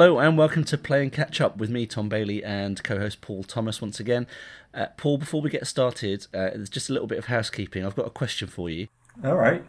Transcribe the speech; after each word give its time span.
Hello 0.00 0.18
and 0.18 0.38
welcome 0.38 0.64
to 0.64 0.78
Play 0.78 1.02
and 1.02 1.12
Catch 1.12 1.42
Up 1.42 1.58
with 1.58 1.68
me, 1.68 1.84
Tom 1.84 2.08
Bailey, 2.08 2.42
and 2.42 2.82
co-host 2.82 3.20
Paul 3.20 3.44
Thomas 3.44 3.82
once 3.82 4.00
again. 4.00 4.26
Uh, 4.72 4.86
Paul, 4.96 5.18
before 5.18 5.42
we 5.42 5.50
get 5.50 5.66
started, 5.66 6.26
uh, 6.32 6.48
there's 6.54 6.70
just 6.70 6.88
a 6.88 6.94
little 6.94 7.06
bit 7.06 7.18
of 7.18 7.26
housekeeping. 7.26 7.84
I've 7.84 7.96
got 7.96 8.06
a 8.06 8.10
question 8.10 8.48
for 8.48 8.70
you. 8.70 8.88
All 9.22 9.36
right. 9.36 9.62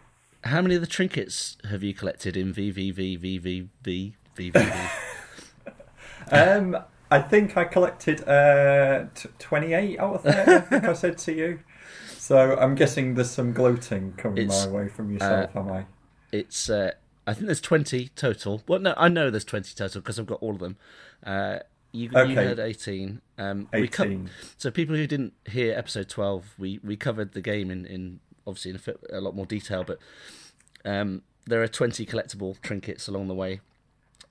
How 0.46 0.62
many 0.62 0.76
of 0.76 0.80
the 0.80 0.88
trinkets 0.88 1.58
have 1.70 1.84
you 1.84 1.94
collected 1.94 2.38
in 2.38 2.54
VVVVVV? 2.54 3.68
Um, 6.32 6.78
I 7.10 7.20
think 7.20 7.58
I 7.58 7.66
collected 7.66 8.26
uh, 8.26 9.08
t- 9.14 9.28
28 9.38 10.00
out 10.00 10.16
of 10.16 10.22
30, 10.24 10.52
I 10.54 10.60
think 10.62 10.84
I 10.86 10.94
said 10.94 11.18
to 11.18 11.34
you. 11.34 11.60
So 12.16 12.56
I'm 12.58 12.76
guessing 12.76 13.16
there's 13.16 13.32
some 13.32 13.52
gloating 13.52 14.14
coming 14.14 14.46
It's, 14.46 14.66
my 14.66 14.72
way 14.72 14.88
from 14.88 15.12
yourself, 15.12 15.54
am 15.58 15.70
I? 15.74 15.88
it's, 16.32 16.70
uh, 16.70 16.92
I 17.28 17.34
think 17.34 17.46
there's 17.46 17.62
20 17.62 18.10
total. 18.16 18.64
Well, 18.68 18.80
no, 18.80 18.94
I 18.98 19.08
know 19.08 19.30
there's 19.30 19.46
20 19.46 19.74
total 19.76 20.02
because 20.02 20.18
I've 20.20 20.26
got 20.26 20.42
all 20.42 20.54
of 20.54 20.60
them. 20.60 20.78
Uh, 21.26 21.60
you, 21.92 22.10
you 22.12 22.18
Okay. 22.18 22.34
had 22.34 22.60
18. 22.60 23.22
Um, 23.38 23.68
we 23.74 23.88
co- 23.88 24.04
18. 24.06 24.30
So 24.58 24.72
people 24.72 24.96
who 24.96 25.06
didn't 25.08 25.34
hear 25.46 25.78
episode 25.78 26.08
twelve, 26.10 26.54
we, 26.58 26.80
we 26.84 26.96
covered 26.96 27.34
the 27.34 27.42
game 27.42 27.70
in, 27.70 27.86
in 27.86 28.20
obviously 28.48 28.72
in 28.72 28.76
a, 28.78 28.80
fit- 28.80 29.04
a 29.12 29.20
lot 29.22 29.36
more 29.36 29.46
detail, 29.46 29.84
but 29.84 30.00
um, 30.86 31.22
there 31.46 31.62
are 31.62 31.68
twenty 31.68 32.06
collectible 32.06 32.60
trinkets 32.62 33.08
along 33.10 33.28
the 33.28 33.34
way, 33.36 33.60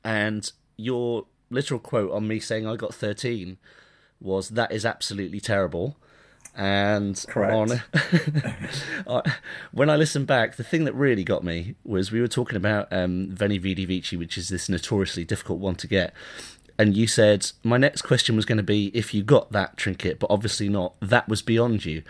and 0.02 0.50
your 0.76 1.26
literal 1.50 1.80
quote 1.80 2.10
on 2.12 2.26
me 2.26 2.40
saying 2.40 2.66
I 2.66 2.76
got 2.76 2.94
thirteen 2.94 3.58
was 4.20 4.50
that 4.50 4.72
is 4.72 4.86
absolutely 4.86 5.40
terrible. 5.40 5.96
And 6.56 7.24
on 7.36 7.82
I- 9.06 9.32
when 9.72 9.88
I 9.88 9.96
listened 9.96 10.26
back, 10.26 10.56
the 10.56 10.64
thing 10.64 10.84
that 10.84 10.94
really 10.94 11.24
got 11.24 11.44
me 11.44 11.74
was 11.84 12.10
we 12.12 12.20
were 12.20 12.28
talking 12.28 12.56
about 12.56 12.92
um, 12.92 13.28
Veni 13.30 13.58
Vidi 13.58 13.84
Vici, 13.84 14.16
which 14.16 14.36
is 14.36 14.48
this 14.48 14.68
notoriously 14.68 15.24
difficult 15.24 15.58
one 15.58 15.76
to 15.76 15.86
get. 15.86 16.12
And 16.78 16.96
you 16.96 17.06
said 17.06 17.50
my 17.62 17.76
next 17.76 18.02
question 18.02 18.36
was 18.36 18.46
going 18.46 18.56
to 18.56 18.64
be 18.64 18.86
if 18.94 19.12
you 19.12 19.22
got 19.22 19.52
that 19.52 19.76
trinket, 19.76 20.18
but 20.18 20.30
obviously 20.30 20.68
not. 20.68 20.94
That 21.00 21.28
was 21.28 21.42
beyond 21.42 21.84
you, 21.84 22.02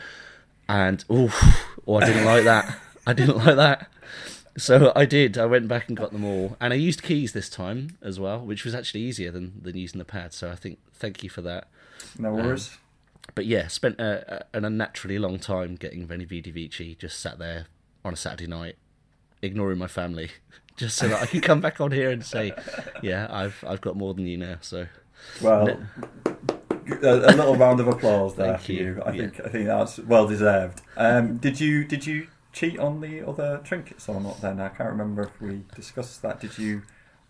and 0.68 1.04
oh, 1.10 1.28
oh 1.86 1.96
I 1.96 2.06
didn't 2.06 2.24
like 2.24 2.44
that. 2.44 2.78
I 3.06 3.12
didn't 3.12 3.38
like 3.38 3.56
that. 3.56 3.88
So 4.56 4.92
I 4.94 5.06
did. 5.06 5.38
I 5.38 5.46
went 5.46 5.66
back 5.68 5.88
and 5.88 5.96
got 5.96 6.12
them 6.12 6.24
all, 6.24 6.56
and 6.60 6.72
I 6.72 6.76
used 6.76 7.02
keys 7.02 7.32
this 7.32 7.48
time 7.48 7.98
as 8.00 8.20
well, 8.20 8.40
which 8.40 8.64
was 8.64 8.74
actually 8.74 9.00
easier 9.00 9.30
than 9.32 9.60
than 9.60 9.76
using 9.76 9.98
the 9.98 10.04
pad. 10.04 10.32
So 10.32 10.50
I 10.50 10.54
think 10.54 10.78
thank 10.94 11.24
you 11.24 11.30
for 11.30 11.42
that. 11.42 11.66
No 12.18 12.32
worries. 12.32 12.76
But 13.34 13.46
yeah, 13.46 13.68
spent 13.68 14.00
a, 14.00 14.44
a, 14.54 14.56
an 14.56 14.64
unnaturally 14.64 15.18
long 15.18 15.38
time 15.38 15.76
getting 15.76 16.06
Veni 16.06 16.24
Vidi 16.24 16.50
Vici. 16.50 16.94
Just 16.94 17.20
sat 17.20 17.38
there 17.38 17.66
on 18.04 18.12
a 18.12 18.16
Saturday 18.16 18.46
night, 18.46 18.76
ignoring 19.42 19.78
my 19.78 19.86
family, 19.86 20.30
just 20.76 20.96
so 20.96 21.08
that 21.08 21.22
I 21.22 21.26
could 21.26 21.42
come 21.42 21.60
back 21.60 21.80
on 21.80 21.92
here 21.92 22.10
and 22.10 22.24
say, 22.24 22.52
"Yeah, 23.02 23.26
I've 23.30 23.62
I've 23.66 23.80
got 23.80 23.96
more 23.96 24.14
than 24.14 24.26
you 24.26 24.36
now." 24.36 24.56
So 24.60 24.86
well, 25.40 25.68
a, 25.68 27.06
a 27.06 27.34
little 27.36 27.56
round 27.56 27.80
of 27.80 27.88
applause 27.88 28.34
there 28.36 28.54
Thank 28.54 28.62
for 28.66 28.72
you. 28.72 28.84
you. 28.96 29.02
I 29.02 29.10
Yeah. 29.12 29.22
think 29.22 29.40
I 29.40 29.48
think 29.48 29.66
that's 29.66 29.98
well 29.98 30.26
deserved. 30.26 30.82
Um, 30.96 31.38
did 31.38 31.60
you 31.60 31.84
did 31.84 32.06
you 32.06 32.28
cheat 32.52 32.78
on 32.78 33.00
the 33.00 33.26
other 33.26 33.60
trinkets 33.64 34.08
or 34.08 34.20
not? 34.20 34.40
Then 34.40 34.60
I 34.60 34.68
can't 34.68 34.90
remember 34.90 35.22
if 35.22 35.40
we 35.40 35.62
discussed 35.74 36.22
that. 36.22 36.40
Did 36.40 36.58
you 36.58 36.82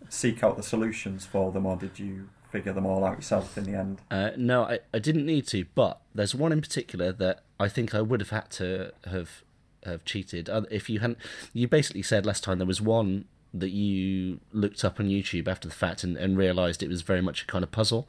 seek 0.09 0.43
out 0.43 0.57
the 0.57 0.63
solutions 0.63 1.25
for 1.25 1.51
them, 1.51 1.65
or 1.65 1.75
did 1.75 1.99
you 1.99 2.29
figure 2.51 2.73
them 2.73 2.85
all 2.85 3.03
out 3.03 3.17
yourself 3.17 3.57
in 3.57 3.63
the 3.65 3.77
end? 3.77 3.99
Uh, 4.09 4.31
no, 4.37 4.63
I, 4.63 4.79
I 4.93 4.99
didn't 4.99 5.25
need 5.25 5.47
to, 5.47 5.65
but 5.75 6.01
there's 6.13 6.35
one 6.35 6.51
in 6.51 6.61
particular 6.61 7.11
that 7.13 7.43
I 7.59 7.67
think 7.69 7.95
I 7.95 8.01
would 8.01 8.19
have 8.19 8.29
had 8.31 8.49
to 8.51 8.91
have 9.05 9.43
have 9.85 10.05
cheated. 10.05 10.47
Uh, 10.49 10.61
If 10.69 10.89
you 10.89 10.99
hadn't, 10.99 11.17
you 11.53 11.67
basically 11.67 12.03
said 12.03 12.25
last 12.25 12.43
time 12.43 12.59
there 12.59 12.67
was 12.67 12.81
one 12.81 13.25
that 13.53 13.71
you 13.71 14.39
looked 14.53 14.85
up 14.85 14.99
on 14.99 15.07
YouTube 15.07 15.47
after 15.47 15.67
the 15.67 15.73
fact 15.73 16.03
and, 16.03 16.15
and 16.15 16.37
realised 16.37 16.81
it 16.83 16.87
was 16.89 17.01
very 17.01 17.21
much 17.21 17.43
a 17.43 17.45
kind 17.47 17.63
of 17.63 17.71
puzzle. 17.71 18.07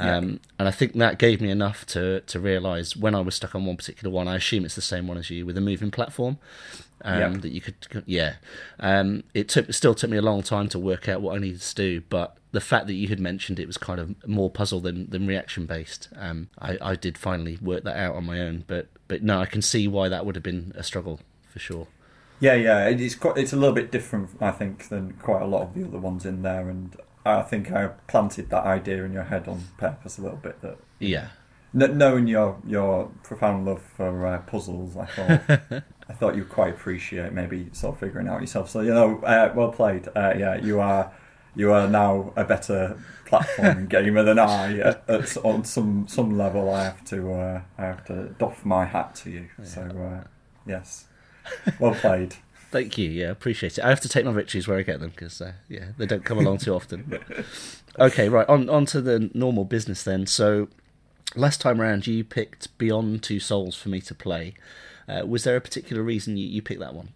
Um, 0.00 0.38
And 0.58 0.68
I 0.68 0.70
think 0.70 0.92
that 0.92 1.18
gave 1.18 1.40
me 1.40 1.50
enough 1.50 1.84
to 1.86 2.20
to 2.20 2.38
realise 2.38 2.96
when 2.96 3.14
I 3.14 3.20
was 3.20 3.34
stuck 3.34 3.54
on 3.54 3.66
one 3.66 3.76
particular 3.76 4.14
one. 4.14 4.28
I 4.28 4.36
assume 4.36 4.64
it's 4.64 4.76
the 4.76 4.80
same 4.94 5.08
one 5.08 5.18
as 5.18 5.28
you 5.30 5.44
with 5.46 5.56
a 5.58 5.60
moving 5.60 5.90
platform. 5.90 6.38
Um, 7.02 7.18
Yeah. 7.20 7.28
That 7.40 7.50
you 7.50 7.60
could, 7.60 7.74
yeah. 8.06 8.34
Um, 8.78 9.24
it 9.34 9.48
took 9.48 9.72
still 9.72 9.94
took 9.94 10.10
me 10.10 10.16
a 10.16 10.22
long 10.22 10.42
time 10.42 10.68
to 10.68 10.78
work 10.78 11.08
out 11.08 11.20
what 11.20 11.34
I 11.36 11.38
needed 11.40 11.62
to 11.62 11.74
do, 11.74 12.00
but 12.08 12.36
the 12.52 12.60
fact 12.60 12.86
that 12.86 12.94
you 12.94 13.08
had 13.08 13.20
mentioned 13.20 13.58
it 13.58 13.66
was 13.66 13.76
kind 13.76 14.00
of 14.00 14.26
more 14.26 14.50
puzzle 14.50 14.80
than, 14.80 15.10
than 15.10 15.26
reaction 15.26 15.66
based, 15.66 16.08
um, 16.16 16.48
I, 16.58 16.78
I 16.80 16.94
did 16.94 17.18
finally 17.18 17.58
work 17.60 17.84
that 17.84 17.96
out 17.96 18.16
on 18.16 18.24
my 18.24 18.40
own. 18.40 18.64
But 18.66 18.88
but 19.08 19.22
no, 19.22 19.40
I 19.40 19.46
can 19.46 19.62
see 19.62 19.88
why 19.88 20.08
that 20.08 20.24
would 20.26 20.34
have 20.36 20.42
been 20.42 20.72
a 20.74 20.82
struggle 20.82 21.20
for 21.50 21.58
sure. 21.58 21.88
Yeah, 22.40 22.54
yeah, 22.54 22.86
it's 22.88 23.16
quite, 23.16 23.36
it's 23.36 23.52
a 23.52 23.56
little 23.56 23.74
bit 23.74 23.90
different, 23.90 24.30
I 24.40 24.52
think, 24.52 24.88
than 24.88 25.14
quite 25.14 25.42
a 25.42 25.46
lot 25.46 25.62
of 25.62 25.74
the 25.74 25.84
other 25.84 25.98
ones 25.98 26.24
in 26.24 26.42
there, 26.42 26.68
and 26.68 26.94
I 27.26 27.42
think 27.42 27.72
I 27.72 27.88
planted 28.06 28.50
that 28.50 28.64
idea 28.64 29.04
in 29.04 29.12
your 29.12 29.24
head 29.24 29.48
on 29.48 29.68
purpose 29.76 30.18
a 30.18 30.22
little 30.22 30.36
bit. 30.38 30.60
That 30.62 30.78
Yeah, 31.00 31.28
kn- 31.76 31.98
knowing 31.98 32.26
your 32.26 32.60
your 32.66 33.10
profound 33.22 33.66
love 33.66 33.82
for 33.96 34.26
uh, 34.26 34.38
puzzles, 34.42 34.96
I 34.96 35.06
thought 35.06 35.42
I 36.08 36.12
thought 36.14 36.36
you'd 36.36 36.48
quite 36.48 36.74
appreciate 36.74 37.32
maybe 37.32 37.68
sort 37.72 37.94
of 37.94 38.00
figuring 38.00 38.28
out 38.28 38.40
yourself. 38.40 38.70
So 38.70 38.80
you 38.80 38.94
know, 38.94 39.18
uh, 39.22 39.52
well 39.54 39.72
played. 39.72 40.08
Uh, 40.14 40.34
yeah, 40.38 40.56
you 40.56 40.80
are 40.80 41.12
you 41.58 41.72
are 41.72 41.88
now 41.88 42.32
a 42.36 42.44
better 42.44 42.96
platform 43.26 43.86
gamer 43.90 44.22
than 44.22 44.38
I. 44.38 44.78
At, 44.78 45.04
at, 45.08 45.36
on 45.38 45.64
some 45.64 46.06
some 46.08 46.38
level, 46.38 46.72
I 46.72 46.84
have 46.84 47.04
to 47.06 47.32
uh, 47.32 47.62
I 47.76 47.82
have 47.82 48.06
to 48.06 48.34
doff 48.38 48.64
my 48.64 48.86
hat 48.86 49.16
to 49.16 49.30
you. 49.30 49.48
So 49.64 49.82
uh, 49.82 50.26
yes, 50.64 51.06
well 51.78 51.94
played. 51.94 52.36
Thank 52.70 52.96
you. 52.96 53.10
Yeah, 53.10 53.30
appreciate 53.30 53.78
it. 53.78 53.84
I 53.84 53.88
have 53.88 54.00
to 54.02 54.08
take 54.08 54.24
my 54.24 54.32
victories 54.32 54.68
where 54.68 54.78
I 54.78 54.82
get 54.82 55.00
them 55.00 55.10
because 55.10 55.40
uh, 55.40 55.54
yeah, 55.68 55.86
they 55.98 56.06
don't 56.06 56.24
come 56.24 56.38
along 56.38 56.58
too 56.58 56.74
often. 56.74 57.18
Okay, 58.00 58.28
right 58.28 58.48
on 58.48 58.68
on 58.70 58.86
to 58.86 59.00
the 59.00 59.28
normal 59.34 59.64
business 59.64 60.04
then. 60.04 60.24
So 60.28 60.68
last 61.34 61.60
time 61.60 61.80
around, 61.80 62.06
you 62.06 62.22
picked 62.22 62.78
Beyond 62.78 63.24
Two 63.24 63.40
Souls 63.40 63.74
for 63.74 63.88
me 63.88 64.00
to 64.02 64.14
play. 64.14 64.54
Uh, 65.08 65.26
was 65.26 65.42
there 65.42 65.56
a 65.56 65.60
particular 65.60 66.00
reason 66.00 66.36
you, 66.36 66.46
you 66.46 66.62
picked 66.62 66.78
that 66.78 66.94
one? 66.94 67.08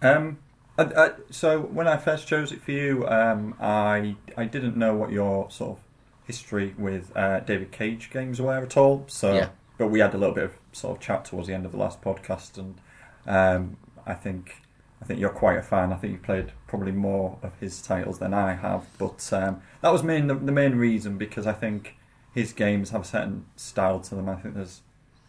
Um, 0.00 0.38
I, 0.78 0.82
I, 0.84 1.10
so 1.30 1.60
when 1.60 1.86
I 1.86 1.96
first 1.96 2.26
chose 2.26 2.50
it 2.52 2.62
for 2.62 2.72
you, 2.72 3.06
um, 3.06 3.54
I 3.60 4.16
I 4.36 4.44
didn't 4.44 4.76
know 4.76 4.94
what 4.94 5.10
your 5.10 5.50
sort 5.50 5.78
of 5.78 5.84
history 6.26 6.74
with 6.78 7.14
uh, 7.16 7.40
David 7.40 7.72
Cage 7.72 8.10
games 8.10 8.40
were 8.40 8.58
at 8.62 8.76
all. 8.76 9.04
So, 9.08 9.34
Yeah. 9.34 9.48
but 9.78 9.88
we 9.88 10.00
had 10.00 10.14
a 10.14 10.18
little 10.18 10.34
bit 10.34 10.44
of 10.44 10.52
sort 10.72 10.96
of 10.96 11.02
chat 11.02 11.24
towards 11.26 11.48
the 11.48 11.54
end 11.54 11.66
of 11.66 11.72
the 11.72 11.78
last 11.78 12.00
podcast, 12.00 12.56
and 12.58 12.80
um, 13.26 13.76
I 14.06 14.14
think 14.14 14.62
I 15.02 15.04
think 15.04 15.20
you're 15.20 15.30
quite 15.30 15.58
a 15.58 15.62
fan. 15.62 15.92
I 15.92 15.96
think 15.96 16.12
you've 16.14 16.22
played 16.22 16.52
probably 16.66 16.92
more 16.92 17.38
of 17.42 17.52
his 17.60 17.82
titles 17.82 18.18
than 18.18 18.32
I 18.32 18.54
have, 18.54 18.86
but 18.98 19.30
um, 19.32 19.60
that 19.82 19.92
was 19.92 20.02
main 20.02 20.26
the, 20.28 20.34
the 20.34 20.52
main 20.52 20.76
reason 20.76 21.18
because 21.18 21.46
I 21.46 21.52
think 21.52 21.96
his 22.34 22.52
games 22.52 22.90
have 22.90 23.02
a 23.02 23.04
certain 23.04 23.44
style 23.56 24.00
to 24.00 24.14
them. 24.14 24.28
I 24.28 24.36
think 24.36 24.54
there's 24.54 24.80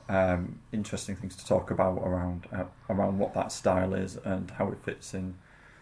um, 0.10 0.60
interesting 0.72 1.16
things 1.16 1.36
to 1.36 1.46
talk 1.46 1.72
about 1.72 1.98
around 2.00 2.48
uh, 2.52 2.66
around 2.90 3.20
what 3.20 3.34
that 3.34 3.52
style 3.52 3.94
is 3.94 4.18
and 4.18 4.52
how 4.52 4.70
it 4.70 4.84
fits 4.84 5.14
in 5.14 5.36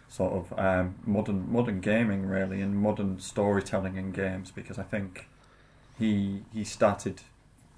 sort 0.08 0.32
of 0.32 0.58
um, 0.58 0.94
modern 1.04 1.50
modern 1.50 1.80
gaming 1.80 2.26
really 2.26 2.60
and 2.60 2.76
modern 2.76 3.18
storytelling 3.18 3.96
in 3.96 4.12
games 4.12 4.50
because 4.50 4.78
I 4.78 4.82
think 4.82 5.28
he 5.98 6.42
he 6.52 6.64
started 6.64 7.22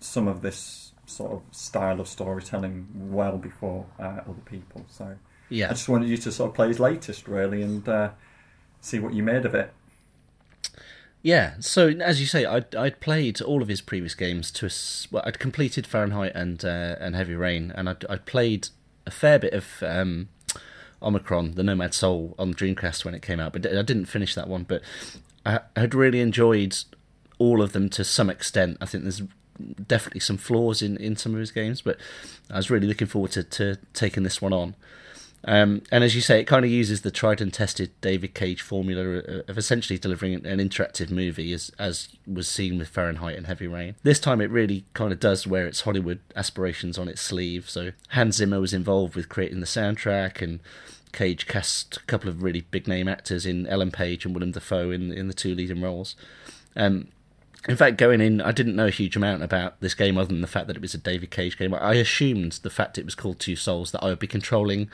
some 0.00 0.28
of 0.28 0.43
this 0.43 0.93
sort 1.06 1.32
of 1.32 1.43
style 1.53 2.00
of 2.00 2.09
storytelling 2.09 2.88
well 2.94 3.38
before 3.38 3.87
uh, 3.99 4.21
other 4.28 4.43
people. 4.44 4.84
So 4.88 5.16
yeah, 5.49 5.66
I 5.66 5.71
just 5.71 5.88
wanted 5.88 6.09
you 6.09 6.16
to 6.19 6.32
sort 6.32 6.50
of 6.50 6.56
play 6.56 6.69
his 6.69 6.81
latest 6.81 7.29
really 7.29 7.62
and 7.62 7.88
uh, 7.88 8.11
see 8.81 8.99
what 8.99 9.14
you 9.14 9.23
made 9.23 9.47
of 9.47 9.55
it. 9.55 9.73
Yeah. 11.25 11.55
So 11.59 11.88
as 11.88 12.21
you 12.21 12.26
say, 12.26 12.44
I'd 12.44 12.76
I'd 12.76 13.00
played 13.00 13.41
all 13.41 13.62
of 13.62 13.69
his 13.69 13.81
previous 13.81 14.15
games 14.15 14.53
to 14.53 14.67
a 14.67 14.71
well, 15.11 15.23
I'd 15.26 15.38
completed 15.38 15.87
Fahrenheit 15.87 16.32
and 16.35 16.62
uh, 16.65 16.97
and 17.00 17.17
Heavy 17.17 17.35
Rain, 17.35 17.73
and 17.75 17.88
I'd 17.88 18.05
I'd 18.11 18.26
played 18.26 18.69
a 19.06 19.11
fair 19.11 19.38
bit 19.38 19.55
of 19.55 19.82
um, 19.82 20.29
Omicron, 21.03 21.55
the 21.55 21.65
Nomad 21.65 21.94
Soul, 21.94 22.35
on 22.38 22.53
Dreamcast 22.53 23.06
when 23.06 23.15
it 23.15 23.23
came 23.23 23.41
out, 23.41 23.55
but 23.55 23.67
I 23.67 23.82
didn't 23.82 24.05
finish 24.05 24.35
that 24.35 24.49
one. 24.49 24.65
But 24.65 24.82
I 25.47 25.61
I 25.75 25.81
had 25.81 25.94
really 25.94 26.21
enjoyed 26.21 26.76
all 27.38 27.62
of 27.62 27.73
them 27.73 27.88
to 27.88 28.05
some 28.05 28.29
extent. 28.29 28.76
I 28.82 28.87
think 28.87 29.05
there's 29.05 29.23
definitely 29.87 30.21
some 30.21 30.37
flaws 30.37 30.82
in, 30.82 30.97
in 30.99 31.17
some 31.17 31.32
of 31.32 31.41
his 31.41 31.53
games, 31.53 31.81
but 31.81 31.97
I 32.50 32.56
was 32.56 32.71
really 32.71 32.87
looking 32.87 33.06
forward 33.06 33.32
to, 33.32 33.44
to 33.44 33.79
taking 33.93 34.25
this 34.25 34.43
one 34.43 34.53
on. 34.53 34.75
Um, 35.46 35.82
and 35.91 36.02
as 36.02 36.14
you 36.14 36.20
say, 36.20 36.41
it 36.41 36.44
kind 36.44 36.64
of 36.64 36.70
uses 36.70 37.02
the 37.02 37.11
tried 37.11 37.41
and 37.41 37.52
tested 37.52 37.91
David 38.00 38.35
Cage 38.35 38.62
formula 38.62 39.23
of 39.46 39.58
essentially 39.58 39.99
delivering 39.99 40.35
an 40.35 40.58
interactive 40.58 41.11
movie, 41.11 41.52
as 41.52 41.70
as 41.79 42.08
was 42.26 42.49
seen 42.49 42.79
with 42.79 42.88
Fahrenheit 42.88 43.37
and 43.37 43.46
Heavy 43.46 43.67
Rain. 43.67 43.96
This 44.02 44.20
time, 44.20 44.41
it 44.41 44.50
really 44.50 44.85
kind 44.94 45.12
of 45.12 45.20
does 45.20 45.46
wear 45.46 45.67
its 45.67 45.82
Hollywood 45.82 46.20
aspirations 46.35 46.99
on 46.99 47.08
its 47.08 47.20
sleeve. 47.20 47.69
So 47.69 47.93
Hans 48.11 48.37
Zimmer 48.37 48.61
was 48.61 48.73
involved 48.73 49.14
with 49.14 49.29
creating 49.29 49.61
the 49.61 49.67
soundtrack, 49.67 50.41
and 50.41 50.61
Cage 51.12 51.47
cast 51.47 51.99
a 51.99 52.00
couple 52.00 52.29
of 52.29 52.43
really 52.43 52.62
big 52.62 52.88
name 52.88 53.06
actors 53.06 53.44
in 53.44 53.67
Ellen 53.67 53.90
Page 53.90 54.25
and 54.25 54.35
Willem 54.35 54.52
Dafoe 54.52 54.90
in 54.90 55.12
in 55.12 55.29
the 55.29 55.35
two 55.35 55.55
leading 55.55 55.82
roles. 55.82 56.17
Um, 56.75 57.08
in 57.69 57.76
fact, 57.76 57.96
going 57.96 58.20
in, 58.20 58.40
I 58.40 58.52
didn't 58.52 58.76
know 58.76 58.87
a 58.87 58.90
huge 58.90 59.16
amount 59.16 59.43
about 59.43 59.81
this 59.81 59.94
game 59.94 60.19
other 60.19 60.28
than 60.28 60.40
the 60.40 60.46
fact 60.46 60.66
that 60.66 60.76
it 60.76 60.82
was 60.82 60.94
a 60.94 60.99
David 60.99 61.31
Cage 61.31 61.56
game. 61.56 61.75
I 61.75 61.94
assumed 61.94 62.61
the 62.62 62.70
fact 62.70 62.99
it 62.99 63.05
was 63.05 63.14
called 63.14 63.40
Two 63.40 63.56
Souls 63.56 63.93
that 63.93 64.02
I 64.05 64.08
would 64.08 64.19
be 64.19 64.26
controlling 64.26 64.90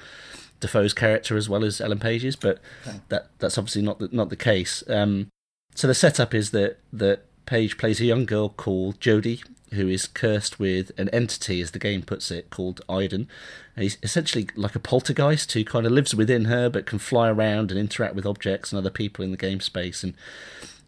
Dafoe's 0.61 0.93
character 0.93 1.37
as 1.37 1.49
well 1.49 1.65
as 1.65 1.81
Ellen 1.81 1.99
Page's, 1.99 2.37
but 2.37 2.61
that 3.09 3.29
that's 3.39 3.59
obviously 3.59 3.83
not 3.83 3.99
the, 3.99 4.09
not 4.13 4.29
the 4.29 4.37
case. 4.37 4.85
Um, 4.89 5.29
so 5.75 5.87
the 5.87 5.95
setup 5.95 6.35
is 6.35 6.51
that 6.51 6.79
that 6.93 7.25
Page 7.47 7.79
plays 7.79 8.01
a 8.01 8.05
young 8.05 8.27
girl 8.27 8.49
called 8.49 9.01
Jodie, 9.01 9.43
who 9.73 9.89
is 9.89 10.07
cursed 10.07 10.61
with 10.61 10.93
an 10.97 11.09
entity, 11.09 11.61
as 11.61 11.73
the 11.73 11.81
game 11.81 12.03
puts 12.03 12.31
it, 12.31 12.51
called 12.51 12.81
Aiden. 12.89 13.27
And 13.75 13.83
he's 13.83 13.99
essentially 14.05 14.49
like 14.55 14.77
a 14.77 14.81
poltergeist 14.81 15.51
who 15.51 15.65
kind 15.65 15.87
of 15.87 15.91
lives 15.91 16.15
within 16.15 16.45
her 16.45 16.69
but 16.69 16.87
can 16.87 17.01
fly 17.01 17.29
around 17.29 17.73
and 17.73 17.81
interact 17.81 18.15
with 18.15 18.27
objects 18.27 18.71
and 18.71 18.79
other 18.79 18.91
people 18.91 19.25
in 19.25 19.33
the 19.33 19.37
game 19.37 19.61
space. 19.61 20.05
And 20.05 20.15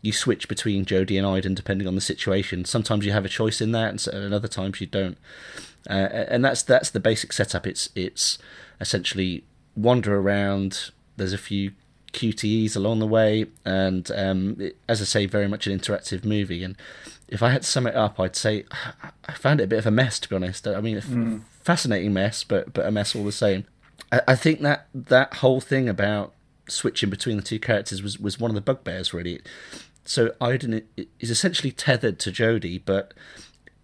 you 0.03 0.13
switch 0.13 0.49
between 0.49 0.85
Jodie 0.85 1.17
and 1.17 1.27
Aiden 1.27 1.55
depending 1.55 1.89
on 1.89 1.95
the 1.95 2.01
situation. 2.01 2.65
Sometimes 2.65 3.07
you 3.07 3.13
have 3.13 3.25
a 3.25 3.29
choice 3.29 3.61
in 3.61 3.73
that, 3.73 3.89
and, 3.89 4.01
so, 4.01 4.11
and 4.11 4.35
other 4.35 4.49
times 4.49 4.81
you 4.81 4.87
don't. 4.87 5.17
Uh, 5.89 6.27
and 6.29 6.45
that's 6.45 6.63
that's 6.63 6.91
the 6.91 7.01
basic 7.01 7.33
setup. 7.33 7.67
It's 7.67 7.89
it's 7.95 8.39
essentially 8.81 9.45
wander 9.77 10.19
around. 10.19 10.91
There's 11.17 11.33
a 11.33 11.39
few 11.39 11.73
QTEs 12.13 12.77
along 12.77 12.99
the 12.99 13.07
way, 13.07 13.47
and 13.65 14.11
um, 14.15 14.57
it, 14.59 14.77
as 14.89 15.01
I 15.01 15.05
say, 15.05 15.27
very 15.27 15.49
much 15.49 15.67
an 15.67 15.79
interactive 15.79 16.25
movie. 16.25 16.63
And 16.63 16.77
if 17.29 17.43
I 17.43 17.51
had 17.51 17.63
to 17.63 17.69
sum 17.69 17.87
it 17.87 17.95
up, 17.95 18.19
I'd 18.21 18.37
say 18.37 18.65
I 19.25 19.33
found 19.33 19.61
it 19.61 19.65
a 19.65 19.69
bit 19.69 19.79
of 19.79 19.87
a 19.87 19.93
mess, 19.93 20.19
to 20.21 20.29
be 20.29 20.37
honest. 20.37 20.67
I 20.67 20.81
mean, 20.81 20.99
a 20.99 21.01
mm. 21.01 21.43
fascinating 21.63 22.13
mess, 22.13 22.45
but 22.45 22.73
but 22.73 22.87
a 22.87 22.91
mess 22.91 23.15
all 23.15 23.25
the 23.25 23.33
same. 23.33 23.67
I, 24.11 24.21
I 24.29 24.35
think 24.35 24.61
that 24.61 24.89
that 24.95 25.35
whole 25.35 25.61
thing 25.61 25.89
about 25.89 26.33
switching 26.69 27.11
between 27.11 27.37
the 27.37 27.43
two 27.43 27.59
characters 27.59 28.03
was 28.03 28.19
was 28.19 28.39
one 28.39 28.51
of 28.51 28.55
the 28.55 28.61
bugbears, 28.61 29.15
really. 29.15 29.41
So 30.05 30.31
Aiden 30.41 30.83
is 31.21 31.31
essentially 31.31 31.71
tethered 31.71 32.19
to 32.21 32.31
Jodie, 32.31 32.83
but 32.85 33.15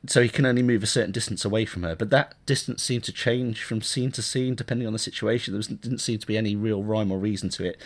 so 0.07 0.23
he 0.23 0.29
can 0.29 0.47
only 0.47 0.63
move 0.63 0.83
a 0.83 0.87
certain 0.87 1.13
distance 1.13 1.45
away 1.45 1.65
from 1.65 1.83
her. 1.83 1.95
But 1.95 2.11
that 2.11 2.35
distance 2.47 2.83
seemed 2.83 3.05
to 3.05 3.13
change 3.13 3.63
from 3.63 3.83
scene 3.83 4.13
to 4.13 4.23
scene 4.23 4.55
depending 4.55 4.87
on 4.87 4.93
the 4.93 4.99
situation. 4.99 5.53
There 5.53 5.59
was, 5.59 5.69
didn't 5.69 5.99
seem 5.99 6.19
to 6.19 6.27
be 6.27 6.39
any 6.39 6.57
real 6.57 6.83
rhyme 6.83 7.11
or 7.11 7.19
reason 7.19 7.49
to 7.51 7.65
it. 7.65 7.81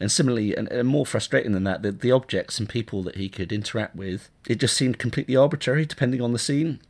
And 0.00 0.10
similarly, 0.10 0.56
and, 0.56 0.68
and 0.68 0.86
more 0.86 1.04
frustrating 1.04 1.52
than 1.52 1.64
that, 1.64 1.82
the, 1.82 1.90
the 1.90 2.12
objects 2.12 2.60
and 2.60 2.68
people 2.68 3.02
that 3.02 3.16
he 3.16 3.28
could 3.28 3.52
interact 3.52 3.96
with, 3.96 4.30
it 4.46 4.56
just 4.56 4.76
seemed 4.76 4.98
completely 4.98 5.34
arbitrary 5.34 5.84
depending 5.84 6.20
on 6.20 6.32
the 6.32 6.38
scene. 6.38 6.80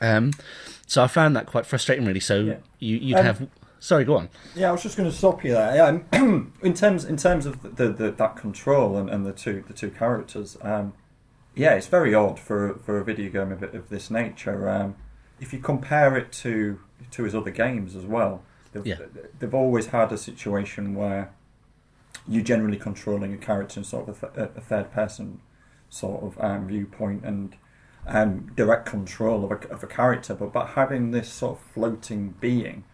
Um, 0.00 0.32
so 0.86 1.02
I 1.02 1.06
found 1.06 1.34
that 1.36 1.46
quite 1.46 1.64
frustrating, 1.64 2.04
really. 2.04 2.20
So 2.20 2.40
yeah. 2.40 2.56
you, 2.78 2.96
you'd 2.96 3.16
um, 3.16 3.24
have. 3.24 3.48
Sorry, 3.78 4.04
go 4.04 4.16
on. 4.16 4.28
Yeah, 4.54 4.68
I 4.68 4.72
was 4.72 4.82
just 4.82 4.96
going 4.96 5.10
to 5.10 5.16
stop 5.16 5.44
you 5.44 5.52
there. 5.52 5.76
Yeah, 5.76 5.98
in 6.62 6.74
terms 6.74 7.04
in 7.04 7.16
terms 7.16 7.46
of 7.46 7.76
the, 7.76 7.88
the, 7.90 8.10
that 8.10 8.36
control 8.36 8.96
and, 8.96 9.08
and 9.10 9.26
the 9.26 9.32
two 9.32 9.64
the 9.66 9.74
two 9.74 9.90
characters. 9.90 10.56
Um, 10.62 10.94
yeah, 11.54 11.74
it's 11.74 11.86
very 11.86 12.14
odd 12.14 12.38
for 12.38 12.74
for 12.84 12.98
a 12.98 13.04
video 13.04 13.30
game 13.30 13.52
of, 13.52 13.62
of 13.62 13.88
this 13.88 14.10
nature. 14.10 14.68
Um, 14.68 14.96
if 15.40 15.52
you 15.52 15.58
compare 15.58 16.16
it 16.16 16.32
to 16.32 16.80
to 17.10 17.24
his 17.24 17.34
other 17.34 17.50
games 17.50 17.94
as 17.94 18.04
well, 18.04 18.42
they've, 18.72 18.86
yeah. 18.86 18.96
they've 19.38 19.54
always 19.54 19.88
had 19.88 20.12
a 20.12 20.18
situation 20.18 20.94
where 20.94 21.32
you're 22.26 22.42
generally 22.42 22.78
controlling 22.78 23.32
a 23.32 23.36
character 23.36 23.80
in 23.80 23.84
sort 23.84 24.08
of 24.08 24.22
a, 24.22 24.50
a 24.56 24.60
third 24.60 24.92
person 24.92 25.40
sort 25.88 26.22
of 26.22 26.40
um, 26.42 26.66
viewpoint 26.66 27.24
and 27.24 27.56
um, 28.06 28.52
direct 28.54 28.86
control 28.86 29.44
of 29.44 29.52
a, 29.52 29.68
of 29.68 29.82
a 29.82 29.86
character, 29.86 30.34
but 30.34 30.52
but 30.52 30.68
having 30.68 31.10
this 31.10 31.32
sort 31.32 31.58
of 31.58 31.64
floating 31.72 32.34
being. 32.40 32.84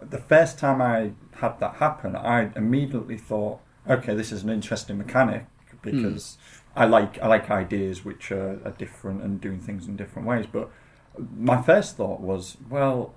The 0.00 0.18
first 0.18 0.58
time 0.58 0.82
I 0.82 1.12
had 1.40 1.58
that 1.60 1.76
happen, 1.76 2.16
I 2.16 2.50
immediately 2.54 3.16
thought, 3.16 3.60
okay, 3.88 4.14
this 4.14 4.32
is 4.32 4.42
an 4.42 4.50
interesting 4.50 4.98
mechanic 4.98 5.46
because. 5.82 6.36
Mm 6.36 6.62
I 6.76 6.84
like 6.84 7.20
I 7.22 7.26
like 7.26 7.50
ideas 7.50 8.04
which 8.04 8.30
are, 8.30 8.60
are 8.64 8.72
different 8.72 9.22
and 9.22 9.40
doing 9.40 9.60
things 9.60 9.88
in 9.88 9.96
different 9.96 10.28
ways. 10.28 10.44
But 10.50 10.70
my 11.34 11.62
first 11.62 11.96
thought 11.96 12.20
was, 12.20 12.58
well, 12.68 13.14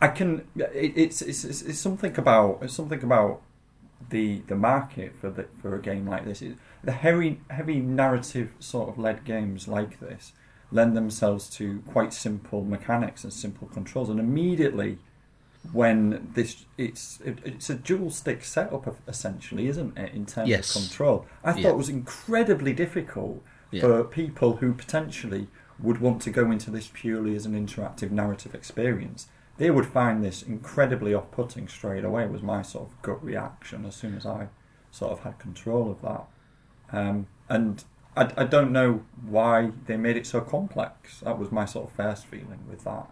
I 0.00 0.08
can. 0.08 0.46
It, 0.56 0.92
it's, 0.96 1.20
it's 1.20 1.44
it's 1.44 1.78
something 1.78 2.16
about 2.16 2.60
it's 2.62 2.74
something 2.74 3.02
about 3.02 3.42
the 4.10 4.42
the 4.46 4.54
market 4.54 5.16
for 5.16 5.30
the 5.30 5.48
for 5.60 5.74
a 5.74 5.82
game 5.82 6.06
like 6.06 6.24
this. 6.24 6.40
It, 6.42 6.56
the 6.84 6.92
heavy 6.92 7.40
heavy 7.50 7.80
narrative 7.80 8.52
sort 8.60 8.88
of 8.88 8.98
led 8.98 9.24
games 9.24 9.66
like 9.66 9.98
this 9.98 10.32
lend 10.70 10.96
themselves 10.96 11.50
to 11.50 11.82
quite 11.86 12.14
simple 12.14 12.64
mechanics 12.64 13.24
and 13.24 13.32
simple 13.32 13.66
controls, 13.66 14.08
and 14.08 14.20
immediately 14.20 14.98
when 15.70 16.30
this 16.34 16.64
it's 16.76 17.20
it, 17.24 17.38
it's 17.44 17.70
a 17.70 17.74
dual 17.74 18.10
stick 18.10 18.42
setup 18.44 18.96
essentially, 19.06 19.68
isn't 19.68 19.96
it? 19.96 20.12
In 20.12 20.26
terms 20.26 20.48
yes. 20.48 20.74
of 20.74 20.82
control, 20.82 21.26
I 21.44 21.52
thought 21.52 21.62
yeah. 21.62 21.70
it 21.70 21.76
was 21.76 21.88
incredibly 21.88 22.72
difficult 22.72 23.42
yeah. 23.70 23.82
for 23.82 24.04
people 24.04 24.56
who 24.56 24.74
potentially 24.74 25.46
would 25.78 26.00
want 26.00 26.22
to 26.22 26.30
go 26.30 26.50
into 26.50 26.70
this 26.70 26.90
purely 26.92 27.36
as 27.36 27.46
an 27.46 27.54
interactive 27.54 28.10
narrative 28.10 28.54
experience. 28.54 29.28
They 29.58 29.70
would 29.70 29.86
find 29.86 30.24
this 30.24 30.42
incredibly 30.42 31.14
off-putting 31.14 31.68
straight 31.68 32.04
away. 32.04 32.26
Was 32.26 32.42
my 32.42 32.62
sort 32.62 32.88
of 32.88 33.02
gut 33.02 33.22
reaction 33.22 33.84
as 33.84 33.94
soon 33.94 34.16
as 34.16 34.26
I 34.26 34.48
sort 34.90 35.12
of 35.12 35.20
had 35.20 35.38
control 35.38 35.90
of 35.90 36.02
that, 36.02 36.24
um, 36.92 37.28
and 37.48 37.84
I, 38.16 38.32
I 38.36 38.44
don't 38.44 38.72
know 38.72 39.04
why 39.24 39.70
they 39.86 39.96
made 39.96 40.16
it 40.16 40.26
so 40.26 40.40
complex. 40.40 41.20
That 41.20 41.38
was 41.38 41.52
my 41.52 41.66
sort 41.66 41.88
of 41.88 41.94
first 41.94 42.26
feeling 42.26 42.66
with 42.68 42.84
that. 42.84 43.10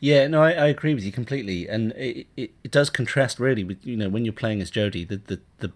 Yeah, 0.00 0.26
no, 0.26 0.42
I, 0.42 0.52
I 0.52 0.66
agree 0.66 0.94
with 0.94 1.04
you 1.04 1.12
completely, 1.12 1.68
and 1.68 1.92
it, 1.92 2.26
it, 2.36 2.50
it 2.62 2.70
does 2.70 2.90
contrast 2.90 3.38
really 3.38 3.64
with 3.64 3.84
you 3.86 3.96
know 3.96 4.08
when 4.08 4.24
you're 4.24 4.32
playing 4.32 4.60
as 4.60 4.70
Jodie, 4.70 5.06
the 5.08 5.16
the 5.16 5.40
the 5.58 5.72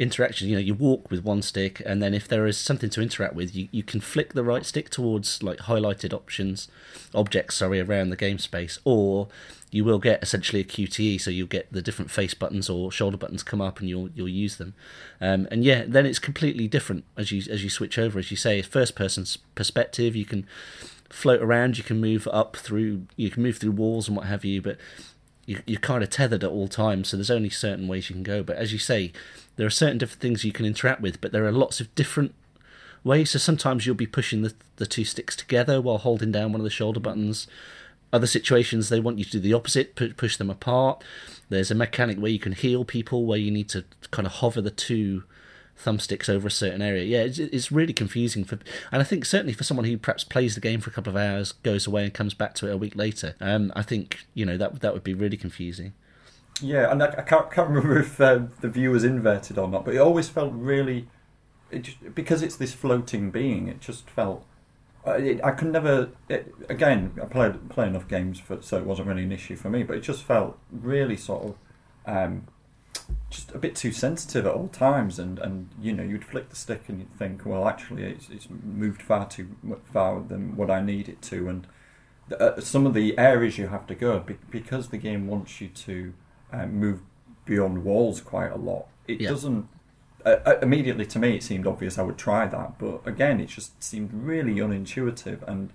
interaction. 0.00 0.48
You 0.48 0.56
know, 0.56 0.62
you 0.62 0.74
walk 0.74 1.10
with 1.10 1.22
one 1.22 1.42
stick, 1.42 1.80
and 1.86 2.02
then 2.02 2.14
if 2.14 2.26
there 2.26 2.46
is 2.46 2.58
something 2.58 2.90
to 2.90 3.02
interact 3.02 3.34
with, 3.34 3.54
you, 3.54 3.68
you 3.70 3.82
can 3.82 4.00
flick 4.00 4.32
the 4.32 4.42
right 4.42 4.64
stick 4.64 4.90
towards 4.90 5.42
like 5.42 5.58
highlighted 5.58 6.12
options, 6.12 6.68
objects, 7.14 7.56
sorry, 7.56 7.80
around 7.80 8.10
the 8.10 8.16
game 8.16 8.38
space, 8.38 8.78
or 8.84 9.28
you 9.70 9.84
will 9.84 9.98
get 9.98 10.22
essentially 10.22 10.60
a 10.60 10.64
QTE, 10.64 11.20
so 11.20 11.30
you'll 11.30 11.46
get 11.46 11.72
the 11.72 11.82
different 11.82 12.10
face 12.10 12.34
buttons 12.34 12.68
or 12.68 12.90
shoulder 12.90 13.16
buttons 13.16 13.42
come 13.42 13.60
up, 13.60 13.78
and 13.78 13.88
you'll 13.88 14.08
you'll 14.14 14.28
use 14.28 14.56
them. 14.56 14.74
Um, 15.20 15.46
and 15.50 15.62
yeah, 15.62 15.84
then 15.86 16.06
it's 16.06 16.18
completely 16.18 16.66
different 16.66 17.04
as 17.16 17.30
you 17.30 17.42
as 17.52 17.62
you 17.62 17.70
switch 17.70 17.98
over, 17.98 18.18
as 18.18 18.30
you 18.30 18.36
say, 18.36 18.62
first 18.62 18.96
person's 18.96 19.36
perspective. 19.54 20.16
You 20.16 20.24
can 20.24 20.46
float 21.10 21.42
around. 21.42 21.76
You 21.76 21.84
can 21.84 22.00
move 22.00 22.26
up 22.32 22.56
through. 22.56 23.06
You 23.16 23.30
can 23.30 23.42
move 23.42 23.58
through 23.58 23.72
walls 23.72 24.08
and 24.08 24.16
what 24.16 24.26
have 24.26 24.44
you, 24.44 24.62
but 24.62 24.78
you, 25.46 25.60
you're 25.66 25.80
kind 25.80 26.02
of 26.02 26.10
tethered 26.10 26.44
at 26.44 26.50
all 26.50 26.68
times. 26.68 27.08
So 27.08 27.16
there's 27.16 27.30
only 27.30 27.50
certain 27.50 27.88
ways 27.88 28.08
you 28.08 28.14
can 28.14 28.22
go. 28.22 28.42
But 28.42 28.56
as 28.56 28.72
you 28.72 28.78
say, 28.78 29.12
there 29.56 29.66
are 29.66 29.70
certain 29.70 29.98
different 29.98 30.22
things 30.22 30.44
you 30.44 30.52
can 30.52 30.66
interact 30.66 31.00
with, 31.00 31.20
but 31.20 31.32
there 31.32 31.44
are 31.44 31.52
lots 31.52 31.80
of 31.80 31.94
different 31.94 32.34
ways. 33.04 33.30
So 33.30 33.38
sometimes 33.38 33.84
you'll 33.86 33.94
be 33.94 34.06
pushing 34.06 34.42
the 34.42 34.54
the 34.76 34.86
two 34.86 35.04
sticks 35.04 35.36
together 35.36 35.80
while 35.80 35.98
holding 35.98 36.32
down 36.32 36.52
one 36.52 36.60
of 36.60 36.64
the 36.64 36.70
shoulder 36.70 37.00
buttons. 37.00 37.46
Other 38.12 38.26
situations 38.26 38.88
they 38.88 38.98
want 38.98 39.18
you 39.18 39.24
to 39.24 39.30
do 39.30 39.40
the 39.40 39.52
opposite, 39.52 39.94
push 39.94 40.36
them 40.36 40.50
apart. 40.50 41.04
There's 41.48 41.70
a 41.70 41.76
mechanic 41.76 42.18
where 42.18 42.30
you 42.30 42.40
can 42.40 42.52
heal 42.52 42.84
people, 42.84 43.24
where 43.24 43.38
you 43.38 43.52
need 43.52 43.68
to 43.68 43.84
kind 44.10 44.26
of 44.26 44.32
hover 44.34 44.60
the 44.60 44.70
two 44.72 45.22
thumbsticks 45.84 46.28
over 46.28 46.48
a 46.48 46.50
certain 46.50 46.82
area. 46.82 47.04
Yeah, 47.04 47.22
it's, 47.22 47.38
it's 47.38 47.72
really 47.72 47.92
confusing 47.92 48.44
for, 48.44 48.58
and 48.92 49.00
I 49.00 49.04
think 49.04 49.24
certainly 49.24 49.52
for 49.52 49.64
someone 49.64 49.86
who 49.86 49.96
perhaps 49.96 50.24
plays 50.24 50.54
the 50.54 50.60
game 50.60 50.80
for 50.80 50.90
a 50.90 50.92
couple 50.92 51.10
of 51.10 51.16
hours, 51.16 51.52
goes 51.52 51.86
away 51.86 52.04
and 52.04 52.14
comes 52.14 52.34
back 52.34 52.54
to 52.56 52.68
it 52.68 52.72
a 52.72 52.76
week 52.76 52.96
later. 52.96 53.34
Um, 53.40 53.72
I 53.74 53.82
think 53.82 54.26
you 54.34 54.44
know 54.44 54.56
that 54.56 54.80
that 54.80 54.92
would 54.92 55.04
be 55.04 55.14
really 55.14 55.36
confusing. 55.36 55.92
Yeah, 56.62 56.90
and 56.90 57.02
I, 57.02 57.06
I 57.06 57.22
can't, 57.22 57.50
can't 57.50 57.70
remember 57.70 57.98
if 57.98 58.20
uh, 58.20 58.40
the 58.60 58.68
view 58.68 58.90
was 58.90 59.04
inverted 59.04 59.58
or 59.58 59.68
not, 59.68 59.84
but 59.84 59.94
it 59.94 59.98
always 59.98 60.28
felt 60.28 60.52
really, 60.52 61.08
it 61.70 61.82
just, 61.82 62.14
because 62.14 62.42
it's 62.42 62.56
this 62.56 62.74
floating 62.74 63.30
being, 63.30 63.68
it 63.68 63.80
just 63.80 64.10
felt. 64.10 64.44
Uh, 65.04 65.18
I 65.42 65.52
could 65.52 65.72
never. 65.72 66.10
It, 66.28 66.54
again, 66.68 67.12
I 67.22 67.24
played 67.24 67.70
play 67.70 67.86
enough 67.86 68.06
games 68.06 68.38
for 68.38 68.60
so 68.60 68.76
it 68.76 68.84
wasn't 68.84 69.08
really 69.08 69.22
an 69.22 69.32
issue 69.32 69.56
for 69.56 69.70
me, 69.70 69.82
but 69.82 69.96
it 69.96 70.00
just 70.00 70.22
felt 70.22 70.58
really 70.70 71.16
sort 71.16 71.44
of 71.44 71.54
um, 72.04 72.46
just 73.30 73.54
a 73.54 73.58
bit 73.58 73.76
too 73.76 73.92
sensitive 73.92 74.46
at 74.46 74.54
all 74.54 74.68
times, 74.68 75.18
and, 75.18 75.38
and 75.38 75.68
you 75.80 75.92
know 75.92 76.02
you'd 76.02 76.24
flick 76.24 76.50
the 76.50 76.56
stick 76.56 76.82
and 76.88 76.98
you'd 76.98 77.12
think, 77.12 77.46
well, 77.46 77.68
actually 77.68 78.02
it's, 78.02 78.28
it's 78.28 78.48
moved 78.50 79.02
far 79.02 79.26
too 79.28 79.48
far 79.92 80.20
than 80.20 80.56
what 80.56 80.70
I 80.70 80.80
need 80.82 81.08
it 81.08 81.22
to, 81.22 81.48
and 81.48 81.66
uh, 82.38 82.60
some 82.60 82.86
of 82.86 82.94
the 82.94 83.16
areas 83.18 83.58
you 83.58 83.68
have 83.68 83.86
to 83.86 83.94
go 83.94 84.24
because 84.50 84.88
the 84.88 84.98
game 84.98 85.26
wants 85.26 85.60
you 85.60 85.68
to 85.68 86.12
uh, 86.52 86.66
move 86.66 87.00
beyond 87.44 87.84
walls 87.84 88.20
quite 88.20 88.52
a 88.52 88.56
lot. 88.56 88.86
It 89.06 89.20
yeah. 89.20 89.30
doesn't. 89.30 89.68
Uh, 90.24 90.36
uh, 90.44 90.58
immediately 90.60 91.06
to 91.06 91.18
me, 91.18 91.36
it 91.36 91.42
seemed 91.42 91.66
obvious 91.66 91.98
I 91.98 92.02
would 92.02 92.18
try 92.18 92.46
that, 92.46 92.78
but 92.78 93.00
again, 93.06 93.40
it 93.40 93.46
just 93.46 93.82
seemed 93.82 94.10
really 94.12 94.56
unintuitive, 94.56 95.42
and 95.48 95.72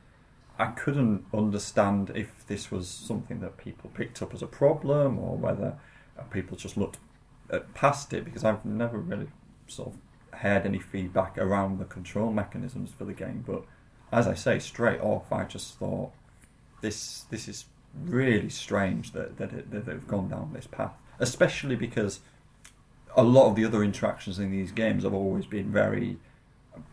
I 0.60 0.67
couldn't 0.67 1.25
understand 1.34 2.12
if 2.13 2.45
this 2.48 2.69
was 2.69 2.88
something 2.88 3.39
that 3.39 3.57
people 3.57 3.89
picked 3.93 4.22
up 4.22 4.34
as 4.34 4.41
a 4.41 4.48
problem 4.48 5.17
or 5.17 5.36
whether 5.36 5.77
people 6.31 6.57
just 6.57 6.77
looked 6.77 6.98
past 7.74 8.13
it 8.13 8.25
because 8.25 8.43
I've 8.43 8.65
never 8.65 8.98
really 8.98 9.27
sort 9.67 9.89
of 9.89 10.39
heard 10.39 10.65
any 10.65 10.79
feedback 10.79 11.38
around 11.38 11.79
the 11.79 11.86
control 11.86 12.31
mechanisms 12.31 12.91
for 12.98 13.05
the 13.05 13.13
game. 13.13 13.43
But 13.45 13.63
as 14.12 14.27
I 14.27 14.34
say, 14.34 14.60
straight 14.60 15.01
off, 15.01 15.31
I 15.31 15.43
just 15.45 15.77
thought 15.77 16.12
this 16.81 17.25
this 17.29 17.48
is 17.48 17.65
really 18.03 18.50
strange 18.50 19.13
that 19.13 19.38
that, 19.38 19.53
it, 19.53 19.72
that 19.72 19.86
they've 19.86 20.07
gone 20.07 20.29
down 20.29 20.51
this 20.53 20.67
path, 20.67 20.93
especially 21.19 21.75
because 21.75 22.19
a 23.15 23.24
lot 23.24 23.50
of 23.50 23.55
the 23.55 23.63
other 23.63 23.84
interactions 23.84 24.39
in 24.39 24.51
these 24.51 24.72
games 24.72 25.03
have 25.03 25.13
always 25.13 25.45
been 25.45 25.72
very 25.72 26.17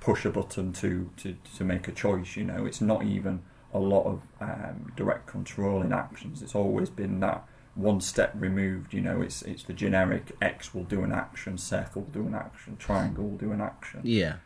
push 0.01 0.25
a 0.25 0.31
button 0.31 0.73
to, 0.73 1.11
to, 1.17 1.37
to 1.57 1.65
make 1.65 1.89
a 1.89 1.93
choice. 1.93 2.37
You 2.37 2.45
know, 2.45 2.65
it's 2.65 2.81
not 2.81 3.03
even 3.05 3.43
a 3.75 3.79
lot 3.79 4.05
of 4.05 4.23
um, 4.41 4.93
direct 4.97 5.27
control 5.27 5.83
in 5.83 5.93
actions. 5.93 6.43
It's 6.43 6.55
always 6.55 6.91
been 6.91 7.19
that 7.21 7.45
one 7.75 8.01
step 8.01 8.33
removed. 8.35 8.93
You 8.93 9.01
know, 9.01 9.21
it's 9.23 9.43
it's 9.43 9.63
the 9.63 9.73
generic 9.73 10.33
X 10.41 10.75
will 10.75 10.85
do 10.85 11.03
an 11.03 11.13
action, 11.13 11.59
circle 11.59 12.03
will 12.03 12.23
do 12.23 12.27
an 12.27 12.35
action, 12.35 12.77
triangle 12.77 13.29
will 13.29 13.39
do 13.39 13.53
an 13.53 13.61
action. 13.61 14.01
Yeah. 14.05 14.37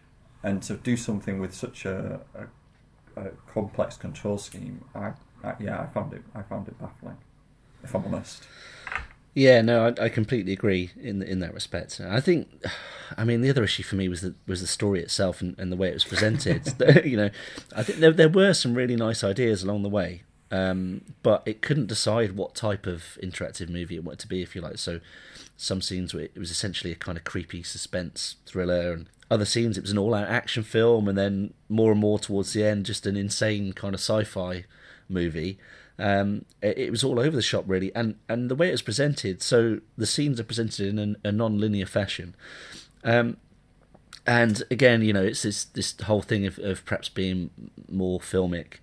And 0.42 0.62
to 0.64 0.74
do 0.76 0.96
something 0.96 1.40
with 1.40 1.54
such 1.54 1.84
a, 1.84 2.20
a, 2.34 3.20
a 3.20 3.30
complex 3.52 3.96
control 3.96 4.38
scheme, 4.38 4.84
I, 4.94 5.12
I 5.42 5.54
yeah, 5.58 5.80
I 5.80 5.86
found 5.86 6.12
it 6.12 6.22
I 6.34 6.42
found 6.42 6.68
it 6.68 6.78
baffling. 6.78 7.18
If 7.82 7.94
I'm 7.94 8.04
honest. 8.04 8.46
Yeah, 9.36 9.60
no, 9.60 9.88
I, 9.88 10.04
I 10.04 10.08
completely 10.08 10.54
agree 10.54 10.92
in 10.98 11.22
in 11.22 11.40
that 11.40 11.52
respect. 11.52 12.00
I 12.00 12.20
think, 12.20 12.48
I 13.18 13.24
mean, 13.24 13.42
the 13.42 13.50
other 13.50 13.64
issue 13.64 13.82
for 13.82 13.96
me 13.96 14.08
was 14.08 14.22
the 14.22 14.34
was 14.46 14.62
the 14.62 14.66
story 14.66 15.00
itself 15.00 15.42
and, 15.42 15.54
and 15.58 15.70
the 15.70 15.76
way 15.76 15.88
it 15.88 15.94
was 15.94 16.04
presented. 16.04 16.72
you 17.04 17.18
know, 17.18 17.30
I 17.74 17.82
think 17.82 17.98
there 17.98 18.12
there 18.12 18.30
were 18.30 18.54
some 18.54 18.74
really 18.74 18.96
nice 18.96 19.22
ideas 19.22 19.62
along 19.62 19.82
the 19.82 19.90
way, 19.90 20.22
um, 20.50 21.02
but 21.22 21.42
it 21.44 21.60
couldn't 21.60 21.86
decide 21.86 22.32
what 22.32 22.54
type 22.54 22.86
of 22.86 23.18
interactive 23.22 23.68
movie 23.68 23.96
it 23.96 24.04
wanted 24.04 24.20
to 24.20 24.28
be, 24.28 24.42
if 24.42 24.54
you 24.54 24.60
like. 24.60 24.78
So, 24.78 25.00
some 25.56 25.80
scenes 25.80 26.14
where 26.14 26.24
it 26.24 26.38
was 26.38 26.50
essentially 26.50 26.92
a 26.92 26.96
kind 26.96 27.18
of 27.18 27.24
creepy 27.24 27.62
suspense 27.62 28.36
thriller, 28.46 28.92
and 28.92 29.08
other 29.30 29.44
scenes 29.44 29.76
it 29.76 29.82
was 29.82 29.90
an 29.90 29.98
all-out 29.98 30.28
action 30.28 30.62
film, 30.62 31.08
and 31.08 31.18
then 31.18 31.54
more 31.68 31.90
and 31.90 32.00
more 32.00 32.18
towards 32.18 32.52
the 32.52 32.64
end, 32.64 32.86
just 32.86 33.06
an 33.06 33.16
insane 33.16 33.72
kind 33.72 33.94
of 33.94 34.00
sci-fi 34.00 34.64
movie. 35.08 35.58
Um, 35.98 36.44
it, 36.60 36.78
it, 36.78 36.90
was 36.90 37.02
all 37.02 37.18
over 37.18 37.34
the 37.34 37.42
shop 37.42 37.64
really, 37.66 37.92
and 37.94 38.16
and 38.28 38.50
the 38.50 38.54
way 38.54 38.68
it 38.68 38.72
was 38.72 38.82
presented. 38.82 39.42
So 39.42 39.80
the 39.96 40.06
scenes 40.06 40.38
are 40.38 40.44
presented 40.44 40.86
in 40.86 40.98
an, 40.98 41.16
a 41.24 41.32
non-linear 41.32 41.86
fashion. 41.86 42.36
Um, 43.02 43.38
and 44.26 44.62
again, 44.70 45.02
you 45.02 45.12
know, 45.12 45.22
it's 45.22 45.42
this 45.42 45.64
this 45.64 45.98
whole 46.02 46.22
thing 46.22 46.46
of, 46.46 46.58
of 46.58 46.84
perhaps 46.84 47.08
being 47.08 47.50
more 47.90 48.20
filmic. 48.20 48.74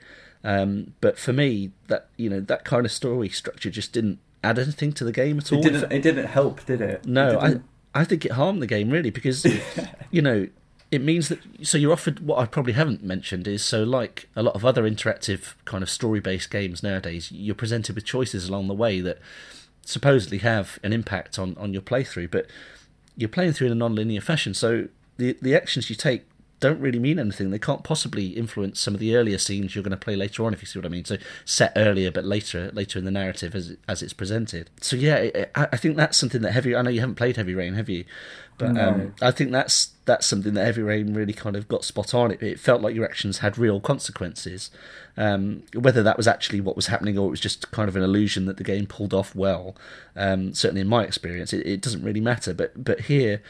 Um, 0.43 0.93
but 1.01 1.17
for 1.17 1.33
me, 1.33 1.71
that 1.87 2.09
you 2.17 2.29
know 2.29 2.39
that 2.41 2.65
kind 2.65 2.85
of 2.85 2.91
story 2.91 3.29
structure 3.29 3.69
just 3.69 3.93
didn't 3.93 4.19
add 4.43 4.59
anything 4.59 4.91
to 4.93 5.03
the 5.03 5.11
game 5.11 5.37
at 5.37 5.51
all. 5.51 5.59
It 5.59 5.63
didn't. 5.63 5.91
It 5.91 6.01
didn't 6.01 6.27
help, 6.27 6.65
did 6.65 6.81
it? 6.81 7.05
No, 7.05 7.39
it 7.39 7.61
I 7.93 8.01
I 8.01 8.03
think 8.05 8.25
it 8.25 8.33
harmed 8.33 8.61
the 8.61 8.67
game 8.67 8.89
really 8.89 9.09
because 9.09 9.45
you 10.11 10.21
know 10.21 10.47
it 10.91 11.01
means 11.01 11.29
that 11.29 11.39
so 11.63 11.77
you're 11.77 11.93
offered 11.93 12.19
what 12.19 12.39
I 12.39 12.45
probably 12.45 12.73
haven't 12.73 13.03
mentioned 13.03 13.47
is 13.47 13.63
so 13.63 13.83
like 13.83 14.29
a 14.35 14.43
lot 14.43 14.53
of 14.53 14.65
other 14.65 14.83
interactive 14.83 15.55
kind 15.65 15.81
of 15.81 15.89
story 15.89 16.19
based 16.19 16.51
games 16.51 16.83
nowadays, 16.83 17.31
you're 17.31 17.55
presented 17.55 17.95
with 17.95 18.05
choices 18.05 18.47
along 18.47 18.67
the 18.67 18.73
way 18.73 19.01
that 19.01 19.19
supposedly 19.85 20.37
have 20.39 20.77
an 20.83 20.93
impact 20.93 21.39
on 21.39 21.55
on 21.57 21.73
your 21.73 21.81
playthrough, 21.81 22.29
but 22.29 22.47
you're 23.15 23.29
playing 23.29 23.53
through 23.53 23.67
in 23.67 23.73
a 23.73 23.75
non-linear 23.75 24.21
fashion. 24.21 24.53
So 24.53 24.87
the 25.17 25.37
the 25.41 25.55
actions 25.55 25.89
you 25.89 25.95
take 25.95 26.25
don't 26.63 26.79
really 26.79 26.97
mean 26.97 27.19
anything. 27.19 27.49
They 27.51 27.59
can't 27.59 27.83
possibly 27.83 28.27
influence 28.27 28.79
some 28.79 28.93
of 28.93 29.01
the 29.01 29.17
earlier 29.17 29.37
scenes 29.37 29.75
you're 29.75 29.83
going 29.83 29.91
to 29.91 29.97
play 29.97 30.15
later 30.15 30.45
on, 30.45 30.53
if 30.53 30.61
you 30.61 30.65
see 30.65 30.79
what 30.79 30.85
I 30.85 30.89
mean. 30.89 31.03
So 31.03 31.17
set 31.43 31.73
earlier, 31.75 32.09
but 32.09 32.23
later, 32.23 32.71
later 32.71 32.97
in 32.97 33.03
the 33.03 33.11
narrative 33.11 33.53
as 33.53 33.75
as 33.85 34.01
it's 34.01 34.13
presented. 34.13 34.69
So 34.79 34.95
yeah, 34.95 35.45
I, 35.55 35.67
I 35.73 35.77
think 35.77 35.97
that's 35.97 36.17
something 36.17 36.41
that 36.41 36.53
Heavy. 36.53 36.73
I 36.73 36.81
know 36.81 36.89
you 36.89 37.01
haven't 37.01 37.15
played 37.15 37.35
Heavy 37.35 37.53
Rain, 37.53 37.73
have 37.73 37.89
you? 37.89 38.05
But 38.57 38.71
no. 38.71 38.89
um, 38.89 39.15
I 39.21 39.31
think 39.31 39.51
that's 39.51 39.91
that's 40.05 40.25
something 40.25 40.53
that 40.53 40.63
Heavy 40.63 40.83
Rain 40.83 41.13
really 41.13 41.33
kind 41.33 41.57
of 41.57 41.67
got 41.67 41.83
spot 41.83 42.13
on. 42.13 42.31
It, 42.31 42.41
it 42.41 42.59
felt 42.61 42.81
like 42.81 42.95
your 42.95 43.03
actions 43.03 43.39
had 43.39 43.57
real 43.57 43.81
consequences. 43.81 44.71
Um, 45.17 45.63
whether 45.73 46.01
that 46.01 46.15
was 46.15 46.29
actually 46.29 46.61
what 46.61 46.77
was 46.77 46.87
happening 46.87 47.17
or 47.17 47.27
it 47.27 47.31
was 47.31 47.41
just 47.41 47.71
kind 47.71 47.89
of 47.89 47.97
an 47.97 48.03
illusion 48.03 48.45
that 48.45 48.55
the 48.55 48.63
game 48.63 48.87
pulled 48.87 49.13
off 49.13 49.35
well, 49.35 49.75
um, 50.15 50.53
certainly 50.53 50.81
in 50.81 50.87
my 50.87 51.03
experience, 51.03 51.51
it, 51.51 51.67
it 51.67 51.81
doesn't 51.81 52.03
really 52.03 52.21
matter. 52.21 52.53
But 52.53 52.85
but 52.85 53.01
here 53.01 53.41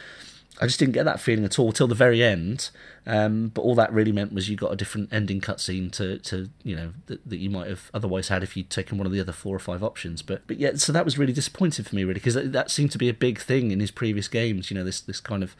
I 0.62 0.68
just 0.68 0.80
didn't 0.80 0.94
get 0.94 1.06
that 1.06 1.20
feeling 1.20 1.46
at 1.46 1.58
all 1.58 1.72
till 1.72 1.88
the 1.88 1.96
very 1.96 2.22
end. 2.22 2.70
Um, 3.06 3.50
but 3.50 3.62
all 3.62 3.76
that 3.76 3.92
really 3.92 4.12
meant 4.12 4.34
was 4.34 4.50
you 4.50 4.56
got 4.56 4.72
a 4.72 4.76
different 4.76 5.12
ending 5.12 5.42
cutscene 5.42 5.92
to, 5.94 6.20
to 6.20 6.50
you 6.64 6.76
know 6.76 6.94
that, 7.08 7.28
that 7.28 7.38
you 7.38 7.50
might 7.50 7.68
have 7.68 7.90
otherwise 7.94 8.28
had 8.30 8.44
if 8.44 8.56
you'd 8.56 8.70
taken 8.70 8.98
one 8.98 9.08
of 9.08 9.12
the 9.12 9.20
other 9.20 9.32
four 9.32 9.56
or 9.56 9.60
five 9.60 9.84
options. 9.84 10.22
But 10.22 10.46
but 10.48 10.60
yeah, 10.60 10.76
so 10.76 10.94
that 10.94 11.06
was 11.06 11.18
really 11.18 11.34
disappointing 11.34 11.86
for 11.86 11.96
me 11.96 12.04
really 12.04 12.16
because 12.16 12.36
that, 12.36 12.52
that, 12.54 12.72
seemed 12.72 12.92
to 12.92 12.98
be 12.98 13.10
a 13.10 13.14
big 13.14 13.40
thing 13.40 13.72
in 13.72 13.80
his 13.80 13.92
previous 13.92 14.28
games. 14.28 14.70
You 14.70 14.78
know 14.78 14.84
this 14.84 15.02
this 15.02 15.20
kind 15.20 15.44
of 15.44 15.56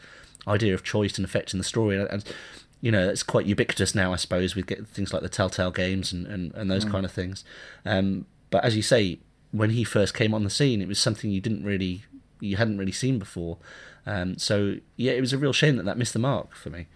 idea 0.46 0.74
of 0.74 0.84
choice 0.84 1.18
and 1.18 1.24
affecting 1.24 1.58
the 1.58 1.64
story 1.64 1.98
and, 1.98 2.08
and 2.10 2.24
you 2.80 2.92
know 2.92 3.08
it's 3.08 3.22
quite 3.22 3.46
ubiquitous 3.46 3.94
now 3.94 4.12
I 4.12 4.16
suppose 4.16 4.54
with 4.54 4.68
things 4.88 5.12
like 5.12 5.22
the 5.22 5.28
Telltale 5.28 5.70
games 5.70 6.12
and 6.12 6.26
and, 6.26 6.54
and 6.54 6.70
those 6.70 6.84
mm. 6.84 6.92
kind 6.92 7.04
of 7.04 7.12
things. 7.12 7.44
Um, 7.84 8.26
but 8.50 8.64
as 8.64 8.76
you 8.76 8.82
say, 8.82 9.18
when 9.50 9.70
he 9.70 9.84
first 9.84 10.14
came 10.14 10.32
on 10.32 10.44
the 10.44 10.50
scene, 10.50 10.80
it 10.80 10.88
was 10.88 10.98
something 10.98 11.30
you 11.30 11.40
didn't 11.40 11.64
really 11.64 12.04
you 12.40 12.56
hadn't 12.56 12.78
really 12.78 12.92
seen 12.92 13.18
before. 13.18 13.58
Um, 14.06 14.38
so 14.38 14.76
yeah, 14.96 15.12
it 15.12 15.20
was 15.20 15.32
a 15.32 15.38
real 15.38 15.52
shame 15.52 15.76
that 15.76 15.84
that 15.84 15.98
missed 15.98 16.12
the 16.12 16.18
mark 16.18 16.54
for 16.54 16.70
me. 16.70 16.86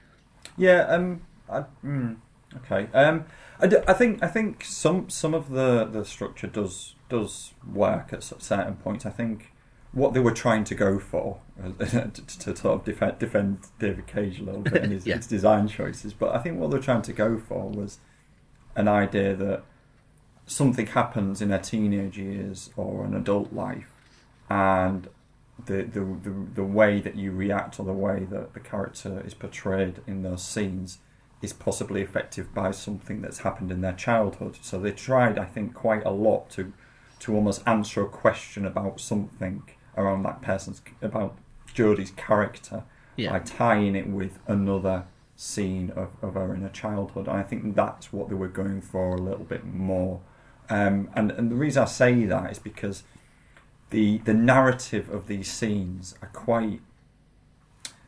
Yeah. 0.57 0.83
Um. 0.83 1.23
I, 1.49 1.65
mm, 1.85 2.17
okay. 2.57 2.89
Um. 2.93 3.25
I, 3.61 3.71
I 3.89 3.93
think 3.93 4.23
I 4.23 4.29
think 4.29 4.65
some 4.65 5.09
some 5.09 5.35
of 5.35 5.51
the, 5.51 5.85
the 5.85 6.05
structure 6.05 6.47
does 6.47 6.95
does 7.09 7.55
work 7.73 8.13
at 8.13 8.23
certain 8.23 8.77
points. 8.77 9.07
I 9.07 9.11
think 9.11 9.53
what 9.93 10.15
they 10.15 10.21
were 10.21 10.33
trying 10.33 10.65
to 10.65 10.75
go 10.75 10.99
for 10.99 11.41
to, 11.79 12.11
to 12.11 12.57
sort 12.57 12.81
of 12.81 12.85
defend, 12.85 13.19
defend 13.19 13.59
David 13.79 14.07
Cage 14.07 14.39
a 14.39 14.43
little 14.43 14.61
bit 14.61 14.85
in 14.85 14.91
his, 14.91 15.07
yeah. 15.07 15.17
his 15.17 15.27
design 15.27 15.67
choices, 15.67 16.13
but 16.13 16.35
I 16.35 16.39
think 16.39 16.59
what 16.59 16.71
they're 16.71 16.81
trying 16.81 17.03
to 17.03 17.13
go 17.13 17.39
for 17.39 17.69
was 17.69 17.99
an 18.77 18.87
idea 18.87 19.35
that 19.35 19.65
something 20.47 20.87
happens 20.87 21.41
in 21.41 21.49
their 21.49 21.59
teenage 21.59 22.19
years 22.19 22.71
or 22.77 23.05
an 23.05 23.15
adult 23.15 23.53
life, 23.53 23.93
and 24.51 25.09
the, 25.67 25.83
the, 25.83 26.01
the, 26.01 26.35
the 26.55 26.65
way 26.65 27.01
that 27.01 27.17
you 27.17 27.33
react 27.33 27.81
or 27.81 27.85
the 27.85 27.93
way 27.93 28.27
that 28.31 28.55
the 28.55 28.61
character 28.61 29.23
is 29.25 29.35
portrayed 29.35 30.01
in 30.07 30.23
those 30.23 30.43
scenes 30.43 30.99
is 31.43 31.53
possibly 31.53 32.03
affected 32.03 32.53
by 32.55 32.71
something 32.71 33.21
that's 33.21 33.39
happened 33.39 33.71
in 33.71 33.81
their 33.81 33.93
childhood. 33.93 34.59
So 34.61 34.81
they 34.81 34.93
tried, 34.93 35.39
I 35.39 35.45
think, 35.45 35.75
quite 35.75 36.05
a 36.05 36.11
lot 36.11 36.51
to 36.51 36.73
to 37.21 37.35
almost 37.35 37.61
answer 37.67 38.03
a 38.03 38.09
question 38.09 38.65
about 38.65 39.01
something 39.01 39.65
around 39.97 40.23
that 40.23 40.41
person's 40.41 40.81
about 41.03 41.37
Jodie's 41.75 42.13
character 42.13 42.85
yeah. 43.17 43.33
by 43.33 43.41
tying 43.41 43.97
it 43.97 44.07
with 44.07 44.39
another 44.47 45.05
scene 45.35 45.91
of, 45.97 46.11
of 46.23 46.35
her 46.35 46.55
in 46.55 46.63
her 46.63 46.69
childhood. 46.69 47.27
And 47.27 47.37
I 47.37 47.43
think 47.43 47.75
that's 47.75 48.13
what 48.13 48.29
they 48.29 48.37
were 48.37 48.49
going 48.49 48.81
for 48.81 49.15
a 49.15 49.21
little 49.21 49.45
bit 49.45 49.65
more. 49.65 50.21
Um, 50.71 51.11
and 51.15 51.33
and 51.33 51.51
the 51.51 51.57
reason 51.57 51.83
I 51.83 51.87
say 51.87 52.25
that 52.25 52.53
is 52.53 52.59
because 52.59 53.03
the 53.91 54.19
the 54.19 54.35
narrative 54.35 55.09
of 55.11 55.27
these 55.27 55.51
scenes 55.51 56.15
are 56.23 56.29
quite 56.29 56.81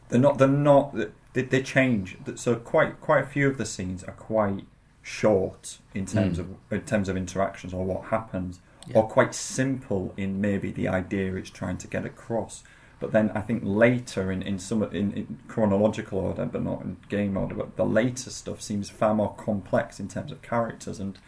they're 0.08 0.20
not 0.20 0.38
they're 0.38 0.48
not 0.48 0.94
they, 1.32 1.42
they 1.42 1.62
change 1.62 2.16
so 2.34 2.56
quite 2.56 3.00
quite 3.00 3.22
a 3.22 3.26
few 3.26 3.48
of 3.48 3.56
the 3.58 3.66
scenes 3.66 4.04
are 4.04 4.12
quite 4.12 4.64
short 5.02 5.78
in 5.94 6.04
terms 6.04 6.38
mm. 6.38 6.40
of 6.40 6.48
in 6.70 6.82
terms 6.82 7.08
of 7.08 7.16
interactions 7.16 7.72
or 7.72 7.84
what 7.84 8.06
happens 8.06 8.60
yeah. 8.86 8.96
or 8.98 9.08
quite 9.08 9.34
simple 9.34 10.12
in 10.16 10.40
maybe 10.40 10.70
the 10.70 10.88
idea 10.88 11.34
it's 11.34 11.50
trying 11.50 11.78
to 11.78 11.86
get 11.86 12.04
across 12.04 12.62
but 12.98 13.12
then 13.12 13.30
I 13.30 13.40
think 13.40 13.62
later 13.64 14.30
in 14.30 14.42
in 14.42 14.58
some 14.58 14.82
in, 14.82 15.12
in 15.12 15.38
chronological 15.48 16.18
order 16.18 16.44
but 16.44 16.62
not 16.62 16.82
in 16.82 16.98
game 17.08 17.36
order 17.36 17.54
but 17.54 17.76
the 17.76 17.86
later 17.86 18.28
stuff 18.28 18.60
seems 18.60 18.90
far 18.90 19.14
more 19.14 19.34
complex 19.34 19.98
in 19.98 20.08
terms 20.08 20.30
of 20.30 20.42
characters 20.42 21.00
and 21.00 21.18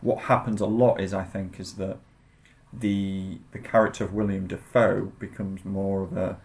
what 0.00 0.24
happens 0.24 0.60
a 0.60 0.66
lot 0.66 1.00
is 1.00 1.14
I 1.14 1.22
think 1.22 1.60
is 1.60 1.74
that 1.74 1.98
the 2.80 3.38
the 3.52 3.58
character 3.58 4.04
of 4.04 4.12
William 4.12 4.46
Dafoe 4.46 5.12
becomes 5.18 5.64
more 5.64 6.02
of 6.02 6.16
a 6.16 6.38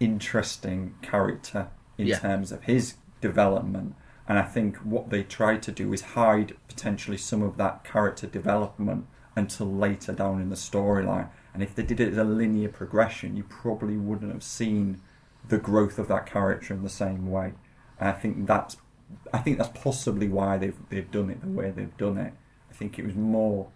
interesting 0.00 0.94
character 1.02 1.68
in 1.96 2.08
yeah. 2.08 2.18
terms 2.18 2.52
of 2.52 2.64
his 2.64 2.94
development. 3.20 3.94
And 4.28 4.38
I 4.38 4.42
think 4.42 4.76
what 4.78 5.10
they 5.10 5.22
tried 5.22 5.62
to 5.62 5.72
do 5.72 5.92
is 5.92 6.00
hide 6.00 6.56
potentially 6.68 7.16
some 7.16 7.42
of 7.42 7.56
that 7.58 7.84
character 7.84 8.26
development 8.26 9.06
until 9.36 9.72
later 9.72 10.12
down 10.12 10.40
in 10.40 10.50
the 10.50 10.56
storyline. 10.56 11.28
And 11.54 11.62
if 11.62 11.74
they 11.74 11.82
did 11.82 12.00
it 12.00 12.12
as 12.12 12.18
a 12.18 12.24
linear 12.24 12.68
progression, 12.68 13.36
you 13.36 13.44
probably 13.44 13.96
wouldn't 13.96 14.32
have 14.32 14.42
seen 14.42 15.00
the 15.48 15.58
growth 15.58 15.98
of 15.98 16.08
that 16.08 16.26
character 16.26 16.74
in 16.74 16.82
the 16.82 16.88
same 16.88 17.30
way. 17.30 17.52
And 18.00 18.08
I 18.08 18.12
think 18.12 18.46
that's 18.46 18.76
I 19.32 19.38
think 19.38 19.58
that's 19.58 19.80
possibly 19.80 20.28
why 20.28 20.58
they've 20.58 20.76
they've 20.88 21.10
done 21.10 21.30
it 21.30 21.40
the 21.40 21.48
way 21.48 21.70
they've 21.70 21.96
done 21.96 22.18
it. 22.18 22.32
I 22.68 22.74
think 22.74 22.98
it 22.98 23.06
was 23.06 23.14
more 23.14 23.68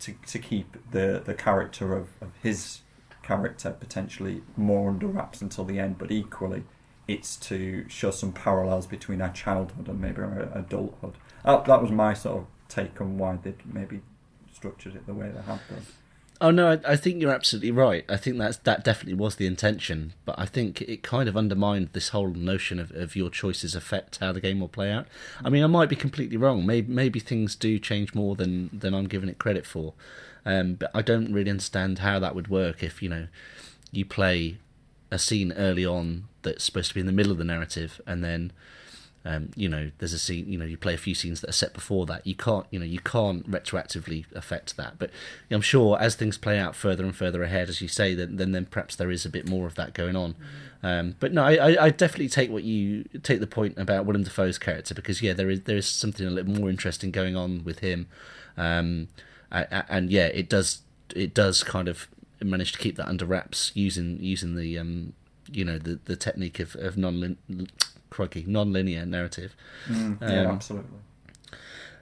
to 0.00 0.14
to 0.26 0.38
keep 0.38 0.76
the 0.90 1.22
the 1.24 1.34
character 1.34 1.96
of, 1.96 2.08
of 2.20 2.30
his 2.42 2.80
character 3.22 3.70
potentially 3.70 4.42
more 4.56 4.90
under 4.90 5.06
wraps 5.06 5.40
until 5.40 5.64
the 5.64 5.78
end, 5.78 5.98
but 5.98 6.10
equally 6.10 6.64
it's 7.06 7.36
to 7.36 7.88
show 7.88 8.10
some 8.10 8.32
parallels 8.32 8.86
between 8.86 9.20
our 9.20 9.32
childhood 9.32 9.88
and 9.88 10.00
maybe 10.00 10.20
our 10.22 10.48
adulthood. 10.54 11.14
That, 11.44 11.64
that 11.64 11.82
was 11.82 11.90
my 11.90 12.14
sort 12.14 12.38
of 12.38 12.46
take 12.68 13.00
on 13.00 13.18
why 13.18 13.36
they 13.42 13.54
maybe 13.64 14.00
structured 14.52 14.94
it 14.94 15.06
the 15.06 15.14
way 15.14 15.28
they 15.28 15.42
have 15.42 15.60
done. 15.68 15.86
Oh 16.42 16.50
no, 16.50 16.70
I, 16.70 16.92
I, 16.92 16.96
think 16.96 17.20
you're 17.20 17.34
absolutely 17.34 17.70
right. 17.70 18.02
I 18.08 18.16
think 18.16 18.38
that's 18.38 18.56
that 18.58 18.82
definitely 18.82 19.14
was 19.14 19.36
the 19.36 19.46
intention, 19.46 20.14
but 20.24 20.38
I 20.38 20.46
think 20.46 20.80
it 20.80 21.02
kind 21.02 21.28
of 21.28 21.36
undermined 21.36 21.90
this 21.92 22.08
whole 22.08 22.30
notion 22.30 22.78
of, 22.78 22.90
of 22.92 23.14
your 23.14 23.28
choices 23.28 23.74
affect 23.74 24.20
how 24.20 24.32
the 24.32 24.40
game 24.40 24.60
will 24.60 24.68
play 24.68 24.90
out. 24.90 25.06
I 25.44 25.50
mean, 25.50 25.62
I 25.62 25.66
might 25.66 25.90
be 25.90 25.96
completely 25.96 26.38
wrong. 26.38 26.64
Maybe 26.64 26.90
maybe 26.90 27.20
things 27.20 27.54
do 27.54 27.78
change 27.78 28.14
more 28.14 28.36
than 28.36 28.70
than 28.72 28.94
I'm 28.94 29.06
giving 29.06 29.28
it 29.28 29.38
credit 29.38 29.66
for, 29.66 29.92
um, 30.46 30.74
but 30.74 30.90
I 30.94 31.02
don't 31.02 31.30
really 31.30 31.50
understand 31.50 31.98
how 31.98 32.18
that 32.20 32.34
would 32.34 32.48
work 32.48 32.82
if 32.82 33.02
you 33.02 33.10
know 33.10 33.26
you 33.92 34.06
play 34.06 34.56
a 35.10 35.18
scene 35.18 35.52
early 35.52 35.84
on 35.84 36.24
that's 36.40 36.64
supposed 36.64 36.88
to 36.88 36.94
be 36.94 37.00
in 37.00 37.06
the 37.06 37.12
middle 37.12 37.32
of 37.32 37.38
the 37.38 37.44
narrative, 37.44 38.00
and 38.06 38.24
then 38.24 38.50
um, 39.24 39.50
you 39.54 39.68
know, 39.68 39.90
there's 39.98 40.14
a 40.14 40.18
scene, 40.18 40.50
you 40.50 40.56
know, 40.56 40.64
you 40.64 40.78
play 40.78 40.94
a 40.94 40.98
few 40.98 41.14
scenes 41.14 41.42
that 41.42 41.50
are 41.50 41.54
set 41.54 41.74
before 41.74 42.06
that. 42.06 42.26
You 42.26 42.34
can't, 42.34 42.66
you 42.70 42.78
know, 42.78 42.86
you 42.86 43.00
can't 43.00 43.48
retroactively 43.50 44.24
affect 44.34 44.76
that. 44.78 44.98
But 44.98 45.10
I'm 45.50 45.60
sure 45.60 45.98
as 46.00 46.14
things 46.14 46.38
play 46.38 46.58
out 46.58 46.74
further 46.74 47.04
and 47.04 47.14
further 47.14 47.42
ahead, 47.42 47.68
as 47.68 47.82
you 47.82 47.88
say, 47.88 48.14
then 48.14 48.36
then, 48.36 48.52
then 48.52 48.66
perhaps 48.66 48.96
there 48.96 49.10
is 49.10 49.26
a 49.26 49.30
bit 49.30 49.46
more 49.46 49.66
of 49.66 49.74
that 49.74 49.92
going 49.92 50.16
on. 50.16 50.34
Mm. 50.34 50.36
Um, 50.82 51.16
but 51.20 51.32
no, 51.34 51.44
I, 51.44 51.84
I 51.84 51.90
definitely 51.90 52.30
take 52.30 52.50
what 52.50 52.64
you 52.64 53.04
take 53.22 53.40
the 53.40 53.46
point 53.46 53.76
about 53.76 54.06
Willem 54.06 54.22
Dafoe's 54.22 54.58
character 54.58 54.94
because 54.94 55.20
yeah, 55.20 55.34
there 55.34 55.50
is 55.50 55.62
there 55.62 55.76
is 55.76 55.86
something 55.86 56.26
a 56.26 56.30
little 56.30 56.54
more 56.54 56.70
interesting 56.70 57.10
going 57.10 57.36
on 57.36 57.62
with 57.64 57.80
him, 57.80 58.08
um, 58.56 59.08
and, 59.50 59.84
and 59.90 60.10
yeah, 60.10 60.26
it 60.26 60.48
does 60.48 60.80
it 61.14 61.34
does 61.34 61.62
kind 61.62 61.88
of 61.88 62.08
manage 62.42 62.72
to 62.72 62.78
keep 62.78 62.96
that 62.96 63.06
under 63.06 63.26
wraps 63.26 63.72
using 63.74 64.18
using 64.20 64.56
the 64.56 64.78
um, 64.78 65.12
you 65.52 65.66
know 65.66 65.76
the 65.76 65.98
the 66.06 66.16
technique 66.16 66.58
of, 66.58 66.74
of 66.76 66.96
non 66.96 67.36
crikey, 68.10 68.44
non-linear 68.46 69.06
narrative. 69.06 69.56
Mm, 69.86 70.20
yeah, 70.20 70.42
um, 70.42 70.46
absolutely. 70.48 70.98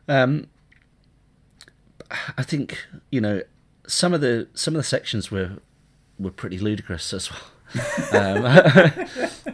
Um, 0.09 0.49
I 2.37 2.43
think 2.43 2.87
you 3.11 3.21
know 3.21 3.43
some 3.87 4.15
of 4.15 4.21
the 4.21 4.49
some 4.55 4.75
of 4.75 4.79
the 4.79 4.85
sections 4.85 5.31
were 5.31 5.59
were 6.19 6.31
pretty 6.31 6.59
ludicrous 6.59 7.13
as 7.13 7.31
well. 7.31 7.41
um, 8.13 8.45
uh, 8.47 8.91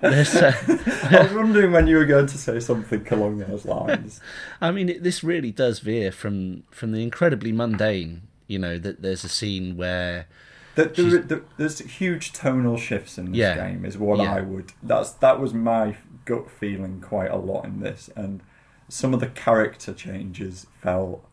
I 0.03 1.21
was 1.23 1.33
wondering 1.33 1.73
when 1.73 1.89
you 1.89 1.97
were 1.97 2.05
going 2.05 2.29
to 2.29 2.39
say 2.39 2.61
something 2.61 3.07
along 3.11 3.39
those 3.39 3.65
lines. 3.65 4.21
I 4.61 4.71
mean, 4.71 4.89
it, 4.89 5.03
this 5.03 5.25
really 5.25 5.51
does 5.51 5.81
veer 5.81 6.13
from 6.13 6.63
from 6.71 6.93
the 6.93 7.03
incredibly 7.03 7.51
mundane. 7.51 8.23
You 8.47 8.61
know 8.61 8.79
that 8.79 9.03
there's 9.03 9.25
a 9.25 9.29
scene 9.29 9.77
where 9.77 10.27
the, 10.75 10.85
the, 10.87 11.19
the, 11.19 11.43
there's 11.57 11.79
huge 11.79 12.33
tonal 12.33 12.77
shifts 12.77 13.19
in 13.19 13.27
this 13.27 13.37
yeah, 13.37 13.55
game. 13.55 13.85
Is 13.85 13.97
what 13.99 14.19
yeah. 14.19 14.35
I 14.35 14.41
would. 14.41 14.73
That's 14.83 15.13
that 15.13 15.41
was 15.41 15.53
my 15.55 15.97
gut 16.25 16.51
feeling 16.51 17.01
quite 17.01 17.31
a 17.31 17.37
lot 17.37 17.65
in 17.65 17.81
this, 17.81 18.11
and 18.17 18.43
some 18.89 19.15
of 19.15 19.21
the 19.21 19.29
character 19.29 19.93
changes 19.93 20.67
felt 20.81 21.25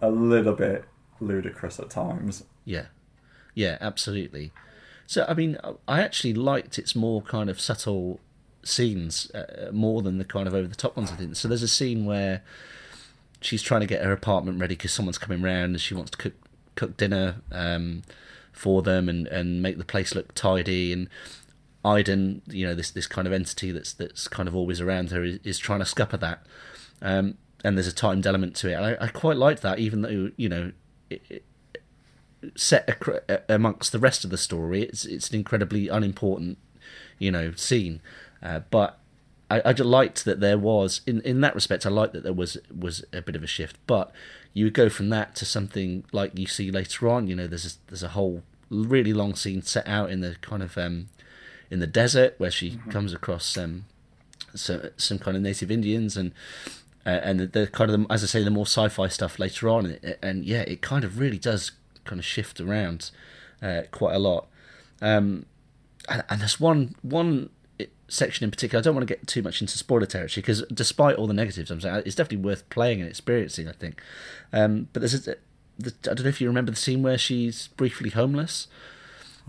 a 0.00 0.10
little 0.10 0.54
bit 0.54 0.84
ludicrous 1.20 1.78
at 1.78 1.90
times. 1.90 2.44
Yeah, 2.64 2.86
yeah, 3.54 3.78
absolutely. 3.80 4.52
So, 5.06 5.24
I 5.28 5.34
mean, 5.34 5.56
I 5.86 6.02
actually 6.02 6.34
liked 6.34 6.78
its 6.78 6.94
more 6.94 7.22
kind 7.22 7.48
of 7.48 7.60
subtle 7.60 8.20
scenes 8.62 9.30
uh, 9.30 9.70
more 9.72 10.02
than 10.02 10.18
the 10.18 10.24
kind 10.24 10.46
of 10.46 10.54
over 10.54 10.68
the 10.68 10.74
top 10.74 10.96
ones. 10.96 11.10
I 11.10 11.16
think 11.16 11.36
so. 11.36 11.48
There's 11.48 11.62
a 11.62 11.68
scene 11.68 12.04
where 12.04 12.42
she's 13.40 13.62
trying 13.62 13.80
to 13.80 13.86
get 13.86 14.04
her 14.04 14.12
apartment 14.12 14.60
ready 14.60 14.74
because 14.74 14.92
someone's 14.92 15.18
coming 15.18 15.42
round 15.42 15.72
and 15.72 15.80
she 15.80 15.94
wants 15.94 16.10
to 16.12 16.18
cook 16.18 16.34
cook 16.74 16.96
dinner 16.96 17.36
um, 17.50 18.02
for 18.52 18.82
them 18.82 19.08
and 19.08 19.26
and 19.28 19.62
make 19.62 19.78
the 19.78 19.84
place 19.84 20.14
look 20.14 20.34
tidy 20.34 20.92
and 20.92 21.08
Aiden, 21.88 22.40
you 22.46 22.66
know, 22.66 22.74
this 22.74 22.90
this 22.90 23.06
kind 23.06 23.26
of 23.26 23.32
entity 23.32 23.72
that's 23.72 23.92
that's 23.92 24.28
kind 24.28 24.48
of 24.48 24.54
always 24.54 24.80
around 24.80 25.10
her 25.10 25.24
is, 25.24 25.38
is 25.44 25.58
trying 25.58 25.80
to 25.80 25.86
scupper 25.86 26.16
that. 26.18 26.46
Um, 27.00 27.38
and 27.64 27.76
there's 27.76 27.88
a 27.88 27.92
timed 27.92 28.26
element 28.26 28.54
to 28.56 28.70
it. 28.70 28.74
And 28.74 28.84
I, 28.84 28.96
I 29.00 29.08
quite 29.08 29.36
like 29.36 29.60
that, 29.60 29.78
even 29.78 30.02
though 30.02 30.30
you 30.36 30.48
know, 30.48 30.72
it, 31.10 31.22
it, 31.28 31.44
set 32.54 32.88
ac- 32.88 33.38
amongst 33.48 33.92
the 33.92 33.98
rest 33.98 34.24
of 34.24 34.30
the 34.30 34.38
story, 34.38 34.82
it's 34.82 35.04
it's 35.04 35.30
an 35.30 35.36
incredibly 35.36 35.88
unimportant, 35.88 36.58
you 37.18 37.30
know, 37.30 37.52
scene. 37.52 38.00
Uh, 38.42 38.60
but 38.70 38.98
I, 39.50 39.62
I 39.64 39.72
just 39.72 39.88
liked 39.88 40.24
that 40.24 40.40
there 40.40 40.58
was 40.58 41.00
in 41.06 41.20
in 41.22 41.40
that 41.40 41.54
respect. 41.54 41.86
I 41.86 41.90
liked 41.90 42.12
that 42.12 42.22
there 42.22 42.32
was 42.32 42.58
was 42.76 43.04
a 43.12 43.22
bit 43.22 43.36
of 43.36 43.42
a 43.42 43.48
shift. 43.48 43.76
But 43.86 44.12
you 44.52 44.70
go 44.70 44.88
from 44.88 45.08
that 45.10 45.34
to 45.36 45.44
something 45.44 46.04
like 46.12 46.38
you 46.38 46.46
see 46.46 46.70
later 46.70 47.08
on. 47.08 47.26
You 47.26 47.36
know, 47.36 47.46
there's 47.46 47.66
a, 47.66 47.88
there's 47.88 48.02
a 48.02 48.08
whole 48.08 48.42
really 48.70 49.12
long 49.12 49.34
scene 49.34 49.62
set 49.62 49.86
out 49.88 50.10
in 50.10 50.20
the 50.20 50.36
kind 50.40 50.62
of 50.62 50.76
um, 50.76 51.08
in 51.70 51.80
the 51.80 51.86
desert 51.86 52.34
where 52.38 52.50
she 52.50 52.72
mm-hmm. 52.72 52.90
comes 52.90 53.12
across 53.12 53.56
um, 53.56 53.84
some 54.54 54.82
some 54.96 55.18
kind 55.18 55.36
of 55.36 55.42
native 55.42 55.70
Indians 55.70 56.16
and 56.16 56.32
uh, 57.06 57.20
and 57.22 57.40
the, 57.40 57.46
the, 57.46 57.66
kind 57.66 57.90
of 57.90 58.00
the, 58.00 58.12
as 58.12 58.22
I 58.22 58.26
say 58.26 58.42
the 58.42 58.50
more 58.50 58.66
sci-fi 58.66 59.08
stuff 59.08 59.38
later 59.38 59.68
on. 59.68 59.86
And, 59.86 60.16
and, 60.22 60.44
yeah 60.44 60.60
it 60.62 60.82
kind 60.82 61.04
of 61.04 61.18
really 61.18 61.38
does 61.38 61.72
kind 62.04 62.18
of 62.18 62.24
shift 62.24 62.60
around 62.60 63.10
uh, 63.62 63.82
quite 63.90 64.14
a 64.14 64.18
lot. 64.18 64.46
Um, 65.00 65.46
and, 66.08 66.24
and, 66.28 66.40
there's 66.40 66.60
one 66.60 66.94
one 67.02 67.50
section 68.10 68.42
in 68.42 68.50
particular 68.50 68.80
I 68.80 68.82
don't 68.82 68.94
want 68.94 69.06
to 69.06 69.14
get 69.14 69.26
too 69.26 69.42
much 69.42 69.60
into 69.60 69.76
spoiler 69.76 70.06
territory 70.06 70.40
because 70.40 70.62
despite 70.72 71.16
all 71.16 71.26
the 71.26 71.34
negatives 71.34 71.70
I'm 71.70 71.78
saying 71.78 72.04
it's 72.06 72.14
definitely 72.14 72.42
worth 72.42 72.66
playing 72.70 73.00
and 73.00 73.08
experiencing 73.08 73.68
I 73.68 73.72
think. 73.72 74.00
Um, 74.52 74.88
but 74.92 75.00
there's 75.00 75.28
a, 75.28 75.36
the, 75.78 75.92
I 76.04 76.14
don't 76.14 76.22
know 76.22 76.28
if 76.28 76.40
you 76.40 76.48
remember 76.48 76.70
the 76.70 76.76
scene 76.76 77.02
where 77.02 77.18
she's 77.18 77.68
briefly 77.68 78.10
homeless 78.10 78.66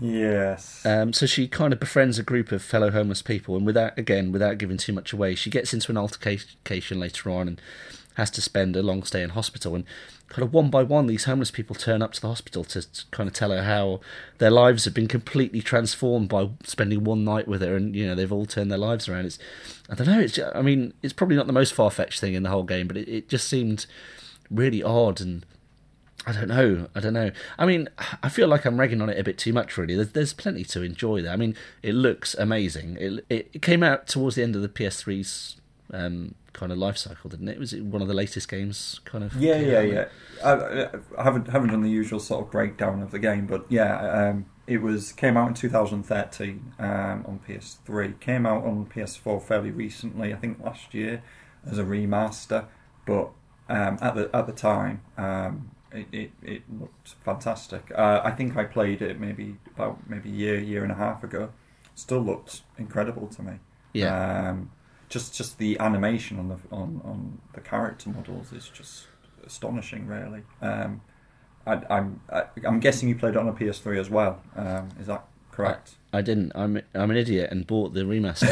Yes. 0.00 0.84
Um, 0.84 1.12
so 1.12 1.26
she 1.26 1.46
kind 1.46 1.72
of 1.72 1.80
befriends 1.80 2.18
a 2.18 2.22
group 2.22 2.52
of 2.52 2.62
fellow 2.62 2.90
homeless 2.90 3.22
people, 3.22 3.56
and 3.56 3.66
without 3.66 3.98
again 3.98 4.32
without 4.32 4.58
giving 4.58 4.76
too 4.76 4.92
much 4.92 5.12
away, 5.12 5.34
she 5.34 5.50
gets 5.50 5.74
into 5.74 5.92
an 5.92 5.98
altercation 5.98 7.00
later 7.00 7.30
on 7.30 7.48
and 7.48 7.60
has 8.14 8.30
to 8.30 8.42
spend 8.42 8.76
a 8.76 8.82
long 8.82 9.02
stay 9.02 9.22
in 9.22 9.30
hospital. 9.30 9.74
And 9.74 9.84
kind 10.28 10.42
of 10.42 10.52
one 10.52 10.70
by 10.70 10.82
one, 10.82 11.06
these 11.06 11.24
homeless 11.24 11.50
people 11.50 11.74
turn 11.74 12.02
up 12.02 12.12
to 12.12 12.20
the 12.20 12.28
hospital 12.28 12.64
to, 12.64 12.82
to 12.82 13.04
kind 13.10 13.28
of 13.28 13.34
tell 13.34 13.50
her 13.50 13.64
how 13.64 14.00
their 14.38 14.50
lives 14.50 14.84
have 14.84 14.94
been 14.94 15.08
completely 15.08 15.60
transformed 15.60 16.28
by 16.28 16.48
spending 16.64 17.04
one 17.04 17.24
night 17.24 17.48
with 17.48 17.62
her, 17.62 17.76
and 17.76 17.94
you 17.94 18.06
know 18.06 18.14
they've 18.14 18.32
all 18.32 18.46
turned 18.46 18.70
their 18.70 18.78
lives 18.78 19.08
around. 19.08 19.26
It's 19.26 19.38
I 19.88 19.94
don't 19.94 20.06
know. 20.06 20.20
It's 20.20 20.38
I 20.54 20.62
mean 20.62 20.94
it's 21.02 21.12
probably 21.12 21.36
not 21.36 21.46
the 21.46 21.52
most 21.52 21.74
far 21.74 21.90
fetched 21.90 22.20
thing 22.20 22.34
in 22.34 22.42
the 22.42 22.50
whole 22.50 22.64
game, 22.64 22.88
but 22.88 22.96
it, 22.96 23.08
it 23.08 23.28
just 23.28 23.48
seemed 23.48 23.86
really 24.50 24.82
odd 24.82 25.20
and 25.20 25.44
I 26.26 26.32
don't 26.32 26.48
know. 26.48 26.88
I 26.94 27.00
don't 27.00 27.14
know. 27.14 27.30
I 27.58 27.66
mean, 27.66 27.88
I 28.22 28.28
feel 28.28 28.46
like 28.46 28.64
I'm 28.64 28.78
ragging 28.78 29.00
on 29.00 29.08
it 29.08 29.18
a 29.18 29.24
bit 29.24 29.38
too 29.38 29.52
much. 29.52 29.76
Really, 29.76 29.94
there's, 29.94 30.12
there's 30.12 30.32
plenty 30.32 30.64
to 30.64 30.82
enjoy 30.82 31.22
there. 31.22 31.32
I 31.32 31.36
mean, 31.36 31.56
it 31.82 31.94
looks 31.94 32.34
amazing. 32.34 32.96
It, 33.00 33.24
it, 33.30 33.50
it 33.54 33.62
came 33.62 33.82
out 33.82 34.06
towards 34.06 34.36
the 34.36 34.42
end 34.42 34.54
of 34.54 34.62
the 34.62 34.68
PS3's 34.68 35.56
um, 35.92 36.34
kind 36.52 36.72
of 36.72 36.78
life 36.78 36.98
cycle, 36.98 37.30
didn't 37.30 37.48
it? 37.48 37.58
Was 37.58 37.72
it 37.72 37.84
one 37.84 38.02
of 38.02 38.08
the 38.08 38.14
latest 38.14 38.48
games? 38.48 39.00
Kind 39.04 39.24
of. 39.24 39.34
Yeah, 39.34 39.58
yeah, 39.58 39.80
yeah. 39.80 40.04
I, 40.44 40.88
I, 41.18 41.24
haven't 41.24 41.48
haven't 41.48 41.70
done 41.70 41.82
the 41.82 41.90
usual 41.90 42.20
sort 42.20 42.44
of 42.44 42.50
breakdown 42.50 43.02
of 43.02 43.10
the 43.10 43.18
game, 43.18 43.46
but 43.46 43.64
yeah, 43.68 44.28
um, 44.28 44.46
it 44.66 44.82
was 44.82 45.12
came 45.12 45.36
out 45.36 45.48
in 45.48 45.54
2013 45.54 46.74
um, 46.78 46.86
on 46.86 47.40
PS3. 47.48 48.20
Came 48.20 48.46
out 48.46 48.64
on 48.64 48.86
PS4 48.86 49.42
fairly 49.42 49.70
recently, 49.70 50.34
I 50.34 50.36
think 50.36 50.62
last 50.62 50.92
year, 50.92 51.22
as 51.66 51.78
a 51.78 51.84
remaster. 51.84 52.66
But 53.06 53.30
um, 53.68 53.98
at 54.00 54.14
the 54.14 54.30
at 54.34 54.46
the 54.46 54.52
time 54.52 55.02
um, 55.16 55.70
it, 55.92 56.06
it, 56.12 56.30
it 56.42 56.62
looked 56.80 57.14
fantastic. 57.24 57.90
Uh, 57.94 58.20
I 58.24 58.30
think 58.30 58.56
I 58.56 58.64
played 58.64 59.02
it 59.02 59.20
maybe 59.20 59.56
about 59.74 59.98
maybe 60.08 60.30
a 60.30 60.32
year, 60.32 60.58
year 60.58 60.82
and 60.82 60.92
a 60.92 60.96
half 60.96 61.24
ago. 61.24 61.50
Still 61.94 62.20
looked 62.20 62.62
incredible 62.78 63.26
to 63.28 63.42
me. 63.42 63.52
Yeah. 63.92 64.50
Um, 64.50 64.70
just 65.08 65.34
just 65.34 65.58
the 65.58 65.78
animation 65.80 66.38
on 66.38 66.48
the 66.48 66.58
on, 66.70 67.00
on 67.04 67.40
the 67.52 67.60
character 67.60 68.10
models 68.10 68.52
is 68.52 68.68
just 68.68 69.08
astonishing, 69.44 70.06
really. 70.06 70.42
Um, 70.62 71.00
I, 71.66 71.80
I'm 71.90 72.20
I, 72.30 72.40
am 72.40 72.46
i 72.64 72.68
am 72.68 72.80
guessing 72.80 73.08
you 73.08 73.16
played 73.16 73.34
it 73.34 73.36
on 73.36 73.48
a 73.48 73.52
PS3 73.52 73.98
as 73.98 74.08
well. 74.08 74.40
Um, 74.56 74.88
is 75.00 75.08
that 75.08 75.26
correct? 75.50 75.96
I, 76.12 76.22
didn't. 76.22 76.52
I'm 76.54 76.80
I'm 76.94 77.10
an 77.10 77.16
idiot 77.16 77.50
and 77.50 77.66
bought 77.66 77.94
the 77.94 78.02
remaster 78.02 78.46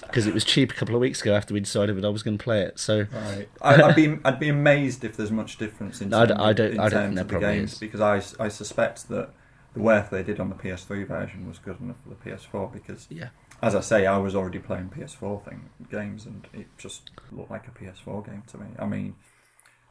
because 0.00 0.26
um, 0.26 0.28
it 0.28 0.34
was 0.34 0.44
cheap 0.44 0.72
a 0.72 0.74
couple 0.74 0.94
of 0.94 1.00
weeks 1.00 1.22
ago 1.22 1.34
after 1.34 1.54
we 1.54 1.60
decided 1.60 1.96
that 1.96 2.04
I 2.04 2.08
was 2.08 2.22
going 2.22 2.38
to 2.38 2.42
play 2.42 2.62
it. 2.62 2.78
So 2.78 3.06
right. 3.12 3.48
I, 3.60 3.86
would 3.86 3.96
be 3.96 4.18
I'd 4.24 4.40
be 4.40 4.48
amazed 4.48 5.04
if 5.04 5.16
there's 5.16 5.30
much 5.30 5.58
difference 5.58 6.00
in 6.00 6.10
terms, 6.10 6.32
I, 6.32 6.52
don't, 6.52 6.72
in 6.72 6.80
I 6.80 6.88
don't 6.88 7.18
of 7.18 7.28
the 7.28 7.38
games 7.38 7.74
is. 7.74 7.78
because 7.78 8.00
I, 8.00 8.44
I 8.44 8.48
suspect 8.48 9.08
that 9.08 9.30
the 9.74 9.80
work 9.80 10.10
they 10.10 10.22
did 10.22 10.40
on 10.40 10.48
the 10.48 10.56
PS3 10.56 11.06
version 11.06 11.46
was 11.46 11.58
good 11.58 11.80
enough 11.80 11.96
for 12.02 12.10
the 12.10 12.16
PS4 12.16 12.72
because 12.72 13.06
yeah. 13.10 13.28
As 13.60 13.74
I 13.74 13.80
say, 13.80 14.06
I 14.06 14.18
was 14.18 14.36
already 14.36 14.60
playing 14.60 14.90
PS4 14.96 15.44
thing 15.44 15.70
games, 15.90 16.26
and 16.26 16.46
it 16.52 16.68
just 16.78 17.10
looked 17.32 17.50
like 17.50 17.66
a 17.66 17.72
PS4 17.72 18.24
game 18.24 18.44
to 18.46 18.58
me. 18.58 18.66
I 18.78 18.86
mean, 18.86 19.16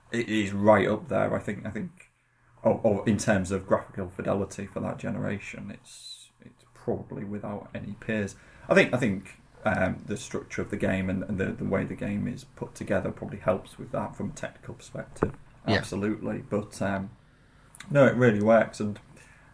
it 0.10 0.30
is 0.30 0.54
right 0.54 0.88
up 0.88 1.10
there. 1.10 1.36
I 1.36 1.40
think. 1.40 1.66
I 1.66 1.72
think 1.72 2.08
or, 2.64 2.80
or 2.84 3.10
in 3.10 3.18
terms 3.18 3.52
of 3.52 3.68
graphical 3.68 4.10
fidelity 4.10 4.66
for 4.66 4.80
that 4.82 4.98
generation, 4.98 5.72
it's 5.74 6.17
probably 6.88 7.26
without 7.26 7.68
any 7.76 7.96
peers. 8.00 8.38
I 8.70 8.74
think 8.74 8.94
I 8.94 8.98
think 8.98 9.42
um, 9.66 10.02
the 10.06 10.16
structure 10.16 10.62
of 10.62 10.70
the 10.70 10.78
game 10.78 11.10
and, 11.10 11.22
and, 11.24 11.38
the 11.38 11.48
the 11.48 11.66
way 11.66 11.84
the 11.84 11.96
game 11.96 12.30
is 12.30 12.46
put 12.46 12.76
together 12.76 13.12
probably 13.12 13.40
helps 13.40 13.78
with 13.78 13.92
that 13.92 14.16
from 14.16 14.30
a 14.30 14.34
technical 14.34 14.74
perspective. 14.74 15.34
Absolutely, 15.68 16.38
yeah. 16.38 16.44
but 16.50 16.82
um, 16.82 17.10
no, 17.92 18.06
it 18.06 18.16
really 18.16 18.42
works, 18.42 18.80
and 18.80 19.02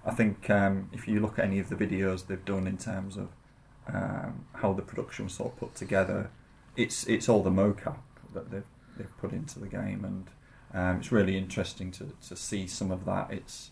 I 0.05 0.11
think 0.11 0.47
um, 0.51 0.89
if 0.93 1.07
you 1.07 1.19
look 1.19 1.39
at 1.39 1.45
any 1.45 1.57
of 1.57 1.69
the 1.69 1.75
videos 1.75 2.27
they've 2.27 2.45
done 2.45 2.67
in 2.67 2.77
terms 2.77 3.17
of 3.17 3.29
um, 3.87 4.45
how 4.53 4.73
the 4.73 4.83
production 4.83 5.25
was 5.25 5.33
sort 5.33 5.53
of 5.53 5.59
put 5.59 5.73
together, 5.73 6.29
it's 6.77 7.07
it's 7.07 7.27
all 7.27 7.41
the 7.41 7.49
mocap 7.49 7.97
that 8.35 8.51
they've 8.51 8.71
they've 8.95 9.17
put 9.17 9.31
into 9.31 9.57
the 9.57 9.67
game, 9.67 10.05
and 10.05 10.27
um, 10.71 10.97
it's 10.97 11.11
really 11.11 11.35
interesting 11.35 11.89
to, 11.93 12.13
to 12.27 12.35
see 12.35 12.67
some 12.67 12.91
of 12.91 13.05
that. 13.05 13.31
It's 13.31 13.71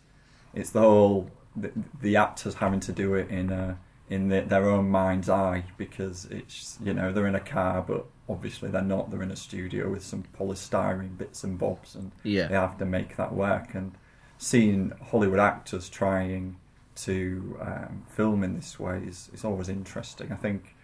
it's 0.52 0.71
the 0.71 0.82
whole 0.82 1.30
the, 1.56 1.72
the 2.02 2.16
actors 2.16 2.56
having 2.56 2.80
to 2.82 2.92
do 2.92 3.14
it 3.14 3.30
in 3.30 3.52
a, 3.52 3.78
in 4.10 4.30
the, 4.30 4.42
their 4.42 4.70
own 4.70 4.90
mind's 4.90 5.30
eye 5.30 5.64
because 5.78 6.26
it's 6.26 6.78
you 6.84 6.94
know 6.94 7.12
they're 7.12 7.28
in 7.28 7.36
a 7.36 7.40
car 7.40 7.82
but 7.82 8.06
obviously 8.32 8.70
they're 8.70 8.82
not. 8.82 9.12
They're 9.12 9.22
in 9.22 9.32
a 9.32 9.36
studio 9.36 9.90
with 9.90 10.04
some 10.04 10.24
polystyrene 10.38 11.18
bits 11.18 11.44
and 11.44 11.60
bobs 11.60 11.96
and 11.96 12.12
yeah. 12.24 12.48
they 12.48 12.56
have 12.56 12.78
to 12.80 12.86
make 12.86 13.18
that 13.18 13.34
work. 13.34 13.74
And 13.74 13.92
seeing 14.38 14.94
Hollywood 15.12 15.40
actors 15.40 15.90
trying 15.90 16.58
to 16.96 17.58
um, 17.62 18.06
film 18.10 18.44
in 18.44 18.56
this 18.56 18.80
way 18.80 19.02
is, 19.06 19.30
is 19.34 19.44
always 19.44 19.70
interesting. 19.70 20.32
I 20.32 20.36
think 20.36 20.76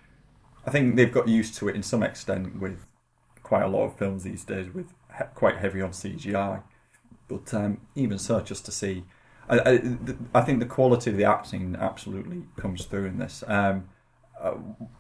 I 0.65 0.71
think 0.71 0.95
they've 0.97 1.11
got 1.11 1.27
used 1.27 1.55
to 1.55 1.69
it 1.69 1.75
in 1.75 1.83
some 1.83 2.03
extent 2.03 2.59
with 2.59 2.85
quite 3.41 3.63
a 3.63 3.67
lot 3.67 3.85
of 3.85 3.97
films 3.97 4.23
these 4.23 4.43
days 4.43 4.73
with 4.73 4.87
he- 5.17 5.23
quite 5.33 5.57
heavy 5.57 5.81
on 5.81 5.91
CGI. 5.91 6.61
But 7.29 7.53
um, 7.53 7.81
even 7.95 8.19
so, 8.19 8.39
just 8.41 8.65
to 8.65 8.71
see, 8.71 9.03
I, 9.49 9.59
I, 9.59 9.81
I 10.35 10.41
think 10.41 10.59
the 10.59 10.65
quality 10.65 11.09
of 11.09 11.17
the 11.17 11.23
acting 11.23 11.75
absolutely 11.79 12.43
comes 12.57 12.85
through 12.85 13.05
in 13.05 13.17
this. 13.17 13.43
Um, 13.47 13.89
uh, 14.39 14.51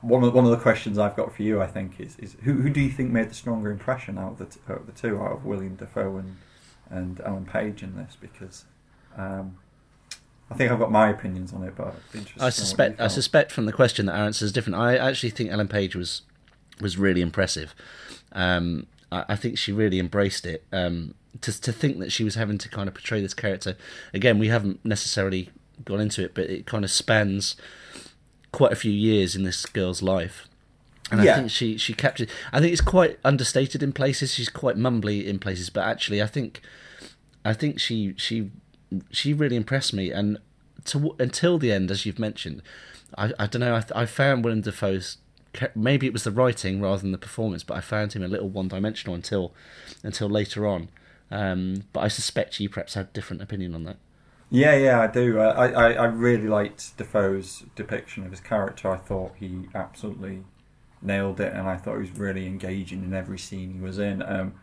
one 0.01 0.23
of 0.23 0.33
one 0.33 0.45
of 0.45 0.51
the 0.51 0.57
questions 0.57 0.97
I've 0.97 1.15
got 1.15 1.35
for 1.35 1.43
you, 1.43 1.61
I 1.61 1.67
think, 1.67 1.99
is 1.99 2.17
is 2.17 2.35
who, 2.43 2.53
who 2.53 2.69
do 2.69 2.81
you 2.81 2.89
think 2.89 3.11
made 3.11 3.29
the 3.29 3.35
stronger 3.35 3.69
impression 3.69 4.17
out 4.17 4.33
of 4.33 4.37
the 4.39 4.45
t- 4.45 4.59
out 4.69 4.81
of 4.81 4.85
the 4.87 4.93
two, 4.93 5.19
out 5.21 5.31
of 5.31 5.45
William 5.45 5.75
Dafoe 5.75 6.17
and 6.17 6.37
and 6.89 7.21
Ellen 7.23 7.45
Page 7.45 7.83
in 7.83 7.95
this? 7.95 8.17
Because 8.19 8.65
um, 9.15 9.57
I 10.49 10.55
think 10.55 10.71
I've 10.71 10.79
got 10.79 10.91
my 10.91 11.09
opinions 11.09 11.53
on 11.53 11.63
it, 11.63 11.75
but 11.75 11.87
I'd 11.87 12.11
be 12.11 12.19
interested 12.19 12.43
I 12.43 12.49
suspect 12.49 12.99
I 12.99 13.07
suspect 13.07 13.51
from 13.51 13.65
the 13.65 13.73
question 13.73 14.07
that 14.07 14.13
our 14.13 14.25
answer 14.25 14.45
is 14.45 14.51
different. 14.51 14.79
I 14.79 14.97
actually 14.97 15.29
think 15.29 15.51
Ellen 15.51 15.67
Page 15.67 15.95
was 15.95 16.23
was 16.81 16.97
really 16.97 17.21
impressive. 17.21 17.75
Um, 18.31 18.87
I, 19.11 19.25
I 19.29 19.35
think 19.35 19.57
she 19.57 19.71
really 19.71 19.99
embraced 19.99 20.45
it. 20.45 20.63
Um, 20.71 21.13
to 21.41 21.61
to 21.61 21.71
think 21.71 21.99
that 21.99 22.11
she 22.11 22.23
was 22.23 22.35
having 22.35 22.57
to 22.57 22.69
kind 22.69 22.87
of 22.87 22.93
portray 22.93 23.21
this 23.21 23.33
character 23.33 23.75
again, 24.13 24.39
we 24.39 24.47
haven't 24.47 24.83
necessarily 24.85 25.49
gone 25.85 25.99
into 26.01 26.23
it, 26.23 26.33
but 26.33 26.49
it 26.49 26.65
kind 26.65 26.83
of 26.83 26.91
spans 26.91 27.55
quite 28.51 28.71
a 28.71 28.75
few 28.75 28.91
years 28.91 29.35
in 29.35 29.43
this 29.43 29.65
girl's 29.65 30.01
life. 30.01 30.47
And 31.11 31.23
Yeah. 31.23 31.33
I 31.33 31.35
think 31.37 31.51
she 31.51 31.77
she 31.77 31.93
captured. 31.93 32.29
I 32.51 32.59
think 32.59 32.71
it's 32.73 32.81
quite 32.81 33.19
understated 33.23 33.81
in 33.83 33.93
places. 33.93 34.33
She's 34.33 34.49
quite 34.49 34.75
mumbly 34.75 35.25
in 35.25 35.39
places, 35.39 35.69
but 35.69 35.85
actually, 35.85 36.21
I 36.21 36.27
think 36.27 36.61
I 37.45 37.53
think 37.53 37.79
she 37.79 38.13
she 38.17 38.51
she 39.11 39.33
really 39.33 39.55
impressed 39.55 39.93
me. 39.93 40.11
And 40.11 40.37
to 40.85 41.15
until 41.19 41.57
the 41.57 41.71
end, 41.71 41.91
as 41.91 42.05
you've 42.05 42.19
mentioned, 42.19 42.61
I 43.17 43.31
I 43.39 43.47
don't 43.47 43.61
know. 43.61 43.75
I, 43.75 44.01
I 44.01 44.05
found 44.05 44.43
Willem 44.43 44.61
Dafoe's 44.61 45.17
maybe 45.75 46.05
it 46.07 46.13
was 46.13 46.23
the 46.23 46.31
writing 46.31 46.81
rather 46.81 47.01
than 47.01 47.11
the 47.11 47.17
performance, 47.17 47.63
but 47.63 47.77
I 47.77 47.81
found 47.81 48.13
him 48.13 48.23
a 48.23 48.27
little 48.27 48.49
one 48.49 48.67
dimensional 48.67 49.15
until 49.15 49.53
until 50.03 50.29
later 50.29 50.67
on. 50.67 50.89
Um, 51.31 51.83
but 51.93 52.01
I 52.01 52.07
suspect 52.07 52.59
you 52.59 52.69
perhaps 52.69 52.93
had 52.93 53.05
a 53.07 53.09
different 53.13 53.41
opinion 53.41 53.75
on 53.75 53.83
that. 53.83 53.97
Yeah, 54.49 54.75
yeah, 54.75 55.01
I 55.01 55.07
do. 55.07 55.39
I, 55.39 55.67
I, 55.67 55.91
I 55.93 56.05
really 56.05 56.47
liked 56.47 56.95
Dafoe's 56.97 57.63
depiction 57.75 58.23
of 58.25 58.31
his 58.31 58.39
character. 58.39 58.89
I 58.89 58.95
thought 58.97 59.33
he 59.37 59.67
absolutely 59.75 60.43
nailed 61.01 61.41
it, 61.41 61.51
and 61.53 61.67
I 61.67 61.75
thought 61.75 61.95
he 61.95 61.99
was 62.09 62.11
really 62.17 62.45
engaging 62.45 63.03
in 63.03 63.13
every 63.13 63.37
scene 63.37 63.73
he 63.73 63.79
was 63.81 63.99
in. 63.99 64.21
Um, 64.21 64.53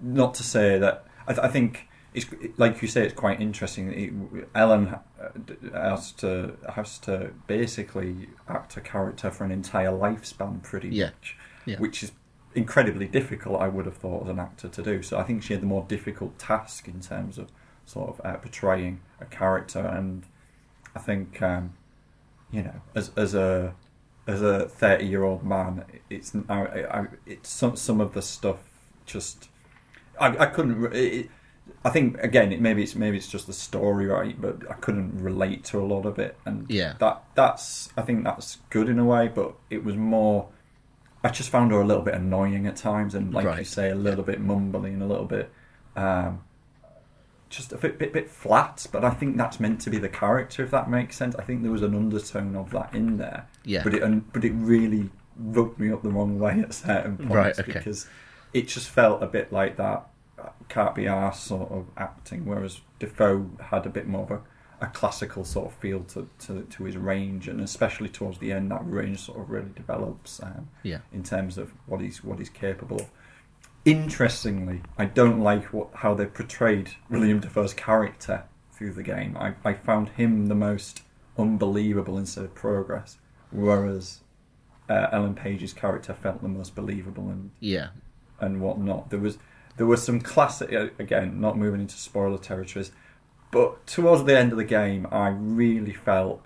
not 0.00 0.34
to 0.34 0.42
say 0.42 0.78
that 0.78 1.04
I, 1.28 1.32
th- 1.34 1.44
I 1.44 1.48
think 1.48 1.86
it's 2.12 2.26
like 2.56 2.82
you 2.82 2.88
say, 2.88 3.04
it's 3.04 3.14
quite 3.14 3.40
interesting. 3.40 3.92
It, 3.92 4.46
Ellen 4.54 4.96
uh, 5.22 5.28
has 5.74 6.10
to 6.12 6.56
has 6.74 6.98
to 7.00 7.30
basically 7.46 8.30
act 8.48 8.76
a 8.76 8.80
character 8.80 9.30
for 9.30 9.44
an 9.44 9.52
entire 9.52 9.92
lifespan, 9.92 10.60
pretty 10.62 10.88
Yeah. 10.88 11.06
much, 11.06 11.36
Yeah. 11.66 11.78
which 11.78 12.02
is 12.02 12.10
incredibly 12.54 13.06
difficult. 13.06 13.60
I 13.60 13.68
would 13.68 13.86
have 13.86 13.96
thought 13.96 14.24
as 14.24 14.28
an 14.30 14.38
actor 14.38 14.68
to 14.68 14.82
do. 14.82 15.02
So 15.02 15.18
I 15.18 15.22
think 15.22 15.42
she 15.42 15.52
had 15.52 15.62
the 15.62 15.66
more 15.66 15.84
difficult 15.88 16.38
task 16.38 16.88
in 16.88 17.00
terms 17.00 17.38
of 17.38 17.50
sort 17.86 18.10
of 18.10 18.20
uh, 18.24 18.36
portraying 18.38 19.00
a 19.20 19.24
character, 19.26 19.80
and 19.80 20.24
I 20.94 20.98
think 21.00 21.40
um, 21.42 21.74
you 22.50 22.62
know, 22.62 22.80
as 22.94 23.10
as 23.16 23.34
a 23.34 23.74
as 24.26 24.42
a 24.42 24.68
thirty 24.68 25.06
year 25.06 25.22
old 25.24 25.44
man, 25.44 25.84
it's 26.08 26.32
I, 26.48 26.62
I, 26.84 27.06
it's 27.26 27.48
some 27.48 27.76
some 27.76 28.00
of 28.00 28.14
the 28.14 28.22
stuff 28.22 28.58
just 29.06 29.48
I, 30.20 30.28
I 30.36 30.46
couldn't. 30.46 30.92
It, 30.94 31.30
I 31.84 31.90
think 31.90 32.18
again, 32.18 32.52
it, 32.52 32.60
maybe 32.60 32.82
it's 32.82 32.94
maybe 32.94 33.16
it's 33.16 33.28
just 33.28 33.46
the 33.46 33.52
story, 33.52 34.06
right? 34.06 34.38
But 34.40 34.68
I 34.70 34.74
couldn't 34.74 35.22
relate 35.22 35.64
to 35.66 35.78
a 35.80 35.86
lot 35.86 36.04
of 36.04 36.18
it, 36.18 36.36
and 36.44 36.68
Yeah. 36.68 36.94
that 36.98 37.22
that's 37.34 37.90
I 37.96 38.02
think 38.02 38.24
that's 38.24 38.58
good 38.70 38.88
in 38.88 38.98
a 38.98 39.04
way, 39.04 39.28
but 39.28 39.54
it 39.70 39.84
was 39.84 39.96
more. 39.96 40.48
I 41.22 41.28
just 41.28 41.50
found 41.50 41.70
her 41.72 41.80
a 41.80 41.84
little 41.84 42.02
bit 42.02 42.14
annoying 42.14 42.66
at 42.66 42.76
times, 42.76 43.14
and 43.14 43.32
like 43.34 43.58
you 43.58 43.64
say, 43.64 43.90
a 43.90 43.94
little 43.94 44.24
bit 44.24 44.40
mumbly 44.44 44.86
and 44.94 45.02
a 45.02 45.06
little 45.06 45.26
bit. 45.26 45.50
Um, 45.96 46.42
just 47.50 47.72
a 47.72 47.76
bit, 47.78 47.98
bit 47.98 48.12
bit 48.12 48.30
flat, 48.30 48.86
but 48.92 49.04
I 49.04 49.10
think 49.10 49.36
that's 49.36 49.58
meant 49.58 49.80
to 49.82 49.90
be 49.90 49.98
the 49.98 50.08
character, 50.08 50.62
if 50.62 50.70
that 50.70 50.88
makes 50.88 51.16
sense. 51.16 51.34
I 51.34 51.42
think 51.42 51.62
there 51.62 51.72
was 51.72 51.82
an 51.82 51.94
undertone 51.96 52.54
of 52.56 52.70
that 52.70 52.94
in 52.94 53.16
there, 53.18 53.48
Yeah. 53.64 53.82
but 53.82 53.92
it 53.94 54.32
but 54.32 54.44
it 54.44 54.52
really 54.52 55.10
rubbed 55.36 55.78
me 55.80 55.90
up 55.92 56.02
the 56.02 56.10
wrong 56.10 56.38
way 56.38 56.60
at 56.60 56.72
certain 56.74 57.16
points 57.16 57.34
Right, 57.34 57.58
okay. 57.58 57.72
because 57.72 58.06
it 58.52 58.68
just 58.68 58.88
felt 58.88 59.22
a 59.22 59.26
bit 59.26 59.52
like 59.52 59.76
that 59.78 60.06
uh, 60.38 60.50
can't 60.68 60.94
be 60.94 61.04
arsed 61.04 61.36
sort 61.36 61.70
of 61.72 61.86
acting, 61.96 62.46
whereas 62.46 62.80
Dafoe 63.00 63.50
had 63.60 63.84
a 63.84 63.90
bit 63.90 64.06
more 64.06 64.22
of 64.22 64.30
a, 64.30 64.40
a 64.80 64.86
classical 64.86 65.44
sort 65.44 65.66
of 65.66 65.74
feel 65.74 66.04
to, 66.04 66.28
to 66.46 66.62
to 66.62 66.84
his 66.84 66.96
range, 66.96 67.48
and 67.48 67.60
especially 67.60 68.08
towards 68.08 68.38
the 68.38 68.52
end, 68.52 68.70
that 68.70 68.80
range 68.84 69.18
sort 69.20 69.38
of 69.40 69.50
really 69.50 69.70
develops 69.76 70.42
um, 70.42 70.68
Yeah. 70.82 70.98
in 71.12 71.22
terms 71.22 71.58
of 71.58 71.72
what 71.86 72.00
he's 72.00 72.22
what 72.24 72.38
he's 72.38 72.48
capable 72.48 73.00
of. 73.00 73.10
Interestingly, 73.86 74.82
I 74.98 75.06
don't 75.06 75.40
like 75.40 75.72
what 75.72 75.88
how 75.94 76.14
they 76.14 76.26
portrayed 76.26 76.90
William 77.08 77.40
Dafoe's 77.40 77.72
character 77.72 78.44
through 78.72 78.92
the 78.92 79.02
game. 79.02 79.36
I, 79.38 79.54
I 79.64 79.72
found 79.72 80.10
him 80.10 80.46
the 80.48 80.54
most 80.54 81.02
unbelievable 81.38 82.14
in 82.14 82.20
instead 82.20 82.44
of 82.44 82.54
progress, 82.54 83.16
whereas 83.50 84.20
uh, 84.90 85.08
Ellen 85.12 85.34
Page's 85.34 85.72
character 85.72 86.12
felt 86.12 86.42
the 86.42 86.48
most 86.48 86.74
believable 86.74 87.30
and 87.30 87.50
Yeah. 87.60 87.88
and 88.38 88.60
whatnot. 88.60 89.08
There 89.10 89.18
was 89.18 89.38
there 89.78 89.86
was 89.86 90.02
some 90.02 90.20
classic 90.20 90.72
uh, 90.74 90.88
again, 90.98 91.40
not 91.40 91.56
moving 91.56 91.80
into 91.80 91.96
spoiler 91.96 92.36
territories, 92.38 92.92
but 93.50 93.86
towards 93.86 94.24
the 94.24 94.38
end 94.38 94.52
of 94.52 94.58
the 94.58 94.64
game, 94.64 95.06
I 95.10 95.28
really 95.28 95.92
felt 95.92 96.44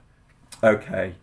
okay. 0.62 1.14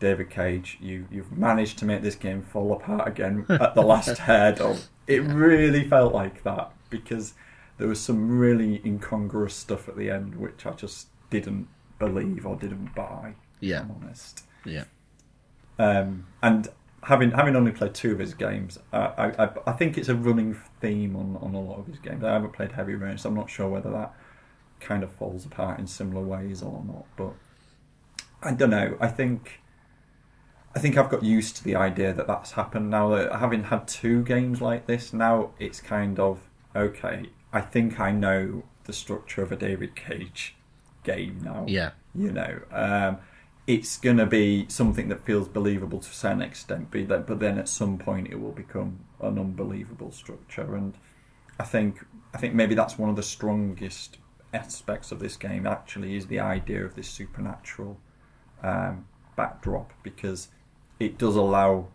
David 0.00 0.28
Cage, 0.28 0.76
you 0.80 1.06
you've 1.10 1.32
managed 1.32 1.78
to 1.78 1.84
make 1.86 2.02
this 2.02 2.14
game 2.16 2.42
fall 2.42 2.72
apart 2.72 3.08
again 3.08 3.46
at 3.48 3.74
the 3.74 3.82
last 3.82 4.18
hurdle. 4.18 4.78
It 5.06 5.22
really 5.22 5.88
felt 5.88 6.12
like 6.12 6.42
that 6.44 6.72
because 6.90 7.34
there 7.78 7.88
was 7.88 8.00
some 8.00 8.38
really 8.38 8.80
incongruous 8.84 9.54
stuff 9.54 9.88
at 9.88 9.96
the 9.96 10.10
end 10.10 10.36
which 10.36 10.66
I 10.66 10.72
just 10.72 11.08
didn't 11.30 11.68
believe 11.98 12.44
or 12.46 12.56
didn't 12.56 12.94
buy. 12.94 13.34
Yeah. 13.60 13.78
if 13.78 13.82
I'm 13.84 13.90
honest. 14.02 14.44
Yeah. 14.64 14.84
Um, 15.78 16.26
and 16.42 16.68
having 17.04 17.30
having 17.30 17.56
only 17.56 17.72
played 17.72 17.94
two 17.94 18.12
of 18.12 18.18
his 18.18 18.34
games, 18.34 18.78
I, 18.92 18.98
I, 18.98 19.44
I- 19.44 19.50
I 19.68 19.72
think 19.72 19.96
it's 19.96 20.08
a 20.08 20.14
running 20.14 20.56
theme 20.80 21.16
on, 21.16 21.36
on 21.40 21.54
a 21.54 21.60
lot 21.60 21.78
of 21.78 21.86
his 21.86 21.98
games. 21.98 22.24
I 22.24 22.32
haven't 22.32 22.52
played 22.52 22.72
Heavy 22.72 22.94
Rain, 22.94 23.16
so 23.18 23.28
I'm 23.28 23.34
not 23.34 23.48
sure 23.50 23.68
whether 23.68 23.90
that 23.90 24.14
kind 24.80 25.02
of 25.02 25.12
falls 25.12 25.44
apart 25.46 25.78
in 25.78 25.86
similar 25.86 26.22
ways 26.22 26.62
or 26.62 26.82
not. 26.86 27.06
But 27.16 27.34
I 28.42 28.52
don't 28.52 28.70
know. 28.70 28.96
I 29.00 29.08
think 29.08 29.60
I 30.74 30.80
think 30.80 30.96
I've 30.96 31.08
got 31.10 31.22
used 31.22 31.56
to 31.56 31.64
the 31.64 31.76
idea 31.76 32.12
that 32.12 32.26
that's 32.26 32.52
happened 32.52 32.90
now. 32.90 33.08
That 33.14 33.32
having 33.36 33.64
had 33.64 33.86
two 33.88 34.22
games 34.22 34.60
like 34.60 34.86
this, 34.86 35.12
now 35.12 35.50
it's 35.58 35.80
kind 35.80 36.18
of 36.18 36.40
okay. 36.74 37.26
I 37.52 37.60
think 37.60 38.00
I 38.00 38.10
know 38.10 38.64
the 38.84 38.92
structure 38.92 39.42
of 39.42 39.52
a 39.52 39.56
David 39.56 39.94
Cage 39.96 40.56
game 41.04 41.38
now 41.44 41.66
Yeah. 41.68 41.90
you 42.14 42.32
know 42.32 42.60
um, 42.72 43.18
it's 43.66 43.98
going 43.98 44.16
to 44.16 44.24
be 44.26 44.64
something 44.68 45.08
that 45.08 45.24
feels 45.24 45.48
believable 45.48 46.00
to 46.00 46.08
a 46.08 46.12
certain 46.14 46.40
extent 46.42 46.88
but 46.90 47.08
then, 47.08 47.24
but 47.26 47.40
then 47.40 47.58
at 47.58 47.68
some 47.68 47.98
point 47.98 48.28
it 48.30 48.40
will 48.40 48.52
become 48.52 49.00
an 49.20 49.38
unbelievable 49.38 50.10
structure 50.12 50.74
and 50.74 50.94
i 51.60 51.62
think 51.62 52.04
i 52.32 52.38
think 52.38 52.54
maybe 52.54 52.74
that's 52.74 52.98
one 52.98 53.10
of 53.10 53.16
the 53.16 53.22
strongest 53.22 54.16
aspects 54.54 55.12
of 55.12 55.18
this 55.20 55.36
game 55.36 55.66
actually 55.66 56.16
is 56.16 56.26
the 56.28 56.40
idea 56.40 56.84
of 56.84 56.94
this 56.94 57.08
supernatural 57.08 57.98
um, 58.62 59.06
backdrop 59.36 59.92
because 60.02 60.48
it 61.00 61.18
does 61.18 61.36
allow 61.36 61.88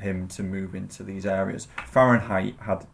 him 0.00 0.26
to 0.28 0.42
move 0.42 0.74
into 0.74 1.02
these 1.02 1.26
areas 1.26 1.68
fahrenheit 1.86 2.54
had 2.60 2.86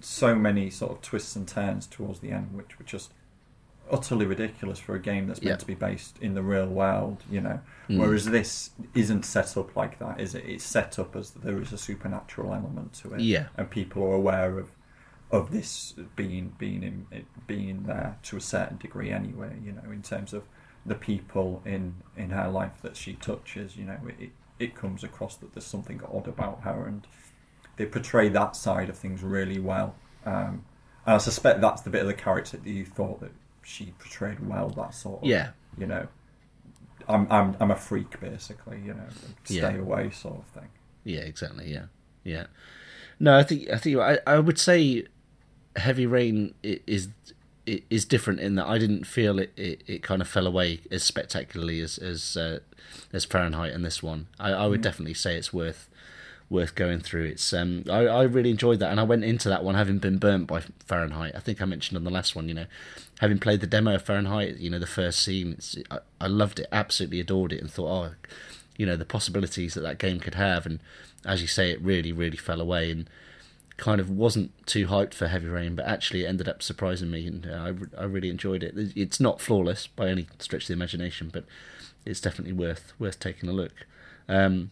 so 0.00 0.34
many 0.34 0.68
sort 0.70 0.92
of 0.92 1.00
twists 1.00 1.34
and 1.36 1.48
turns 1.48 1.86
towards 1.86 2.20
the 2.20 2.30
end 2.30 2.52
which 2.52 2.78
were 2.78 2.84
just 2.84 3.12
utterly 3.90 4.26
ridiculous 4.26 4.78
for 4.80 4.94
a 4.96 4.98
game 4.98 5.28
that's 5.28 5.40
meant 5.40 5.52
Yeah. 5.52 5.56
to 5.58 5.66
be 5.66 5.74
based 5.74 6.18
in 6.20 6.34
the 6.34 6.42
real 6.42 6.66
world, 6.66 7.22
you 7.30 7.40
know. 7.40 7.60
Mm. 7.88 8.00
Whereas 8.00 8.24
this 8.24 8.70
isn't 8.94 9.24
set 9.24 9.56
up 9.56 9.76
like 9.76 10.00
that, 10.00 10.20
is 10.20 10.34
it? 10.34 10.44
It's 10.44 10.64
set 10.64 10.98
up 10.98 11.14
as 11.14 11.30
there 11.30 11.62
is 11.62 11.72
a 11.72 11.78
supernatural 11.78 12.52
element 12.52 12.94
to 12.94 13.14
it, 13.14 13.20
Yeah. 13.20 13.46
and 13.56 13.70
people 13.70 14.02
are 14.02 14.14
aware 14.14 14.58
of 14.58 14.70
of 15.36 15.50
this 15.50 15.94
being 16.16 16.54
being 16.58 16.82
in 16.82 17.26
being 17.46 17.84
there 17.84 18.18
to 18.24 18.36
a 18.36 18.40
certain 18.40 18.78
degree 18.78 19.10
anyway. 19.10 19.56
You 19.64 19.72
know, 19.72 19.90
in 19.90 20.02
terms 20.02 20.32
of 20.32 20.44
the 20.84 20.94
people 20.94 21.62
in 21.64 21.94
in 22.16 22.30
her 22.30 22.48
life 22.48 22.80
that 22.82 22.96
she 22.96 23.14
touches, 23.14 23.76
you 23.76 23.84
know, 23.84 23.98
it 24.18 24.30
it 24.58 24.74
comes 24.74 25.04
across 25.04 25.36
that 25.36 25.52
there's 25.54 25.66
something 25.66 26.00
odd 26.12 26.26
about 26.28 26.62
her, 26.62 26.86
and 26.86 27.06
they 27.76 27.86
portray 27.86 28.28
that 28.30 28.56
side 28.56 28.88
of 28.88 28.96
things 28.96 29.22
really 29.22 29.58
well. 29.60 29.94
Um, 30.24 30.64
and 31.04 31.14
I 31.14 31.18
suspect 31.18 31.60
that's 31.60 31.82
the 31.82 31.90
bit 31.90 32.00
of 32.02 32.08
the 32.08 32.14
character 32.14 32.56
that 32.56 32.68
you 32.68 32.84
thought 32.84 33.20
that 33.20 33.32
she 33.62 33.92
portrayed 33.98 34.40
well. 34.46 34.70
That 34.70 34.94
sort 34.94 35.22
of, 35.22 35.28
Yeah. 35.28 35.50
you 35.78 35.86
know, 35.86 36.08
I'm 37.08 37.30
I'm 37.30 37.56
I'm 37.60 37.70
a 37.70 37.76
freak 37.76 38.18
basically, 38.20 38.80
you 38.80 38.94
know, 38.94 39.06
stay 39.44 39.56
Yeah. 39.56 39.74
away 39.76 40.10
sort 40.10 40.38
of 40.38 40.46
thing. 40.46 40.68
Yeah, 41.04 41.20
exactly. 41.20 41.70
Yeah, 41.72 41.86
yeah. 42.24 42.46
No, 43.20 43.36
I 43.38 43.42
think 43.44 43.70
I 43.70 43.78
think 43.78 43.98
I 43.98 44.18
I 44.26 44.38
would 44.38 44.58
say 44.58 45.04
Heavy 45.76 46.06
Rain 46.06 46.54
i- 46.64 46.80
is 46.86 48.04
different 48.04 48.40
in 48.40 48.54
that 48.54 48.66
I 48.66 48.78
didn't 48.78 49.04
feel 49.04 49.38
it, 49.38 49.52
it, 49.56 49.82
it 49.86 50.02
kind 50.02 50.22
of 50.22 50.28
fell 50.28 50.46
away 50.46 50.80
as 50.90 51.02
spectacularly 51.02 51.80
as 51.80 51.98
as 51.98 52.36
uh, 52.36 52.60
as 53.12 53.24
Fahrenheit 53.24 53.72
and 53.72 53.84
this 53.84 54.02
one. 54.02 54.26
I, 54.38 54.52
I 54.52 54.66
would 54.66 54.80
mm. 54.80 54.84
definitely 54.84 55.14
say 55.14 55.36
it's 55.36 55.52
worth 55.52 55.88
worth 56.48 56.76
going 56.76 57.00
through. 57.00 57.24
It's 57.24 57.52
um, 57.52 57.84
I, 57.90 58.06
I 58.06 58.22
really 58.22 58.50
enjoyed 58.50 58.78
that, 58.80 58.90
and 58.90 59.00
I 59.00 59.02
went 59.02 59.24
into 59.24 59.48
that 59.48 59.64
one 59.64 59.74
having 59.74 59.98
been 59.98 60.18
burnt 60.18 60.46
by 60.46 60.62
Fahrenheit. 60.86 61.34
I 61.34 61.40
think 61.40 61.60
I 61.60 61.64
mentioned 61.64 61.96
on 61.96 62.04
the 62.04 62.10
last 62.10 62.36
one, 62.36 62.48
you 62.48 62.54
know, 62.54 62.66
having 63.20 63.38
played 63.38 63.60
the 63.60 63.66
demo 63.66 63.96
of 63.96 64.02
Fahrenheit, 64.02 64.58
you 64.58 64.70
know, 64.70 64.78
the 64.78 64.86
first 64.86 65.20
scene, 65.20 65.58
I, 65.90 65.98
I 66.20 66.26
loved 66.28 66.60
it, 66.60 66.68
absolutely 66.70 67.20
adored 67.20 67.52
it, 67.52 67.60
and 67.60 67.70
thought, 67.70 67.88
oh, 67.88 68.14
you 68.76 68.86
know, 68.86 68.96
the 68.96 69.04
possibilities 69.04 69.74
that 69.74 69.80
that 69.80 69.98
game 69.98 70.20
could 70.20 70.34
have, 70.34 70.66
and 70.66 70.78
as 71.24 71.42
you 71.42 71.48
say, 71.48 71.70
it 71.72 71.80
really, 71.80 72.12
really 72.12 72.36
fell 72.36 72.60
away, 72.60 72.92
and 72.92 73.10
kind 73.76 74.00
of 74.00 74.08
wasn't 74.08 74.52
too 74.66 74.86
hyped 74.86 75.14
for 75.14 75.28
Heavy 75.28 75.48
Rain, 75.48 75.74
but 75.74 75.86
actually 75.86 76.24
it 76.24 76.28
ended 76.28 76.48
up 76.48 76.62
surprising 76.62 77.10
me, 77.10 77.26
and 77.26 77.46
uh, 77.46 77.72
I, 77.98 78.02
I 78.02 78.04
really 78.04 78.30
enjoyed 78.30 78.62
it. 78.62 78.74
It's 78.96 79.20
not 79.20 79.40
flawless 79.40 79.86
by 79.86 80.08
any 80.08 80.26
stretch 80.38 80.62
of 80.62 80.68
the 80.68 80.74
imagination, 80.74 81.30
but 81.32 81.44
it's 82.04 82.20
definitely 82.20 82.52
worth 82.52 82.92
worth 82.98 83.18
taking 83.18 83.48
a 83.48 83.52
look. 83.52 83.86
Um, 84.28 84.70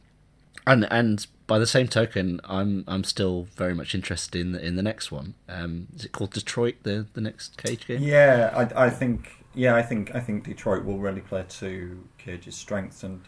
and 0.66 0.86
and 0.90 1.26
by 1.46 1.58
the 1.58 1.66
same 1.66 1.88
token, 1.88 2.40
I'm 2.44 2.84
I'm 2.88 3.04
still 3.04 3.48
very 3.56 3.74
much 3.74 3.94
interested 3.94 4.40
in 4.40 4.52
the, 4.52 4.64
in 4.64 4.76
the 4.76 4.82
next 4.82 5.12
one. 5.12 5.34
Um, 5.48 5.88
is 5.94 6.04
it 6.04 6.12
called 6.12 6.32
Detroit? 6.32 6.76
The 6.82 7.06
the 7.12 7.20
next 7.20 7.58
Cage 7.62 7.86
game? 7.86 8.02
Yeah, 8.02 8.50
I, 8.54 8.86
I 8.86 8.90
think 8.90 9.44
yeah, 9.54 9.74
I 9.74 9.82
think 9.82 10.14
I 10.14 10.20
think 10.20 10.44
Detroit 10.44 10.84
will 10.84 10.98
really 10.98 11.20
play 11.20 11.44
to 11.48 12.04
Cage's 12.18 12.56
strengths. 12.56 13.02
And 13.02 13.20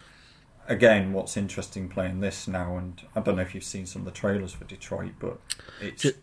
again, 0.69 1.13
what's 1.13 1.37
interesting 1.37 1.89
playing 1.89 2.21
this 2.21 2.49
now, 2.49 2.77
and 2.77 3.01
I 3.15 3.21
don't 3.21 3.37
know 3.37 3.43
if 3.43 3.55
you've 3.55 3.65
seen 3.65 3.87
some 3.87 4.03
of 4.03 4.07
the 4.07 4.13
trailers 4.13 4.53
for 4.53 4.65
Detroit, 4.65 5.13
but 5.19 5.39
it's. 5.81 6.03
Just, 6.03 6.17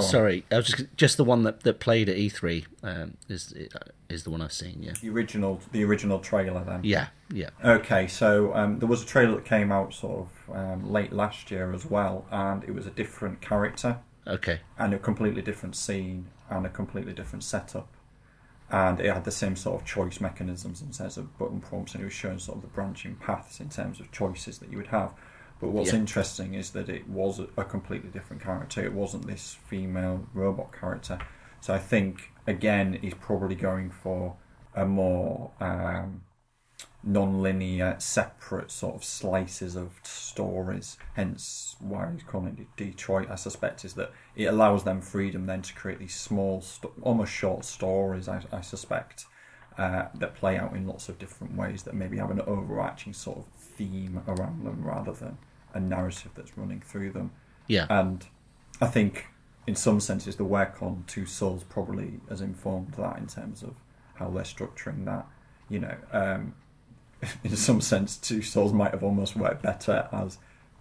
sorry, 0.00 0.44
I 0.50 0.56
was 0.56 0.66
just, 0.66 0.96
just 0.96 1.16
the 1.16 1.24
one 1.24 1.42
that, 1.44 1.60
that 1.60 1.80
played 1.80 2.08
at 2.08 2.16
E3 2.16 2.66
um, 2.82 3.16
is 3.28 3.54
is 4.08 4.24
the 4.24 4.30
one 4.30 4.42
I've 4.42 4.52
seen. 4.52 4.82
Yeah, 4.82 4.92
the 5.00 5.10
original 5.10 5.60
the 5.72 5.84
original 5.84 6.18
trailer 6.18 6.62
then. 6.64 6.80
Yeah, 6.82 7.08
yeah. 7.32 7.50
Okay, 7.64 8.06
so 8.06 8.54
um, 8.54 8.78
there 8.78 8.88
was 8.88 9.02
a 9.02 9.06
trailer 9.06 9.36
that 9.36 9.44
came 9.44 9.72
out 9.72 9.94
sort 9.94 10.26
of 10.26 10.56
um, 10.56 10.90
late 10.90 11.12
last 11.12 11.50
year 11.50 11.72
as 11.72 11.86
well, 11.86 12.26
and 12.30 12.64
it 12.64 12.74
was 12.74 12.86
a 12.86 12.90
different 12.90 13.40
character. 13.40 13.98
Okay. 14.26 14.60
And 14.76 14.92
a 14.92 14.98
completely 14.98 15.40
different 15.40 15.76
scene 15.76 16.26
and 16.50 16.66
a 16.66 16.68
completely 16.68 17.12
different 17.12 17.44
setup, 17.44 17.88
and 18.70 19.00
it 19.00 19.12
had 19.12 19.24
the 19.24 19.30
same 19.30 19.56
sort 19.56 19.80
of 19.80 19.86
choice 19.86 20.20
mechanisms 20.20 20.82
in 20.82 20.90
terms 20.90 21.16
of 21.16 21.36
button 21.38 21.60
prompts, 21.60 21.94
and 21.94 22.02
it 22.02 22.06
was 22.06 22.14
showing 22.14 22.38
sort 22.38 22.56
of 22.56 22.62
the 22.62 22.68
branching 22.68 23.14
paths 23.16 23.60
in 23.60 23.68
terms 23.68 24.00
of 24.00 24.10
choices 24.10 24.58
that 24.58 24.70
you 24.70 24.76
would 24.78 24.88
have. 24.88 25.14
But 25.60 25.70
what's 25.70 25.92
yeah. 25.92 26.00
interesting 26.00 26.54
is 26.54 26.70
that 26.70 26.88
it 26.88 27.08
was 27.08 27.40
a 27.56 27.64
completely 27.64 28.10
different 28.10 28.42
character. 28.42 28.84
It 28.84 28.92
wasn't 28.92 29.26
this 29.26 29.56
female 29.68 30.26
robot 30.34 30.72
character. 30.78 31.18
So 31.60 31.72
I 31.72 31.78
think 31.78 32.30
again 32.46 32.98
he's 33.00 33.14
probably 33.14 33.54
going 33.54 33.90
for 33.90 34.36
a 34.74 34.84
more 34.84 35.52
um, 35.60 36.22
non-linear, 37.06 37.96
separate 37.98 38.70
sort 38.70 38.96
of 38.96 39.04
slices 39.04 39.76
of 39.76 39.92
stories. 40.02 40.98
Hence, 41.14 41.76
why 41.80 42.10
he's 42.12 42.22
calling 42.22 42.58
it 42.58 42.76
Detroit. 42.76 43.30
I 43.30 43.36
suspect 43.36 43.84
is 43.84 43.94
that 43.94 44.12
it 44.34 44.46
allows 44.46 44.84
them 44.84 45.00
freedom 45.00 45.46
then 45.46 45.62
to 45.62 45.74
create 45.74 45.98
these 45.98 46.14
small, 46.14 46.62
almost 47.00 47.32
short 47.32 47.64
stories. 47.64 48.28
I, 48.28 48.42
I 48.52 48.60
suspect. 48.60 49.26
Uh, 49.78 50.08
that 50.14 50.34
play 50.34 50.56
out 50.56 50.74
in 50.74 50.86
lots 50.86 51.10
of 51.10 51.18
different 51.18 51.54
ways 51.54 51.82
that 51.82 51.92
maybe 51.92 52.16
have 52.16 52.30
an 52.30 52.40
overarching 52.46 53.12
sort 53.12 53.36
of 53.36 53.44
theme 53.60 54.22
around 54.26 54.64
them 54.64 54.82
rather 54.82 55.12
than 55.12 55.36
a 55.74 55.80
narrative 55.80 56.30
that's 56.34 56.56
running 56.56 56.80
through 56.80 57.12
them. 57.12 57.30
Yeah. 57.66 57.86
And 57.90 58.26
I 58.80 58.86
think 58.86 59.26
in 59.66 59.74
some 59.74 60.00
senses, 60.00 60.36
the 60.36 60.44
work 60.44 60.82
on 60.82 61.04
Two 61.06 61.26
Souls 61.26 61.62
probably 61.62 62.20
has 62.28 62.40
informed 62.40 62.94
that 62.94 63.18
in 63.18 63.26
terms 63.26 63.62
of 63.62 63.74
how 64.14 64.30
they're 64.30 64.44
structuring 64.44 65.04
that. 65.04 65.26
You 65.68 65.80
know, 65.80 65.96
um, 66.12 66.54
in 67.44 67.56
some 67.56 67.80
sense, 67.80 68.16
Two 68.16 68.42
Souls 68.42 68.72
might 68.72 68.92
have 68.92 69.02
almost 69.02 69.36
worked 69.36 69.62
better 69.62 70.08
as 70.12 70.38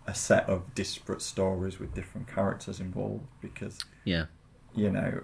a 0.07 0.13
set 0.13 0.47
of 0.47 0.75
disparate 0.75 1.21
stories 1.21 1.79
with 1.79 1.93
different 1.93 2.27
characters 2.27 2.79
involved 2.79 3.25
because, 3.41 3.79
yeah, 4.03 4.25
you 4.75 4.89
know, 4.89 5.23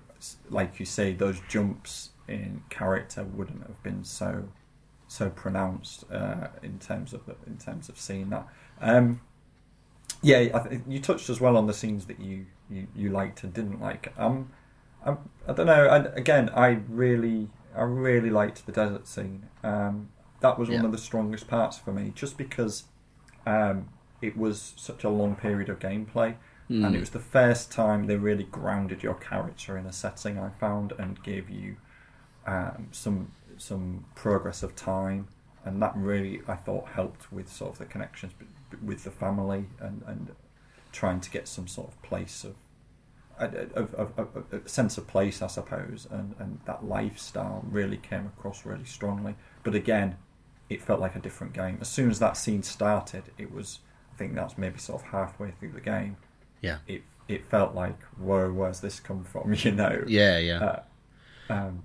like 0.50 0.80
you 0.80 0.86
say, 0.86 1.14
those 1.14 1.40
jumps 1.48 2.10
in 2.28 2.64
character 2.70 3.24
wouldn't 3.24 3.62
have 3.64 3.82
been 3.84 4.04
so 4.04 4.50
so 5.08 5.30
pronounced 5.30 6.06
uh, 6.10 6.48
in 6.64 6.80
terms 6.80 7.14
of 7.14 7.26
the, 7.26 7.36
in 7.46 7.58
terms 7.58 7.90
of 7.90 8.00
seeing 8.00 8.30
that. 8.30 8.48
Um, 8.80 9.20
yeah, 10.22 10.64
th- 10.64 10.82
you 10.88 11.00
touched 11.00 11.30
as 11.30 11.42
well 11.42 11.58
on 11.58 11.68
the 11.68 11.74
scenes 11.74 12.06
that 12.06 12.20
you 12.20 12.46
you, 12.70 12.88
you 12.96 13.10
liked 13.10 13.44
and 13.44 13.54
didn't 13.54 13.82
like. 13.82 14.14
Um, 14.18 14.52
I'm, 15.06 15.18
I 15.48 15.54
don't 15.54 15.66
know. 15.66 15.88
I, 15.88 15.98
again, 16.16 16.50
I 16.56 16.80
really, 16.88 17.50
I 17.76 17.82
really 17.82 18.30
liked 18.30 18.66
the 18.66 18.72
desert 18.72 19.08
scene. 19.08 19.48
Um, 19.64 20.10
that 20.41 20.60
was 20.60 20.69
yeah. 20.69 20.77
one 20.77 20.86
of 20.86 20.91
the 20.91 20.97
strongest 20.97 21.47
parts 21.47 21.77
for 21.77 21.91
me, 21.93 22.12
just 22.13 22.38
because 22.38 22.84
um, 23.45 23.89
it 24.21 24.38
was 24.38 24.73
such 24.75 25.04
a 25.04 25.10
long 25.10 25.36
period 25.36 25.69
of 25.69 25.80
gameplay, 25.80 26.36
mm. 26.69 26.86
and 26.86 26.88
it 26.88 26.97
hmm. 26.97 26.99
was 26.99 27.12
the 27.12 27.19
first 27.19 27.71
time 27.71 28.08
they 28.08 28.17
really 28.17 28.43
grounded 28.43 29.01
your 29.01 29.13
character 29.15 29.77
in 29.77 29.86
a 29.86 29.93
setting. 29.93 30.38
I 30.38 30.49
found 30.49 30.93
and 30.97 31.21
gave 31.23 31.49
you 31.49 31.77
um, 32.45 32.89
some 32.91 33.32
some 33.58 34.06
progress 34.15 34.63
of 34.63 34.75
time, 34.75 35.27
and 35.63 35.82
that 35.82 35.93
really 35.95 36.41
I 36.47 36.56
thought 36.56 36.89
helped 36.89 37.32
with 37.32 37.51
sort 37.51 37.73
of 37.73 37.77
the 37.77 37.86
connections 37.86 38.34
with 38.84 39.04
the 39.04 39.12
family 39.12 39.65
and 39.80 40.04
and 40.08 40.36
trying 40.91 41.21
to 41.21 41.30
get 41.30 41.47
some 41.47 41.67
sort 41.67 41.88
of 41.88 42.01
place 42.01 42.43
of 42.43 42.56
of, 43.39 43.93
of, 43.95 44.19
of, 44.19 44.45
a 44.51 44.69
sense 44.69 44.97
of 44.97 45.08
place, 45.08 45.41
I 45.41 45.47
suppose, 45.47 46.08
and, 46.12 46.36
and 46.38 46.60
that 46.65 46.86
lifestyle 46.86 47.65
really 47.67 47.97
came 47.97 48.27
across 48.27 48.65
really 48.65 48.86
strongly. 48.86 49.36
But 49.63 49.73
again, 49.73 50.17
it 50.72 50.82
felt 50.82 51.02
like 51.02 51.16
a 51.18 51.20
different 51.20 51.52
game. 51.52 51.78
As 51.82 51.90
soon 51.90 52.10
as 52.10 52.20
that 52.20 52.38
scene 52.38 52.64
started, 52.64 53.24
it 53.38 53.54
was, 53.54 53.80
I 54.14 54.18
think 54.18 54.36
that's 54.36 54.58
maybe 54.58 54.80
sort 54.80 55.02
of 55.02 55.08
halfway 55.10 55.52
through 55.52 55.74
the 55.74 55.82
game. 55.82 56.16
Yeah. 56.62 56.78
It 56.88 57.04
it 57.28 57.46
felt 57.46 57.76
like, 57.76 58.02
whoa, 58.18 58.52
where's 58.52 58.80
this 58.80 59.00
come 59.00 59.26
from? 59.26 59.54
You 59.58 59.72
know. 59.72 60.04
Yeah, 60.08 60.38
yeah. 60.38 60.60
Uh, 60.60 60.84
um, 61.50 61.84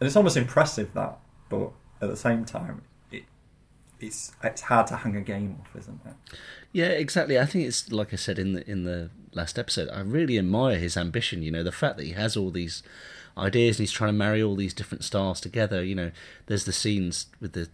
and 0.00 0.06
it's 0.06 0.16
almost 0.16 0.38
impressive 0.38 0.92
that, 0.94 1.18
but 1.50 1.70
at 2.00 2.08
the 2.08 2.16
same 2.16 2.46
time, 2.46 2.82
it 3.12 3.24
it's 4.00 4.32
it's 4.42 4.62
hard 4.62 4.86
to 4.88 4.96
hang 4.96 5.16
a 5.16 5.20
game 5.20 5.58
off, 5.60 5.76
isn't 5.76 6.00
it? 6.06 6.38
Yeah, 6.72 6.86
exactly. 6.86 7.38
I 7.38 7.44
think 7.44 7.66
it's 7.66 7.92
like 7.92 8.12
I 8.14 8.16
said 8.16 8.38
in 8.38 8.54
the 8.54 8.70
in 8.70 8.84
the 8.84 9.10
last 9.32 9.58
episode. 9.58 9.90
I 9.90 10.00
really 10.00 10.38
admire 10.38 10.78
his 10.78 10.96
ambition. 10.96 11.42
You 11.42 11.50
know, 11.50 11.62
the 11.62 11.72
fact 11.72 11.98
that 11.98 12.06
he 12.06 12.12
has 12.12 12.36
all 12.38 12.50
these 12.50 12.82
ideas 13.36 13.78
and 13.78 13.84
he's 13.84 13.92
trying 13.92 14.08
to 14.08 14.18
marry 14.18 14.42
all 14.42 14.56
these 14.56 14.74
different 14.74 15.04
styles 15.04 15.40
together. 15.40 15.84
You 15.84 15.94
know, 15.94 16.10
there's 16.46 16.64
the 16.64 16.72
scenes 16.72 17.26
with 17.40 17.52
the 17.52 17.68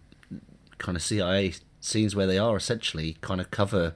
kind 0.81 0.95
of 0.95 1.01
CIA 1.01 1.53
scenes 1.79 2.15
where 2.15 2.27
they 2.27 2.37
are 2.37 2.55
essentially 2.57 3.17
kind 3.21 3.39
of 3.39 3.49
cover 3.51 3.93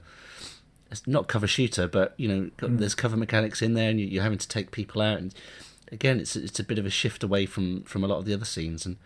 not 1.06 1.28
cover 1.28 1.46
shooter, 1.46 1.88
but 1.88 2.14
you 2.16 2.28
know, 2.28 2.50
mm. 2.58 2.78
there's 2.78 2.94
cover 2.94 3.16
mechanics 3.16 3.60
in 3.60 3.74
there, 3.74 3.90
and 3.90 4.00
you, 4.00 4.20
are 4.20 4.22
having 4.22 4.38
to 4.38 4.48
take 4.48 4.70
people 4.70 5.02
out. 5.02 5.18
And 5.18 5.34
again, 5.90 6.20
it's 6.20 6.36
it's 6.36 6.60
a 6.60 6.64
bit 6.64 6.78
of 6.78 6.86
a 6.86 6.90
shift 6.90 7.22
away 7.22 7.46
from 7.46 7.82
from 7.82 8.04
a 8.04 8.06
lot 8.06 8.18
of 8.18 8.24
the 8.24 8.34
other 8.34 8.44
scenes. 8.44 8.86
And 8.86 8.96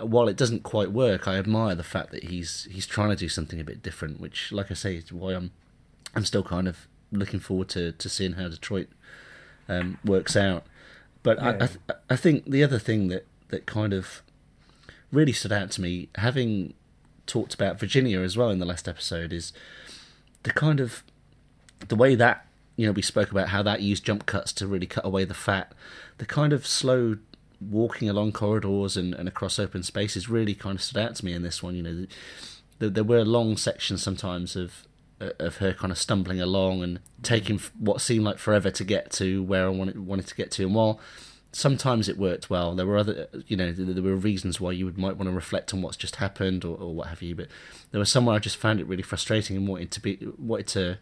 while 0.00 0.28
it 0.28 0.36
doesn't 0.36 0.62
quite 0.62 0.92
work, 0.92 1.28
I 1.28 1.36
admire 1.36 1.74
the 1.74 1.84
fact 1.84 2.10
that 2.10 2.24
he's 2.24 2.66
he's 2.70 2.86
trying 2.86 3.10
to 3.10 3.16
do 3.16 3.28
something 3.28 3.60
a 3.60 3.64
bit 3.64 3.82
different. 3.82 4.20
Which, 4.20 4.52
like 4.52 4.70
I 4.70 4.74
say, 4.74 4.96
is 4.96 5.12
why 5.12 5.32
I'm 5.32 5.52
I'm 6.14 6.24
still 6.24 6.42
kind 6.42 6.68
of 6.68 6.86
looking 7.12 7.40
forward 7.40 7.68
to, 7.68 7.92
to 7.92 8.08
seeing 8.08 8.32
how 8.32 8.48
Detroit 8.48 8.88
um, 9.68 9.98
works 10.04 10.36
out. 10.36 10.64
But 11.22 11.38
yeah. 11.38 11.44
I 11.44 11.54
I, 11.54 11.66
th- 11.66 12.00
I 12.10 12.16
think 12.16 12.50
the 12.50 12.64
other 12.64 12.78
thing 12.78 13.08
that, 13.08 13.26
that 13.48 13.66
kind 13.66 13.92
of 13.92 14.22
really 15.12 15.32
stood 15.32 15.52
out 15.52 15.70
to 15.72 15.80
me, 15.80 16.08
having 16.16 16.74
talked 17.26 17.54
about 17.54 17.78
Virginia 17.78 18.20
as 18.20 18.36
well 18.36 18.50
in 18.50 18.58
the 18.58 18.66
last 18.66 18.88
episode, 18.88 19.32
is 19.32 19.52
the 20.42 20.52
kind 20.52 20.80
of 20.80 21.02
the 21.88 21.96
way 21.96 22.14
that 22.14 22.46
you 22.76 22.86
know 22.86 22.92
we 22.92 23.02
spoke 23.02 23.30
about 23.30 23.48
how 23.48 23.62
that 23.62 23.82
used 23.82 24.04
jump 24.04 24.26
cuts 24.26 24.52
to 24.54 24.66
really 24.66 24.86
cut 24.86 25.04
away 25.04 25.24
the 25.24 25.34
fat. 25.34 25.72
The 26.18 26.26
kind 26.26 26.52
of 26.52 26.66
slow 26.66 27.16
walking 27.60 28.08
along 28.08 28.32
corridors 28.32 28.96
and, 28.96 29.14
and 29.14 29.28
across 29.28 29.58
open 29.58 29.82
spaces 29.82 30.28
really 30.28 30.54
kind 30.54 30.76
of 30.76 30.82
stood 30.82 31.00
out 31.00 31.16
to 31.16 31.24
me 31.24 31.32
in 31.32 31.42
this 31.42 31.62
one. 31.62 31.74
You 31.74 31.82
know, 31.82 32.06
there, 32.78 32.90
there 32.90 33.04
were 33.04 33.24
long 33.24 33.56
sections 33.56 34.02
sometimes 34.02 34.56
of 34.56 34.86
of 35.18 35.56
her 35.56 35.72
kind 35.72 35.90
of 35.90 35.96
stumbling 35.96 36.42
along 36.42 36.82
and 36.82 37.00
taking 37.22 37.58
what 37.78 38.02
seemed 38.02 38.24
like 38.24 38.38
forever 38.38 38.70
to 38.70 38.84
get 38.84 39.10
to 39.10 39.42
where 39.42 39.64
I 39.64 39.68
wanted 39.68 40.06
wanted 40.06 40.26
to 40.26 40.34
get 40.34 40.50
to. 40.52 40.64
And 40.64 40.74
while 40.74 41.00
sometimes 41.56 42.08
it 42.08 42.18
worked 42.18 42.50
well, 42.50 42.74
there 42.74 42.86
were 42.86 42.98
other 42.98 43.28
you 43.46 43.56
know 43.56 43.72
there 43.72 44.02
were 44.02 44.16
reasons 44.16 44.60
why 44.60 44.72
you 44.72 44.84
would 44.84 44.98
might 44.98 45.16
want 45.16 45.28
to 45.28 45.34
reflect 45.34 45.72
on 45.72 45.82
what's 45.82 45.96
just 45.96 46.16
happened 46.16 46.64
or, 46.64 46.76
or 46.76 46.94
what 46.94 47.08
have 47.08 47.22
you. 47.22 47.34
But 47.34 47.48
there 47.90 47.98
was 47.98 48.10
somewhere 48.10 48.36
I 48.36 48.38
just 48.38 48.56
found 48.56 48.80
it 48.80 48.86
really 48.86 49.02
frustrating 49.02 49.56
and 49.56 49.66
wanted 49.66 49.90
to 49.92 50.00
be 50.00 50.18
wanted 50.38 50.66
to, 50.68 50.98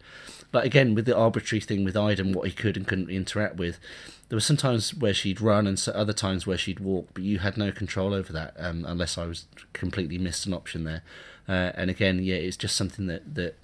like 0.53 0.65
again 0.65 0.95
with 0.95 1.05
the 1.05 1.15
arbitrary 1.15 1.61
thing 1.61 1.83
with 1.83 1.95
Aiden, 1.95 2.33
what 2.33 2.47
he 2.47 2.53
could 2.53 2.77
and 2.77 2.87
couldn't 2.87 3.09
interact 3.09 3.57
with 3.57 3.79
there 4.29 4.37
were 4.37 4.41
some 4.41 4.57
times 4.57 4.93
where 4.93 5.13
she'd 5.13 5.39
run 5.39 5.67
and 5.67 5.77
so 5.77 5.91
other 5.91 6.13
times 6.13 6.47
where 6.47 6.57
she'd 6.57 6.79
walk, 6.79 7.09
but 7.13 7.23
you 7.23 7.39
had 7.39 7.57
no 7.57 7.71
control 7.71 8.13
over 8.13 8.33
that 8.33 8.55
um, 8.57 8.83
unless 8.87 9.17
I 9.17 9.25
was 9.25 9.45
completely 9.73 10.17
missed 10.17 10.45
an 10.45 10.53
option 10.53 10.83
there. 10.83 11.03
Uh, 11.47 11.71
and 11.75 11.91
again, 11.91 12.23
yeah, 12.23 12.35
it's 12.35 12.57
just 12.57 12.75
something 12.75 13.05
that, 13.05 13.35
that 13.35 13.55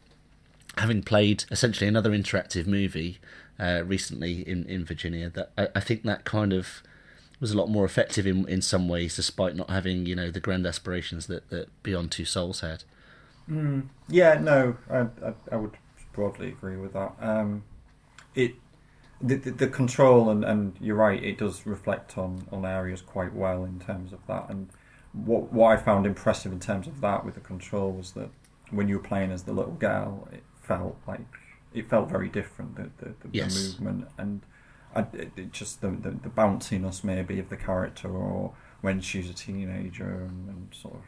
having 0.77 1.01
played 1.01 1.45
essentially 1.49 1.87
another 1.87 2.11
interactive 2.11 2.67
movie 2.67 3.19
uh, 3.61 3.83
recently 3.85 4.41
in, 4.47 4.65
in 4.65 4.83
Virginia, 4.83 5.29
that 5.29 5.51
I, 5.57 5.67
I, 5.75 5.79
think 5.79 6.03
that 6.03 6.25
kind 6.25 6.51
of 6.51 6.81
was 7.39 7.51
a 7.51 7.57
lot 7.57 7.69
more 7.69 7.85
effective 7.85 8.25
in 8.25 8.47
in 8.49 8.61
some 8.61 8.89
ways, 8.89 9.15
despite 9.15 9.55
not 9.55 9.69
having 9.69 10.05
you 10.05 10.15
know 10.15 10.31
the 10.31 10.39
grand 10.39 10.65
aspirations 10.65 11.27
that 11.27 11.49
that 11.49 11.69
Beyond 11.83 12.11
Two 12.11 12.25
Souls 12.25 12.61
had. 12.61 12.83
Mm, 13.49 13.87
yeah, 14.07 14.39
no, 14.39 14.77
I, 14.89 14.99
I, 14.99 15.33
I 15.51 15.55
would 15.55 15.77
broadly 16.13 16.49
agree 16.49 16.77
with 16.77 16.93
that. 16.93 17.13
Um, 17.19 17.63
it 18.35 18.55
the, 19.21 19.35
the, 19.35 19.51
the 19.51 19.67
control 19.67 20.29
and, 20.29 20.43
and 20.43 20.75
you're 20.79 20.95
right, 20.95 21.23
it 21.23 21.37
does 21.37 21.65
reflect 21.65 22.17
on, 22.17 22.47
on 22.51 22.65
areas 22.65 23.01
quite 23.01 23.33
well 23.33 23.63
in 23.63 23.79
terms 23.79 24.13
of 24.13 24.19
that. 24.27 24.49
And 24.49 24.69
what 25.13 25.51
what 25.51 25.77
I 25.77 25.81
found 25.81 26.05
impressive 26.05 26.51
in 26.51 26.59
terms 26.59 26.87
of 26.87 27.01
that 27.01 27.25
with 27.25 27.35
the 27.35 27.41
control 27.41 27.91
was 27.91 28.13
that 28.13 28.29
when 28.71 28.87
you 28.87 28.97
were 28.97 29.03
playing 29.03 29.31
as 29.31 29.43
the 29.43 29.53
little 29.53 29.73
girl, 29.73 30.27
it 30.31 30.43
felt 30.61 30.97
like 31.07 31.19
it 31.73 31.89
felt 31.89 32.09
very 32.09 32.29
different. 32.29 32.75
The 32.75 32.89
the, 32.97 33.09
the, 33.21 33.29
Yes. 33.31 33.53
the 33.55 33.83
movement 33.83 34.07
and 34.17 34.41
I, 34.95 35.01
it, 35.13 35.31
it 35.37 35.51
just 35.53 35.81
the, 35.81 35.89
the 35.89 36.11
the 36.11 36.29
bounciness 36.29 37.03
maybe 37.03 37.39
of 37.39 37.49
the 37.49 37.57
character, 37.57 38.09
or 38.09 38.53
when 38.81 38.99
she's 39.01 39.29
a 39.29 39.33
teenager 39.33 40.09
and, 40.25 40.49
and 40.49 40.67
sort 40.73 40.95
of 40.95 41.03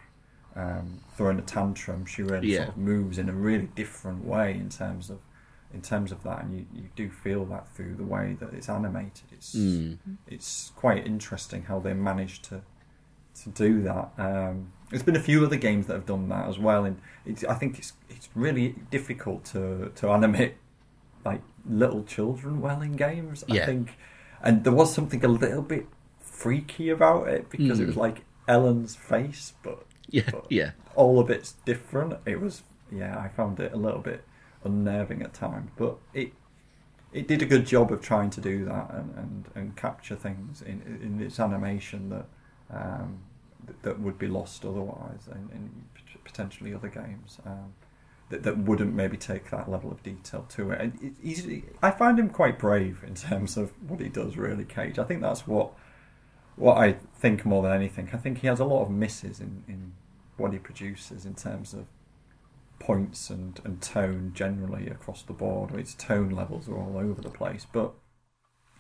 um, 0.56 1.00
throwing 1.18 1.40
a 1.40 1.42
tantrum, 1.42 2.06
she 2.06 2.22
really 2.22 2.50
Yeah. 2.54 2.58
sort 2.66 2.70
of 2.70 2.78
moves 2.78 3.18
in 3.18 3.28
a 3.28 3.34
really 3.34 3.70
different 3.76 4.24
way 4.24 4.54
in 4.54 4.70
terms 4.70 5.10
of 5.10 5.20
in 5.74 5.82
terms 5.82 6.12
of 6.12 6.22
that, 6.22 6.44
and 6.44 6.56
you, 6.56 6.66
you 6.72 6.90
do 6.96 7.10
feel 7.10 7.46
that 7.46 7.68
through 7.76 7.96
the 7.96 8.04
way 8.04 8.38
that 8.40 8.54
it's 8.54 8.70
animated. 8.70 9.24
It's 9.32 9.56
Mm. 9.56 9.98
it's 10.28 10.72
quite 10.76 11.06
interesting 11.06 11.64
how 11.64 11.80
they 11.80 11.94
managed 11.96 12.44
to 12.50 12.62
to 13.42 13.50
do 13.50 13.82
that. 13.84 14.12
Um, 14.18 14.72
there's 14.90 15.04
been 15.04 15.16
a 15.16 15.20
few 15.22 15.44
other 15.46 15.56
games 15.56 15.88
that 15.88 15.94
have 15.94 16.06
done 16.06 16.30
that 16.30 16.48
as 16.48 16.60
well, 16.60 16.86
and 16.86 17.00
it's, 17.26 17.44
I 17.44 17.56
think 17.56 17.78
it's 17.80 17.94
it's 18.10 18.30
really 18.36 18.76
difficult 18.92 19.44
to 19.46 19.92
to 19.96 20.10
animate 20.12 20.56
like 21.26 21.42
little 21.66 22.04
children 22.04 22.62
well 22.62 22.82
in 22.82 22.94
games. 22.94 23.44
I 23.50 23.54
think, 23.66 23.98
and 24.42 24.64
there 24.64 24.74
was 24.74 24.94
something 24.94 25.24
a 25.24 25.28
little 25.28 25.62
bit 25.62 25.88
freaky 26.20 26.90
about 26.90 27.28
it 27.28 27.50
because 27.50 27.80
it 27.80 27.84
Mm. 27.84 27.88
was 27.88 27.98
like 27.98 28.24
Ellen's 28.48 28.96
face, 28.96 29.54
but 29.64 29.86
Yeah, 30.10 30.30
But- 30.32 30.48
yeah, 30.52 30.72
all 30.96 31.20
of 31.20 31.30
it's 31.30 31.54
different. 31.66 32.16
It 32.26 32.40
was 32.42 32.64
yeah, 32.92 33.18
I 33.18 33.28
found 33.30 33.60
it 33.60 33.74
a 33.74 33.78
little 33.78 34.02
bit 34.02 34.24
unnerving 34.64 35.22
at 35.24 35.34
times, 35.34 35.72
but 35.78 35.98
it 36.14 36.34
it 37.12 37.28
did 37.28 37.42
a 37.42 37.46
good 37.46 37.66
job 37.66 37.92
of 37.92 38.02
trying 38.02 38.30
to 38.32 38.42
do 38.42 38.66
that 38.66 38.90
and, 38.92 39.16
and, 39.18 39.46
and 39.56 39.76
capture 39.76 40.16
things 40.16 40.62
in 40.62 40.82
in 41.02 41.22
its 41.22 41.40
animation 41.40 42.10
that 42.10 42.26
um, 42.74 43.20
th- 43.66 43.80
that 43.84 44.00
would 44.00 44.18
be 44.18 44.28
lost 44.28 44.66
otherwise 44.66 45.28
in, 45.32 45.50
in 45.56 45.72
potentially 46.24 46.74
other 46.74 46.90
games. 46.90 47.40
Um, 47.46 47.74
that, 48.30 48.44
that 48.44 48.58
wouldn't 48.58 48.94
maybe 48.96 49.18
take 49.18 49.52
that 49.52 49.70
level 49.70 49.92
of 49.92 50.02
detail 50.02 50.46
to 50.50 50.72
it. 50.72 50.82
And 50.82 51.00
it, 51.02 51.14
he's, 51.22 51.48
I 51.82 51.92
find 51.92 52.18
him 52.18 52.30
quite 52.30 52.58
brave 52.58 53.04
in 53.06 53.16
terms 53.16 53.58
of 53.58 53.72
what 53.88 54.00
he 54.00 54.10
does. 54.10 54.38
Really, 54.38 54.66
Cage. 54.66 54.98
I 54.98 55.04
think 55.04 55.22
that's 55.22 55.46
what 55.48 55.74
what 56.56 56.78
I 56.78 56.98
think 57.16 57.46
more 57.46 57.64
than 57.64 57.72
anything. 57.72 58.10
I 58.14 58.18
think 58.18 58.40
he 58.40 58.48
has 58.48 58.60
a 58.60 58.66
lot 58.66 58.84
of 58.84 58.92
misses 58.92 59.40
in, 59.40 59.64
in 59.68 59.94
what 60.38 60.54
he 60.54 60.60
produces 60.60 61.26
in 61.26 61.36
terms 61.36 61.74
of 61.74 61.86
points 62.80 63.30
and, 63.30 63.60
and 63.64 63.82
tone 63.82 64.32
generally 64.36 64.88
across 64.88 65.24
the 65.24 65.34
board. 65.34 65.74
Its 65.76 65.94
tone 65.96 66.30
levels 66.30 66.68
are 66.70 66.78
all 66.78 66.98
over 66.98 67.22
the 67.22 67.30
place, 67.30 67.66
but 67.72 67.94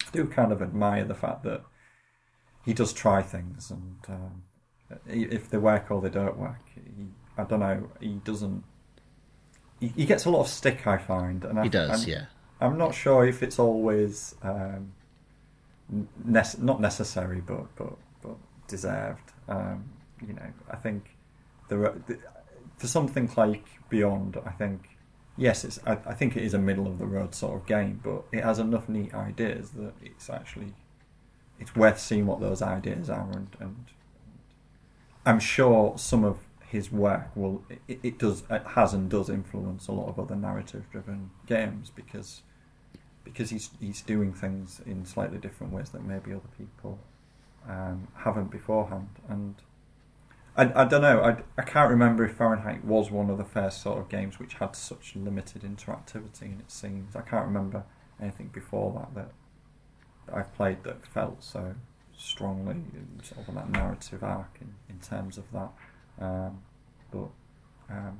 I 0.05 0.09
do 0.11 0.25
kind 0.27 0.51
of 0.51 0.61
admire 0.61 1.05
the 1.05 1.15
fact 1.15 1.43
that 1.43 1.63
he 2.63 2.73
does 2.73 2.93
try 2.93 3.21
things, 3.21 3.71
and 3.71 3.97
um, 4.07 4.43
if 5.07 5.49
they 5.49 5.57
work 5.57 5.91
or 5.91 6.01
they 6.01 6.09
don't 6.09 6.37
work, 6.37 6.61
he, 6.73 7.07
I 7.37 7.43
don't 7.43 7.59
know. 7.59 7.89
He 7.99 8.15
doesn't. 8.23 8.63
He, 9.79 9.87
he 9.89 10.05
gets 10.05 10.25
a 10.25 10.29
lot 10.29 10.41
of 10.41 10.47
stick, 10.47 10.87
I 10.87 10.97
find, 10.97 11.43
and 11.43 11.59
I, 11.59 11.63
he 11.63 11.69
does. 11.69 12.03
I'm, 12.03 12.09
yeah, 12.09 12.25
I'm 12.61 12.77
not 12.77 12.95
sure 12.95 13.25
if 13.25 13.43
it's 13.43 13.59
always 13.59 14.35
um, 14.41 14.93
not 15.89 16.79
necessary, 16.79 17.41
but 17.41 17.75
but 17.75 17.93
but 18.21 18.37
deserved. 18.67 19.31
Um, 19.49 19.89
you 20.25 20.33
know, 20.33 20.53
I 20.71 20.77
think 20.77 21.17
there 21.67 21.83
are, 21.85 21.95
for 22.77 22.87
something 22.87 23.29
like 23.35 23.65
Beyond. 23.89 24.37
I 24.45 24.51
think 24.51 24.89
yes, 25.37 25.65
it's. 25.65 25.79
I, 25.85 25.97
I 26.05 26.13
think 26.13 26.37
it 26.37 26.43
is 26.43 26.53
a 26.53 26.59
middle 26.59 26.87
of 26.87 26.97
the 26.97 27.05
road 27.05 27.35
sort 27.35 27.55
of 27.59 27.67
game, 27.67 27.99
but 28.03 28.23
it 28.31 28.43
has 28.43 28.59
enough 28.59 28.87
neat 28.87 29.13
ideas 29.13 29.71
that 29.71 29.93
it's 30.01 30.29
actually 30.29 30.73
it's 31.59 31.75
worth 31.75 31.99
seeing 31.99 32.25
what 32.25 32.39
those 32.39 32.61
ideas 32.61 33.09
are, 33.09 33.29
and, 33.31 33.55
and 33.59 33.85
I'm 35.25 35.39
sure 35.39 35.97
some 35.97 36.23
of 36.23 36.37
his 36.73 36.91
work 36.91 37.27
will 37.35 37.63
it, 37.87 37.99
it 38.01 38.17
does 38.17 38.43
it 38.49 38.63
has 38.69 38.93
and 38.93 39.07
does 39.07 39.29
influence 39.29 39.87
a 39.87 39.91
lot 39.91 40.09
of 40.09 40.19
other 40.19 40.35
narrative 40.35 40.83
driven 40.91 41.29
games 41.45 41.91
because 41.95 42.41
because 43.23 43.51
he's 43.51 43.69
he's 43.79 44.01
doing 44.01 44.33
things 44.33 44.81
in 44.85 45.05
slightly 45.05 45.37
different 45.37 45.71
ways 45.71 45.89
that 45.91 46.03
maybe 46.03 46.31
other 46.31 46.49
people 46.57 46.97
um, 47.69 48.07
haven't 48.15 48.49
beforehand. 48.49 49.09
And 49.29 49.55
I, 50.57 50.81
I 50.81 50.85
don't 50.85 51.03
know 51.03 51.21
I, 51.21 51.61
I 51.61 51.63
can't 51.63 51.91
remember 51.91 52.25
if 52.25 52.35
Fahrenheit 52.35 52.83
was 52.83 53.11
one 53.11 53.29
of 53.29 53.37
the 53.37 53.45
first 53.45 53.81
sort 53.81 53.99
of 53.99 54.09
games 54.09 54.39
which 54.39 54.55
had 54.55 54.75
such 54.75 55.15
limited 55.15 55.61
interactivity 55.61 56.41
in 56.41 56.59
its 56.59 56.73
scenes. 56.73 57.15
I 57.15 57.21
can't 57.21 57.45
remember 57.45 57.83
anything 58.19 58.47
before 58.47 58.91
that, 58.93 59.13
that 59.13 59.31
I've 60.31 60.53
played 60.55 60.83
that 60.83 61.05
felt 61.05 61.43
so 61.43 61.75
strongly 62.15 62.77
sort 63.23 63.41
of 63.41 63.49
on 63.49 63.55
that 63.55 63.69
narrative 63.69 64.23
arc 64.23 64.57
in, 64.61 64.73
in 64.89 64.99
terms 64.99 65.37
of 65.37 65.45
that 65.51 65.71
um, 66.19 66.61
but 67.11 67.29
um, 67.89 68.19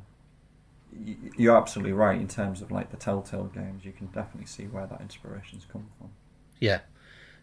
y- 0.92 1.16
you're 1.38 1.58
absolutely 1.58 1.94
right 1.94 2.20
in 2.20 2.28
terms 2.28 2.62
of 2.62 2.72
like 2.72 2.92
the 2.92 2.98
Telltale 2.98 3.46
games. 3.46 3.86
You 3.86 3.92
can 3.92 4.08
definitely 4.08 4.48
see 4.48 4.64
where 4.64 4.88
that 4.88 5.02
inspiration's 5.02 5.66
come 5.72 5.88
from. 5.98 6.10
yeah, 6.60 6.80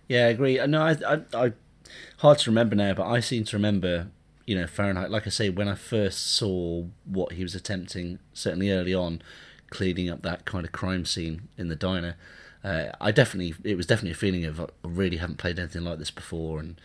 yeah. 0.09 0.27
I 0.27 0.29
agree. 0.29 0.64
No, 0.66 0.83
I, 0.83 0.96
I, 1.07 1.20
I, 1.35 1.53
hard 2.18 2.38
to 2.38 2.51
remember 2.51 2.77
now, 2.77 2.94
but 2.94 3.07
I 3.07 3.20
seem 3.20 3.44
to 3.44 3.57
remember, 3.57 4.09
you 4.46 4.57
know, 4.57 4.66
Fahrenheit. 4.66 5.11
Like 5.11 5.27
I 5.27 5.31
say, 5.31 5.51
when 5.51 5.68
I 5.68 5.75
first 5.75 6.35
saw 6.35 6.85
what 7.05 7.33
he 7.33 7.42
was 7.42 7.55
attempting, 7.55 8.18
certainly 8.33 8.70
early 8.70 8.94
on, 8.94 9.23
cleaning 9.70 10.11
up 10.11 10.23
that 10.23 10.44
kind 10.44 10.64
of 10.64 10.73
crime 10.73 11.05
scene 11.05 11.49
in 11.57 11.68
the 11.68 11.77
diner. 11.77 12.16
Uh, 12.62 12.87
I 13.01 13.11
definitely, 13.11 13.55
it 13.64 13.77
was 13.77 13.87
definitely 13.87 14.11
a 14.11 14.14
feeling 14.14 14.44
of 14.44 14.61
I 14.61 14.66
really 14.85 15.16
haven't 15.16 15.38
played 15.38 15.59
anything 15.59 15.83
like 15.83 15.99
this 15.99 16.11
before, 16.11 16.61
and 16.61 16.79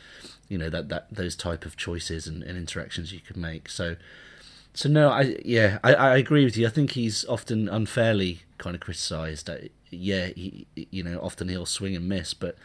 you 0.48 0.58
know 0.58 0.70
that 0.70 0.90
that 0.90 1.08
those 1.12 1.36
type 1.36 1.66
of 1.66 1.76
choices 1.76 2.28
and, 2.28 2.44
and 2.44 2.58
interactions 2.58 3.12
you 3.12 3.20
could 3.20 3.36
make. 3.38 3.68
So, 3.70 3.98
so 4.74 4.88
no, 4.88 5.10
I 5.10 5.38
yeah, 5.44 5.80
I, 5.84 5.94
I 5.94 6.18
agree 6.18 6.46
with 6.46 6.56
you. 6.56 6.66
I 6.66 6.70
think 6.70 6.92
he's 6.92 7.26
often 7.26 7.68
unfairly 7.68 8.44
kind 8.58 8.76
of 8.76 8.82
criticised. 8.82 9.50
Yeah, 9.90 10.28
he, 10.28 10.66
you 10.76 11.04
know, 11.04 11.20
often 11.22 11.50
he'll 11.50 11.66
swing 11.66 11.96
and 11.96 12.08
miss, 12.08 12.34
but 12.34 12.56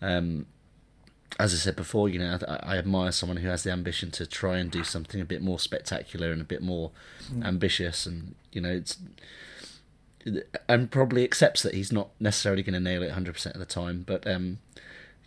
um, 0.00 0.46
as 1.38 1.52
I 1.54 1.56
said 1.56 1.76
before, 1.76 2.08
you 2.08 2.18
know, 2.18 2.38
I, 2.46 2.74
I 2.74 2.78
admire 2.78 3.12
someone 3.12 3.38
who 3.38 3.48
has 3.48 3.64
the 3.64 3.72
ambition 3.72 4.10
to 4.12 4.26
try 4.26 4.58
and 4.58 4.70
do 4.70 4.84
something 4.84 5.20
a 5.20 5.24
bit 5.24 5.42
more 5.42 5.58
spectacular 5.58 6.30
and 6.30 6.40
a 6.40 6.44
bit 6.44 6.62
more 6.62 6.92
ambitious, 7.42 8.06
and 8.06 8.34
you 8.52 8.60
know, 8.60 8.70
it's 8.70 8.98
and 10.68 10.90
probably 10.90 11.24
accepts 11.24 11.62
that 11.62 11.74
he's 11.74 11.92
not 11.92 12.10
necessarily 12.20 12.62
going 12.62 12.74
to 12.74 12.80
nail 12.80 13.02
it 13.02 13.12
100% 13.12 13.46
of 13.46 13.58
the 13.58 13.66
time, 13.66 14.04
but 14.06 14.26
um, 14.26 14.58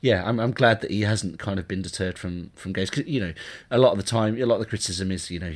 yeah, 0.01 0.23
I'm 0.27 0.39
I'm 0.39 0.51
glad 0.51 0.81
that 0.81 0.91
he 0.91 1.01
hasn't 1.01 1.39
kind 1.39 1.59
of 1.59 1.67
been 1.67 1.81
deterred 1.81 2.17
from 2.19 2.51
from 2.55 2.73
games. 2.73 2.89
'Cause, 2.89 3.05
you 3.07 3.19
know, 3.19 3.33
a 3.71 3.77
lot 3.77 3.91
of 3.91 3.97
the 3.97 4.03
time, 4.03 4.39
a 4.41 4.45
lot 4.45 4.55
of 4.55 4.61
the 4.61 4.65
criticism 4.67 5.11
is 5.11 5.31
you 5.31 5.39
know, 5.39 5.53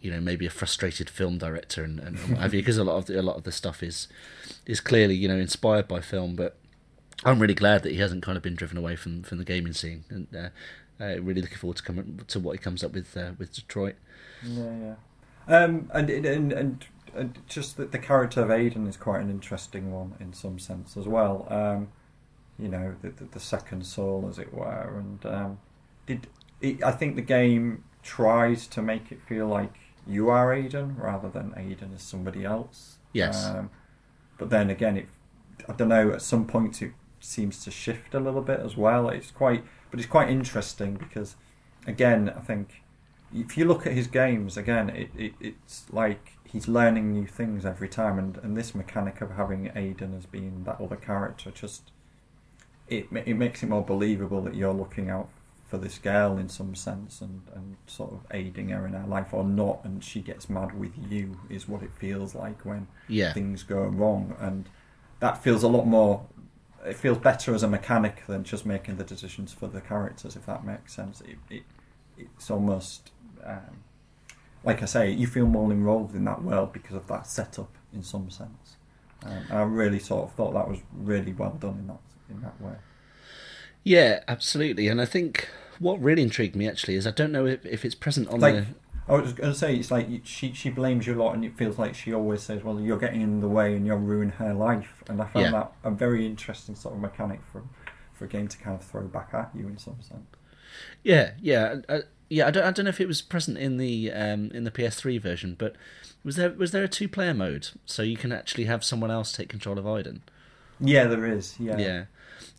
you 0.00 0.10
know, 0.10 0.20
maybe 0.20 0.46
a 0.46 0.50
frustrated 0.50 1.10
film 1.10 1.38
director 1.38 1.82
and, 1.82 1.98
and 1.98 2.18
what 2.18 2.38
have 2.40 2.54
you, 2.54 2.60
because 2.60 2.78
a 2.78 2.84
lot 2.84 2.96
of 2.96 3.06
the, 3.06 3.20
a 3.20 3.22
lot 3.22 3.36
of 3.36 3.42
the 3.44 3.52
stuff 3.52 3.82
is 3.82 4.08
is 4.66 4.80
clearly 4.80 5.14
you 5.14 5.26
know 5.26 5.36
inspired 5.36 5.88
by 5.88 6.00
film. 6.00 6.36
But 6.36 6.56
I'm 7.24 7.40
really 7.40 7.54
glad 7.54 7.82
that 7.82 7.92
he 7.92 7.98
hasn't 7.98 8.22
kind 8.22 8.36
of 8.36 8.42
been 8.42 8.54
driven 8.54 8.76
away 8.76 8.94
from 8.94 9.22
from 9.22 9.38
the 9.38 9.44
gaming 9.44 9.72
scene, 9.72 10.04
and 10.10 10.26
uh, 10.36 10.48
uh, 11.02 11.20
really 11.20 11.40
looking 11.40 11.58
forward 11.58 11.78
to 11.78 11.82
coming 11.82 12.20
to 12.28 12.38
what 12.38 12.52
he 12.52 12.58
comes 12.58 12.84
up 12.84 12.92
with 12.92 13.16
uh, 13.16 13.32
with 13.38 13.52
Detroit. 13.54 13.96
Yeah, 14.44 14.70
yeah. 14.80 14.94
Um, 15.48 15.90
and 15.92 16.10
and 16.10 16.52
and 16.52 16.84
just 17.48 17.76
that 17.76 17.92
the 17.92 17.98
character 17.98 18.42
of 18.42 18.48
Aiden 18.48 18.88
is 18.88 18.96
quite 18.96 19.20
an 19.20 19.30
interesting 19.30 19.92
one 19.92 20.14
in 20.20 20.32
some 20.32 20.58
sense 20.58 20.96
as 20.96 21.06
well. 21.06 21.46
Um, 21.50 21.88
you 22.58 22.68
know, 22.68 22.94
the, 23.02 23.10
the, 23.10 23.24
the 23.24 23.40
second 23.40 23.84
soul, 23.86 24.26
as 24.28 24.38
it 24.38 24.52
were. 24.52 24.98
And 24.98 25.26
um, 25.26 25.58
did 26.06 26.26
it, 26.60 26.82
I 26.82 26.92
think 26.92 27.16
the 27.16 27.22
game 27.22 27.84
tries 28.02 28.66
to 28.68 28.82
make 28.82 29.12
it 29.12 29.20
feel 29.22 29.46
like 29.46 29.74
you 30.06 30.28
are 30.28 30.54
Aiden 30.54 30.98
rather 30.98 31.28
than 31.28 31.50
Aiden 31.52 31.94
is 31.94 32.02
somebody 32.02 32.44
else. 32.44 32.98
Yes. 33.12 33.46
Um, 33.46 33.70
but 34.38 34.50
then 34.50 34.70
again, 34.70 34.96
it 34.96 35.08
I 35.68 35.72
don't 35.72 35.88
know. 35.88 36.12
At 36.12 36.22
some 36.22 36.46
points, 36.46 36.82
it 36.82 36.92
seems 37.20 37.62
to 37.64 37.70
shift 37.70 38.14
a 38.14 38.20
little 38.20 38.42
bit 38.42 38.60
as 38.60 38.76
well. 38.76 39.08
It's 39.08 39.30
quite, 39.30 39.64
but 39.90 39.98
it's 40.00 40.08
quite 40.08 40.28
interesting 40.28 40.94
because, 40.94 41.36
again, 41.86 42.32
I 42.36 42.40
think 42.40 42.82
if 43.34 43.56
you 43.56 43.64
look 43.64 43.86
at 43.86 43.92
his 43.92 44.06
games 44.06 44.56
again, 44.56 44.90
it, 44.90 45.10
it 45.16 45.32
it's 45.40 45.86
like 45.90 46.35
he's 46.56 46.68
learning 46.68 47.12
new 47.12 47.26
things 47.26 47.66
every 47.66 47.88
time, 47.88 48.18
and, 48.18 48.38
and 48.38 48.56
this 48.56 48.74
mechanic 48.74 49.20
of 49.20 49.32
having 49.32 49.66
Aiden 49.76 50.16
as 50.16 50.24
being 50.24 50.64
that 50.64 50.80
other 50.80 50.96
character 50.96 51.50
just 51.50 51.90
it 52.88 53.08
it 53.12 53.34
makes 53.34 53.62
it 53.62 53.68
more 53.68 53.84
believable 53.84 54.40
that 54.42 54.54
you're 54.54 54.72
looking 54.72 55.10
out 55.10 55.28
for 55.68 55.76
this 55.76 55.98
girl 55.98 56.38
in 56.38 56.48
some 56.48 56.74
sense 56.74 57.20
and, 57.20 57.42
and 57.54 57.76
sort 57.86 58.12
of 58.12 58.20
aiding 58.30 58.70
her 58.70 58.86
in 58.86 58.94
her 58.94 59.06
life 59.06 59.34
or 59.34 59.44
not, 59.44 59.80
and 59.84 60.02
she 60.02 60.20
gets 60.20 60.48
mad 60.48 60.78
with 60.78 60.92
you 61.10 61.38
is 61.50 61.68
what 61.68 61.82
it 61.82 61.90
feels 61.92 62.34
like 62.34 62.64
when 62.64 62.86
Yeah, 63.06 63.34
things 63.34 63.62
go 63.62 63.82
wrong, 63.82 64.34
and 64.40 64.66
that 65.20 65.42
feels 65.42 65.62
a 65.62 65.68
lot 65.68 65.86
more 65.86 66.24
it 66.86 66.96
feels 66.96 67.18
better 67.18 67.54
as 67.54 67.62
a 67.62 67.68
mechanic 67.68 68.26
than 68.26 68.44
just 68.44 68.64
making 68.64 68.96
the 68.96 69.04
decisions 69.04 69.52
for 69.52 69.66
the 69.66 69.82
characters. 69.82 70.36
If 70.36 70.46
that 70.46 70.64
makes 70.64 70.94
sense, 70.94 71.20
it, 71.20 71.36
it 71.50 71.64
it's 72.16 72.50
almost 72.50 73.10
um, 73.44 73.84
like 74.66 74.82
I 74.82 74.86
say, 74.86 75.10
you 75.10 75.26
feel 75.26 75.46
more 75.46 75.72
involved 75.72 76.14
in 76.14 76.24
that 76.26 76.42
world 76.42 76.72
because 76.74 76.94
of 76.96 77.06
that 77.06 77.26
setup 77.26 77.74
in 77.94 78.02
some 78.02 78.28
sense. 78.30 78.76
Um, 79.24 79.32
and 79.48 79.58
I 79.58 79.62
really 79.62 79.98
sort 79.98 80.24
of 80.28 80.34
thought 80.34 80.52
that 80.52 80.68
was 80.68 80.80
really 80.92 81.32
well 81.32 81.56
done 81.58 81.78
in 81.78 81.86
that 81.86 82.00
in 82.28 82.42
that 82.42 82.60
way. 82.60 82.74
Yeah, 83.84 84.20
absolutely. 84.28 84.88
And 84.88 85.00
I 85.00 85.04
think 85.06 85.48
what 85.78 86.00
really 86.02 86.22
intrigued 86.22 86.56
me 86.56 86.68
actually 86.68 86.96
is 86.96 87.06
I 87.06 87.12
don't 87.12 87.32
know 87.32 87.46
if, 87.46 87.64
if 87.64 87.84
it's 87.84 87.94
present 87.94 88.28
on 88.28 88.40
Like- 88.40 88.54
the. 88.54 88.66
I 89.08 89.12
was 89.20 89.32
going 89.34 89.52
to 89.52 89.56
say 89.56 89.76
it's 89.76 89.92
like 89.92 90.08
she 90.24 90.52
she 90.52 90.68
blames 90.68 91.06
you 91.06 91.14
a 91.14 91.20
lot, 91.22 91.34
and 91.36 91.44
it 91.44 91.56
feels 91.56 91.78
like 91.78 91.94
she 91.94 92.12
always 92.12 92.42
says, 92.42 92.64
"Well, 92.64 92.80
you're 92.80 92.98
getting 92.98 93.20
in 93.20 93.38
the 93.40 93.46
way, 93.48 93.76
and 93.76 93.86
you're 93.86 93.96
ruining 93.96 94.30
her 94.32 94.52
life." 94.52 95.04
And 95.08 95.22
I 95.22 95.26
found 95.26 95.44
Yeah. 95.44 95.50
that 95.52 95.72
a 95.84 95.92
very 95.92 96.26
interesting 96.26 96.74
sort 96.74 96.96
of 96.96 97.00
mechanic 97.00 97.38
for 97.52 97.62
for 98.12 98.24
a 98.24 98.28
game 98.28 98.48
to 98.48 98.58
kind 98.58 98.74
of 98.76 98.84
throw 98.84 99.02
back 99.06 99.30
at 99.32 99.50
you 99.54 99.68
in 99.68 99.78
some 99.78 99.98
sense. 100.02 100.26
Yeah, 101.04 101.34
yeah, 101.40 101.76
uh, 101.88 102.00
yeah. 102.28 102.46
I 102.46 102.50
don't, 102.50 102.64
I 102.64 102.70
don't 102.70 102.84
know 102.84 102.90
if 102.90 103.00
it 103.00 103.08
was 103.08 103.22
present 103.22 103.58
in 103.58 103.76
the 103.76 104.12
um, 104.12 104.50
in 104.52 104.64
the 104.64 104.70
PS3 104.70 105.20
version, 105.20 105.56
but 105.58 105.76
was 106.24 106.36
there 106.36 106.50
was 106.50 106.72
there 106.72 106.84
a 106.84 106.88
two 106.88 107.08
player 107.08 107.34
mode 107.34 107.68
so 107.84 108.02
you 108.02 108.16
can 108.16 108.32
actually 108.32 108.64
have 108.64 108.84
someone 108.84 109.10
else 109.10 109.32
take 109.32 109.48
control 109.48 109.78
of 109.78 109.84
Aiden? 109.84 110.20
Yeah, 110.80 111.04
there 111.04 111.24
is. 111.24 111.54
Yeah, 111.58 111.78
Yeah, 111.78 112.04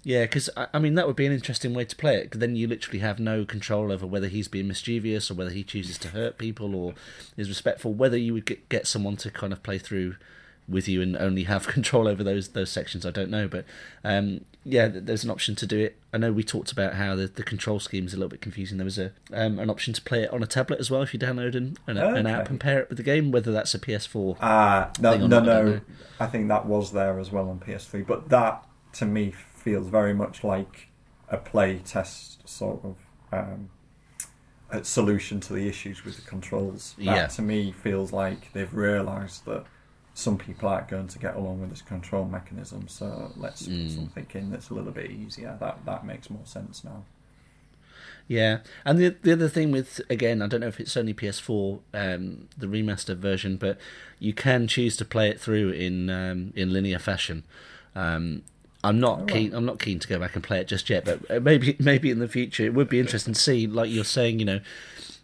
yeah. 0.04 0.24
Because 0.24 0.50
I, 0.58 0.68
I 0.74 0.80
mean, 0.80 0.96
that 0.96 1.06
would 1.06 1.16
be 1.16 1.26
an 1.26 1.34
interesting 1.34 1.74
way 1.74 1.86
to 1.86 1.96
play 1.96 2.16
it. 2.18 2.32
then 2.32 2.56
you 2.56 2.68
literally 2.68 3.00
have 3.00 3.20
no 3.20 3.46
control 3.46 3.92
over 3.92 4.08
whether 4.08 4.28
he's 4.28 4.48
being 4.48 4.68
mischievous 4.68 5.30
or 5.30 5.36
whether 5.36 5.52
he 5.52 5.64
chooses 5.64 5.98
to 6.00 6.10
hurt 6.10 6.38
people 6.38 6.76
or 6.76 6.94
is 7.36 7.50
respectful. 7.50 7.94
Whether 7.94 8.18
you 8.18 8.34
would 8.34 8.46
get, 8.46 8.70
get 8.70 8.88
someone 8.88 9.18
to 9.18 9.30
kind 9.30 9.54
of 9.54 9.62
play 9.64 9.78
through 9.78 10.16
with 10.68 10.88
you 10.88 11.02
and 11.02 11.16
only 11.18 11.44
have 11.44 11.68
control 11.68 12.08
over 12.08 12.24
those 12.24 12.50
those 12.50 12.70
sections, 12.72 13.06
I 13.06 13.12
don't 13.12 13.30
know. 13.30 13.48
But 13.48 13.66
um, 14.04 14.42
yeah, 14.64 14.88
there's 14.88 15.24
an 15.24 15.30
option 15.30 15.56
to 15.56 15.66
do 15.66 15.80
it. 15.80 15.98
I 16.14 16.18
know 16.18 16.32
we 16.34 16.44
talked 16.44 16.72
about 16.72 16.96
how 16.96 17.16
the, 17.16 17.28
the 17.28 17.44
control 17.44 17.80
scheme 17.80 18.06
is 18.06 18.14
a 18.14 18.18
little 18.18 18.30
bit 18.30 18.42
confusing. 18.42 18.78
There 18.78 18.86
was 18.86 18.98
a 19.00 19.12
um, 19.34 19.60
an 19.60 19.70
option 19.70 19.94
to 19.94 20.02
play 20.02 20.24
it 20.24 20.34
on 20.34 20.44
a 20.44 20.48
tablet 20.48 20.80
as 20.80 20.92
well 20.92 21.02
if 21.02 21.14
you 21.14 21.20
download 21.20 21.56
an, 21.56 21.78
an, 21.88 21.98
an 21.98 22.28
app 22.28 22.50
and 22.50 22.60
pair 22.60 22.80
it 22.80 22.90
with 22.90 22.98
the 22.98 23.04
game. 23.04 23.32
Whether 23.32 23.52
that's 23.52 23.74
a 23.74 23.80
PS4. 23.80 24.38
Ah, 24.42 24.92
no, 25.00 25.16
no, 25.18 25.28
not, 25.28 25.44
I 25.44 25.46
no. 25.46 25.64
know. 25.64 25.82
I 26.20 26.28
think 26.28 26.48
that 26.50 26.66
was 26.66 26.92
there 26.92 27.20
as 27.20 27.32
well 27.32 27.50
on 27.50 27.60
PS3, 27.60 28.06
but 28.06 28.30
that 28.30 28.64
to 28.94 29.06
me 29.06 29.32
feels 29.32 29.88
very 29.90 30.14
much 30.14 30.44
like 30.44 30.90
a 31.30 31.38
play 31.38 31.80
test 31.80 32.48
sort 32.48 32.82
of 32.84 32.96
um, 33.32 33.70
a 34.70 34.84
solution 34.84 35.40
to 35.42 35.54
the 35.54 35.68
issues 35.68 36.04
with 36.04 36.16
the 36.18 36.22
controls. 36.30 36.94
That 36.98 37.04
Yeah. 37.06 37.28
to 37.28 37.42
me 37.42 37.72
feels 37.72 38.12
like 38.12 38.52
they've 38.54 38.74
realised 38.74 39.46
that 39.46 39.66
some 40.18 40.36
people 40.36 40.68
aren't 40.68 40.88
going 40.88 41.08
to 41.08 41.20
get 41.20 41.36
along 41.36 41.62
with 41.62 41.70
this 41.70 41.84
control 41.84 42.26
mechanism, 42.26 42.88
so 42.88 43.32
let's 43.38 43.68
Mm. 43.68 43.84
put 43.84 43.92
something 43.96 44.28
in 44.34 44.50
that's 44.52 44.72
a 44.72 44.74
little 44.74 44.92
bit 44.92 45.12
easier. 45.12 45.56
That 45.60 45.86
that 45.86 46.06
makes 46.06 46.30
more 46.32 46.46
sense 46.46 46.84
now. 46.84 47.04
Yeah, 48.28 48.60
and 48.84 48.98
the 48.98 49.10
the 49.22 49.32
other 49.34 49.48
thing 49.48 49.72
with 49.72 50.02
again, 50.10 50.42
I 50.42 50.48
don't 50.48 50.62
know 50.62 50.68
if 50.68 50.80
it's 50.80 50.98
only 50.98 51.14
PS4, 51.14 51.80
um, 51.94 52.50
the 52.58 52.66
remastered 52.68 53.18
version, 53.18 53.58
but 53.58 53.78
you 54.20 54.34
can 54.34 54.68
choose 54.68 54.98
to 54.98 55.06
play 55.06 55.30
it 55.30 55.40
through 55.40 55.70
in 55.72 56.10
um, 56.10 56.52
in 56.56 56.74
linear 56.74 57.00
fashion. 57.00 57.44
Um, 57.96 58.42
I'm 58.84 59.00
not 59.00 59.22
Oh, 59.22 59.26
keen. 59.26 59.54
I'm 59.54 59.66
not 59.66 59.80
keen 59.80 60.00
to 60.00 60.08
go 60.08 60.20
back 60.20 60.36
and 60.36 60.44
play 60.44 60.60
it 60.60 60.68
just 60.68 60.90
yet, 60.90 61.06
but 61.06 61.20
uh, 61.30 61.40
maybe 61.40 61.76
maybe 61.80 62.10
in 62.10 62.20
the 62.20 62.28
future 62.28 62.66
it 62.66 62.74
would 62.74 62.90
be 62.90 63.00
interesting 63.00 63.34
to 63.36 63.40
see. 63.40 63.68
Like 63.68 63.90
you're 63.92 64.04
saying, 64.04 64.40
you 64.40 64.46
know, 64.46 64.60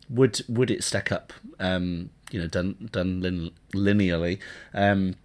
would 0.09 0.41
would 0.47 0.69
it 0.71 0.83
stack 0.83 1.11
up? 1.11 1.33
Um, 1.59 2.09
you 2.33 2.41
know, 2.41 2.47
done 2.47 2.89
done 2.91 3.21
lin- 3.21 3.51
linearly, 3.73 4.39
um, 4.73 5.15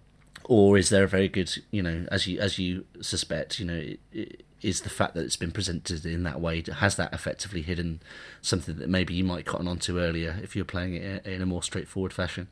or 0.45 0.77
is 0.77 0.89
there 0.89 1.03
a 1.03 1.07
very 1.07 1.27
good? 1.27 1.51
You 1.71 1.81
know, 1.81 2.05
as 2.11 2.27
you 2.27 2.39
as 2.39 2.59
you 2.59 2.85
suspect, 3.01 3.59
you 3.59 3.65
know. 3.65 3.73
It, 3.73 3.99
it, 4.13 4.45
is 4.61 4.81
the 4.81 4.89
fact 4.89 5.13
that 5.13 5.23
it's 5.23 5.37
been 5.37 5.53
presented 5.53 6.05
in 6.05 6.23
that 6.23 6.41
way 6.41 6.61
has 6.79 6.97
that 6.97 7.13
effectively 7.13 7.61
hidden 7.61 8.01
something 8.41 8.75
that 8.75 8.89
maybe 8.89 9.13
you 9.13 9.23
might 9.23 9.45
cotton 9.45 9.69
on 9.69 9.79
to 9.79 9.97
earlier 9.97 10.37
if 10.43 10.53
you're 10.53 10.65
playing 10.65 10.95
it 10.95 11.25
in 11.25 11.41
a 11.41 11.45
more 11.45 11.63
straightforward 11.63 12.11
fashion? 12.11 12.49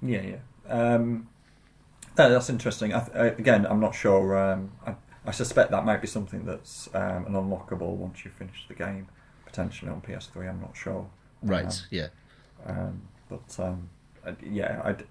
Yeah, 0.00 0.22
yeah. 0.22 0.72
Um, 0.72 1.28
no, 2.16 2.30
that's 2.30 2.48
interesting. 2.48 2.94
I 2.94 3.04
I, 3.14 3.24
again, 3.26 3.66
I'm 3.66 3.80
not 3.80 3.96
sure. 3.96 4.38
Um, 4.38 4.70
I, 4.86 4.94
I 5.26 5.32
suspect 5.32 5.72
that 5.72 5.84
might 5.84 6.00
be 6.00 6.06
something 6.06 6.44
that's 6.44 6.88
um, 6.94 7.26
an 7.26 7.32
unlockable 7.32 7.96
once 7.96 8.24
you 8.24 8.30
finish 8.30 8.66
the 8.68 8.74
game, 8.74 9.08
potentially 9.44 9.90
on 9.90 10.00
PS3. 10.00 10.48
I'm 10.48 10.60
not 10.60 10.76
sure. 10.76 11.04
Right. 11.42 11.64
Um, 11.64 11.72
yeah. 11.90 12.06
But 13.28 13.58
um, 13.60 13.90
I, 14.26 14.36
yeah, 14.42 14.80
I'd, 14.84 15.06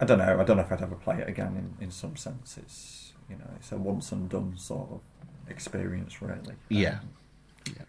I 0.00 0.04
don't 0.06 0.18
know. 0.18 0.40
I 0.40 0.44
don't 0.44 0.56
know 0.58 0.64
if 0.64 0.72
I'd 0.72 0.82
ever 0.82 0.96
play 0.96 1.18
it 1.20 1.28
again. 1.28 1.56
In, 1.80 1.86
in 1.86 1.90
some 1.90 2.16
sense, 2.16 2.58
it's 2.58 3.14
you 3.28 3.36
know, 3.36 3.50
it's 3.56 3.72
a 3.72 3.78
once 3.78 4.12
and 4.12 4.28
done 4.30 4.56
sort 4.58 4.90
of 4.92 5.00
experience, 5.48 6.22
really. 6.22 6.56
Yeah. 6.68 6.98
Um, 7.00 7.14
Yeah. 7.66 7.84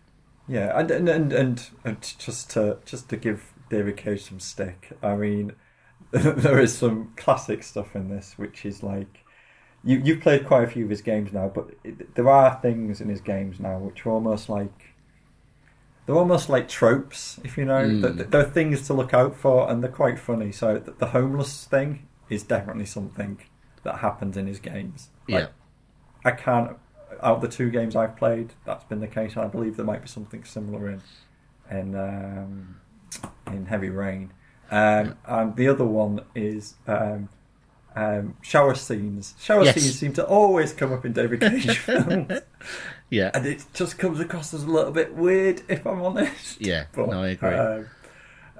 yeah, 0.47 0.77
and 0.77 0.91
and, 0.91 1.09
and 1.09 1.33
and 1.33 1.69
and 1.85 2.01
just 2.19 2.49
to 2.51 2.79
just 2.85 3.09
to 3.09 3.17
give 3.17 3.53
David 3.69 3.97
Cage 3.97 4.23
some 4.23 4.39
stick. 4.39 4.91
I 5.01 5.15
mean, 5.15 5.53
there 6.11 6.59
is 6.59 6.77
some 6.77 7.13
classic 7.17 7.63
stuff 7.63 7.95
in 7.95 8.09
this, 8.09 8.37
which 8.37 8.65
is 8.65 8.83
like 8.83 9.25
you 9.83 9.99
you've 10.03 10.21
played 10.21 10.47
quite 10.47 10.65
a 10.65 10.67
few 10.71 10.85
of 10.85 10.91
his 10.91 11.01
games 11.03 11.33
now, 11.33 11.49
but 11.49 11.71
it, 11.83 12.15
there 12.15 12.29
are 12.29 12.59
things 12.61 13.01
in 13.01 13.09
his 13.09 13.21
games 13.21 13.59
now 13.59 13.79
which 13.79 14.05
are 14.05 14.11
almost 14.11 14.49
like 14.49 14.92
they're 16.05 16.15
almost 16.15 16.49
like 16.49 16.67
tropes, 16.67 17.39
if 17.43 17.57
you 17.57 17.65
know. 17.65 17.83
Mm. 17.85 18.15
Th- 18.17 18.27
There 18.29 18.41
are 18.41 18.49
things 18.49 18.85
to 18.87 18.93
look 18.93 19.13
out 19.13 19.35
for, 19.35 19.69
and 19.69 19.83
they're 19.83 19.91
quite 19.91 20.19
funny. 20.19 20.51
So 20.51 20.77
the, 20.79 20.91
the 20.91 21.07
homeless 21.07 21.65
thing 21.65 22.07
is 22.29 22.43
definitely 22.43 22.85
something 22.85 23.39
that 23.83 23.99
happens 23.99 24.37
in 24.37 24.47
his 24.47 24.59
games. 24.59 25.09
Like, 25.27 25.43
Yeah. 25.43 25.47
I 26.25 26.31
can't. 26.31 26.77
Out 27.21 27.35
of 27.37 27.41
the 27.41 27.47
two 27.47 27.69
games 27.69 27.95
I've 27.95 28.15
played, 28.17 28.53
that's 28.65 28.83
been 28.85 28.99
the 28.99 29.07
case. 29.07 29.37
I 29.37 29.47
believe 29.47 29.77
there 29.77 29.85
might 29.85 30.01
be 30.01 30.07
something 30.07 30.43
similar 30.43 30.89
in 30.89 31.01
in 31.71 31.95
um, 31.95 32.79
in 33.47 33.65
Heavy 33.67 33.89
Rain, 33.89 34.33
um, 34.71 35.15
and 35.25 35.55
the 35.55 35.67
other 35.69 35.85
one 35.85 36.21
is 36.35 36.75
um, 36.87 37.29
um, 37.95 38.35
shower 38.41 38.73
scenes. 38.75 39.35
Shower 39.39 39.63
Yes. 39.63 39.75
scenes 39.75 39.99
seem 39.99 40.13
to 40.13 40.25
always 40.25 40.73
come 40.73 40.91
up 40.91 41.05
in 41.05 41.13
David 41.13 41.41
Cage 41.41 41.77
films, 41.87 42.31
Yeah. 43.13 43.29
and 43.35 43.45
it 43.45 43.63
just 43.75 43.99
comes 43.99 44.19
across 44.19 44.55
as 44.55 44.63
a 44.63 44.69
little 44.69 44.91
bit 44.91 45.13
weird, 45.13 45.61
if 45.67 45.85
I'm 45.85 46.01
honest. 46.01 46.59
Yeah. 46.59 46.85
But, 46.93 47.09
no, 47.09 47.21
I 47.21 47.27
agree. 47.29 47.49
Um, 47.49 47.87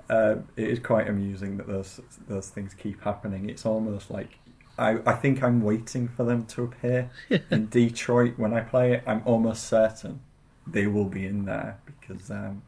um, 0.10 0.48
it 0.56 0.68
is 0.70 0.80
quite 0.80 1.08
amusing 1.08 1.58
that 1.58 1.68
those 1.68 2.00
those 2.28 2.50
things 2.50 2.74
keep 2.74 3.02
happening. 3.04 3.50
It's 3.50 3.66
almost 3.66 4.12
like 4.12 4.38
I, 4.78 5.00
I 5.06 5.14
think 5.14 5.42
I'm 5.42 5.62
waiting 5.62 6.08
for 6.08 6.24
them 6.24 6.46
to 6.48 6.64
appear 6.66 7.10
in 7.52 7.68
Detroit 7.70 8.34
when 8.38 8.54
I 8.54 8.62
play 8.62 8.94
it. 8.94 9.04
I'm 9.08 9.24
almost 9.26 9.64
certain 9.64 10.20
they 10.68 10.88
will 10.88 11.06
be 11.06 11.26
in 11.26 11.46
there 11.46 11.80
because 11.86 12.30
um, 12.30 12.62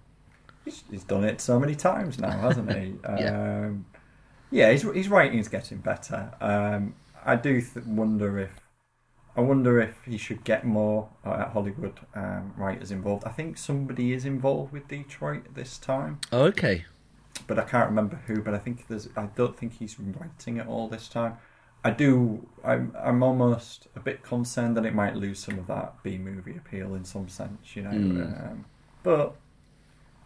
he's, 0.64 0.84
he's 0.90 1.04
done 1.04 1.24
it 1.24 1.40
so 1.40 1.60
many 1.60 1.76
times 1.76 2.20
now, 2.20 2.38
hasn't 2.40 2.72
he? 2.72 2.96
Yeah. 3.20 3.66
um, 3.66 3.86
yeah, 4.50 4.72
his 4.72 4.84
his 4.84 5.08
writing's 5.10 5.50
getting 5.50 5.80
better. 5.80 6.32
Um, 6.42 6.96
I 7.24 7.36
do 7.36 7.62
th- 7.62 7.86
wonder 7.86 8.40
if 8.40 8.65
I 9.38 9.42
wonder 9.42 9.80
if 9.82 9.96
he 10.06 10.18
should 10.18 10.44
get 10.44 10.66
more 10.66 11.10
uh, 11.26 11.50
Hollywood 11.50 12.00
um, 12.16 12.54
writers 12.58 12.92
involved. 12.92 13.26
I 13.26 13.32
think 13.32 13.58
somebody 13.58 14.14
is 14.14 14.24
involved 14.26 14.72
with 14.72 14.88
Detroit 14.88 15.54
this 15.56 15.78
time, 15.78 16.20
oh, 16.32 16.44
okay. 16.46 16.86
but 17.48 17.60
I 17.60 17.64
can't 17.64 17.90
remember 17.90 18.16
who. 18.28 18.42
But 18.42 18.54
I 18.54 18.60
think 18.60 18.88
there's. 18.88 19.10
I 19.18 19.26
don't 19.36 19.56
think 19.58 19.78
he's 19.80 19.98
writing 20.00 20.58
it 20.58 20.68
all 20.68 20.88
this 20.88 21.08
time. 21.10 21.38
I 21.84 21.92
do. 21.92 22.48
I'm. 22.64 22.96
I'm 22.98 23.22
almost 23.24 23.88
a 23.96 24.00
bit 24.00 24.24
concerned 24.24 24.78
that 24.78 24.86
it 24.86 24.96
might 24.96 25.16
lose 25.16 25.40
some 25.40 25.60
of 25.60 25.68
that 25.68 26.02
B 26.02 26.18
movie 26.18 26.56
appeal 26.58 26.96
in 26.96 27.04
some 27.06 27.28
sense. 27.28 27.76
You 27.76 27.84
know, 27.84 27.92
Mm. 27.92 28.52
um, 28.52 28.66
but. 29.04 29.36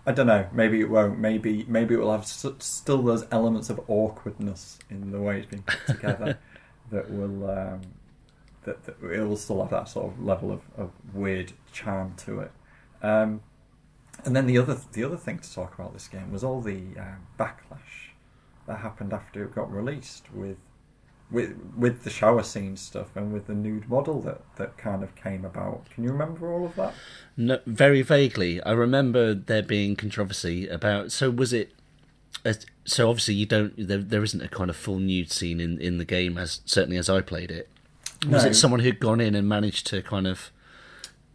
I 0.05 0.12
don't 0.14 0.28
know. 0.28 0.47
Maybe 0.53 0.80
it 0.80 0.89
won't. 0.89 1.20
Maybe 1.20 1.66
maybe 1.68 1.93
it 1.93 1.97
will 1.97 2.12
have 2.12 2.22
s- 2.22 2.45
still 2.60 3.01
those 3.03 3.26
elements 3.32 3.70
of 3.70 3.80
awkwardness 3.88 4.80
in 4.89 5.12
the 5.12 5.20
way 5.22 5.39
it's 5.39 5.45
being 5.47 5.62
put 5.64 5.86
together 5.86 6.39
that 6.91 7.12
will 7.12 7.47
um, 7.49 7.82
that, 8.70 8.86
that 9.01 9.11
it 9.11 9.24
will 9.24 9.38
still 9.38 9.61
have 9.61 9.72
that 9.72 9.89
sort 9.89 10.11
of 10.11 10.24
level 10.24 10.51
of, 10.51 10.61
of 10.78 10.91
weird 11.13 11.53
charm 11.72 12.13
to 12.17 12.39
it. 12.39 12.51
Um, 13.01 13.41
and 14.26 14.36
then 14.36 14.45
the 14.45 14.57
other 14.57 14.78
the 14.91 15.03
other 15.03 15.17
thing 15.17 15.39
to 15.39 15.53
talk 15.53 15.74
about 15.74 15.93
this 15.93 16.07
game 16.07 16.32
was 16.32 16.43
all 16.43 16.61
the 16.61 16.82
um, 16.97 17.28
backlash 17.39 18.11
that 18.67 18.80
happened 18.80 19.13
after 19.13 19.43
it 19.43 19.55
got 19.55 19.72
released 19.72 20.28
with 20.34 20.57
with 21.32 21.55
with 21.76 22.03
the 22.03 22.09
shower 22.09 22.43
scene 22.43 22.76
stuff 22.76 23.15
and 23.15 23.32
with 23.34 23.47
the 23.47 23.55
nude 23.55 23.88
model 23.89 24.22
that, 24.22 24.41
that 24.57 24.78
kind 24.78 25.03
of 25.03 25.15
came 25.15 25.45
about. 25.45 25.89
Can 25.89 26.03
you 26.03 26.11
remember 26.11 26.51
all 26.51 26.65
of 26.65 26.76
that? 26.76 26.93
No, 27.38 27.59
very 27.65 28.01
vaguely. 28.01 28.61
I 28.63 28.72
remember 28.72 29.34
there 29.34 29.63
being 29.63 29.95
controversy 29.95 30.67
about. 30.67 31.11
So 31.11 31.30
was 31.30 31.53
it? 31.53 31.74
Uh, 32.45 32.53
so 32.86 33.09
obviously 33.09 33.36
you 33.36 33.45
don't. 33.45 33.74
There, 33.78 33.99
there 33.99 34.24
isn't 34.24 34.41
a 34.41 34.49
kind 34.49 34.70
of 34.70 34.76
full 34.76 34.99
nude 34.99 35.32
scene 35.32 35.59
in, 35.59 35.80
in 35.80 35.97
the 35.97 36.05
game 36.05 36.38
as 36.38 36.61
certainly 36.65 36.97
as 36.97 37.09
I 37.09 37.22
played 37.22 37.51
it. 37.51 37.70
Was 38.28 38.43
it 38.45 38.53
someone 38.55 38.82
who'd 38.82 38.99
gone 38.99 39.22
in 39.22 39.36
and 39.36 39.47
managed 39.47 39.88
to 39.88 40.01
kind 40.01 40.28
of 40.28 40.51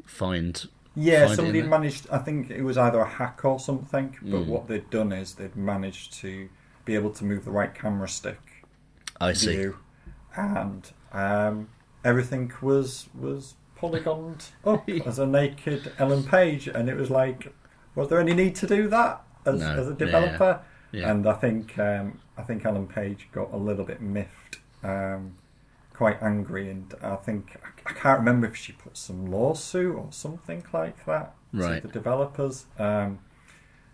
find? 0.04 0.66
Yeah, 0.96 1.26
find 1.26 1.36
somebody 1.36 1.58
in 1.58 1.64
had 1.64 1.72
there? 1.72 1.80
managed. 1.80 2.06
I 2.10 2.18
think 2.18 2.50
it 2.50 2.62
was 2.62 2.76
either 2.78 3.00
a 3.00 3.08
hack 3.08 3.44
or 3.44 3.58
something. 3.58 4.16
But 4.22 4.42
Mm. 4.42 4.46
what 4.46 4.68
they'd 4.68 4.88
done 4.90 5.12
is 5.12 5.34
they'd 5.34 5.56
managed 5.56 6.12
to 6.20 6.48
be 6.84 6.94
able 6.94 7.10
to 7.10 7.24
move 7.24 7.44
the 7.44 7.50
right 7.50 7.74
camera 7.74 8.06
stick 8.08 8.40
I 9.20 9.32
see. 9.32 9.70
and 10.36 10.90
um, 11.12 11.68
everything 12.04 12.52
was 12.60 13.08
was 13.18 13.54
polygoned 13.76 14.44
up 14.64 14.88
as 15.06 15.18
a 15.18 15.26
naked 15.26 15.92
Ellen 15.98 16.24
Page, 16.24 16.68
and 16.68 16.88
it 16.88 16.96
was 16.96 17.10
like, 17.10 17.52
was 17.94 18.08
there 18.08 18.20
any 18.20 18.34
need 18.34 18.54
to 18.56 18.66
do 18.66 18.88
that 18.88 19.22
as, 19.46 19.60
No. 19.60 19.70
as 19.80 19.88
a 19.88 19.94
developer? 19.94 20.60
Yeah. 20.92 21.10
And 21.10 21.26
I 21.26 21.32
think 21.34 21.78
um, 21.78 22.20
I 22.36 22.42
think 22.42 22.64
Ellen 22.64 22.86
Page 22.86 23.28
got 23.32 23.52
a 23.52 23.56
little 23.56 23.84
bit 23.84 24.00
miffed, 24.00 24.58
um, 24.84 25.34
quite 25.94 26.22
angry, 26.22 26.68
and 26.70 26.92
I 27.02 27.16
think 27.16 27.56
I 27.86 27.92
can't 27.92 28.18
remember 28.18 28.46
if 28.46 28.56
she 28.56 28.72
put 28.72 28.96
some 28.96 29.26
lawsuit 29.30 29.94
or 29.96 30.08
something 30.10 30.64
like 30.72 31.04
that 31.06 31.34
Right. 31.52 31.80
to 31.82 31.86
the 31.86 31.92
developers. 31.92 32.66
Um, 32.78 33.20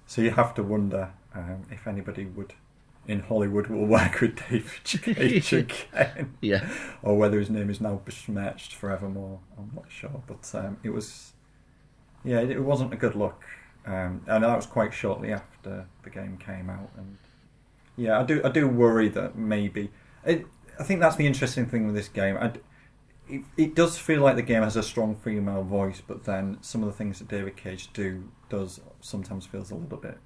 so 0.07 0.23
you 0.23 0.31
have 0.31 0.55
to 0.55 0.63
wonder 0.63 1.13
um, 1.35 1.63
if 1.71 1.87
anybody 1.87 2.25
would 2.25 2.55
in 3.07 3.21
Hollywood 3.21 3.67
will 3.69 3.87
work 3.87 4.21
with 4.21 4.37
David 4.49 4.85
Cage 4.85 5.53
again, 5.53 6.35
yeah. 6.41 6.69
or 7.03 7.17
whether 7.19 7.39
his 7.39 7.51
name 7.51 7.71
is 7.71 7.81
now 7.81 8.01
besmirched 8.05 8.75
forevermore. 8.75 9.41
I'm 9.59 9.71
not 9.75 9.87
sure, 9.89 10.23
but 10.27 10.51
um, 10.55 10.79
it 10.83 10.91
was 10.91 11.33
yeah, 12.25 12.41
it 12.41 12.63
wasn't 12.63 12.93
a 12.93 12.97
good 12.97 13.15
look. 13.15 13.45
Um, 13.87 14.23
and 14.27 14.45
that 14.45 14.57
was 14.57 14.67
quite 14.67 14.93
shortly 14.93 15.33
after 15.33 15.87
the 16.03 16.11
game 16.11 16.37
came 16.37 16.69
out, 16.69 16.91
and 16.97 17.17
yeah, 17.97 18.21
I 18.21 18.23
do 18.25 18.41
I 18.45 18.51
do 18.51 18.69
worry 18.69 19.09
that 19.09 19.37
maybe 19.37 19.91
it, 20.25 20.47
I 20.81 20.83
think 20.83 21.01
that's 21.01 21.17
the 21.17 21.27
interesting 21.27 21.67
thing 21.67 21.87
with 21.87 21.95
this 21.95 22.09
game. 22.09 22.37
I 22.37 22.53
it, 23.29 23.43
it 23.57 23.75
does 23.77 23.97
feel 23.97 24.23
like 24.23 24.35
the 24.35 24.43
game 24.43 24.63
has 24.65 24.75
a 24.77 24.83
strong 24.83 25.15
female 25.15 25.63
voice, 25.63 26.03
but 26.05 26.25
then 26.25 26.59
some 26.63 26.83
of 26.83 26.89
the 26.89 26.93
things 26.97 27.21
that 27.21 27.29
David 27.29 27.57
Cage 27.57 27.93
do 27.93 28.29
does 28.49 28.81
sometimes 29.01 29.47
feels 29.47 29.71
a 29.71 29.77
little 29.77 29.99
bit, 29.99 30.19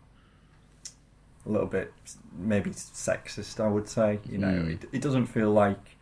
a 1.44 1.48
little 1.50 1.66
bit 1.66 1.92
maybe 2.36 2.70
sexist. 2.70 3.62
I 3.62 3.68
would 3.68 3.88
say, 3.88 4.20
you 4.24 4.38
know, 4.38 4.46
Mm. 4.48 4.74
it, 4.82 4.88
it 4.92 5.02
doesn't 5.02 5.26
feel 5.26 5.50
like 5.50 5.96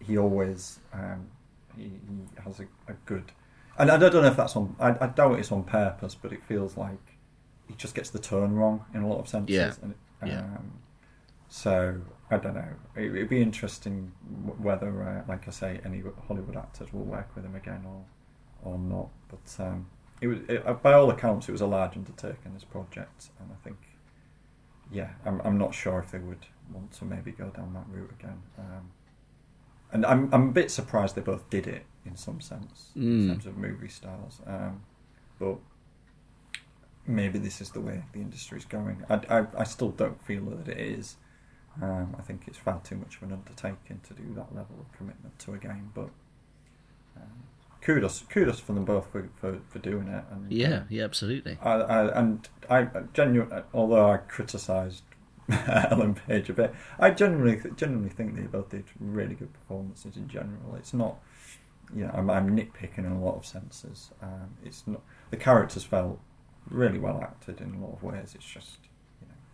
he 0.00 0.18
always 0.18 0.80
um, 0.92 1.28
he, 1.76 1.84
he 1.84 2.42
has 2.44 2.58
a, 2.60 2.64
a 2.90 2.94
good. 3.06 3.30
And 3.78 3.90
I 3.92 3.96
don't 3.96 4.12
know 4.12 4.24
if 4.24 4.36
that's 4.36 4.56
on. 4.56 4.74
I, 4.80 4.96
I 5.00 5.06
doubt 5.06 5.38
it's 5.38 5.52
on 5.52 5.62
purpose, 5.62 6.16
but 6.20 6.32
it 6.32 6.42
feels 6.42 6.76
like 6.76 6.98
he 7.68 7.74
just 7.74 7.94
gets 7.94 8.10
the 8.10 8.18
tone 8.18 8.54
wrong 8.54 8.84
in 8.94 9.02
a 9.02 9.06
lot 9.08 9.20
of 9.20 9.28
senses. 9.28 9.54
Yeah. 9.54 9.72
And, 9.82 9.94
Yeah. 10.26 10.40
Um, 10.40 10.72
so 11.48 12.00
I 12.30 12.36
don't 12.36 12.54
know. 12.54 12.68
It, 12.96 13.04
it'd 13.14 13.28
be 13.28 13.40
interesting 13.40 14.12
whether, 14.58 15.02
uh, 15.02 15.22
like 15.28 15.48
I 15.48 15.50
say, 15.50 15.80
any 15.84 16.02
Hollywood 16.26 16.56
actors 16.56 16.92
will 16.92 17.04
work 17.04 17.34
with 17.34 17.44
him 17.44 17.54
again 17.54 17.84
or 17.86 18.04
or 18.62 18.78
not. 18.78 19.08
But 19.28 19.64
um, 19.64 19.86
it 20.20 20.26
was, 20.26 20.38
it, 20.48 20.66
uh, 20.66 20.74
by 20.74 20.92
all 20.94 21.10
accounts, 21.10 21.48
it 21.48 21.52
was 21.52 21.60
a 21.60 21.66
large 21.66 21.96
undertaking. 21.96 22.52
This 22.54 22.64
project, 22.64 23.30
and 23.40 23.50
I 23.52 23.56
think, 23.64 23.78
yeah, 24.92 25.10
I'm 25.24 25.40
I'm 25.42 25.56
not 25.58 25.74
sure 25.74 25.98
if 26.00 26.10
they 26.10 26.18
would 26.18 26.46
want 26.72 26.92
to 26.92 27.04
maybe 27.04 27.30
go 27.32 27.48
down 27.48 27.72
that 27.74 27.86
route 27.90 28.10
again. 28.18 28.42
Um, 28.58 28.90
and 29.92 30.04
I'm 30.04 30.28
I'm 30.34 30.48
a 30.50 30.52
bit 30.52 30.70
surprised 30.70 31.14
they 31.14 31.22
both 31.22 31.48
did 31.48 31.66
it 31.66 31.86
in 32.04 32.16
some 32.16 32.40
sense 32.42 32.90
in 32.94 33.02
Mm. 33.02 33.28
terms 33.28 33.46
of 33.46 33.56
movie 33.56 33.88
styles. 33.88 34.40
Um, 34.46 34.82
but 35.38 35.56
maybe 37.06 37.38
this 37.38 37.60
is 37.60 37.70
the 37.70 37.80
way 37.80 38.04
the 38.12 38.20
industry 38.20 38.58
is 38.58 38.64
going. 38.64 39.04
I, 39.08 39.20
I, 39.30 39.46
I 39.58 39.64
still 39.64 39.90
don't 39.90 40.22
feel 40.26 40.44
that 40.50 40.68
it 40.68 40.78
is. 40.78 41.16
Um, 41.80 42.16
I 42.18 42.22
think 42.22 42.44
it's 42.46 42.58
far 42.58 42.80
too 42.82 42.96
much 42.96 43.16
of 43.16 43.24
an 43.24 43.32
undertaking 43.32 44.00
to 44.08 44.14
do 44.14 44.34
that 44.34 44.54
level 44.54 44.76
of 44.80 44.92
commitment 44.96 45.38
to 45.40 45.54
a 45.54 45.58
game. 45.58 45.90
But 45.94 46.10
um, 47.16 47.44
kudos, 47.80 48.20
kudos 48.28 48.58
for 48.60 48.72
them 48.72 48.84
both 48.84 49.10
for, 49.10 49.28
for, 49.40 49.60
for 49.68 49.78
doing 49.78 50.08
it. 50.08 50.24
And 50.30 50.50
Yeah, 50.50 50.78
um, 50.78 50.86
yeah, 50.88 51.04
absolutely. 51.04 51.58
I, 51.62 51.72
I, 51.72 52.18
and 52.18 52.48
I 52.68 52.88
genuinely, 53.12 53.62
although 53.72 54.10
I 54.10 54.16
criticised 54.18 55.02
Ellen 55.50 56.14
Page 56.14 56.50
a 56.50 56.52
bit, 56.52 56.74
I 56.98 57.10
genuinely 57.10 57.60
genuinely 57.76 58.10
think 58.10 58.36
they 58.36 58.42
both 58.42 58.70
did 58.70 58.84
really 59.00 59.34
good 59.34 59.52
performances 59.52 60.16
in 60.16 60.28
general. 60.28 60.74
It's 60.76 60.92
not, 60.92 61.18
you 61.94 62.04
know, 62.04 62.10
I'm, 62.12 62.28
I'm 62.28 62.56
nitpicking 62.56 62.98
in 62.98 63.12
a 63.12 63.24
lot 63.24 63.36
of 63.36 63.46
senses. 63.46 64.10
Um, 64.20 64.56
it's 64.64 64.86
not 64.86 65.00
the 65.30 65.36
characters 65.36 65.84
felt 65.84 66.20
really 66.68 66.98
well 66.98 67.20
acted 67.22 67.60
in 67.60 67.74
a 67.74 67.78
lot 67.78 67.94
of 67.94 68.02
ways. 68.02 68.34
It's 68.34 68.44
just, 68.44 68.78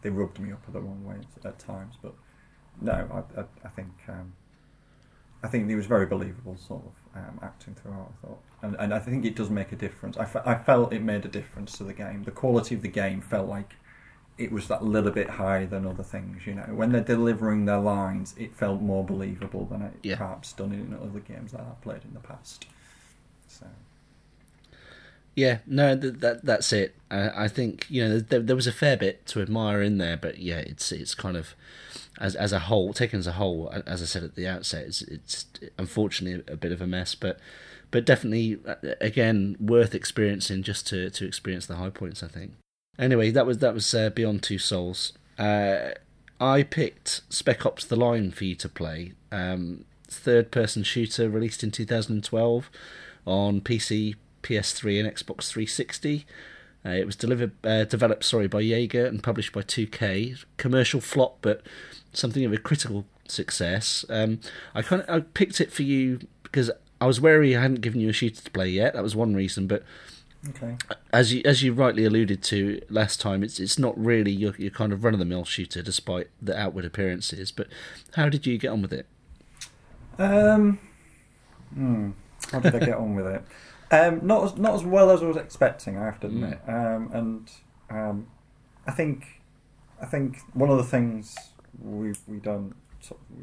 they 0.04 0.10
rubbed 0.10 0.38
me 0.38 0.52
up 0.52 0.64
the 0.72 0.80
wrong 0.80 1.04
way 1.04 1.16
at 1.44 1.58
times. 1.58 1.96
But 2.00 2.14
no, 2.80 2.92
I, 2.92 3.40
I, 3.40 3.44
I 3.64 3.68
think. 3.70 3.88
Um, 4.08 4.34
I 5.42 5.46
think 5.48 5.68
he 5.68 5.74
was 5.74 5.84
very 5.84 6.06
believable, 6.06 6.56
sort 6.56 6.82
of 6.86 7.18
um, 7.20 7.38
acting 7.42 7.74
throughout. 7.74 8.10
I 8.22 8.26
thought, 8.26 8.38
and, 8.62 8.76
and 8.78 8.94
I 8.94 8.98
think 8.98 9.26
it 9.26 9.36
does 9.36 9.50
make 9.50 9.72
a 9.72 9.76
difference. 9.76 10.16
I, 10.16 10.24
fe- 10.24 10.40
I 10.46 10.54
felt 10.54 10.94
it 10.94 11.02
made 11.02 11.26
a 11.26 11.28
difference 11.28 11.76
to 11.76 11.84
the 11.84 11.92
game. 11.92 12.22
The 12.22 12.30
quality 12.30 12.74
of 12.74 12.80
the 12.80 12.88
game 12.88 13.20
felt 13.20 13.46
like 13.46 13.74
it 14.38 14.50
was 14.50 14.68
that 14.68 14.82
little 14.82 15.10
bit 15.10 15.28
higher 15.28 15.66
than 15.66 15.86
other 15.86 16.02
things. 16.02 16.46
You 16.46 16.54
know, 16.54 16.62
when 16.72 16.92
they're 16.92 17.02
delivering 17.02 17.66
their 17.66 17.78
lines, 17.78 18.34
it 18.38 18.54
felt 18.56 18.80
more 18.80 19.04
believable 19.04 19.66
than 19.66 19.82
it 19.82 19.92
Yeah. 20.02 20.16
perhaps 20.16 20.54
done 20.54 20.72
in 20.72 20.94
other 20.94 21.20
games 21.20 21.52
that 21.52 21.60
I've 21.60 21.80
played 21.82 22.04
in 22.06 22.14
the 22.14 22.20
past. 22.20 22.64
So 23.46 23.66
Yeah, 25.34 25.58
no, 25.66 25.98
th- 25.98 26.14
that 26.18 26.44
that's 26.44 26.72
it. 26.72 26.94
I 27.10 27.48
think 27.48 27.86
you 27.88 28.06
know 28.06 28.18
there, 28.18 28.40
there 28.40 28.56
was 28.56 28.66
a 28.66 28.72
fair 28.72 28.96
bit 28.96 29.26
to 29.26 29.42
admire 29.42 29.82
in 29.82 29.98
there, 29.98 30.16
but 30.16 30.38
yeah, 30.38 30.58
it's 30.58 30.92
it's 30.92 31.14
kind 31.14 31.36
of 31.36 31.54
as 32.18 32.34
as 32.36 32.52
a 32.52 32.60
whole, 32.60 32.92
taken 32.92 33.18
as 33.18 33.26
a 33.26 33.32
whole, 33.32 33.72
as 33.86 34.02
I 34.02 34.04
said 34.04 34.22
at 34.22 34.34
the 34.34 34.46
outset, 34.46 34.86
it's 34.86 35.02
it's 35.02 35.46
unfortunately 35.78 36.44
a 36.52 36.56
bit 36.56 36.72
of 36.72 36.80
a 36.80 36.86
mess, 36.86 37.14
but 37.14 37.38
but 37.90 38.04
definitely 38.04 38.58
uh, 38.66 38.74
again 39.00 39.56
worth 39.60 39.94
experiencing 39.94 40.62
just 40.62 40.86
to 40.88 41.10
to 41.10 41.26
experience 41.26 41.66
the 41.66 41.76
high 41.76 41.90
points. 41.90 42.22
I 42.22 42.28
think. 42.28 42.52
Anyway, 42.98 43.30
that 43.30 43.46
was 43.46 43.58
that 43.58 43.74
was 43.74 43.92
uh, 43.94 44.10
Beyond 44.10 44.42
Two 44.42 44.58
Souls. 44.58 45.12
Uh, 45.38 45.90
I 46.40 46.62
picked 46.62 47.22
Spec 47.28 47.66
Ops: 47.66 47.84
The 47.84 47.96
Line 47.96 48.30
for 48.30 48.44
you 48.44 48.54
to 48.56 48.68
play. 48.68 49.12
Um, 49.32 49.84
third 50.08 50.50
person 50.52 50.84
shooter 50.84 51.28
released 51.28 51.64
in 51.64 51.70
2012 51.72 52.70
on 53.26 53.60
PC, 53.60 54.14
PS3, 54.44 55.00
and 55.00 55.08
Xbox 55.12 55.48
360. 55.48 56.26
Uh, 56.86 56.90
it 56.90 57.06
was 57.06 57.16
delivered, 57.16 57.52
uh, 57.64 57.84
developed, 57.84 58.24
sorry, 58.24 58.46
by 58.46 58.60
Yager 58.60 59.06
and 59.06 59.22
published 59.22 59.52
by 59.52 59.62
2K. 59.62 60.44
Commercial 60.58 61.00
flop, 61.00 61.38
but 61.40 61.62
something 62.12 62.44
of 62.44 62.52
a 62.52 62.58
critical 62.58 63.06
success. 63.28 64.04
Um, 64.08 64.40
I 64.74 64.82
kind 64.82 65.02
of 65.02 65.08
I 65.10 65.20
picked 65.20 65.60
it 65.60 65.72
for 65.72 65.82
you 65.82 66.20
because 66.42 66.70
I 67.00 67.06
was 67.06 67.20
wary 67.20 67.56
I 67.56 67.62
hadn't 67.62 67.80
given 67.80 68.00
you 68.00 68.10
a 68.10 68.12
shooter 68.12 68.42
to 68.42 68.50
play 68.50 68.68
yet. 68.68 68.94
That 68.94 69.02
was 69.02 69.16
one 69.16 69.34
reason, 69.34 69.66
but 69.66 69.82
okay, 70.50 70.76
as 71.12 71.32
you 71.32 71.42
as 71.44 71.62
you 71.62 71.72
rightly 71.72 72.04
alluded 72.04 72.42
to 72.44 72.80
last 72.88 73.20
time, 73.20 73.42
it's 73.42 73.58
it's 73.58 73.78
not 73.78 73.98
really 74.02 74.30
your 74.30 74.54
your 74.56 74.70
kind 74.70 74.92
of 74.92 75.04
run 75.04 75.14
of 75.14 75.18
the 75.18 75.24
mill 75.24 75.44
shooter, 75.44 75.82
despite 75.82 76.28
the 76.40 76.58
outward 76.58 76.84
appearances. 76.84 77.50
But 77.50 77.68
how 78.14 78.28
did 78.28 78.46
you 78.46 78.58
get 78.58 78.68
on 78.68 78.82
with 78.82 78.92
it? 78.92 79.06
um, 80.18 80.78
hmm, 81.74 82.10
how 82.52 82.60
did 82.60 82.74
I 82.74 82.78
get 82.78 82.96
on 82.96 83.14
with 83.14 83.26
it? 83.26 83.42
Um, 83.94 84.20
not 84.26 84.44
as 84.44 84.56
not 84.56 84.74
as 84.74 84.84
well 84.84 85.10
as 85.10 85.22
I 85.22 85.26
was 85.26 85.36
expecting. 85.36 85.96
I 85.98 86.04
have 86.04 86.20
to 86.20 86.26
admit, 86.26 86.58
um, 86.66 87.10
and 87.12 87.50
um, 87.90 88.26
I 88.86 88.92
think 88.92 89.42
I 90.00 90.06
think 90.06 90.38
one 90.52 90.70
of 90.70 90.76
the 90.78 90.84
things 90.84 91.34
we've 91.82 92.18
we 92.26 92.38
done 92.38 92.74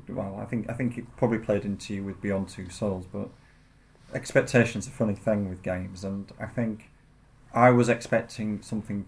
well, 0.10 0.40
I 0.42 0.46
think 0.46 0.70
I 0.70 0.74
think 0.74 0.98
it 0.98 1.06
probably 1.18 1.40
played 1.40 1.66
into 1.66 1.94
you 1.94 2.04
with 2.04 2.22
Beyond 2.22 2.50
Two 2.50 2.70
Souls, 2.70 3.06
but 3.12 3.30
expectations 4.14 4.88
are 4.88 4.92
a 4.92 4.94
funny 4.94 5.16
thing 5.16 5.50
with 5.50 5.62
games, 5.62 6.04
and 6.04 6.32
I 6.40 6.48
think 6.48 6.90
I 7.54 7.70
was 7.70 7.90
expecting 7.90 8.62
something 8.62 9.08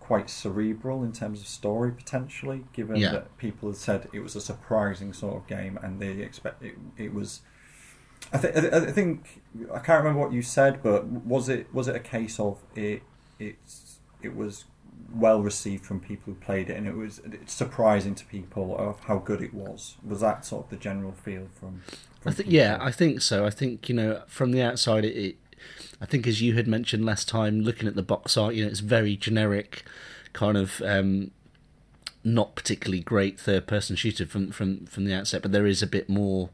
quite 0.00 0.30
cerebral 0.30 1.04
in 1.04 1.12
terms 1.12 1.40
of 1.40 1.46
story 1.46 1.92
potentially, 1.92 2.64
given 2.72 2.96
Yeah. 2.96 3.12
that 3.12 3.36
people 3.36 3.68
had 3.68 3.76
said 3.76 4.08
it 4.12 4.20
was 4.20 4.34
a 4.36 4.40
surprising 4.40 5.12
sort 5.12 5.36
of 5.36 5.46
game, 5.46 5.78
and 5.82 6.00
they 6.00 6.12
expect 6.22 6.62
it, 6.62 6.76
it 6.96 7.12
was. 7.12 7.42
I, 8.32 8.38
th- 8.38 8.72
I 8.72 8.76
I 8.76 8.92
think 8.92 9.42
I 9.72 9.78
can't 9.78 10.04
remember 10.04 10.20
what 10.20 10.32
you 10.32 10.42
said, 10.42 10.82
but 10.82 11.06
was 11.06 11.48
it 11.48 11.72
was 11.72 11.88
it 11.88 11.96
a 11.96 12.00
case 12.00 12.38
of 12.38 12.58
it? 12.74 13.02
It's 13.38 13.98
it 14.22 14.34
was 14.34 14.64
well 15.14 15.40
received 15.40 15.86
from 15.86 16.00
people 16.00 16.34
who 16.34 16.40
played 16.40 16.70
it, 16.70 16.76
and 16.76 16.86
it 16.86 16.96
was 16.96 17.20
it's 17.24 17.54
surprising 17.54 18.14
to 18.16 18.24
people 18.26 18.76
of 18.78 19.00
how 19.00 19.18
good 19.18 19.42
it 19.42 19.54
was. 19.54 19.96
Was 20.04 20.20
that 20.20 20.44
sort 20.44 20.64
of 20.64 20.70
the 20.70 20.76
general 20.76 21.12
feel 21.12 21.48
from? 21.58 21.82
from 22.20 22.30
I 22.30 22.34
think 22.34 22.50
yeah, 22.50 22.78
I 22.80 22.90
think 22.90 23.22
so. 23.22 23.46
I 23.46 23.50
think 23.50 23.88
you 23.88 23.94
know 23.94 24.22
from 24.26 24.52
the 24.52 24.62
outside, 24.62 25.04
it, 25.04 25.16
it. 25.16 25.36
I 26.00 26.06
think 26.06 26.26
as 26.26 26.40
you 26.42 26.54
had 26.54 26.68
mentioned 26.68 27.04
last 27.04 27.28
time, 27.28 27.60
looking 27.60 27.88
at 27.88 27.96
the 27.96 28.02
box 28.02 28.36
art, 28.36 28.54
you 28.54 28.64
know, 28.64 28.70
it's 28.70 28.80
very 28.80 29.16
generic, 29.16 29.84
kind 30.32 30.56
of 30.56 30.80
um, 30.82 31.30
not 32.22 32.54
particularly 32.54 33.00
great 33.00 33.40
third-person 33.40 33.96
shooter 33.96 34.26
from 34.26 34.50
from 34.50 34.86
from 34.86 35.04
the 35.04 35.14
outset. 35.14 35.42
But 35.42 35.52
there 35.52 35.66
is 35.66 35.82
a 35.82 35.86
bit 35.86 36.08
more 36.08 36.50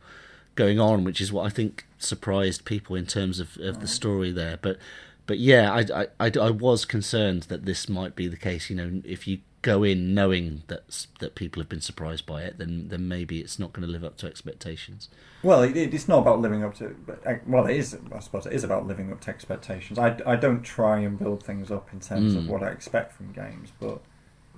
going 0.55 0.79
on, 0.81 1.05
which 1.05 1.21
is 1.21 1.33
what 1.33 1.47
I 1.47 1.51
think 1.51 1.87
surprised 1.99 2.65
people 2.65 2.97
in 2.97 3.07
terms 3.07 3.41
of, 3.41 3.57
of 3.59 3.81
the 3.81 3.87
story 3.89 4.31
there. 4.33 4.59
But 4.61 4.79
but 5.27 5.39
yeah, 5.39 5.73
I, 5.73 6.03
I, 6.03 6.07
I, 6.27 6.31
I 6.39 6.51
was 6.51 6.85
concerned 6.85 7.45
that 7.45 7.65
this 7.65 7.89
might 7.89 8.15
be 8.15 8.29
the 8.29 8.37
case. 8.37 8.69
You 8.71 8.77
know, 8.77 9.03
if 9.05 9.27
you 9.27 9.39
go 9.63 9.83
in 9.83 10.13
knowing 10.13 10.63
that 10.67 11.07
that 11.21 11.35
people 11.35 11.63
have 11.63 11.69
been 11.71 11.81
surprised 11.81 12.27
by 12.27 12.43
it, 12.43 12.59
then 12.59 12.89
then 12.89 13.09
maybe 13.09 13.41
it's 13.41 13.59
not 13.59 13.73
going 13.73 13.87
to 13.87 13.91
live 13.91 14.05
up 14.05 14.17
to 14.19 14.27
expectations. 14.27 15.09
Well, 15.43 15.63
it, 15.63 15.77
it's 15.77 16.09
not 16.09 16.19
about 16.19 16.41
living 16.41 16.63
up 16.63 16.75
to. 16.77 16.95
Uh, 17.27 17.35
well, 17.47 17.67
it 17.67 17.77
is. 17.77 17.97
I 18.15 18.21
suppose 18.21 18.45
it 18.47 18.53
is 18.53 18.65
about 18.65 18.87
living 18.87 19.11
up 19.13 19.21
to 19.23 19.31
expectations. 19.31 19.99
I, 19.99 20.17
I 20.27 20.37
don't 20.37 20.63
try 20.63 20.99
and 21.01 21.19
build 21.19 21.43
things 21.43 21.71
up 21.71 21.89
in 21.93 22.01
terms 22.01 22.35
of 22.35 22.45
Mm. 22.45 22.49
what 22.49 22.63
I 22.63 22.69
expect 22.69 23.13
from 23.15 23.33
games, 23.33 23.73
but 23.81 24.03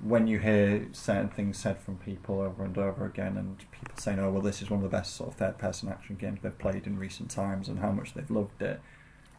when 0.02 0.26
you 0.26 0.38
hear 0.38 0.86
certain 0.92 1.28
things 1.28 1.56
said 1.58 1.78
from 1.78 1.96
people 1.96 2.40
over 2.40 2.64
and 2.64 2.76
over 2.76 3.04
again, 3.06 3.36
and 3.36 3.58
people 3.58 3.94
saying, 3.96 4.18
"Oh, 4.18 4.30
well, 4.30 4.42
this 4.42 4.60
is 4.62 4.70
one 4.70 4.82
of 4.84 4.90
the 4.90 4.94
best 4.96 5.14
sort 5.16 5.30
of 5.30 5.36
third-person 5.36 5.88
action 5.88 6.16
games 6.16 6.40
they've 6.42 6.58
played 6.58 6.86
in 6.86 6.98
recent 6.98 7.30
times," 7.30 7.68
and 7.68 7.78
how 7.78 7.90
much 7.92 8.14
they've 8.14 8.30
loved 8.30 8.60
it, 8.62 8.80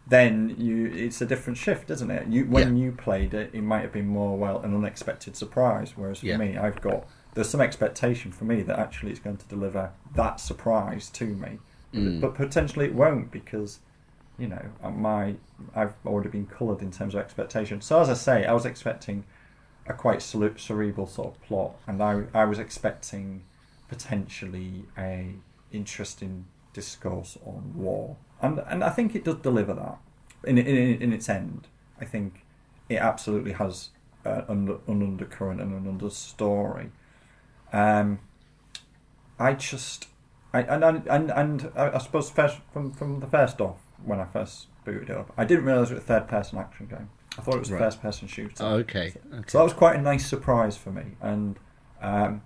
then 0.08 0.56
you 0.58 0.86
it's 0.88 1.22
a 1.22 1.26
different 1.26 1.58
shift, 1.58 1.92
isn't 1.92 2.10
it? 2.10 2.28
You 2.28 2.46
when 2.46 2.76
Yeah. 2.78 2.86
you 2.86 2.92
played 2.92 3.34
it, 3.34 3.52
it 3.54 3.62
might 3.62 3.82
have 3.82 3.92
been 3.92 4.08
more 4.08 4.38
well 4.38 4.60
an 4.62 4.74
unexpected 4.74 5.36
surprise. 5.36 5.94
Whereas 5.96 6.20
for 6.22 6.28
Yeah. 6.28 6.38
me, 6.38 6.58
I've 6.58 6.82
got 6.82 7.08
there's 7.34 7.50
some 7.50 7.62
expectation 7.62 8.32
for 8.32 8.46
me 8.46 8.64
that 8.64 8.80
actually 8.80 9.12
it's 9.12 9.20
going 9.20 9.38
to 9.38 9.48
deliver 9.48 9.92
that 10.16 10.40
surprise 10.40 11.10
to 11.12 11.26
me, 11.28 11.60
Mm. 11.94 12.20
but 12.20 12.34
potentially 12.36 12.86
it 12.88 12.96
won't 12.96 13.30
because 13.32 13.80
you 14.40 14.48
know 14.48 14.66
my 14.96 15.36
I've 15.76 15.94
already 16.06 16.30
been 16.30 16.48
coloured 16.48 16.82
in 16.82 16.90
terms 16.92 17.14
of 17.14 17.22
expectation. 17.22 17.82
So 17.82 18.00
as 18.02 18.10
I 18.10 18.14
say, 18.16 18.46
I 18.46 18.54
was 18.54 18.66
expecting 18.66 19.24
a 19.88 19.94
quite 19.94 20.22
cerebral 20.22 21.08
sort 21.08 21.36
of 21.36 21.42
plot, 21.44 21.76
and 21.88 22.02
I 22.02 22.24
I 22.34 22.46
was 22.46 22.60
expecting 22.60 23.44
potentially 23.88 24.86
a 24.98 25.36
interesting 25.72 26.46
discourse 26.74 27.38
on 27.46 27.74
war, 27.76 28.18
and 28.42 28.60
and 28.68 28.84
I 28.84 28.90
think 28.90 29.16
it 29.16 29.24
does 29.24 29.38
deliver 29.38 29.74
that 29.74 29.98
in 30.44 30.58
in, 30.58 31.02
in 31.02 31.14
its 31.14 31.30
end. 31.30 31.68
I 32.00 32.06
think 32.06 32.46
it 32.90 32.98
absolutely 32.98 33.54
has 33.54 33.90
uh, 34.26 34.44
an, 34.48 34.80
an 34.88 35.02
undercurrent 35.02 35.62
and 35.62 35.74
an 35.74 36.00
understory. 36.00 36.90
Um, 37.74 38.20
I 39.40 39.54
just, 39.54 40.08
I 40.54 40.62
and 40.62 40.84
and 40.84 41.08
and, 41.08 41.32
and 41.32 41.72
I, 41.76 41.98
suppose 42.00 42.30
first 42.30 42.58
from 42.72 42.92
from 42.92 43.20
the 43.20 43.28
first 43.28 43.62
off 43.62 43.80
when 44.04 44.20
I 44.20 44.26
first 44.26 44.68
booted 44.86 45.10
it 45.10 45.18
up, 45.18 45.32
I 45.38 45.46
didn't 45.46 45.66
realise 45.66 45.92
it 45.92 45.96
was 45.96 46.04
a 46.04 46.06
third 46.06 46.28
person 46.28 46.58
action 46.60 46.88
game. 46.88 47.10
I 47.38 47.42
thought 47.42 47.56
it 47.56 47.60
was 47.60 47.70
a 47.72 47.74
Right. 47.76 47.80
first 47.84 48.02
person 48.02 48.28
shooter. 48.28 48.64
Oh, 48.64 48.76
okay. 48.78 49.14
okay. 49.34 49.44
So 49.48 49.58
that 49.60 49.64
was 49.64 49.74
quite 49.74 49.96
a 49.98 50.02
nice 50.02 50.26
surprise 50.26 50.76
for 50.78 50.92
me, 50.92 51.04
and 51.22 51.58
um, 52.02 52.42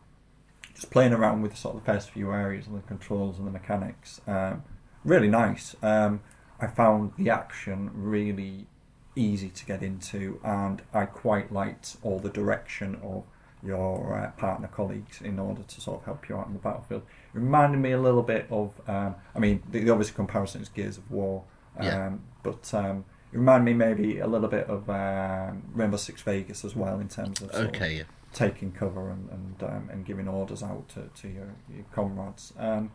just 0.73 0.89
playing 0.91 1.13
around 1.13 1.41
with 1.41 1.55
sort 1.57 1.75
of 1.75 1.85
the 1.85 1.91
first 1.91 2.09
few 2.09 2.31
areas 2.31 2.67
and 2.67 2.77
the 2.77 2.81
controls 2.87 3.37
and 3.37 3.47
the 3.47 3.51
mechanics, 3.51 4.21
um, 4.27 4.63
really 5.03 5.27
nice. 5.29 5.75
Um, 5.81 6.21
I 6.59 6.67
found 6.67 7.13
the 7.17 7.29
action 7.29 7.89
really 7.93 8.67
easy 9.15 9.49
to 9.49 9.65
get 9.65 9.81
into, 9.83 10.39
and 10.43 10.81
I 10.93 11.05
quite 11.05 11.51
liked 11.51 11.97
all 12.01 12.19
the 12.19 12.29
direction 12.29 12.99
of 13.03 13.23
your 13.63 14.17
uh, 14.17 14.31
partner 14.39 14.67
colleagues 14.67 15.21
in 15.21 15.37
order 15.37 15.61
to 15.61 15.81
sort 15.81 15.99
of 15.99 16.05
help 16.05 16.27
you 16.27 16.35
out 16.35 16.47
on 16.47 16.53
the 16.53 16.59
battlefield. 16.59 17.03
It 17.33 17.37
reminded 17.37 17.79
me 17.79 17.91
a 17.91 17.99
little 18.01 18.23
bit 18.23 18.47
of, 18.49 18.79
um, 18.87 19.15
I 19.35 19.39
mean, 19.39 19.61
the, 19.69 19.83
the 19.83 19.91
obvious 19.91 20.09
comparison 20.11 20.61
is 20.61 20.69
Gears 20.69 20.97
of 20.97 21.09
War, 21.11 21.43
um, 21.77 21.85
Yeah. 21.85 22.11
but 22.41 22.73
um, 22.73 23.05
it 23.33 23.37
reminded 23.37 23.65
me 23.65 23.73
maybe 23.73 24.19
a 24.19 24.27
little 24.27 24.49
bit 24.49 24.67
of 24.67 24.89
um, 24.89 25.63
Rainbow 25.73 25.97
Six 25.97 26.21
Vegas 26.21 26.63
as 26.65 26.75
well 26.75 26.99
in 26.99 27.07
terms 27.07 27.41
of 27.41 27.51
Okay. 27.51 27.97
Yeah. 27.97 28.03
taking 28.33 28.71
cover 28.71 29.09
and 29.09 29.29
and, 29.29 29.63
um, 29.63 29.89
and 29.91 30.05
giving 30.05 30.27
orders 30.27 30.63
out 30.63 30.87
to, 30.89 31.09
to 31.21 31.27
your, 31.27 31.49
your 31.73 31.85
comrades. 31.93 32.53
Um, 32.57 32.91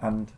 and 0.00 0.32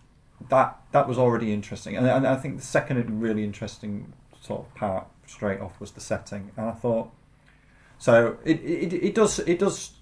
that 0.48 0.78
that 0.92 1.06
was 1.08 1.18
already 1.18 1.52
interesting. 1.52 1.96
And, 1.96 2.06
and 2.06 2.26
I 2.26 2.36
think 2.36 2.56
the 2.56 2.62
second 2.64 3.20
really 3.20 3.44
interesting 3.44 4.12
sort 4.40 4.66
of 4.66 4.74
part 4.74 5.06
straight 5.26 5.60
off 5.60 5.78
was 5.80 5.92
the 5.92 6.00
setting. 6.00 6.50
And 6.56 6.66
I 6.66 6.72
thought, 6.72 7.10
so 7.98 8.38
it 8.44 8.60
it, 8.60 8.92
it 8.92 9.14
does 9.14 9.38
it 9.40 9.58
does 9.58 9.92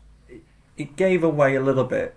it 0.76 0.96
gave 0.96 1.22
away 1.22 1.56
a 1.56 1.60
little 1.60 1.84
bit 1.84 2.16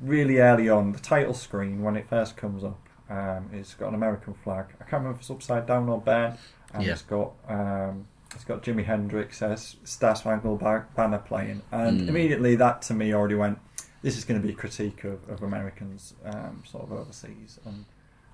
really 0.00 0.38
early 0.38 0.68
on. 0.68 0.92
The 0.92 0.98
title 0.98 1.32
screen 1.34 1.82
when 1.82 1.96
it 1.96 2.06
first 2.08 2.36
comes 2.36 2.62
up, 2.62 2.86
um, 3.08 3.48
it's 3.52 3.72
got 3.74 3.88
an 3.88 3.94
American 3.94 4.34
flag. 4.34 4.66
I 4.80 4.84
can't 4.84 5.02
remember 5.04 5.12
if 5.16 5.20
it's 5.20 5.30
upside 5.30 5.66
down 5.66 5.88
or 5.88 6.00
bare, 6.00 6.36
and 6.74 6.82
Yeah. 6.84 6.92
it's 6.92 7.02
got 7.02 7.32
um, 7.48 8.06
it's 8.34 8.44
got 8.44 8.62
Jimi 8.64 8.84
Hendrix, 8.84 9.40
uh, 9.42 9.54
Star 9.56 10.16
Spangled 10.16 10.60
Banner 10.60 11.18
playing, 11.18 11.62
and 11.70 12.00
Mm. 12.00 12.08
immediately 12.08 12.56
that 12.56 12.82
to 12.82 12.94
me 12.94 13.14
already 13.14 13.36
went. 13.36 13.58
This 14.02 14.18
is 14.18 14.24
going 14.24 14.40
to 14.40 14.46
be 14.46 14.52
a 14.52 14.56
critique 14.56 15.04
of, 15.04 15.26
of 15.30 15.42
Americans, 15.42 16.14
um, 16.24 16.62
sort 16.66 16.84
of 16.84 16.92
overseas, 16.92 17.58
and 17.64 17.84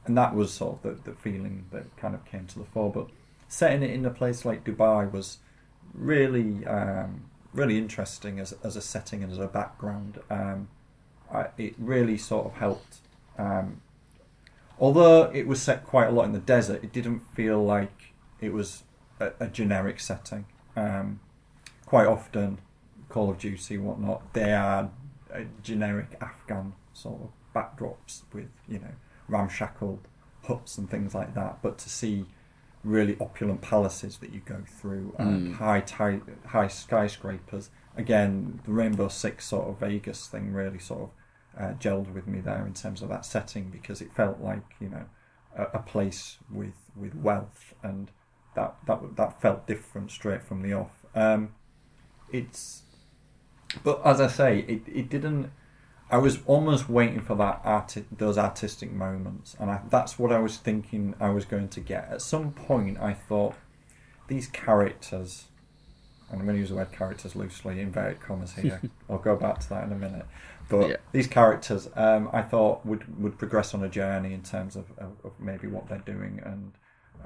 and 0.07 0.17
that 0.17 0.35
was 0.35 0.53
sort 0.53 0.77
of 0.77 0.83
the, 1.05 1.11
the 1.11 1.17
feeling 1.17 1.67
that 1.71 1.95
kind 1.97 2.15
of 2.15 2.25
came 2.25 2.47
to 2.47 2.59
the 2.59 2.65
fore. 2.65 2.91
But 2.91 3.09
setting 3.49 3.83
it 3.83 3.91
in 3.91 4.05
a 4.07 4.11
place 4.11 4.45
like 4.47 4.65
Dubai 4.65 5.11
was 5.13 5.39
really 5.95 6.67
um, 6.67 7.25
really 7.53 7.77
interesting 7.79 8.41
as 8.41 8.55
as 8.65 8.75
a 8.77 8.81
setting 8.83 9.23
and 9.23 9.31
as 9.31 9.39
a 9.39 9.47
background. 9.47 10.19
Um, 10.31 10.69
I, 11.33 11.47
it 11.59 11.75
really 11.79 12.17
sort 12.19 12.47
of 12.47 12.55
helped. 12.55 12.97
Um, 13.39 13.83
although 14.79 15.31
it 15.33 15.47
was 15.47 15.61
set 15.63 15.87
quite 15.87 16.09
a 16.09 16.11
lot 16.11 16.25
in 16.25 16.33
the 16.33 16.39
desert, 16.41 16.83
it 16.83 16.93
didn't 16.93 17.21
feel 17.35 17.63
like 17.65 17.93
it 18.41 18.53
was 18.53 18.85
a, 19.21 19.33
a 19.41 19.47
generic 19.49 20.01
setting. 20.01 20.47
Um, 20.77 21.21
quite 21.87 22.07
often, 22.07 22.59
Call 23.09 23.31
of 23.31 23.39
Duty, 23.39 23.79
whatnot, 23.79 24.33
they 24.33 24.53
are 24.53 24.91
generic 25.63 26.17
Afghan 26.21 26.73
sort 26.93 27.21
of 27.23 27.31
backdrops 27.55 28.23
with 28.33 28.49
you 28.69 28.79
know 28.79 28.93
ramshackled 29.29 30.01
huts 30.45 30.79
and 30.79 30.91
things 30.91 31.15
like 31.15 31.35
that. 31.35 31.59
But 31.63 31.79
to 31.79 31.91
see 31.91 32.27
really 32.83 33.17
opulent 33.21 33.61
palaces 33.61 34.17
that 34.19 34.33
you 34.33 34.41
go 34.45 34.63
through 34.67 35.15
and 35.19 35.49
Mm. 35.49 35.55
high 35.57 35.81
ti- 35.81 36.23
high 36.47 36.69
skyscrapers. 36.69 37.69
Again, 37.97 38.61
the 38.65 38.73
Rainbow 38.73 39.09
Six 39.09 39.45
sort 39.47 39.69
of 39.69 39.79
Vegas 39.81 40.27
thing 40.29 40.53
really 40.53 40.79
sort 40.79 41.03
of 41.03 41.11
uh, 41.61 41.75
gelled 41.75 42.13
with 42.15 42.27
me 42.27 42.41
there 42.41 42.65
in 42.67 42.73
terms 42.73 43.03
of 43.03 43.09
that 43.11 43.27
setting 43.27 43.69
because 43.71 44.01
it 44.01 44.13
felt 44.15 44.41
like 44.41 44.63
you 44.81 44.89
know 44.89 45.05
a, 45.57 45.65
a 45.75 45.79
place 45.81 46.39
with 46.51 46.75
with 46.97 47.15
wealth 47.15 47.75
and 47.83 48.11
that 48.61 48.75
that 48.87 49.17
that 49.17 49.41
felt 49.41 49.67
different 49.67 50.11
straight 50.11 50.43
from 50.43 50.63
the 50.63 50.73
off. 50.73 51.05
Um, 51.15 51.55
it's 52.33 52.83
but 53.83 54.01
as 54.05 54.21
I 54.21 54.29
say, 54.29 54.61
it 54.61 54.83
it 54.87 55.09
didn't. 55.09 55.51
I 56.13 56.19
was 56.19 56.41
almost 56.47 56.89
waiting 56.89 57.21
for 57.21 57.37
that 57.37 57.61
arti- 57.65 58.05
those 58.11 58.37
artistic 58.37 58.91
moments, 58.93 59.57
and 59.61 59.71
I, 59.71 59.81
that's 59.89 60.19
what 60.19 60.33
I 60.33 60.41
was 60.41 60.57
thinking 60.57 61.15
I 61.21 61.31
was 61.31 61.45
going 61.45 61.69
to 61.69 61.81
get. 61.81 62.09
At 62.11 62.21
some 62.21 62.51
point, 62.53 62.99
I 63.01 63.15
thought 63.15 63.55
these 64.27 64.49
characters, 64.49 65.45
and 66.29 66.41
I'm 66.41 66.47
going 66.47 66.57
to 66.57 66.61
use 66.61 66.71
the 66.71 66.75
word 66.77 66.91
characters 66.91 67.37
loosely, 67.37 67.81
inverted 67.81 68.21
commas 68.21 68.55
here. 68.55 68.81
I'll 69.09 69.19
go 69.19 69.37
back 69.37 69.61
to 69.61 69.69
that 69.69 69.85
in 69.85 69.93
a 69.93 69.97
minute. 69.97 70.27
But 70.69 70.89
Yeah. 70.89 70.97
these 71.13 71.29
characters, 71.29 71.89
um, 71.95 72.29
I 72.33 72.43
thought 72.43 72.85
would 72.85 73.05
would 73.23 73.39
progress 73.39 73.73
on 73.73 73.85
a 73.85 73.89
journey 73.89 74.35
in 74.35 74.43
terms 74.43 74.75
of, 74.75 74.87
of, 74.99 75.13
of 75.25 75.33
maybe 75.39 75.69
what 75.69 75.89
they're 75.89 75.99
doing 75.99 76.41
and 76.45 76.73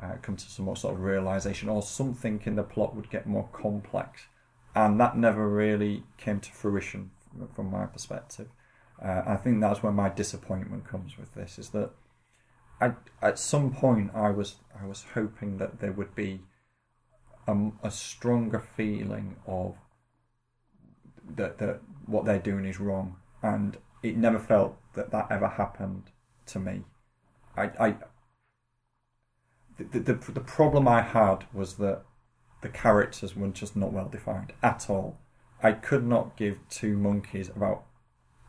uh, 0.04 0.16
come 0.22 0.36
to 0.36 0.50
some 0.50 0.64
more 0.64 0.76
sort 0.76 0.94
of 0.94 1.00
realization, 1.00 1.68
or 1.68 1.82
something 1.82 2.40
in 2.44 2.56
the 2.56 2.62
plot 2.62 2.94
would 2.94 3.10
get 3.10 3.26
more 3.26 3.48
complex, 3.52 4.26
and 4.74 5.00
that 5.00 5.16
never 5.16 5.48
really 5.48 6.04
came 6.16 6.40
to 6.40 6.52
fruition 6.52 7.10
from- 7.30 7.48
from 7.48 7.70
my 7.70 7.86
perspective. 7.86 8.48
Uh, 9.00 9.22
I 9.26 9.36
think 9.36 9.60
that's 9.60 9.82
where 9.82 9.92
my 9.92 10.08
disappointment 10.08 10.86
comes 10.86 11.18
with 11.18 11.34
this. 11.34 11.58
Is 11.58 11.70
that 11.70 11.90
I, 12.80 12.94
at 13.22 13.38
some 13.38 13.72
point 13.72 14.14
I 14.14 14.30
was 14.30 14.56
I 14.80 14.86
was 14.86 15.04
hoping 15.14 15.58
that 15.58 15.80
there 15.80 15.92
would 15.92 16.14
be 16.14 16.42
a, 17.46 17.70
a 17.82 17.90
stronger 17.90 18.60
feeling 18.60 19.36
of 19.46 19.76
that 21.36 21.58
that 21.58 21.80
what 22.06 22.24
they're 22.24 22.38
doing 22.38 22.66
is 22.66 22.80
wrong, 22.80 23.16
and 23.42 23.78
it 24.02 24.16
never 24.16 24.38
felt 24.38 24.76
that 24.94 25.10
that 25.10 25.26
ever 25.30 25.48
happened 25.48 26.10
to 26.46 26.58
me. 26.58 26.84
I, 27.56 27.64
I 27.78 27.96
the, 29.76 30.00
the 30.00 30.14
the 30.32 30.40
problem 30.40 30.86
I 30.86 31.02
had 31.02 31.46
was 31.52 31.74
that 31.74 32.02
the 32.62 32.68
characters 32.68 33.36
were 33.36 33.48
just 33.48 33.76
not 33.76 33.92
well 33.92 34.08
defined 34.08 34.52
at 34.62 34.88
all. 34.88 35.18
I 35.62 35.72
could 35.72 36.06
not 36.06 36.36
give 36.36 36.58
two 36.68 36.96
monkeys 36.96 37.48
about 37.48 37.84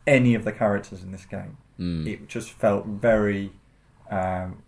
any 0.06 0.34
of 0.34 0.44
the 0.44 0.52
characters 0.52 1.02
in 1.02 1.12
this 1.12 1.24
game. 1.24 1.58
Mm. 1.78 2.06
It 2.06 2.28
just 2.28 2.50
felt 2.50 2.86
very, 2.86 3.52
um, 4.10 4.62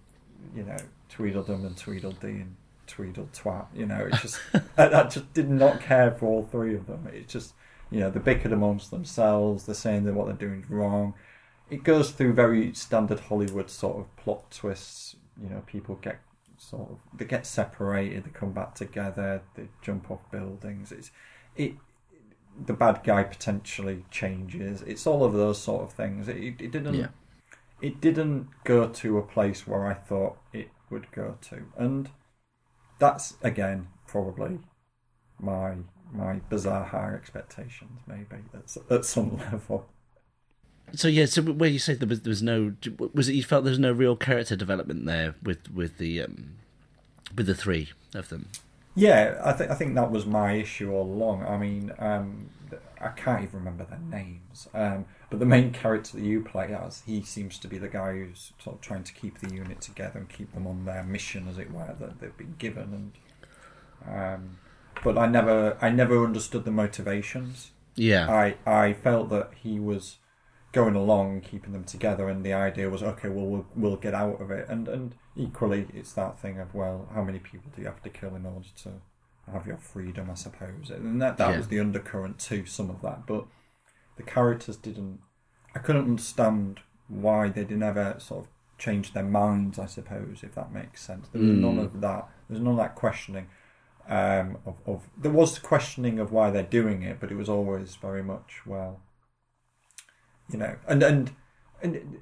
you 0.55 0.63
know, 0.65 0.77
Tweedledum 1.09 1.65
and 1.65 1.77
Tweedledee 1.77 2.43
and 2.43 2.57
Tweedle 2.87 3.29
Twat. 3.33 3.67
You 3.75 3.87
know, 3.87 4.09
it 4.11 4.15
just 4.21 4.41
I, 4.79 4.89
I 4.89 5.05
just 5.05 5.33
did 5.33 5.49
not 5.49 5.81
care 5.81 6.11
for 6.11 6.27
all 6.27 6.43
three 6.51 6.75
of 6.75 6.87
them. 6.87 7.09
It's 7.13 7.33
just 7.33 7.55
you 7.91 8.01
know 8.01 8.11
they 8.11 8.21
bickered 8.21 8.53
amongst 8.53 8.91
themselves. 8.91 9.65
They're 9.65 9.75
saying 9.75 10.05
that 10.05 10.15
what 10.15 10.27
they're 10.27 10.49
doing 10.49 10.63
is 10.63 10.71
wrong. 10.71 11.15
It 11.71 11.85
goes 11.85 12.11
through 12.11 12.33
very 12.33 12.73
standard 12.75 13.21
Hollywood 13.21 13.71
sort 13.71 13.99
of 13.99 14.17
plot 14.17 14.51
twists. 14.51 15.17
You 15.41 15.51
know, 15.51 15.63
people 15.67 15.97
get 15.97 16.21
sort 16.59 16.91
of 16.91 16.99
they 17.15 17.25
get 17.25 17.47
separated, 17.47 18.25
they 18.25 18.31
come 18.31 18.53
back 18.53 18.75
together, 18.75 19.43
they 19.57 19.69
jump 19.83 20.11
off 20.11 20.31
buildings. 20.31 20.93
It's 20.93 21.11
it 21.57 21.75
the 22.67 22.73
bad 22.75 23.03
guy 23.05 23.23
potentially 23.25 24.05
changes. 24.11 24.83
It's 24.83 25.07
all 25.07 25.25
of 25.25 25.33
those 25.33 25.63
sort 25.63 25.83
of 25.85 25.93
things. 25.93 26.29
It, 26.29 26.61
it 26.61 26.73
didn't 26.73 26.95
Yeah. 26.95 27.09
it 27.81 28.01
didn't 28.01 28.49
go 28.65 28.89
to 28.89 29.19
a 29.19 29.23
place 29.23 29.67
where 29.67 29.87
I 29.87 29.95
thought 29.95 30.39
it 30.53 30.71
would 30.91 31.11
go 31.13 31.39
to, 31.43 31.67
and 31.77 32.11
that's 32.99 33.37
again 33.43 33.89
probably 34.07 34.61
my 35.41 35.77
my 36.13 36.37
bizarre 36.51 36.85
high 36.87 37.15
expectations. 37.15 38.01
Maybe 38.07 38.45
at, 38.55 38.77
at 38.91 39.05
some 39.05 39.37
level. 39.53 39.89
So 40.95 41.09
yeah, 41.09 41.26
so 41.26 41.43
where 41.43 41.70
you 41.70 41.78
say 41.78 41.95
there 41.95 42.09
was 42.09 42.22
there 42.22 42.30
was 42.30 42.43
no 42.43 42.74
was 43.14 43.28
it 43.28 43.34
you 43.34 43.43
felt 43.43 43.64
there 43.64 43.70
was 43.70 43.78
no 43.78 43.93
real 43.93 44.16
character 44.16 44.57
development 44.57 45.07
there 45.07 45.34
with 45.43 45.70
with 45.70 45.99
the 45.99 46.22
um, 46.22 46.55
with 47.34 47.47
the 47.47 47.55
three 47.55 47.91
of 48.14 48.28
them. 48.28 48.49
Yeah, 48.95 49.41
I 49.45 49.53
think 49.53 49.70
I 49.70 49.74
think 49.74 49.95
that 49.95 50.11
was 50.11 50.26
my 50.26 50.53
issue 50.53 50.93
all 50.93 51.05
along. 51.05 51.45
I 51.45 51.57
mean, 51.57 51.93
um, 51.99 52.51
I 53.01 53.09
can't 53.09 53.43
even 53.43 53.61
remember 53.61 53.84
their 53.84 54.01
names. 54.01 54.68
Um, 54.74 55.05
But 55.30 55.41
the 55.41 55.47
main 55.47 55.72
character 55.72 56.16
that 56.16 56.24
you 56.24 56.43
play 56.43 56.74
as, 56.74 57.03
he 57.07 57.22
seems 57.22 57.59
to 57.59 57.68
be 57.68 57.78
the 57.78 57.89
guy 57.89 58.12
who's 58.12 58.53
sort 58.59 58.76
of 58.76 58.80
trying 58.80 59.05
to 59.05 59.12
keep 59.12 59.39
the 59.39 59.55
unit 59.55 59.80
together 59.80 60.18
and 60.18 60.28
keep 60.28 60.53
them 60.53 60.66
on 60.66 60.84
their 60.84 61.05
mission, 61.05 61.47
as 61.49 61.59
it 61.59 61.70
were, 61.70 61.95
that 62.01 62.18
they've 62.18 62.36
been 62.36 62.55
given. 62.59 63.12
And 64.07 64.14
um, 64.16 64.59
but 65.05 65.18
I 65.18 65.26
never, 65.26 65.76
I 65.80 65.91
never 65.91 66.24
understood 66.24 66.64
the 66.64 66.70
motivations. 66.70 67.70
Yeah. 67.95 68.28
I, 68.28 68.57
I 68.66 68.95
felt 68.95 69.28
that 69.30 69.51
he 69.62 69.78
was 69.78 70.16
going 70.73 70.95
along, 70.95 71.41
keeping 71.41 71.73
them 71.73 71.85
together, 71.85 72.29
and 72.29 72.45
the 72.45 72.53
idea 72.53 72.91
was, 72.91 73.03
okay, 73.03 73.29
well, 73.29 73.47
we'll, 73.47 73.66
we'll 73.75 73.97
get 73.97 74.14
out 74.14 74.41
of 74.41 74.51
it. 74.51 74.69
And 74.69 74.89
and 74.89 75.14
equally, 75.37 75.87
it's 75.95 76.12
that 76.12 76.39
thing 76.39 76.59
of, 76.61 76.75
well, 76.75 77.09
how 77.14 77.23
many 77.23 77.39
people 77.39 77.71
do 77.75 77.81
you 77.83 77.89
have 77.89 78.03
to 78.03 78.11
kill 78.11 78.35
in 78.37 78.45
order 78.47 78.69
to 78.85 78.93
have 79.53 79.66
your 79.66 79.79
freedom, 79.79 80.31
I 80.31 80.35
suppose. 80.35 80.91
And 80.91 81.21
that 81.23 81.39
that 81.39 81.51
Yeah. 81.51 81.57
was 81.57 81.69
the 81.69 81.81
undercurrent 81.81 82.39
to 82.41 82.66
some 82.66 82.91
of 82.91 83.01
that, 83.03 83.27
but 83.27 83.47
the 84.16 84.23
characters 84.23 84.77
didn't. 84.77 85.21
I 85.75 85.79
couldn't 85.79 86.05
understand 86.05 86.81
why 87.09 87.49
they 87.49 87.62
didn't 87.62 87.83
ever 87.83 88.16
sort 88.19 88.45
of 88.45 88.51
change 88.77 89.12
their 89.12 89.23
minds. 89.25 89.79
I 89.79 89.87
suppose 89.87 90.43
if 90.43 90.55
that 90.55 90.73
makes 90.73 91.01
sense. 91.03 91.29
There 91.29 91.41
was 91.41 91.51
Mm. 91.51 91.61
none 91.61 91.79
of 91.79 92.01
that. 92.03 92.29
There 92.49 92.55
was 92.57 92.61
none 92.61 92.73
of 92.73 92.79
that 92.79 92.95
questioning. 92.95 93.47
Um, 94.09 94.59
of, 94.66 94.77
of 94.87 95.09
there 95.19 95.31
was 95.33 95.59
questioning 95.59 96.19
of 96.19 96.33
why 96.33 96.51
they're 96.51 96.62
doing 96.62 97.03
it, 97.03 97.21
but 97.21 97.31
it 97.31 97.37
was 97.37 97.49
always 97.49 97.97
very 97.97 98.23
much 98.23 98.62
well, 98.66 99.01
you 100.51 100.59
know, 100.59 100.77
and 100.87 101.03
and 101.03 101.31
and 101.83 102.21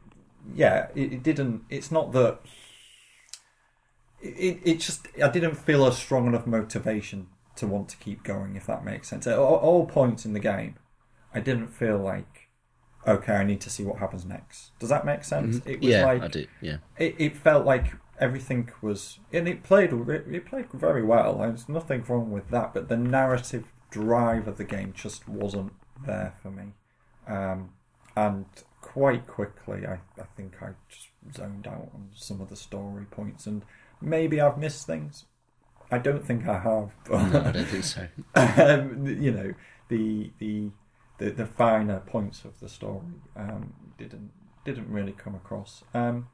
yeah, 0.55 0.89
it, 0.95 1.13
it 1.15 1.23
didn't. 1.23 1.63
It's 1.71 1.91
not 1.91 2.13
that 2.13 2.41
it, 4.21 4.61
it 4.65 4.81
just 4.81 5.09
I 5.23 5.29
didn't 5.29 5.55
feel 5.57 5.87
a 5.87 5.93
strong 5.93 6.27
enough 6.27 6.47
motivation 6.47 7.29
to 7.57 7.67
want 7.67 7.89
to 7.91 7.97
keep 7.97 8.23
going, 8.23 8.57
if 8.57 8.67
that 8.67 8.85
makes 8.85 9.09
sense. 9.09 9.27
At 9.27 9.39
all, 9.39 9.87
points 9.87 10.25
in 10.25 10.33
the 10.33 10.41
game, 10.41 10.77
I 11.35 11.41
didn't 11.41 11.69
feel 11.69 11.99
like, 11.99 12.49
okay, 13.07 13.35
I 13.35 13.45
need 13.45 13.61
to 13.63 13.71
see 13.71 13.83
what 13.83 13.99
happens 13.99 14.25
next. 14.27 14.79
Does 14.79 14.91
that 14.91 15.07
make 15.07 15.25
sense? 15.25 15.61
It 15.65 15.81
was 15.83 15.95
Mm-hmm. 15.97 16.01
yeah, 16.01 16.05
like 16.05 16.23
I 16.23 16.29
do. 16.29 16.47
Yeah. 16.61 16.77
it, 16.99 17.15
it 17.19 17.37
felt 17.37 17.65
like 17.65 17.95
everything 18.19 18.71
was, 18.83 19.19
and 19.33 19.49
it 19.49 19.63
played 19.63 19.93
it 19.93 20.47
played 20.47 20.71
very 20.73 21.03
well. 21.03 21.39
There's 21.39 21.69
nothing 21.69 22.05
wrong 22.09 22.31
with 22.31 22.51
that, 22.51 22.75
but 22.75 22.89
the 22.89 22.97
narrative 22.97 23.73
drive 23.91 24.49
of 24.49 24.59
the 24.59 24.65
game 24.65 24.93
just 24.95 25.29
wasn't 25.29 25.73
there 26.05 26.35
for 26.43 26.51
me, 26.51 26.73
um, 27.27 27.71
and 28.17 28.47
quite 28.81 29.27
quickly, 29.27 29.87
I, 29.87 30.01
I 30.21 30.25
think 30.37 30.63
I 30.63 30.71
just 30.89 31.09
zoned 31.35 31.67
out 31.67 31.91
on 31.95 32.11
some 32.15 32.41
of 32.41 32.49
the 32.49 32.57
story 32.57 33.05
points, 33.11 33.47
and 33.47 33.65
maybe 34.01 34.41
I've 34.41 34.59
missed 34.59 34.87
things. 34.87 35.25
I 35.91 35.99
don't 35.99 36.25
think 36.25 36.49
I 36.49 36.59
have, 36.59 36.91
but 37.09 37.33
No, 37.33 37.41
I 37.45 37.53
don't 37.53 37.67
think 37.67 37.85
so. 37.85 38.09
um, 38.35 39.07
you 39.07 39.31
know 39.33 39.55
the, 39.89 40.33
the 40.39 40.71
the 41.19 41.31
the 41.31 41.47
finer 41.47 42.01
points 42.01 42.45
of 42.45 42.59
the 42.61 42.69
story 42.69 43.07
um, 43.37 43.73
didn't 43.99 44.31
didn't 44.65 44.89
really 44.91 45.13
come 45.13 45.35
across. 45.35 45.85
Um, 45.95 46.29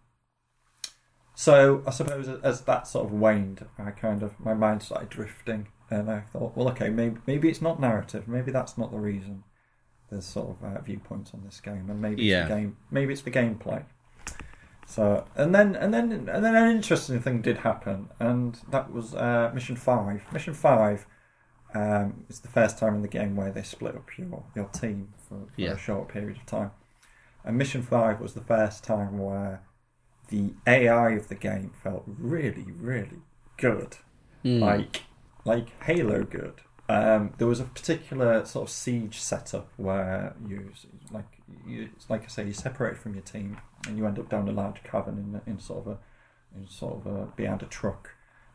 so 1.34 1.82
I 1.86 1.90
suppose 1.90 2.28
as 2.28 2.62
that 2.62 2.86
sort 2.86 3.06
of 3.06 3.12
waned, 3.12 3.66
I 3.78 3.90
kind 3.90 4.22
of 4.22 4.38
my 4.40 4.54
mind 4.54 4.82
started 4.82 5.08
drifting, 5.10 5.68
and 5.90 6.10
I 6.10 6.20
thought, 6.20 6.56
well, 6.56 6.68
okay, 6.70 6.88
maybe 6.90 7.18
maybe 7.26 7.48
it's 7.48 7.62
not 7.62 7.80
narrative, 7.80 8.28
maybe 8.28 8.52
that's 8.52 8.76
not 8.78 8.90
the 8.90 8.98
reason. 8.98 9.44
There's 10.12 10.26
sort 10.26 10.50
of 10.50 10.64
uh, 10.76 10.80
viewpoints 10.82 11.32
on 11.34 11.42
this 11.44 11.58
game, 11.60 11.88
and 11.90 12.00
maybe 12.00 12.22
Yeah. 12.22 12.40
it's 12.42 12.48
the 12.50 12.54
game, 12.54 12.76
maybe 12.90 13.12
it's 13.14 13.22
the 13.22 13.30
gameplay. 13.30 13.82
So 14.86 15.24
and 15.36 15.54
then 15.54 15.74
and 15.74 15.92
then 15.94 16.12
and 16.12 16.44
then 16.44 16.54
an 16.54 16.70
interesting 16.76 17.20
thing 17.20 17.40
did 17.40 17.58
happen, 17.58 18.10
and 18.20 18.60
that 18.70 18.92
was 18.92 19.14
uh, 19.14 19.50
mission 19.54 19.76
five. 19.76 20.22
Mission 20.32 20.52
five 20.54 21.06
um, 21.74 22.24
is 22.28 22.40
the 22.40 22.48
first 22.48 22.78
time 22.78 22.94
in 22.96 23.02
the 23.02 23.08
game 23.08 23.34
where 23.36 23.50
they 23.50 23.62
split 23.62 23.94
up 23.96 24.06
your 24.18 24.44
your 24.54 24.66
team 24.66 25.08
for, 25.28 25.46
for 25.46 25.48
Yeah. 25.56 25.72
a 25.72 25.78
short 25.78 26.08
period 26.08 26.36
of 26.36 26.44
time. 26.46 26.72
And 27.44 27.56
mission 27.56 27.82
five 27.82 28.20
was 28.20 28.34
the 28.34 28.42
first 28.42 28.84
time 28.84 29.16
where 29.18 29.62
the 30.28 30.52
AI 30.66 31.10
of 31.12 31.28
the 31.28 31.34
game 31.34 31.72
felt 31.82 32.04
really, 32.06 32.66
really 32.70 33.22
good, 33.56 33.96
Mm. 34.44 34.60
like 34.60 35.02
like 35.46 35.68
Halo 35.84 36.22
good. 36.24 36.60
Um, 36.92 37.32
there 37.38 37.46
was 37.46 37.60
a 37.60 37.64
particular 37.64 38.44
sort 38.44 38.68
of 38.68 38.70
siege 38.74 39.18
setup 39.20 39.68
where 39.76 40.34
you 40.48 40.72
like 41.10 41.26
you, 41.66 41.90
like 42.08 42.24
I 42.24 42.28
say 42.28 42.46
you 42.46 42.52
separate 42.52 42.96
from 42.98 43.14
your 43.14 43.22
team 43.22 43.58
and 43.86 43.96
you 43.96 44.06
end 44.06 44.18
up 44.18 44.28
down 44.28 44.48
a 44.48 44.52
large 44.52 44.82
cavern 44.82 45.18
in 45.46 45.52
in 45.52 45.58
sort 45.60 45.86
of 45.86 45.92
a 45.92 45.98
in 46.56 46.68
sort 46.68 46.94
of 46.96 47.06
a 47.06 47.26
behind 47.36 47.62
a 47.62 47.66
truck, 47.66 48.10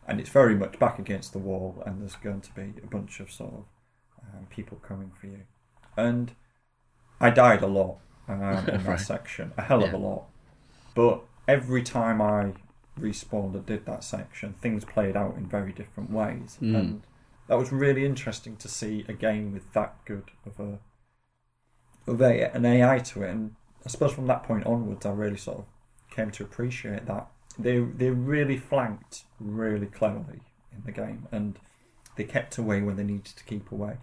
and 0.08 0.20
it's 0.20 0.30
very 0.30 0.56
much 0.56 0.78
back 0.80 1.00
against 1.00 1.34
the 1.34 1.40
wall, 1.40 1.82
and 1.86 2.02
there's 2.02 2.16
going 2.16 2.42
to 2.42 2.52
be 2.54 2.74
a 2.84 2.88
bunch 2.88 3.20
of 3.20 3.32
sort 3.32 3.54
of 3.54 3.66
um, 4.22 4.46
people 4.50 4.78
coming 4.88 5.12
for 5.20 5.28
you, 5.28 5.42
and 5.96 6.34
I 7.20 7.30
died 7.32 7.64
a 7.64 7.68
lot 7.68 7.98
um, 8.28 8.68
in 8.72 8.84
that 8.84 8.86
Right. 8.88 9.00
section, 9.00 9.54
a 9.58 9.64
hell 9.64 9.84
of 9.84 9.92
Yeah. 9.92 9.98
a 9.98 10.00
lot, 10.00 10.24
but 10.96 11.24
every 11.48 11.82
time 11.84 12.22
I 12.22 12.54
respawned 13.00 13.56
and 13.56 13.66
did 13.66 13.86
that 13.86 14.04
section, 14.04 14.54
things 14.54 14.86
played 14.86 15.16
out 15.16 15.36
in 15.38 15.48
very 15.48 15.72
different 15.72 16.12
ways, 16.12 16.58
Mm. 16.62 16.76
and 16.76 17.02
that 17.48 17.58
was 17.58 17.72
really 17.72 18.06
interesting 18.06 18.56
to 18.58 18.68
see 18.68 19.06
a 19.08 19.14
game 19.14 19.54
with 19.54 19.72
that 19.74 19.96
good 20.06 20.32
of 20.46 20.60
a 20.60 20.80
of 22.10 22.22
a, 22.22 22.56
an 22.56 22.66
AI 22.66 23.00
to 23.00 23.24
it. 23.24 23.30
And 23.30 23.56
I 23.86 23.90
suppose 23.90 24.14
from 24.14 24.28
that 24.28 24.44
point 24.44 24.66
onwards, 24.66 25.06
I 25.06 25.12
really 25.12 25.38
sort 25.38 25.60
of 25.60 25.66
came 26.10 26.32
to 26.32 26.44
appreciate 26.44 27.06
that 27.06 27.28
they 27.60 27.80
they 27.80 28.10
really 28.10 28.58
flanked 28.58 29.24
really 29.40 29.88
cleverly 29.88 30.42
in 30.72 30.84
the 30.86 30.92
game, 30.92 31.28
and 31.32 31.60
they 32.16 32.24
kept 32.24 32.58
away 32.58 32.82
when 32.82 32.96
they 32.96 33.04
needed 33.04 33.26
to 33.26 33.44
keep 33.44 33.72
away. 33.72 33.98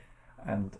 And 0.46 0.76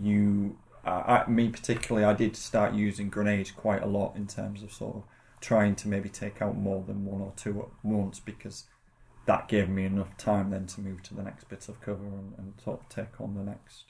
you, 0.00 0.58
uh, 0.84 1.22
I, 1.26 1.30
me 1.30 1.48
particularly, 1.48 2.04
I 2.04 2.14
did 2.14 2.36
start 2.36 2.74
using 2.74 3.08
grenades 3.08 3.50
quite 3.50 3.82
a 3.82 3.86
lot 3.86 4.16
in 4.16 4.26
terms 4.26 4.62
of 4.62 4.72
sort 4.72 4.96
of 4.96 5.02
trying 5.40 5.76
to 5.76 5.88
maybe 5.88 6.08
take 6.08 6.42
out 6.42 6.56
more 6.56 6.82
than 6.86 7.04
one 7.04 7.20
or 7.20 7.32
two 7.36 7.60
at 7.60 7.68
once 7.82 8.18
because 8.18 8.64
that 9.28 9.46
gave 9.46 9.68
me 9.68 9.84
enough 9.84 10.16
time 10.16 10.50
then 10.50 10.66
to 10.66 10.80
move 10.80 11.02
to 11.04 11.14
the 11.14 11.22
next 11.22 11.48
bit 11.48 11.68
of 11.68 11.80
cover 11.80 12.04
and, 12.04 12.32
and 12.38 12.54
sort 12.64 12.80
of 12.80 12.88
take 12.88 13.20
on 13.20 13.34
the 13.34 13.42
next 13.44 13.84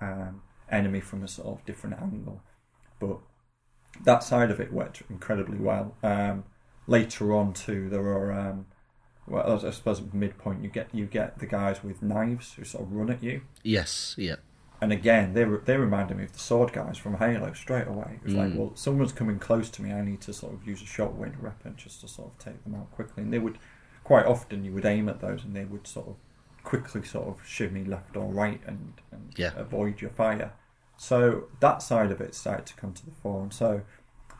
um, 0.00 0.40
enemy 0.70 1.00
from 1.00 1.22
a 1.24 1.28
sort 1.28 1.48
of 1.58 1.66
different 1.66 2.00
angle. 2.00 2.40
But 3.00 3.18
that 4.04 4.22
side 4.22 4.50
of 4.50 4.60
it 4.60 4.72
worked 4.72 5.02
incredibly 5.10 5.58
well. 5.58 5.96
Um, 6.02 6.44
later 6.86 7.34
on, 7.34 7.52
too, 7.52 7.88
there 7.90 8.06
are 8.06 8.32
um, 8.32 8.66
well, 9.26 9.60
I 9.66 9.70
suppose 9.72 10.00
at 10.00 10.14
midpoint 10.14 10.62
you 10.62 10.68
get 10.70 10.88
you 10.94 11.06
get 11.06 11.38
the 11.40 11.46
guys 11.46 11.82
with 11.82 12.00
knives 12.02 12.54
who 12.54 12.64
sort 12.64 12.84
of 12.84 12.92
run 12.92 13.10
at 13.10 13.22
you, 13.22 13.42
Yes. 13.64 14.14
Yeah. 14.16 14.36
and 14.80 14.92
again 14.92 15.32
they 15.34 15.44
re- 15.44 15.60
they 15.64 15.76
reminded 15.76 16.16
me 16.18 16.24
of 16.24 16.32
the 16.32 16.38
sword 16.38 16.72
guys 16.72 16.98
from 16.98 17.16
Halo 17.16 17.52
straight 17.54 17.86
away. 17.88 18.18
It 18.20 18.24
was 18.24 18.34
like, 18.34 18.52
Mm. 18.52 18.56
well, 18.56 18.72
someone's 18.76 19.12
coming 19.12 19.38
close 19.38 19.70
to 19.70 19.82
me, 19.82 19.92
I 19.92 20.02
need 20.04 20.20
to 20.22 20.32
sort 20.32 20.52
of 20.54 20.66
use 20.66 20.82
a 20.82 20.86
shotgun 20.86 21.34
weapon 21.42 21.74
just 21.76 22.00
to 22.02 22.08
sort 22.08 22.32
of 22.32 22.38
take 22.38 22.62
them 22.64 22.74
out 22.76 22.90
quickly, 22.92 23.22
and 23.24 23.32
they 23.32 23.38
would 23.40 23.58
quite 24.04 24.26
often 24.26 24.64
you 24.64 24.72
would 24.72 24.84
aim 24.84 25.08
at 25.08 25.20
those 25.20 25.44
and 25.44 25.56
they 25.56 25.64
would 25.64 25.86
sort 25.86 26.08
of 26.08 26.16
quickly 26.62 27.02
sort 27.02 27.26
of 27.28 27.46
shimmy 27.46 27.84
left 27.84 28.16
or 28.16 28.26
right 28.32 28.60
and, 28.66 28.94
and 29.10 29.32
Yeah. 29.36 29.52
avoid 29.56 30.00
your 30.00 30.10
fire. 30.10 30.52
So 30.96 31.48
that 31.60 31.82
side 31.82 32.10
of 32.12 32.20
it 32.20 32.34
started 32.34 32.66
to 32.66 32.74
come 32.74 32.92
to 32.94 33.04
the 33.04 33.10
fore, 33.22 33.42
and 33.42 33.52
so 33.52 33.82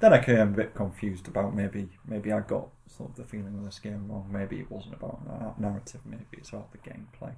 then 0.01 0.13
I 0.13 0.19
became 0.19 0.39
a 0.39 0.47
bit 0.47 0.75
confused 0.75 1.27
about 1.27 1.55
maybe 1.55 1.89
maybe 2.07 2.31
I 2.33 2.41
got 2.41 2.69
sort 2.87 3.11
of 3.11 3.17
the 3.17 3.25
feeling 3.25 3.59
of 3.59 3.65
this 3.65 3.79
game 3.81 4.07
wrong. 4.09 4.29
Maybe 4.31 4.61
it 4.61 4.71
wasn't 4.71 4.95
about 4.95 5.59
narrative. 5.61 6.01
Maybe 6.05 6.25
it's 6.33 6.51
about 6.51 6.71
the 6.73 6.79
gameplay. 6.79 7.35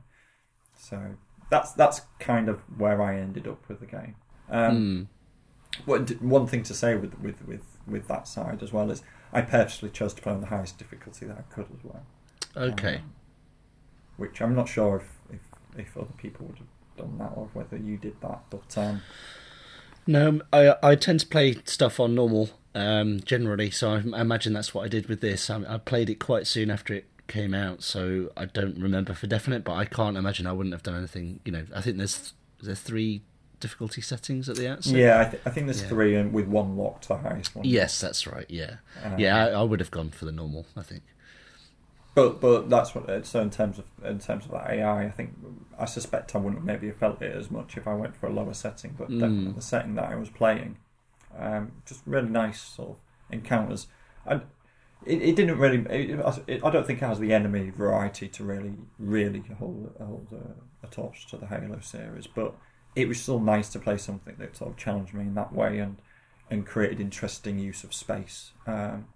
So 0.78 1.16
that's 1.50 1.72
that's 1.72 2.02
kind 2.18 2.48
of 2.48 2.60
where 2.78 3.00
I 3.00 3.18
ended 3.18 3.48
up 3.48 3.66
with 3.68 3.80
the 3.80 3.86
game. 3.86 4.16
Um, 4.50 4.76
Mm. 4.76 5.06
what, 5.86 6.10
one 6.22 6.46
thing 6.46 6.62
to 6.64 6.74
say 6.74 6.96
with, 6.96 7.18
with, 7.20 7.46
with, 7.46 7.62
with 7.86 8.08
that 8.08 8.28
side 8.28 8.62
as 8.62 8.72
well 8.72 8.90
is 8.90 9.02
I 9.32 9.42
purposely 9.42 9.90
chose 9.90 10.14
to 10.14 10.22
play 10.22 10.32
on 10.32 10.40
the 10.40 10.46
highest 10.46 10.78
difficulty 10.78 11.26
that 11.26 11.38
I 11.38 11.42
could 11.54 11.66
as 11.72 11.84
well. 11.84 12.04
Okay. 12.57 12.96
Um, 12.96 13.12
which 14.16 14.40
I'm 14.40 14.54
not 14.54 14.68
sure 14.68 14.96
if, 14.96 15.34
if, 15.34 15.80
if 15.86 15.96
other 15.96 16.12
people 16.16 16.46
would 16.46 16.59
have 16.59 16.66
done 16.96 17.18
that 17.18 17.32
or 17.36 17.48
whether 17.52 17.76
you 17.76 17.96
did 17.98 18.20
that, 18.22 18.40
but 18.50 18.76
um, 18.78 19.02
No, 20.07 20.40
I 20.52 20.74
I 20.82 20.94
tend 20.94 21.20
to 21.20 21.26
play 21.26 21.57
stuff 21.64 22.00
on 22.00 22.14
normal 22.14 22.50
um, 22.74 23.20
generally, 23.20 23.70
so 23.70 23.90
I, 23.90 24.02
I 24.16 24.20
imagine 24.20 24.52
that's 24.52 24.72
what 24.72 24.84
I 24.84 24.88
did 24.88 25.07
with 25.09 25.20
this. 25.20 25.50
I, 25.50 25.62
I 25.74 25.78
played 25.78 26.09
it 26.11 26.16
quite 26.20 26.46
soon 26.46 26.70
after 26.70 26.94
it 26.94 27.07
came 27.26 27.52
out, 27.54 27.82
so 27.82 28.30
I 28.36 28.44
don't 28.46 28.78
remember 28.80 29.12
for 29.12 29.26
definite, 29.26 29.64
but 29.64 29.74
I 29.74 29.84
can't 29.84 30.16
imagine 30.16 30.46
I 30.46 30.52
wouldn't 30.52 30.74
have 30.74 30.82
done 30.82 30.96
anything. 30.96 31.40
You 31.44 31.52
know, 31.52 31.66
I 31.74 31.80
think 31.82 31.96
there's 31.98 32.32
there's 32.62 32.80
three 32.80 33.22
difficulty 33.61 34.00
settings 34.00 34.48
at 34.48 34.57
the 34.57 34.68
outset. 34.70 34.94
yeah, 34.94 35.20
I, 35.20 35.24
th- 35.30 35.42
I 35.46 35.50
think 35.50 35.66
there's 35.66 35.82
Yeah. 35.82 35.88
three 35.88 36.14
and 36.14 36.32
with 36.32 36.46
one 36.46 36.76
locked, 36.76 37.09
the 37.09 37.16
highest 37.16 37.54
one. 37.57 37.64
Yes, 37.66 37.98
that's 38.00 38.26
right. 38.26 38.46
Yeah, 38.50 38.76
Um, 39.02 39.18
yeah, 39.18 39.46
I, 39.46 39.48
I 39.50 39.62
would 39.62 39.80
have 39.80 39.90
gone 39.90 40.11
for 40.11 40.24
the 40.26 40.32
normal. 40.32 40.66
I 40.76 40.82
think. 40.82 41.02
But 42.16 42.40
but 42.40 42.70
that's 42.70 42.94
what 42.94 43.10
it, 43.10 43.26
so 43.26 43.42
in 43.42 43.50
terms 43.50 43.78
of 43.78 43.84
in 44.02 44.18
terms 44.18 44.46
of 44.46 44.52
that 44.52 44.70
AI, 44.70 45.04
I 45.04 45.10
think 45.10 45.34
I 45.78 45.84
suspect 45.84 46.34
I 46.34 46.38
wouldn't 46.38 46.64
maybe 46.64 46.86
have 46.86 46.96
felt 46.96 47.20
it 47.20 47.36
as 47.36 47.50
much 47.50 47.76
if 47.76 47.86
I 47.86 47.94
went 47.94 48.16
for 48.16 48.26
a 48.26 48.32
lower 48.32 48.54
setting. 48.54 48.94
But 48.98 49.10
Mm. 49.10 49.20
definitely 49.20 49.52
the 49.52 49.60
setting 49.60 49.94
that 49.96 50.10
I 50.10 50.14
was 50.16 50.30
playing, 50.30 50.78
um, 51.38 51.72
just 51.84 52.00
really 52.06 52.30
nice 52.30 52.62
sort 52.62 52.88
of 52.92 52.96
encounters. 53.30 53.88
And 54.24 54.40
it, 55.04 55.20
it 55.20 55.36
didn't 55.36 55.58
really. 55.58 55.80
It, 55.90 56.18
it, 56.46 56.64
I 56.64 56.70
don't 56.70 56.86
think 56.86 57.02
it 57.02 57.06
has 57.06 57.18
the 57.18 57.34
enemy 57.34 57.68
variety 57.68 58.28
to 58.28 58.44
really 58.44 58.76
really 58.98 59.42
hold 59.58 59.94
hold 59.98 60.28
a, 60.32 60.86
a 60.86 60.90
torch 60.90 61.26
to 61.26 61.36
the 61.36 61.46
Halo 61.48 61.80
series. 61.80 62.26
But 62.26 62.54
it 62.94 63.08
was 63.08 63.20
still 63.20 63.40
nice 63.40 63.68
to 63.68 63.78
play 63.78 63.98
something 63.98 64.36
that 64.38 64.56
sort 64.56 64.70
of 64.70 64.78
challenged 64.78 65.12
me 65.12 65.20
in 65.20 65.34
that 65.34 65.52
way 65.52 65.80
and 65.80 65.98
and 66.50 66.64
created 66.66 66.98
interesting 66.98 67.58
use 67.58 67.84
of 67.84 67.92
space. 67.92 68.52
Um, 68.66 69.08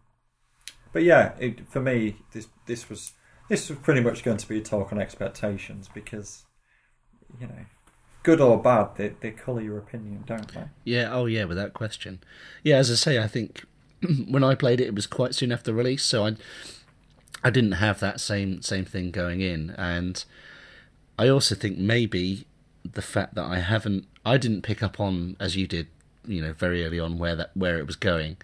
but 0.93 1.03
yeah, 1.03 1.33
it, 1.39 1.69
for 1.71 1.81
me, 1.81 2.17
this 2.33 2.49
this 2.67 2.89
was 2.89 3.13
this 3.49 3.69
was 3.69 3.79
pretty 3.79 4.01
much 4.01 4.23
going 4.23 4.37
to 4.37 4.49
be 4.49 4.59
a 4.59 4.63
talk 4.63 4.93
on 4.93 5.01
expectations 5.01 5.89
because 5.93 6.45
you 7.41 7.47
know, 7.47 7.65
good 8.23 8.41
or 8.41 8.61
bad, 8.61 8.97
they 8.97 9.09
they 9.21 9.31
colour 9.31 9.61
your 9.61 9.79
opinion, 9.79 10.25
don't 10.27 10.53
they? 10.53 10.65
Yeah, 10.85 11.13
oh 11.13 11.27
yeah, 11.27 11.45
without 11.45 11.73
question. 11.73 12.21
Yeah, 12.63 12.77
as 12.77 12.91
I 12.91 12.95
say, 12.95 13.19
I 13.19 13.27
think 13.27 13.65
when 14.29 14.45
I 14.45 14.55
played 14.55 14.81
it, 14.81 14.89
it 14.89 14.95
was 14.95 15.07
quite 15.07 15.35
soon 15.35 15.53
after 15.53 15.73
release, 15.73 16.05
so 16.05 16.27
I 16.27 16.37
I 17.43 17.51
didn't 17.51 17.73
have 17.73 18.01
that 18.01 18.21
same 18.21 18.63
same 18.63 18.85
thing 18.85 19.11
going 19.11 19.41
in, 19.41 19.71
and 19.71 20.25
I 21.19 21.29
also 21.29 21.55
think 21.55 21.79
maybe 21.79 22.47
the 22.85 23.03
fact 23.03 23.35
that 23.35 23.45
I 23.45 23.59
haven't, 23.59 24.07
I 24.25 24.39
didn't 24.39 24.63
pick 24.63 24.83
up 24.83 24.99
on 24.99 25.37
as 25.39 25.57
you 25.57 25.67
did, 25.67 25.89
you 26.27 26.41
know, 26.41 26.53
very 26.53 26.85
early 26.85 26.99
on 26.99 27.19
where 27.19 27.37
that 27.37 27.51
where 27.55 27.79
it 27.79 27.87
was 27.87 27.97
going. 27.97 28.39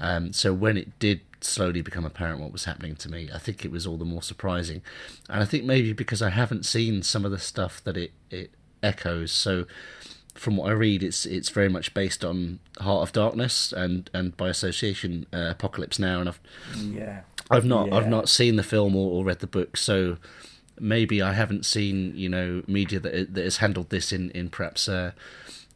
Um, 0.00 0.32
so 0.32 0.52
when 0.52 0.76
it 0.76 0.98
did 0.98 1.20
slowly 1.42 1.82
become 1.82 2.04
apparent 2.04 2.40
what 2.40 2.52
was 2.52 2.64
happening 2.64 2.96
to 2.96 3.10
me, 3.10 3.30
I 3.32 3.38
think 3.38 3.64
it 3.64 3.70
was 3.70 3.86
all 3.86 3.96
the 3.96 4.04
more 4.04 4.22
surprising, 4.22 4.82
and 5.28 5.42
I 5.42 5.44
think 5.44 5.64
maybe 5.64 5.92
because 5.92 6.22
I 6.22 6.30
haven't 6.30 6.66
seen 6.66 7.02
some 7.02 7.24
of 7.24 7.30
the 7.30 7.38
stuff 7.38 7.84
that 7.84 7.96
it 7.96 8.12
it 8.30 8.50
echoes. 8.82 9.30
So 9.30 9.66
from 10.34 10.56
what 10.56 10.70
I 10.70 10.72
read, 10.72 11.02
it's 11.02 11.26
it's 11.26 11.50
very 11.50 11.68
much 11.68 11.92
based 11.92 12.24
on 12.24 12.60
Heart 12.78 13.08
of 13.08 13.12
Darkness 13.12 13.72
and 13.72 14.08
and 14.14 14.36
by 14.36 14.48
association 14.48 15.26
uh, 15.32 15.48
Apocalypse 15.50 15.98
Now, 15.98 16.20
and 16.20 16.28
I've 16.28 16.40
Yeah. 16.76 17.20
I've 17.50 17.64
not 17.64 17.88
Yeah. 17.88 17.96
I've 17.96 18.08
not 18.08 18.28
seen 18.28 18.56
the 18.56 18.62
film 18.62 18.96
or, 18.96 19.10
or 19.12 19.24
read 19.24 19.40
the 19.40 19.46
book, 19.46 19.76
so 19.76 20.16
maybe 20.78 21.20
I 21.20 21.34
haven't 21.34 21.66
seen 21.66 22.16
you 22.16 22.28
know 22.28 22.62
media 22.66 23.00
that 23.00 23.34
that 23.34 23.44
has 23.44 23.58
handled 23.58 23.90
this 23.90 24.12
in 24.12 24.30
in 24.30 24.48
perhaps 24.48 24.88
a, 24.88 25.14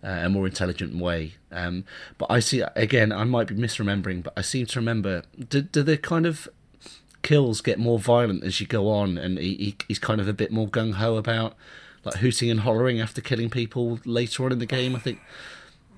a 0.05 0.29
more 0.29 0.47
intelligent 0.47 0.97
way. 0.97 1.35
Um, 1.51 1.85
but 2.19 2.31
I 2.31 2.41
see 2.41 2.63
again, 2.77 3.13
I 3.13 3.25
might 3.25 3.49
be 3.49 3.55
misremembering, 3.55 4.23
but 4.23 4.33
I 4.37 4.43
seem 4.43 4.67
to 4.67 4.79
remember. 4.79 5.23
Do, 5.49 5.63
do 5.63 5.83
the 5.83 5.97
kind 5.97 6.27
of 6.27 6.49
kills 7.23 7.61
get 7.61 7.79
more 7.79 7.99
violent 7.99 8.45
as 8.45 8.61
you 8.61 8.67
go 8.67 8.91
on, 8.91 9.19
and 9.19 9.39
he, 9.39 9.55
he 9.55 9.77
he's 9.89 9.99
kind 9.99 10.21
of 10.21 10.29
a 10.29 10.33
bit 10.33 10.53
more 10.53 10.69
gung 10.69 10.95
ho 10.95 11.17
about 11.17 11.55
like 12.05 12.17
hooting 12.17 12.51
and 12.51 12.61
hollering 12.61 13.01
after 13.01 13.21
killing 13.21 13.51
people 13.51 13.99
later 14.05 14.45
on 14.45 14.53
in 14.53 14.59
the 14.59 14.67
game. 14.67 14.95
I 14.95 14.99
think. 14.99 15.21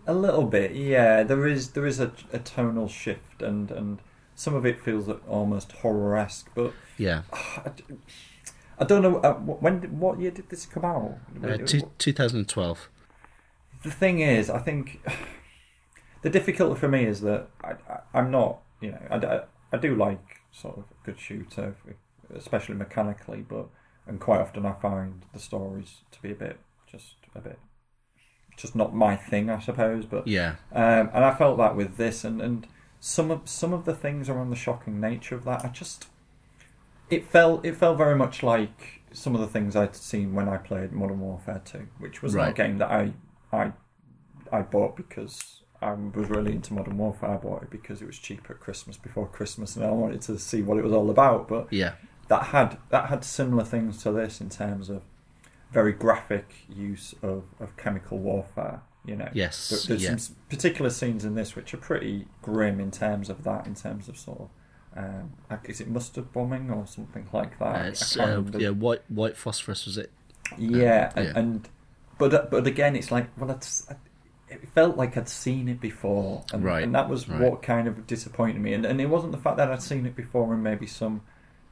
A 0.08 0.14
little 0.14 0.44
bit, 0.44 0.72
yeah. 0.72 1.24
There 1.24 1.46
is 1.46 1.70
there 1.72 1.84
is 1.84 1.98
a, 1.98 2.12
a 2.32 2.38
tonal 2.38 2.88
shift, 2.88 3.42
and, 3.42 3.70
and 3.72 3.98
some 4.36 4.54
of 4.54 4.64
it 4.64 4.80
feels 4.80 5.08
almost 5.26 5.72
horror 5.72 6.16
esque. 6.16 6.48
But 6.54 6.72
Yeah, 6.96 7.22
I 8.78 8.84
don't 8.84 9.02
know 9.02 9.16
uh, 9.16 9.34
when. 9.34 9.98
What 9.98 10.20
year 10.20 10.30
did 10.30 10.48
this 10.48 10.64
come 10.64 10.84
out? 10.84 11.18
uh, 11.42 11.56
two, 11.58 11.90
2012. 11.98 12.88
The 13.86 13.92
thing 13.92 14.18
is, 14.18 14.50
I 14.50 14.58
think 14.58 15.00
the 16.22 16.30
difficulty 16.30 16.78
for 16.78 16.88
me 16.88 17.04
is 17.04 17.20
that 17.20 17.48
I, 17.62 17.74
I, 17.88 18.00
I'm 18.14 18.30
not. 18.32 18.58
You 18.80 18.90
know, 18.90 19.00
I, 19.10 19.16
I, 19.16 19.40
I 19.72 19.76
do 19.78 19.94
like 19.94 20.40
sort 20.52 20.78
of 20.78 20.84
a 20.84 21.06
good 21.06 21.20
shooter, 21.20 21.76
especially 22.34 22.74
mechanically, 22.74 23.44
but 23.48 23.68
and 24.06 24.18
quite 24.18 24.40
often 24.40 24.66
I 24.66 24.72
find 24.72 25.22
the 25.32 25.38
stories 25.38 25.98
to 26.10 26.20
be 26.20 26.32
a 26.32 26.34
bit 26.34 26.58
just 26.90 27.14
a 27.34 27.40
bit 27.40 27.58
just 28.56 28.74
not 28.74 28.94
my 28.94 29.14
thing, 29.14 29.50
I 29.50 29.60
suppose. 29.60 30.04
But 30.04 30.26
Yeah, 30.26 30.56
um, 30.72 31.10
and 31.14 31.24
I 31.24 31.34
felt 31.34 31.58
that 31.58 31.76
with 31.76 31.96
this, 31.96 32.24
and, 32.24 32.42
and 32.42 32.66
some 32.98 33.30
of 33.30 33.48
some 33.48 33.72
of 33.72 33.84
the 33.84 33.94
things 33.94 34.28
around 34.28 34.50
the 34.50 34.56
shocking 34.56 35.00
nature 35.00 35.36
of 35.36 35.44
that, 35.44 35.64
I 35.64 35.68
just 35.68 36.08
it 37.08 37.24
felt 37.24 37.64
it 37.64 37.76
felt 37.76 37.98
very 37.98 38.16
much 38.16 38.42
like 38.42 39.02
some 39.12 39.34
of 39.34 39.40
the 39.40 39.46
things 39.46 39.76
I'd 39.76 39.94
seen 39.94 40.34
when 40.34 40.48
I 40.48 40.56
played 40.56 40.92
Modern 40.92 41.20
Warfare 41.20 41.62
Two, 41.64 41.86
which 41.98 42.22
was 42.22 42.34
not 42.34 42.48
a 42.48 42.52
game 42.52 42.78
that 42.78 42.90
I 42.90 43.12
I 43.56 43.72
I 44.52 44.62
bought 44.62 44.96
because 44.96 45.62
I 45.82 45.92
was 45.92 46.28
really 46.28 46.52
into 46.52 46.72
Modern 46.74 46.96
Warfare. 46.98 47.30
I 47.30 47.36
bought 47.36 47.62
it 47.64 47.70
because 47.70 48.00
it 48.02 48.06
was 48.06 48.18
cheap 48.18 48.48
at 48.50 48.60
Christmas 48.60 48.96
before 48.96 49.26
Christmas, 49.26 49.76
and 49.76 49.84
I 49.84 49.90
wanted 49.90 50.22
to 50.22 50.38
see 50.38 50.62
what 50.62 50.78
it 50.78 50.84
was 50.84 50.92
all 50.92 51.10
about. 51.10 51.48
But 51.48 51.72
yeah, 51.72 51.92
that 52.28 52.44
had 52.44 52.78
that 52.90 53.08
had 53.08 53.24
similar 53.24 53.64
things 53.64 54.02
to 54.02 54.12
this 54.12 54.40
in 54.40 54.48
terms 54.48 54.88
of 54.90 55.02
very 55.72 55.92
graphic 55.92 56.54
use 56.68 57.14
of, 57.22 57.44
of 57.60 57.76
chemical 57.76 58.18
warfare. 58.18 58.82
You 59.04 59.16
know, 59.16 59.28
Yes, 59.32 59.68
There- 59.68 59.78
there's 59.88 60.02
yeah. 60.02 60.16
some 60.16 60.36
particular 60.48 60.90
scenes 60.90 61.24
in 61.24 61.34
this 61.34 61.54
which 61.54 61.72
are 61.74 61.78
pretty 61.78 62.26
grim 62.42 62.80
in 62.80 62.90
terms 62.90 63.30
of 63.30 63.44
that, 63.44 63.66
in 63.66 63.74
terms 63.74 64.08
of 64.08 64.16
sort 64.18 64.40
of. 64.40 64.48
Um, 64.96 65.34
is 65.64 65.80
it 65.82 65.88
mustard 65.88 66.32
bombing 66.32 66.70
or 66.70 66.86
something 66.86 67.28
like 67.32 67.58
that? 67.58 68.16
Uh, 68.18 68.22
uh, 68.22 68.42
yeah, 68.58 68.70
white 68.70 69.02
white 69.08 69.36
phosphorus 69.36 69.84
was 69.84 69.98
it? 69.98 70.10
Yeah, 70.56 71.12
and, 71.14 71.26
yeah. 71.26 71.32
and 71.38 71.68
but 72.18 72.34
uh, 72.34 72.46
but 72.50 72.66
again, 72.66 72.96
it's 72.96 73.10
like 73.10 73.28
well, 73.38 73.50
it's, 73.50 73.86
it 74.48 74.68
felt 74.74 74.96
like 74.96 75.16
I'd 75.16 75.28
seen 75.28 75.68
it 75.68 75.80
before, 75.80 76.44
and, 76.52 76.64
Right, 76.64 76.84
and 76.84 76.94
that 76.94 77.08
was 77.08 77.28
right. 77.28 77.40
what 77.40 77.62
kind 77.62 77.88
of 77.88 78.06
disappointed 78.06 78.60
me. 78.60 78.72
And 78.74 78.84
and 78.86 79.00
it 79.00 79.06
wasn't 79.06 79.32
the 79.32 79.38
fact 79.38 79.56
that 79.58 79.70
I'd 79.70 79.82
seen 79.82 80.06
it 80.06 80.16
before 80.16 80.52
in 80.54 80.62
maybe 80.62 80.86
some, 80.86 81.22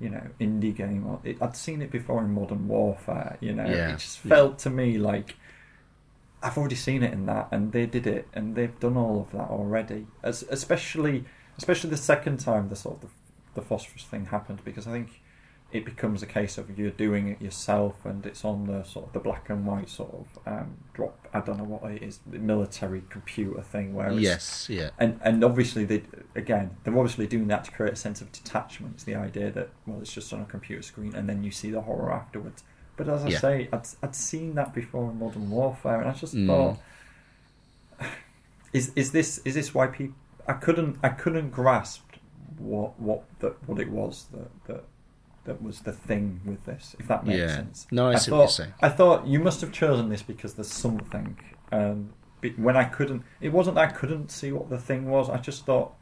you 0.01 0.09
know, 0.11 0.26
indie 0.40 0.74
game. 0.74 1.07
Or 1.07 1.20
it, 1.24 1.38
I'd 1.40 1.57
seen 1.57 1.82
it 1.82 1.90
before 1.90 2.20
in 2.22 2.32
Modern 2.32 2.68
Warfare. 2.68 3.36
You 3.40 3.53
know, 3.55 3.64
Yeah, 3.64 3.95
it 3.95 3.99
just 3.99 4.24
yeah. 4.24 4.28
felt 4.28 4.59
to 4.61 4.70
me 4.70 4.99
like 4.99 5.36
I've 6.42 6.59
already 6.59 6.76
seen 6.76 7.03
it 7.03 7.12
in 7.12 7.26
that, 7.26 7.49
and 7.53 7.72
they 7.72 7.86
did 7.86 8.07
it, 8.07 8.28
and 8.34 8.55
they've 8.55 8.78
done 8.80 8.97
all 8.97 9.20
of 9.20 9.30
that 9.32 9.49
already. 9.51 10.07
As 10.22 10.42
especially 10.51 11.24
especially 11.57 11.90
the 11.90 11.97
second 11.97 12.38
time 12.40 12.68
the 12.68 12.76
sort 12.76 12.97
of 12.97 13.01
the, 13.03 13.61
the 13.61 13.62
phosphorus 13.62 14.05
thing 14.05 14.26
happened, 14.26 14.61
because 14.64 14.86
I 14.86 14.92
think 14.92 15.22
it 15.74 15.84
becomes 15.84 16.22
a 16.22 16.26
case 16.26 16.56
of 16.56 16.78
you're 16.78 16.90
doing 16.90 17.28
it 17.28 17.42
yourself, 17.42 18.04
and 18.06 18.24
it's 18.24 18.44
on 18.44 18.66
the 18.66 18.84
sort 18.84 19.06
of 19.08 19.12
the 19.12 19.20
black 19.20 19.50
and 19.50 19.66
white 19.66 19.90
sort 19.90 20.14
of 20.14 20.26
um, 20.46 20.76
drop. 20.94 21.28
I 21.34 21.40
don't 21.40 21.58
know 21.58 21.64
what 21.64 21.90
it 21.90 22.02
is, 22.02 22.20
the 22.26 22.38
military 22.38 23.02
computer 23.10 23.60
thing 23.62 23.92
where 23.94 24.10
it's, 24.10 24.20
Yes, 24.20 24.68
yeah, 24.70 24.90
and 24.98 25.20
and 25.22 25.42
obviously 25.44 25.84
they 25.84 26.02
again 26.36 26.76
they're 26.84 26.96
obviously 26.96 27.26
doing 27.26 27.48
that 27.48 27.64
to 27.64 27.70
create 27.72 27.92
a 27.94 27.96
sense 27.96 28.20
of 28.20 28.30
detachment. 28.32 28.94
It's 28.94 29.04
the 29.04 29.16
idea 29.16 29.50
that 29.50 29.70
well 29.86 30.00
it's 30.00 30.12
just 30.12 30.32
on 30.32 30.40
a 30.40 30.44
computer 30.44 30.82
screen 30.82 31.14
and 31.14 31.28
then 31.28 31.42
you 31.44 31.50
see 31.50 31.70
the 31.70 31.80
horror 31.82 32.12
afterwards. 32.12 32.62
But 32.96 33.08
as 33.08 33.24
I 33.24 33.30
Yeah. 33.30 33.38
say, 33.40 33.68
I'd 33.72 33.86
I'd 34.02 34.14
seen 34.14 34.54
that 34.54 34.72
before 34.72 35.10
in 35.10 35.18
Modern 35.18 35.50
Warfare, 35.50 36.00
and 36.00 36.08
I 36.08 36.12
just 36.12 36.34
Mm. 36.36 36.46
thought, 36.46 36.78
is 38.72 38.92
is 38.94 39.12
this 39.12 39.38
is 39.38 39.54
this 39.54 39.74
why 39.74 39.88
people? 39.88 40.14
I 40.46 40.52
couldn't 40.54 40.98
I 41.02 41.08
couldn't 41.08 41.50
grasp 41.50 42.02
what 42.58 42.98
what 43.00 43.24
that 43.40 43.56
what 43.68 43.80
it 43.80 43.90
was 43.90 44.26
that 44.32 44.50
that 44.66 44.84
that 45.45 45.62
was 45.62 45.80
the 45.80 45.92
thing 45.92 46.40
with 46.45 46.64
this. 46.64 46.97
If 46.99 47.07
that 47.09 47.26
makes 47.26 47.38
Yeah. 47.38 47.49
sense. 47.57 47.86
No, 47.90 48.07
I 48.09 48.12
what 48.12 48.22
thought. 48.22 48.61
I 48.82 48.88
thought 48.88 49.26
you 49.26 49.38
must 49.40 49.61
have 49.61 49.72
chosen 49.72 50.09
this 50.09 50.22
because 50.22 50.55
there's 50.55 50.70
something. 50.72 51.38
Be- 52.40 52.51
when 52.57 52.76
I 52.76 52.84
couldn't, 52.84 53.22
it 53.40 53.51
wasn't 53.53 53.76
that 53.76 53.88
I 53.88 53.92
couldn't 53.92 54.30
see 54.30 54.53
what 54.53 54.68
the 54.68 54.78
thing 54.78 55.07
was. 55.09 55.30
I 55.30 55.38
just 55.38 55.64
thought, 55.64 55.95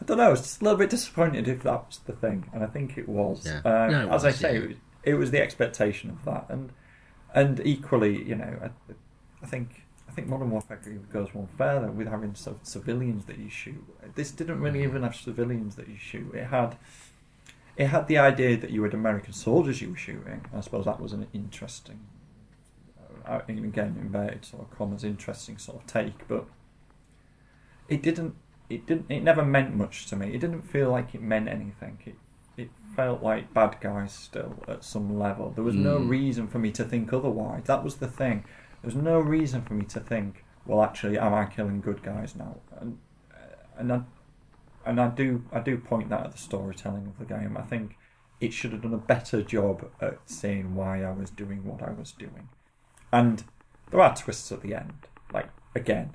I 0.00 0.04
don't 0.04 0.16
know. 0.16 0.24
I 0.28 0.30
was 0.30 0.40
just 0.42 0.60
a 0.60 0.64
little 0.64 0.78
bit 0.78 0.90
disappointed 0.90 1.46
if 1.46 1.62
that 1.62 1.86
was 1.86 1.98
the 2.06 2.12
thing, 2.14 2.48
and 2.52 2.62
I 2.62 2.66
think 2.66 2.96
it 2.96 3.08
was. 3.08 3.44
Yeah. 3.46 3.58
Um, 3.58 3.90
No, 3.92 4.06
it 4.08 4.10
as 4.14 4.24
I 4.24 4.30
say, 4.30 4.54
yeah. 4.54 4.60
it, 4.62 4.68
was, 4.68 4.76
it 5.04 5.14
was 5.14 5.30
the 5.30 5.42
expectation 5.42 6.10
of 6.10 6.24
that, 6.24 6.46
and 6.48 6.72
and 7.34 7.60
equally, 7.64 8.22
you 8.22 8.34
know, 8.36 8.58
I, 8.62 8.70
I 9.42 9.46
think. 9.46 9.78
I 10.08 10.14
think 10.14 10.28
Modern 10.28 10.50
Warfare 10.50 10.78
goes 11.10 11.32
one 11.32 11.46
further 11.56 11.90
with 11.90 12.06
having 12.06 12.34
sort 12.34 12.60
of 12.60 12.66
civilians 12.68 13.24
that 13.24 13.38
you 13.38 13.48
shoot. 13.48 13.82
This 14.14 14.30
didn't 14.30 14.60
really 14.60 14.80
Mm. 14.80 14.88
even 14.88 15.02
have 15.04 15.16
civilians 15.16 15.76
that 15.76 15.88
you 15.88 15.96
shoot. 15.96 16.34
It 16.34 16.48
had 16.48 16.76
it 17.76 17.86
had 17.88 18.06
the 18.06 18.18
idea 18.18 18.56
that 18.56 18.70
you 18.70 18.82
had 18.82 18.94
American 18.94 19.32
soldiers 19.32 19.80
you 19.80 19.90
were 19.90 19.96
shooting. 19.96 20.44
I 20.54 20.60
suppose 20.60 20.84
that 20.84 21.00
was 21.00 21.12
an 21.12 21.26
interesting, 21.32 22.00
uh, 23.26 23.40
again 23.48 23.96
inverted 24.00 24.44
sort 24.44 24.62
of 24.62 24.70
commas, 24.76 25.04
interesting 25.04 25.58
sort 25.58 25.80
of 25.80 25.86
take. 25.86 26.26
But 26.28 26.46
it 27.88 28.02
didn't. 28.02 28.34
It 28.70 28.86
didn't. 28.86 29.10
It 29.10 29.22
never 29.22 29.44
meant 29.44 29.74
much 29.74 30.06
to 30.06 30.16
me. 30.16 30.34
It 30.34 30.40
didn't 30.40 30.62
feel 30.62 30.90
like 30.90 31.14
it 31.14 31.22
meant 31.22 31.48
anything. 31.48 31.98
It 32.06 32.14
it 32.56 32.70
felt 32.94 33.22
like 33.22 33.54
bad 33.54 33.78
guys 33.80 34.12
still 34.12 34.62
at 34.68 34.84
some 34.84 35.18
level. 35.18 35.50
There 35.54 35.64
was 35.64 35.74
no 35.74 35.98
Mm. 35.98 36.08
reason 36.08 36.48
for 36.48 36.58
me 36.58 36.70
to 36.72 36.84
think 36.84 37.12
otherwise. 37.12 37.64
That 37.64 37.82
was 37.82 37.96
the 37.96 38.06
thing. 38.08 38.44
There 38.82 38.88
was 38.88 38.94
no 38.94 39.18
reason 39.18 39.62
for 39.62 39.72
me 39.74 39.86
to 39.86 40.00
think, 40.00 40.44
well, 40.66 40.82
actually, 40.82 41.18
am 41.18 41.32
I 41.32 41.46
killing 41.46 41.80
good 41.80 42.02
guys 42.02 42.36
now? 42.36 42.56
And 42.78 42.98
uh, 43.32 43.78
and 43.78 43.92
I, 43.92 44.00
and 44.84 45.00
I 45.00 45.08
do 45.08 45.44
I 45.52 45.60
do 45.60 45.78
point 45.78 46.08
that 46.10 46.24
at 46.26 46.32
the 46.32 46.38
storytelling 46.38 47.06
of 47.06 47.18
the 47.18 47.24
game. 47.24 47.56
I 47.56 47.62
think 47.62 47.96
it 48.40 48.52
should 48.52 48.72
have 48.72 48.82
done 48.82 48.94
a 48.94 48.98
better 48.98 49.42
job 49.42 49.88
at 50.00 50.18
saying 50.26 50.74
why 50.74 51.02
I 51.04 51.12
was 51.12 51.30
doing 51.30 51.64
what 51.64 51.82
I 51.82 51.92
was 51.92 52.10
doing. 52.12 52.48
And 53.12 53.44
there 53.90 54.00
are 54.00 54.16
twists 54.16 54.50
at 54.52 54.62
the 54.62 54.74
end. 54.74 54.94
Like 55.32 55.48
again, 55.74 56.14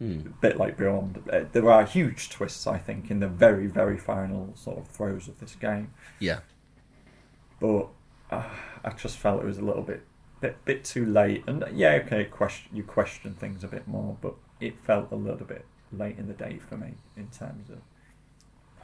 Mm. 0.00 0.26
a 0.26 0.28
bit 0.28 0.56
like 0.56 0.76
Beyond, 0.76 1.24
uh, 1.32 1.40
there 1.50 1.68
are 1.68 1.84
huge 1.84 2.30
twists. 2.30 2.68
I 2.68 2.78
think 2.78 3.10
in 3.10 3.18
the 3.18 3.26
very 3.26 3.66
very 3.66 3.98
final 3.98 4.52
sort 4.54 4.78
of 4.78 4.86
throes 4.86 5.26
of 5.26 5.40
this 5.40 5.56
game. 5.56 5.92
yeah, 6.20 6.38
But 7.60 7.88
uh, 8.30 8.44
I 8.84 8.90
just 8.90 9.16
felt 9.18 9.42
it 9.42 9.46
was 9.46 9.58
a 9.58 9.64
little 9.64 9.82
bit 9.82 10.02
bit 10.40 10.64
bit 10.64 10.84
too 10.84 11.04
late. 11.04 11.42
And 11.48 11.64
yeah, 11.72 12.00
okay, 12.04 12.24
question 12.26 12.70
you 12.76 12.84
question 12.84 13.34
things 13.34 13.64
a 13.64 13.68
bit 13.68 13.88
more, 13.88 14.16
but 14.20 14.34
it 14.60 14.78
felt 14.78 15.10
a 15.10 15.16
little 15.16 15.46
bit 15.46 15.64
late 15.92 16.16
in 16.16 16.28
the 16.28 16.34
day 16.34 16.58
for 16.58 16.76
me 16.76 16.94
in 17.16 17.26
terms 17.28 17.68
of. 17.68 17.78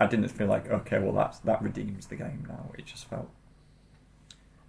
I 0.00 0.06
didn't 0.06 0.28
feel 0.28 0.48
like 0.48 0.68
okay, 0.70 0.98
well 0.98 1.12
that's 1.12 1.38
that 1.40 1.62
redeems 1.62 2.06
the 2.06 2.16
game 2.16 2.44
now. 2.48 2.70
It 2.78 2.86
just 2.86 3.08
felt 3.08 3.28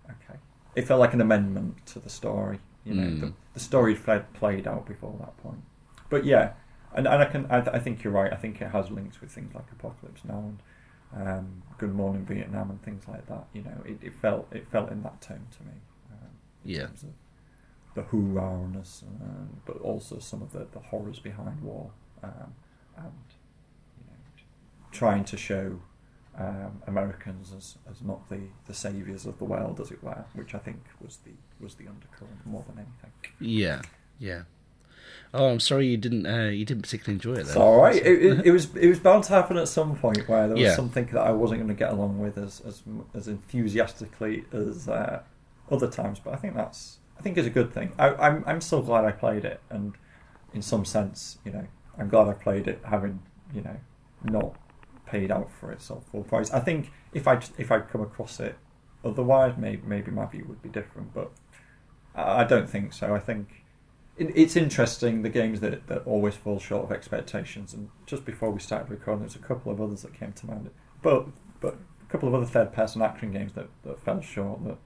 okay. 0.10 0.40
It 0.76 0.88
felt 0.88 1.00
like 1.00 1.14
an 1.14 1.22
amendment 1.22 1.86
to 1.88 2.00
the 2.00 2.10
story. 2.10 2.60
You 2.84 2.94
know, 2.94 3.08
Mm. 3.08 3.20
the, 3.22 3.34
the 3.56 3.60
story 3.60 3.96
had 3.96 4.32
played 4.34 4.68
out 4.68 4.86
before 4.86 5.16
that 5.20 5.36
point. 5.38 5.64
But 6.10 6.24
yeah, 6.26 6.54
and, 6.94 7.08
and 7.08 7.22
I 7.24 7.26
can 7.26 7.48
I, 7.50 7.58
I 7.58 7.80
think 7.80 8.04
you're 8.04 8.14
right. 8.14 8.32
I 8.32 8.36
think 8.36 8.62
it 8.62 8.70
has 8.72 8.92
links 8.92 9.20
with 9.22 9.32
things 9.32 9.56
like 9.56 9.66
Apocalypse 9.72 10.22
Now 10.24 10.54
and 11.14 11.28
um, 11.28 11.64
Good 11.80 11.94
Morning 11.96 12.26
Vietnam 12.26 12.70
and 12.70 12.82
things 12.84 13.08
like 13.08 13.26
that. 13.28 13.48
You 13.54 13.64
know, 13.64 13.82
it, 13.86 13.98
it 14.04 14.14
felt 14.22 14.48
it 14.52 14.68
felt 14.68 14.92
in 14.92 15.02
that 15.04 15.20
tone 15.22 15.48
to 15.58 15.64
me. 15.64 15.74
Um, 16.12 16.30
yeah. 16.64 16.88
The 17.96 18.02
hoorah-ness, 18.04 19.04
um, 19.22 19.62
but 19.66 19.78
also 19.78 20.20
some 20.20 20.42
of 20.42 20.52
the, 20.52 20.68
the 20.74 20.80
horrors 20.80 21.20
behind 21.20 21.62
war, 21.62 21.92
um, 22.22 22.54
and 22.98 23.12
trying 25.04 25.24
to 25.26 25.38
show 25.38 25.80
um, 26.38 26.82
Americans 26.88 27.54
as, 27.58 27.78
as 27.90 28.02
not 28.02 28.28
the, 28.30 28.40
the 28.68 28.74
saviours 28.74 29.26
of 29.26 29.38
the 29.38 29.46
world, 29.46 29.80
as 29.80 29.92
it 29.92 30.04
were, 30.04 30.26
which 30.34 30.54
I 30.56 30.60
think 30.60 30.80
was 31.02 31.18
the 31.26 31.32
was 31.64 31.76
the 31.76 31.88
undercurrent 31.88 32.46
more 32.46 32.64
than 32.68 32.78
anything. 32.86 33.12
Yeah, 33.40 33.82
yeah. 34.20 34.42
Oh, 35.34 35.48
I'm 35.52 35.60
sorry 35.60 35.88
you 35.88 35.98
didn't 35.98 36.26
uh, 36.26 36.50
you 36.50 36.66
didn't 36.66 36.84
particularly 36.84 37.16
enjoy 37.16 37.34
it. 37.34 37.36
Then. 37.36 37.46
It's 37.48 37.56
all 37.56 37.82
right. 37.82 37.96
It, 37.96 38.26
it, 38.26 38.46
it, 38.48 38.52
was 38.52 38.74
it 38.76 38.88
was 38.88 39.00
bound 39.00 39.24
to 39.26 39.34
happen 39.34 39.58
at 39.58 39.68
some 39.68 39.96
point 39.98 40.28
where 40.28 40.48
there 40.48 40.56
was 40.56 40.64
Yeah. 40.64 40.76
something 40.76 41.06
that 41.08 41.22
I 41.22 41.32
wasn't 41.32 41.60
going 41.62 41.76
to 41.76 41.80
get 41.86 41.92
along 41.92 42.20
with 42.20 42.38
as 42.38 42.62
as 42.66 42.84
as 43.14 43.28
enthusiastically 43.28 44.46
as 44.52 44.88
uh, 44.88 45.22
other 45.70 45.90
times. 45.90 46.20
But 46.24 46.34
I 46.34 46.38
think 46.38 46.56
that's 46.56 46.98
I 47.18 47.22
think 47.22 47.38
is 47.38 47.46
a 47.46 47.50
good 47.60 47.74
thing. 47.74 47.92
I, 47.98 48.10
I'm 48.16 48.44
I'm 48.46 48.62
still 48.62 48.82
glad 48.82 49.06
I 49.06 49.12
played 49.12 49.46
it, 49.46 49.62
and 49.70 49.94
in 50.54 50.62
some 50.62 50.86
sense, 50.86 51.38
you 51.46 51.52
know, 51.52 51.66
I'm 51.98 52.10
glad 52.10 52.28
I 52.28 52.34
played 52.34 52.68
it, 52.68 52.82
having 52.86 53.22
you 53.54 53.62
know 53.62 53.78
not 54.24 54.56
paid 55.06 55.32
out 55.32 55.50
for 55.52 55.72
it 55.72 55.82
sort 55.82 56.02
of 56.02 56.08
full 56.08 56.24
price. 56.24 56.52
I 56.52 56.60
think 56.60 56.92
if 57.14 57.28
I 57.28 57.40
if 57.58 57.72
I'd 57.72 57.88
come 57.90 58.02
across 58.02 58.40
it 58.40 58.56
otherwise, 59.04 59.54
maybe 59.58 59.82
maybe 59.86 60.12
my 60.12 60.26
view 60.26 60.46
would 60.48 60.62
be 60.62 60.70
different, 60.70 61.14
but 61.14 61.32
I 62.16 62.42
I 62.42 62.44
don't 62.44 62.70
think 62.70 62.94
so. 62.94 63.14
I 63.16 63.20
think 63.20 63.64
it, 64.18 64.32
it's 64.36 64.56
interesting 64.56 65.22
the 65.22 65.30
games 65.30 65.60
that, 65.62 65.88
that 65.88 66.06
always 66.06 66.36
fall 66.36 66.60
short 66.60 66.86
of 66.86 66.92
expectations. 66.92 67.74
And 67.74 67.90
just 68.06 68.26
before 68.26 68.50
we 68.52 68.60
started 68.60 68.90
recording, 68.90 69.22
there's 69.22 69.36
a 69.36 69.40
couple 69.40 69.72
of 69.72 69.82
others 69.82 70.02
that 70.04 70.14
came 70.14 70.32
to 70.34 70.48
mind, 70.48 70.70
but 71.02 71.28
but 71.60 71.76
a 72.08 72.12
couple 72.12 72.28
of 72.30 72.36
other 72.36 72.46
third 72.46 72.72
person 72.74 73.02
action 73.02 73.32
games 73.32 73.54
that, 73.54 73.68
that 73.84 74.00
fell 74.00 74.22
short. 74.22 74.64
That 74.64 74.78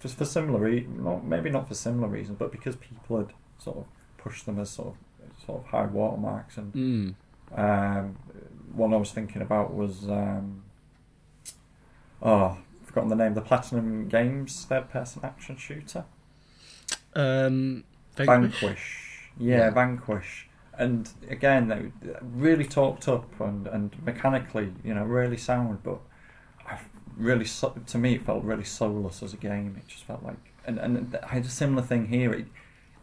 just 0.00 0.16
for 0.16 0.24
similar, 0.24 0.60
re- 0.60 0.86
not 0.88 1.24
maybe 1.24 1.50
not 1.50 1.66
for 1.68 1.74
similar 1.74 2.08
reasons, 2.08 2.36
but 2.38 2.52
because 2.52 2.76
people 2.76 3.18
had 3.18 3.32
sort 3.58 3.78
of 3.78 3.84
pushed 4.18 4.44
them 4.46 4.58
as 4.58 4.70
sort 4.70 4.88
of 4.88 4.94
sort 5.46 5.60
of 5.60 5.66
high 5.66 5.86
watermarks. 5.86 6.58
And 6.58 6.72
Mm. 6.74 7.14
um, 7.56 8.16
one 8.74 8.94
I 8.94 8.96
was 8.96 9.12
thinking 9.12 9.42
about 9.42 9.74
was 9.74 10.08
um, 10.08 10.62
oh, 12.22 12.58
I've 12.80 12.86
forgotten 12.86 13.10
the 13.10 13.16
name. 13.16 13.34
The 13.34 13.40
Platinum 13.40 14.08
Games 14.08 14.64
third 14.68 14.90
person 14.90 15.22
action 15.24 15.56
shooter. 15.56 16.04
Um, 17.14 17.84
Vanquish? 18.16 18.56
Vanquish. 18.60 19.30
Yeah, 19.36 19.70
Yeah. 19.70 19.70
Vanquish. 19.70 20.48
And 20.76 21.08
again, 21.30 21.68
they 21.68 21.92
really 22.22 22.64
talked 22.64 23.06
up 23.08 23.40
and, 23.40 23.66
and 23.68 23.94
mechanically, 24.04 24.72
you 24.82 24.92
know, 24.94 25.04
really 25.04 25.36
sound, 25.36 25.82
but 25.84 26.00
I 26.66 26.78
really, 27.16 27.44
to 27.44 27.98
me, 27.98 28.14
it 28.16 28.22
felt 28.22 28.42
really 28.44 28.64
soulless 28.64 29.22
as 29.22 29.32
a 29.32 29.36
game. 29.36 29.76
It 29.78 29.86
just 29.88 30.04
felt 30.04 30.24
like, 30.24 30.52
and, 30.66 30.78
and 30.78 31.18
I 31.22 31.34
had 31.34 31.44
a 31.44 31.48
similar 31.48 31.82
thing 31.82 32.08
here. 32.08 32.32
It, 32.32 32.46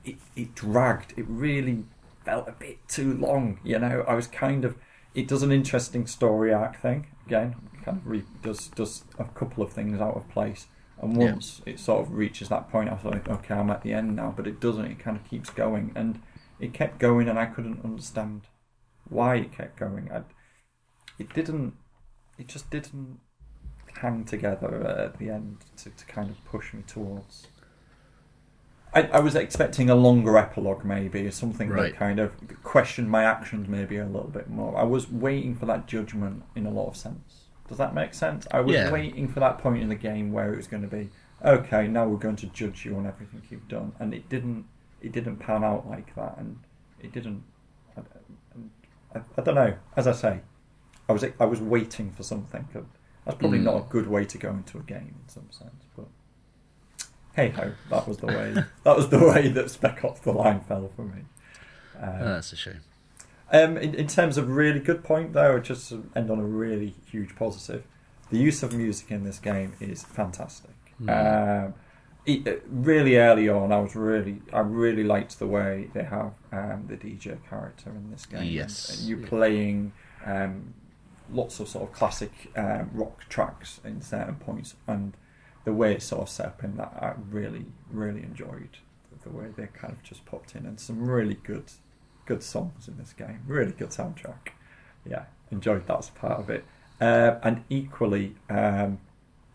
it, 0.03 0.15
it 0.36 0.55
dragged. 0.55 1.13
It 1.17 1.26
really 1.28 1.86
felt 2.26 2.47
a 2.49 2.53
bit 2.53 2.80
too 2.89 3.13
long. 3.13 3.59
You 3.63 3.80
know, 3.80 4.03
I 4.07 4.15
was 4.15 4.28
kind 4.28 4.65
of. 4.65 4.76
It 5.14 5.28
does 5.28 5.43
an 5.43 5.51
interesting 5.51 6.07
story 6.07 6.53
arc 6.53 6.78
thing. 6.82 7.07
Again, 7.26 7.55
kind 7.84 7.97
of 7.97 8.07
re, 8.07 8.24
does 8.41 8.68
does 8.70 9.03
a 9.20 9.26
couple 9.26 9.64
of 9.64 9.72
things 9.74 9.99
out 9.99 10.16
of 10.16 10.30
place. 10.30 10.68
And 11.01 11.18
Yeah. 11.18 11.32
once 11.32 11.62
it 11.66 11.80
sort 11.80 12.01
of 12.05 12.14
reaches 12.14 12.49
that 12.49 12.70
point, 12.70 12.89
I 12.89 12.93
was 12.93 13.03
like, 13.03 13.28
okay, 13.28 13.55
I'm 13.55 13.70
at 13.72 13.82
the 13.82 13.93
end 13.93 14.16
now. 14.16 14.34
But 14.36 14.47
it 14.47 14.59
doesn't. 14.59 14.86
It 14.86 14.99
kind 14.99 15.18
of 15.18 15.24
keeps 15.28 15.49
going, 15.49 15.91
and 15.95 16.22
it 16.59 16.74
kept 16.74 16.99
going, 16.99 17.28
and 17.28 17.38
I 17.39 17.47
couldn't 17.47 17.84
understand 17.84 18.43
why 19.09 19.36
it 19.36 19.51
kept 19.51 19.78
going. 19.78 20.09
I, 20.12 20.22
it 21.20 21.34
didn't. 21.34 21.74
It 22.38 22.47
just 22.47 22.70
didn't 22.70 23.20
hang 23.99 24.24
together 24.26 24.88
at 24.88 25.20
the 25.20 25.30
end 25.30 25.57
to, 25.78 25.89
to 25.89 26.05
kind 26.05 26.30
of 26.30 26.43
push 26.45 26.74
me 26.74 26.84
towards. 26.88 27.47
I, 28.94 29.04
I 29.04 29.20
was 29.20 29.36
expecting 29.36 29.89
a 29.89 29.96
longer 29.96 30.38
epilogue, 30.38 30.84
maybe, 30.84 31.30
something 31.32 31.70
Right. 31.70 31.92
that 31.94 31.98
kind 31.98 32.20
of 32.20 32.34
questioned 32.64 33.10
my 33.10 33.24
actions 33.24 33.68
maybe 33.70 33.98
a 33.98 34.06
little 34.06 34.28
bit 34.30 34.50
more. 34.50 34.78
I 34.78 34.84
was 34.84 35.10
waiting 35.10 35.56
for 35.56 35.66
that 35.68 35.88
judgment 35.88 36.44
in 36.56 36.66
a 36.66 36.70
lot 36.72 36.88
of 36.88 36.98
sense. 36.98 37.46
Does 37.70 37.78
that 37.78 37.94
make 37.94 38.14
sense? 38.14 38.46
I 38.52 38.60
was 38.60 38.76
Yeah. 38.76 38.92
waiting 38.92 39.30
for 39.30 39.39
that 39.39 39.58
point 39.60 39.82
in 39.82 39.88
the 39.89 39.96
game 39.96 40.34
where 40.34 40.54
it 40.54 40.58
was 40.58 40.68
going 40.68 40.84
to 40.84 40.89
be, 40.89 41.10
okay, 41.44 41.88
now 41.88 42.06
we're 42.06 42.18
going 42.18 42.36
to 42.38 42.48
judge 42.48 42.84
you 42.86 42.98
on 42.98 43.06
everything 43.08 43.42
you've 43.50 43.68
done, 43.70 43.94
and 44.00 44.14
it 44.14 44.28
didn't. 44.30 44.66
It 45.02 45.14
didn't 45.14 45.38
pan 45.38 45.64
out 45.64 45.89
like 45.89 46.14
that, 46.16 46.38
and 46.38 46.60
it 47.00 47.12
didn't. 47.12 47.44
I, 47.98 48.02
I, 49.16 49.22
I 49.38 49.42
don't 49.42 49.56
know. 49.56 49.74
As 49.96 50.06
I 50.06 50.12
say, 50.12 50.42
I 51.10 51.14
was 51.14 51.24
I 51.39 51.46
was 51.46 51.60
waiting 51.62 52.12
for 52.12 52.24
something. 52.24 52.68
That's 53.26 53.38
probably 53.38 53.60
Mm. 53.60 53.64
not 53.64 53.76
a 53.78 53.82
good 53.89 54.08
way 54.08 54.26
to 54.26 54.38
go 54.38 54.50
into 54.52 54.78
a 54.78 54.82
game 54.82 55.16
in 55.24 55.28
some 55.30 55.50
sense, 55.52 55.86
but 55.96 56.06
hey 57.36 57.50
ho, 57.50 57.72
that 57.90 58.08
was 58.08 58.18
the 58.18 58.28
way. 58.28 58.54
that 58.84 58.96
was 58.98 59.10
the 59.10 59.20
way 59.20 59.48
that 59.50 59.70
Spec 59.72 60.04
Ops: 60.04 60.20
The 60.22 60.32
Line 60.32 60.62
fell 60.62 60.90
for 60.96 61.04
me. 61.04 61.22
Oh, 62.02 62.06
Um, 62.08 62.20
that's 62.20 62.52
a 62.54 62.56
shame. 62.56 62.82
um, 63.52 63.78
in, 63.78 63.94
in 63.96 64.08
terms 64.08 64.38
of 64.38 64.50
really 64.50 64.80
good 64.80 65.04
point, 65.04 65.34
though, 65.34 65.60
just 65.60 65.90
to 65.90 66.10
end 66.16 66.30
on 66.32 66.40
a 66.40 66.44
really 66.46 66.96
huge 67.12 67.36
positive, 67.36 67.84
the 68.30 68.38
use 68.38 68.64
of 68.64 68.74
music 68.74 69.12
in 69.12 69.24
this 69.24 69.40
game 69.40 69.74
is 69.80 70.04
fantastic. 70.04 70.72
Mm. 71.02 71.66
Um, 71.68 71.74
it, 72.26 72.48
uh, 72.48 72.60
really 72.70 73.18
early 73.18 73.50
on, 73.50 73.72
I 73.72 73.80
was 73.80 73.96
really, 73.96 74.42
I 74.54 74.60
really 74.60 75.04
liked 75.04 75.40
the 75.40 75.48
way 75.48 75.90
they 75.94 76.04
have 76.04 76.34
um, 76.52 76.86
the 76.88 76.96
DJ 76.96 77.38
character 77.50 77.90
in 77.90 78.12
this 78.12 78.26
game. 78.28 78.44
Yes. 78.44 79.00
and, 79.00 79.08
you 79.10 79.18
Yeah. 79.18 79.28
playing 79.28 79.92
um, 80.26 80.74
lots 81.32 81.60
of 81.60 81.68
sort 81.68 81.90
of 81.90 81.96
classic 81.96 82.32
um, 82.56 82.90
rock 82.94 83.28
tracks 83.30 83.80
in 83.84 84.02
certain 84.02 84.36
points, 84.36 84.76
and 84.88 85.14
the 85.64 85.74
way 85.74 85.93
it's 85.95 86.05
sort 86.05 86.24
of 86.24 86.30
set 86.30 86.45
up 86.47 86.64
in 86.64 86.78
that, 86.78 86.93
I 86.99 87.14
really, 87.30 87.66
really 87.91 88.24
enjoyed 88.24 88.78
the 89.24 89.30
way 89.30 89.45
they 89.55 89.68
kind 89.68 89.93
of 89.93 90.01
just 90.03 90.26
popped 90.26 90.55
in, 90.55 90.66
and 90.66 90.80
some 90.80 91.07
really 91.07 91.36
good 91.36 91.66
good 92.26 92.43
songs 92.43 92.88
in 92.88 92.97
this 92.97 93.14
game. 93.14 93.41
Really 93.47 93.72
good 93.72 93.89
soundtrack. 93.89 94.53
Yeah, 95.05 95.26
enjoyed 95.51 95.88
that 95.88 95.99
as 95.99 96.09
part 96.09 96.39
of 96.39 96.49
it. 96.49 96.66
Uh, 96.99 97.36
and 97.43 97.64
equally, 97.70 98.36
um, 98.49 98.99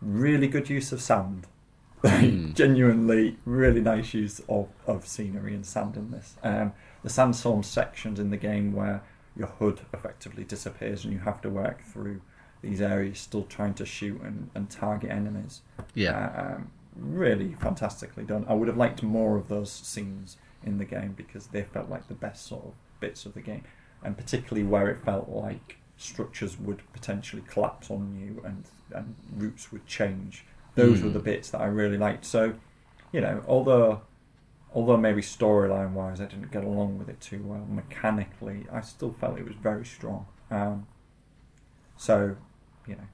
really 0.01 0.47
good 0.47 0.69
use 0.69 0.91
of 0.91 1.01
sand. 1.01 1.47
Hmm. 2.05 2.53
Genuinely, 2.53 3.37
really 3.43 3.81
nice 3.81 4.13
use 4.13 4.39
of, 4.47 4.69
of 4.85 5.07
scenery 5.07 5.55
and 5.55 5.65
sand 5.65 5.97
in 5.97 6.11
this. 6.11 6.35
Um, 6.43 6.73
the 7.03 7.09
sandstorm 7.09 7.63
sections 7.63 8.19
in 8.19 8.29
the 8.29 8.37
game 8.37 8.71
where 8.71 9.01
your 9.35 9.47
HUD 9.47 9.81
effectively 9.91 10.43
disappears 10.43 11.03
and 11.03 11.11
you 11.11 11.19
have 11.19 11.41
to 11.41 11.49
work 11.49 11.83
through 11.83 12.21
these 12.61 12.81
areas, 12.81 13.19
still 13.19 13.43
trying 13.43 13.73
to 13.75 13.85
shoot 13.85 14.21
and, 14.21 14.49
and 14.55 14.69
target 14.69 15.11
enemies. 15.11 15.61
Yeah. 15.93 16.11
Uh, 16.17 16.55
um, 16.55 16.71
really 16.95 17.53
fantastically 17.59 18.23
done. 18.23 18.45
I 18.49 18.53
would 18.55 18.67
have 18.67 18.77
liked 18.77 19.03
more 19.03 19.37
of 19.37 19.47
those 19.49 19.71
scenes 19.71 20.37
in 20.63 20.77
the 20.79 20.85
game 20.85 21.13
because 21.15 21.47
they 21.47 21.61
felt 21.63 21.89
like 21.89 22.07
the 22.07 22.15
best 22.15 22.47
sort 22.47 22.65
of 22.65 22.73
bits 22.99 23.25
of 23.27 23.33
the 23.35 23.41
game, 23.41 23.63
and 24.03 24.17
particularly 24.17 24.67
where 24.67 24.89
it 24.89 24.97
felt 25.05 25.29
like 25.29 25.77
structures 25.97 26.59
would 26.59 26.81
potentially 26.93 27.43
collapse 27.47 27.89
on 27.91 28.15
you 28.19 28.41
and 28.43 28.65
and 28.93 29.15
routes 29.35 29.71
would 29.71 29.85
change. 29.85 30.45
Those 30.75 30.99
Mm. 30.99 31.03
were 31.03 31.09
the 31.09 31.19
bits 31.19 31.49
that 31.51 31.59
I 31.61 31.65
really 31.65 31.97
liked. 31.97 32.23
So, 32.25 32.53
you 33.11 33.21
know, 33.21 33.43
although 33.47 34.01
although 34.73 34.97
maybe 34.97 35.21
storyline 35.21 35.91
wise 35.91 36.19
I 36.21 36.25
didn't 36.25 36.51
get 36.51 36.63
along 36.63 36.97
with 36.99 37.09
it 37.09 37.19
too 37.21 37.41
well, 37.43 37.65
mechanically 37.69 38.65
I 38.71 38.81
still 38.81 39.11
felt 39.13 39.37
it 39.37 39.45
was 39.45 39.55
very 39.55 39.85
strong. 39.85 40.25
Um, 40.51 40.87
so, 41.97 42.35
you 42.87 42.95
know, 42.95 43.07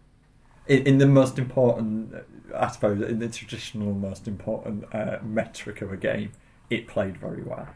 in, 0.68 0.88
in 0.88 0.98
the 0.98 1.08
most 1.08 1.38
important, 1.40 2.14
uh, 2.14 2.20
I 2.56 2.70
suppose, 2.72 3.02
in 3.02 3.20
the 3.20 3.30
traditional 3.30 3.94
most 3.94 4.28
important 4.28 4.86
uh, 4.94 5.18
metric 5.24 5.82
of 5.82 5.92
a 5.92 5.98
game, 5.98 6.32
it 6.70 6.88
played 6.88 7.18
very 7.18 7.44
well. 7.44 7.68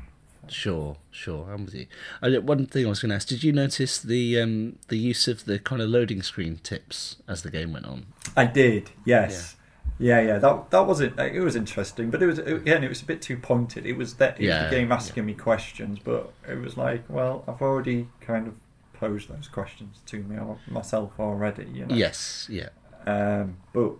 Sure, 0.49 0.95
sure, 1.11 1.51
I'm 1.51 1.65
with 1.65 1.73
you. 1.73 1.87
I, 2.21 2.37
one 2.37 2.67
thing 2.67 2.85
I 2.85 2.89
was 2.89 3.01
going 3.01 3.09
to 3.09 3.15
ask: 3.15 3.27
Did 3.27 3.43
you 3.43 3.51
notice 3.51 3.99
the 3.99 4.39
um, 4.39 4.77
the 4.87 4.97
use 4.97 5.27
of 5.27 5.43
the 5.43 5.59
kind 5.59 5.81
of 5.81 5.89
loading 5.89 6.23
screen 6.23 6.59
tips 6.63 7.17
as 7.27 7.41
the 7.41 7.51
game 7.51 7.73
went 7.73 7.85
on? 7.85 8.05
I 8.35 8.45
did, 8.45 8.91
yes. 9.05 9.55
Yeah, 9.99 10.21
yeah, 10.21 10.37
that 10.37 10.69
that 10.69 10.85
was 10.85 11.01
it. 11.01 11.17
It 11.19 11.41
was 11.41 11.55
interesting, 11.55 12.11
but 12.11 12.21
it 12.21 12.27
was 12.27 12.39
again, 12.39 12.83
it 12.83 12.87
was 12.87 13.01
a 13.01 13.05
bit 13.05 13.21
too 13.21 13.35
pointed. 13.37 13.85
It 13.85 13.97
was 13.97 14.13
that 14.15 14.39
it 14.39 14.45
was 14.45 14.47
Yeah, 14.49 14.69
the 14.69 14.75
game 14.75 14.91
asking 14.91 15.25
me 15.25 15.33
questions, 15.33 15.99
but 16.03 16.31
it 16.47 16.59
was 16.61 16.77
like, 16.77 17.03
well, 17.09 17.43
I've 17.47 17.61
already 17.61 18.07
kind 18.21 18.47
of 18.47 18.53
posed 18.99 19.29
those 19.29 19.47
questions 19.47 20.01
to 20.07 20.23
me 20.23 20.37
or 20.37 20.59
myself 20.67 21.19
already. 21.19 21.65
You 21.71 21.85
know? 21.85 21.95
Yes, 21.95 22.47
yeah, 22.49 22.69
Um, 23.05 23.57
but 23.73 23.93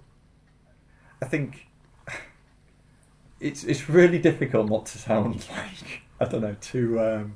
I 1.22 1.26
think 1.26 1.68
it's 3.40 3.64
it's 3.64 3.90
really 3.90 4.20
difficult 4.20 4.70
not 4.70 4.86
to 4.88 4.98
sound 4.98 5.46
like 5.52 6.02
I 6.20 6.26
don't 6.26 6.42
know 6.42 6.56
too 6.60 7.00
um, 7.00 7.36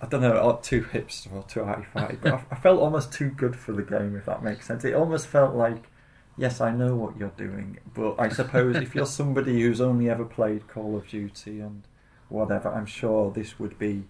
I 0.00 0.06
don't 0.06 0.22
know 0.22 0.38
or 0.38 0.60
too 0.60 0.82
hipster 0.82 1.32
or 1.32 1.42
too 1.44 1.64
hi-fi, 1.64 2.16
but 2.20 2.32
I, 2.32 2.42
I 2.50 2.56
felt 2.56 2.80
almost 2.80 3.12
too 3.12 3.30
good 3.30 3.56
for 3.56 3.72
the 3.72 3.82
game 3.82 4.16
if 4.16 4.26
that 4.26 4.42
makes 4.42 4.66
sense. 4.66 4.84
It 4.84 4.94
almost 4.94 5.26
felt 5.26 5.54
like 5.54 5.88
yes, 6.36 6.60
I 6.60 6.70
know 6.70 6.94
what 6.94 7.16
you're 7.18 7.32
doing, 7.36 7.78
but 7.94 8.14
I 8.18 8.28
suppose 8.28 8.76
if 8.76 8.94
you're 8.94 9.06
somebody 9.06 9.60
who's 9.60 9.80
only 9.80 10.08
ever 10.08 10.24
played 10.24 10.68
Call 10.68 10.96
of 10.96 11.08
Duty 11.08 11.60
and 11.60 11.82
whatever, 12.28 12.68
I'm 12.68 12.86
sure 12.86 13.30
this 13.30 13.58
would 13.58 13.78
be 13.78 14.04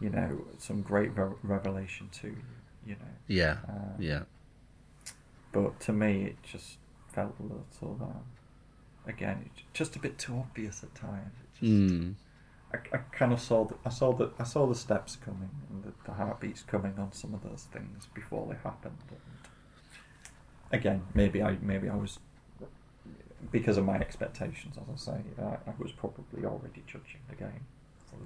you 0.00 0.10
know, 0.10 0.44
some 0.58 0.82
great 0.82 1.16
re- 1.16 1.34
revelation 1.42 2.08
to 2.20 2.28
you. 2.28 2.42
You 2.86 2.94
know. 2.94 3.14
Yeah. 3.26 3.56
Um, 3.68 3.94
Yeah. 3.98 4.22
But 5.52 5.80
to 5.80 5.92
me, 5.92 6.24
it 6.24 6.36
just 6.42 6.78
felt 7.08 7.34
a 7.40 7.42
little. 7.42 7.98
Um, 8.02 8.22
again, 9.06 9.48
just 9.72 9.96
a 9.96 9.98
bit 9.98 10.18
too 10.18 10.34
obvious 10.36 10.82
at 10.82 10.94
times. 10.94 11.32
It 11.42 11.60
just, 11.60 11.72
Mm. 11.72 12.14
I, 12.74 12.78
I 12.96 12.98
kind 13.12 13.32
of 13.32 13.40
saw 13.40 13.64
the, 13.64 13.76
I 13.84 13.88
saw 13.90 14.12
the 14.12 14.30
I 14.38 14.44
saw 14.44 14.66
the 14.66 14.74
steps 14.74 15.16
coming 15.16 15.50
and 15.70 15.84
the, 15.84 15.92
the 16.04 16.12
heartbeats 16.12 16.62
coming 16.62 16.94
on 16.98 17.12
some 17.12 17.32
of 17.32 17.42
those 17.42 17.66
things 17.72 18.06
before 18.12 18.46
they 18.48 18.56
happened. 18.62 18.96
And 19.08 19.20
again, 20.72 21.02
maybe 21.14 21.42
I 21.42 21.56
maybe 21.62 21.88
I 21.88 21.94
was 21.96 22.18
because 23.52 23.76
of 23.78 23.84
my 23.84 23.96
expectations, 23.96 24.76
as 24.76 24.88
I 24.92 24.96
say, 25.12 25.20
I, 25.38 25.70
I 25.70 25.74
was 25.78 25.92
probably 25.92 26.44
already 26.44 26.82
judging 26.86 27.20
the 27.28 27.36
game 27.36 27.66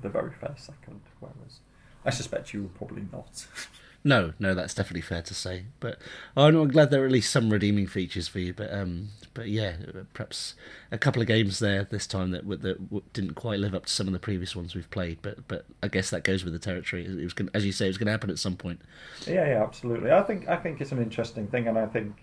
the 0.02 0.08
very 0.08 0.32
first 0.32 0.66
second, 0.66 1.00
whereas 1.20 1.60
I 2.04 2.10
suspect 2.10 2.52
you 2.52 2.62
were 2.64 2.68
probably 2.68 3.06
not. 3.12 3.46
No, 4.02 4.32
no, 4.38 4.54
that's 4.54 4.72
definitely 4.72 5.02
fair 5.02 5.20
to 5.22 5.34
say. 5.34 5.66
But 5.78 5.98
I'm 6.34 6.68
glad 6.68 6.90
there 6.90 7.02
are 7.02 7.06
at 7.06 7.12
least 7.12 7.30
some 7.30 7.50
redeeming 7.50 7.86
features 7.86 8.28
for 8.28 8.38
you. 8.38 8.54
But 8.54 8.72
um, 8.72 9.08
but 9.34 9.48
yeah, 9.48 9.76
perhaps 10.14 10.54
a 10.90 10.96
couple 10.96 11.20
of 11.20 11.28
games 11.28 11.58
there 11.58 11.84
this 11.84 12.06
time 12.06 12.30
that 12.30 12.48
that 12.62 13.12
didn't 13.12 13.34
quite 13.34 13.58
live 13.58 13.74
up 13.74 13.86
to 13.86 13.92
some 13.92 14.06
of 14.06 14.14
the 14.14 14.18
previous 14.18 14.56
ones 14.56 14.74
we've 14.74 14.90
played. 14.90 15.18
But 15.20 15.46
but 15.48 15.66
I 15.82 15.88
guess 15.88 16.08
that 16.10 16.24
goes 16.24 16.44
with 16.44 16.54
the 16.54 16.58
territory. 16.58 17.04
It 17.04 17.22
was 17.22 17.34
gonna, 17.34 17.50
as 17.52 17.66
you 17.66 17.72
say, 17.72 17.86
it 17.86 17.88
was 17.88 17.98
going 17.98 18.06
to 18.06 18.12
happen 18.12 18.30
at 18.30 18.38
some 18.38 18.56
point. 18.56 18.80
Yeah, 19.26 19.46
yeah, 19.46 19.62
absolutely. 19.62 20.10
I 20.10 20.22
think 20.22 20.48
I 20.48 20.56
think 20.56 20.80
it's 20.80 20.92
an 20.92 21.02
interesting 21.02 21.46
thing, 21.48 21.68
and 21.68 21.78
I 21.78 21.86
think 21.86 22.14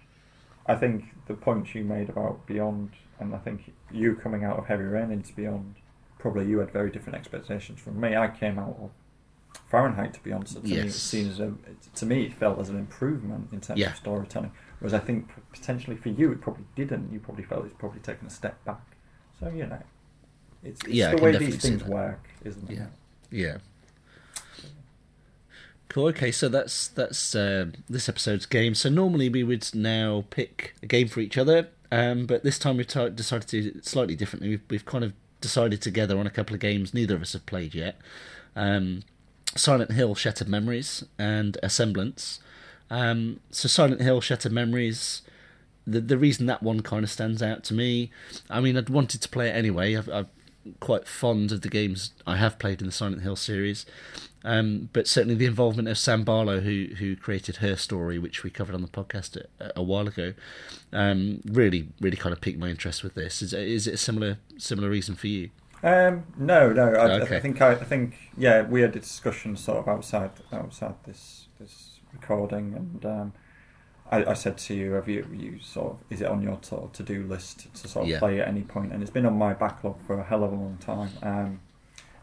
I 0.65 0.75
think 0.75 1.05
the 1.27 1.35
point 1.35 1.75
you 1.75 1.83
made 1.83 2.09
about 2.09 2.47
Beyond, 2.47 2.89
and 3.19 3.35
I 3.35 3.37
think 3.37 3.71
you 3.91 4.15
coming 4.15 4.43
out 4.43 4.57
of 4.57 4.65
Heavy 4.65 4.83
Rain 4.83 5.11
into 5.11 5.31
Beyond, 5.33 5.75
probably 6.19 6.45
you 6.47 6.59
had 6.59 6.71
very 6.71 6.89
different 6.91 7.17
expectations 7.17 7.79
from 7.79 7.99
me. 7.99 8.15
I 8.15 8.27
came 8.27 8.57
out 8.59 8.77
of 8.81 8.91
Fahrenheit 9.69 10.13
to 10.15 10.19
Beyond, 10.21 10.47
so 10.49 10.59
to 10.59 10.65
me, 10.67 10.73
it 10.77 10.85
Yes. 10.85 11.13
as 11.13 11.39
a, 11.39 11.53
to 11.95 12.05
me 12.05 12.23
it 12.25 12.33
felt 12.33 12.59
as 12.59 12.69
an 12.69 12.77
improvement 12.77 13.49
in 13.51 13.59
terms 13.61 13.79
Yeah. 13.79 13.89
of 13.91 13.95
storytelling. 13.97 14.51
Whereas 14.79 14.93
I 14.93 14.99
think 14.99 15.29
potentially 15.51 15.95
for 15.97 16.09
you, 16.09 16.31
it 16.31 16.41
probably 16.41 16.65
didn't. 16.75 17.11
You 17.11 17.19
probably 17.19 17.43
felt 17.43 17.65
it's 17.65 17.75
probably 17.77 17.99
taken 17.99 18.27
a 18.27 18.29
step 18.29 18.63
back. 18.65 18.81
So 19.39 19.49
you 19.49 19.65
know, 19.65 19.81
it's, 20.63 20.81
it's 20.83 20.93
Yeah, 20.93 21.15
the 21.15 21.21
way 21.21 21.35
these 21.37 21.57
things 21.57 21.83
work, 21.83 22.27
isn't 22.43 22.69
it? 22.69 22.77
Yeah. 22.77 22.87
Yeah. 23.31 23.57
Cool. 25.89 26.07
Okay, 26.07 26.31
so 26.31 26.49
that's 26.49 26.87
that's 26.89 27.33
uh, 27.33 27.67
this 27.89 28.09
episode's 28.09 28.45
game. 28.45 28.75
So 28.75 28.89
normally 28.89 29.29
we 29.29 29.43
would 29.43 29.67
now 29.73 30.25
pick 30.29 30.75
a 30.83 30.85
game 30.85 31.07
for 31.07 31.21
each 31.21 31.37
other, 31.37 31.69
um, 31.91 32.25
but 32.25 32.43
this 32.43 32.59
time 32.59 32.77
we've 32.77 32.87
t- 32.87 33.09
decided 33.09 33.47
to 33.49 33.61
do 33.61 33.77
it 33.79 33.85
slightly 33.85 34.15
differently. 34.15 34.49
We've, 34.49 34.61
we've 34.69 34.85
kind 34.85 35.03
of 35.05 35.13
decided 35.41 35.81
together 35.81 36.17
on 36.17 36.27
a 36.27 36.31
couple 36.31 36.53
of 36.53 36.59
games 36.59 36.93
neither 36.93 37.15
of 37.15 37.21
us 37.21 37.33
have 37.33 37.45
played 37.45 37.73
yet. 37.75 37.97
Um, 38.55 39.03
Silent 39.55 39.91
Hill: 39.91 40.15
Shattered 40.15 40.49
Memories 40.49 41.03
and 41.17 41.57
Asemblance. 41.63 42.39
Um, 42.89 43.39
so 43.51 43.67
Silent 43.67 44.01
Hill: 44.01 44.21
Shattered 44.21 44.51
Memories. 44.51 45.21
The 45.85 46.01
the 46.01 46.17
reason 46.17 46.47
that 46.47 46.63
one 46.63 46.81
kind 46.81 47.03
of 47.03 47.09
stands 47.09 47.41
out 47.41 47.63
to 47.65 47.73
me, 47.73 48.11
I 48.49 48.59
mean, 48.59 48.77
I'd 48.77 48.89
wanted 48.89 49.21
to 49.21 49.29
play 49.29 49.47
it 49.49 49.55
anyway. 49.55 49.95
I've, 49.95 50.09
I've 50.09 50.27
quite 50.79 51.07
fond 51.07 51.51
of 51.51 51.61
the 51.61 51.69
games 51.69 52.11
I 52.25 52.35
have 52.37 52.59
played 52.59 52.81
in 52.81 52.87
the 52.87 52.93
Silent 52.93 53.21
Hill 53.21 53.35
series. 53.35 53.85
Um, 54.43 54.89
but 54.93 55.07
certainly 55.07 55.35
the 55.35 55.45
involvement 55.45 55.87
of 55.87 55.97
Sam 55.97 56.23
Barlow, 56.23 56.59
who 56.61 56.87
who 56.99 57.15
created 57.15 57.57
Her 57.57 57.75
Story, 57.75 58.17
which 58.19 58.43
we 58.43 58.49
covered 58.49 58.75
on 58.75 58.81
the 58.81 58.87
podcast 58.87 59.35
a, 59.59 59.71
a 59.75 59.83
while 59.83 60.07
ago, 60.07 60.33
um, 60.93 61.41
really 61.45 61.89
really 61.99 62.17
kind 62.17 62.33
of 62.33 62.39
piqued 62.41 62.59
my 62.59 62.69
interest 62.69 63.03
with 63.03 63.15
this. 63.15 63.41
Is 63.41 63.53
is 63.53 63.87
it 63.87 63.95
a 63.95 63.97
similar 63.97 64.37
similar 64.57 64.89
reason 64.89 65.15
for 65.15 65.27
you? 65.27 65.49
Um, 65.83 66.25
no, 66.37 66.71
no. 66.71 66.93
I, 66.93 67.19
Okay. 67.21 67.37
I 67.37 67.39
think 67.39 67.61
I, 67.61 67.71
I 67.71 67.83
think 67.83 68.15
yeah, 68.37 68.61
we 68.63 68.81
had 68.81 68.95
a 68.95 68.99
discussion 68.99 69.55
sort 69.57 69.79
of 69.79 69.87
outside 69.87 70.31
outside 70.51 70.95
this 71.05 71.47
this 71.59 71.99
recording, 72.13 72.73
and 72.75 73.05
um, 73.05 73.33
I, 74.11 74.25
I 74.25 74.33
said 74.33 74.57
to 74.59 74.73
you, 74.73 74.93
have 74.93 75.07
you 75.09 75.27
you 75.33 75.59
sort 75.59 75.93
of 75.93 75.97
is 76.09 76.21
it 76.21 76.27
on 76.27 76.41
your 76.41 76.57
to 76.57 77.03
do 77.03 77.23
list 77.23 77.73
to 77.75 77.87
sort 77.87 78.05
of 78.05 78.09
Yeah. 78.09 78.19
play 78.19 78.39
at 78.39 78.47
any 78.47 78.61
point? 78.61 78.93
And 78.93 79.01
it's 79.01 79.11
been 79.11 79.25
on 79.25 79.37
my 79.37 79.53
backlog 79.53 79.99
for 80.05 80.19
a 80.19 80.23
hell 80.23 80.43
of 80.43 80.51
a 80.51 80.55
long 80.55 80.77
time. 80.79 81.59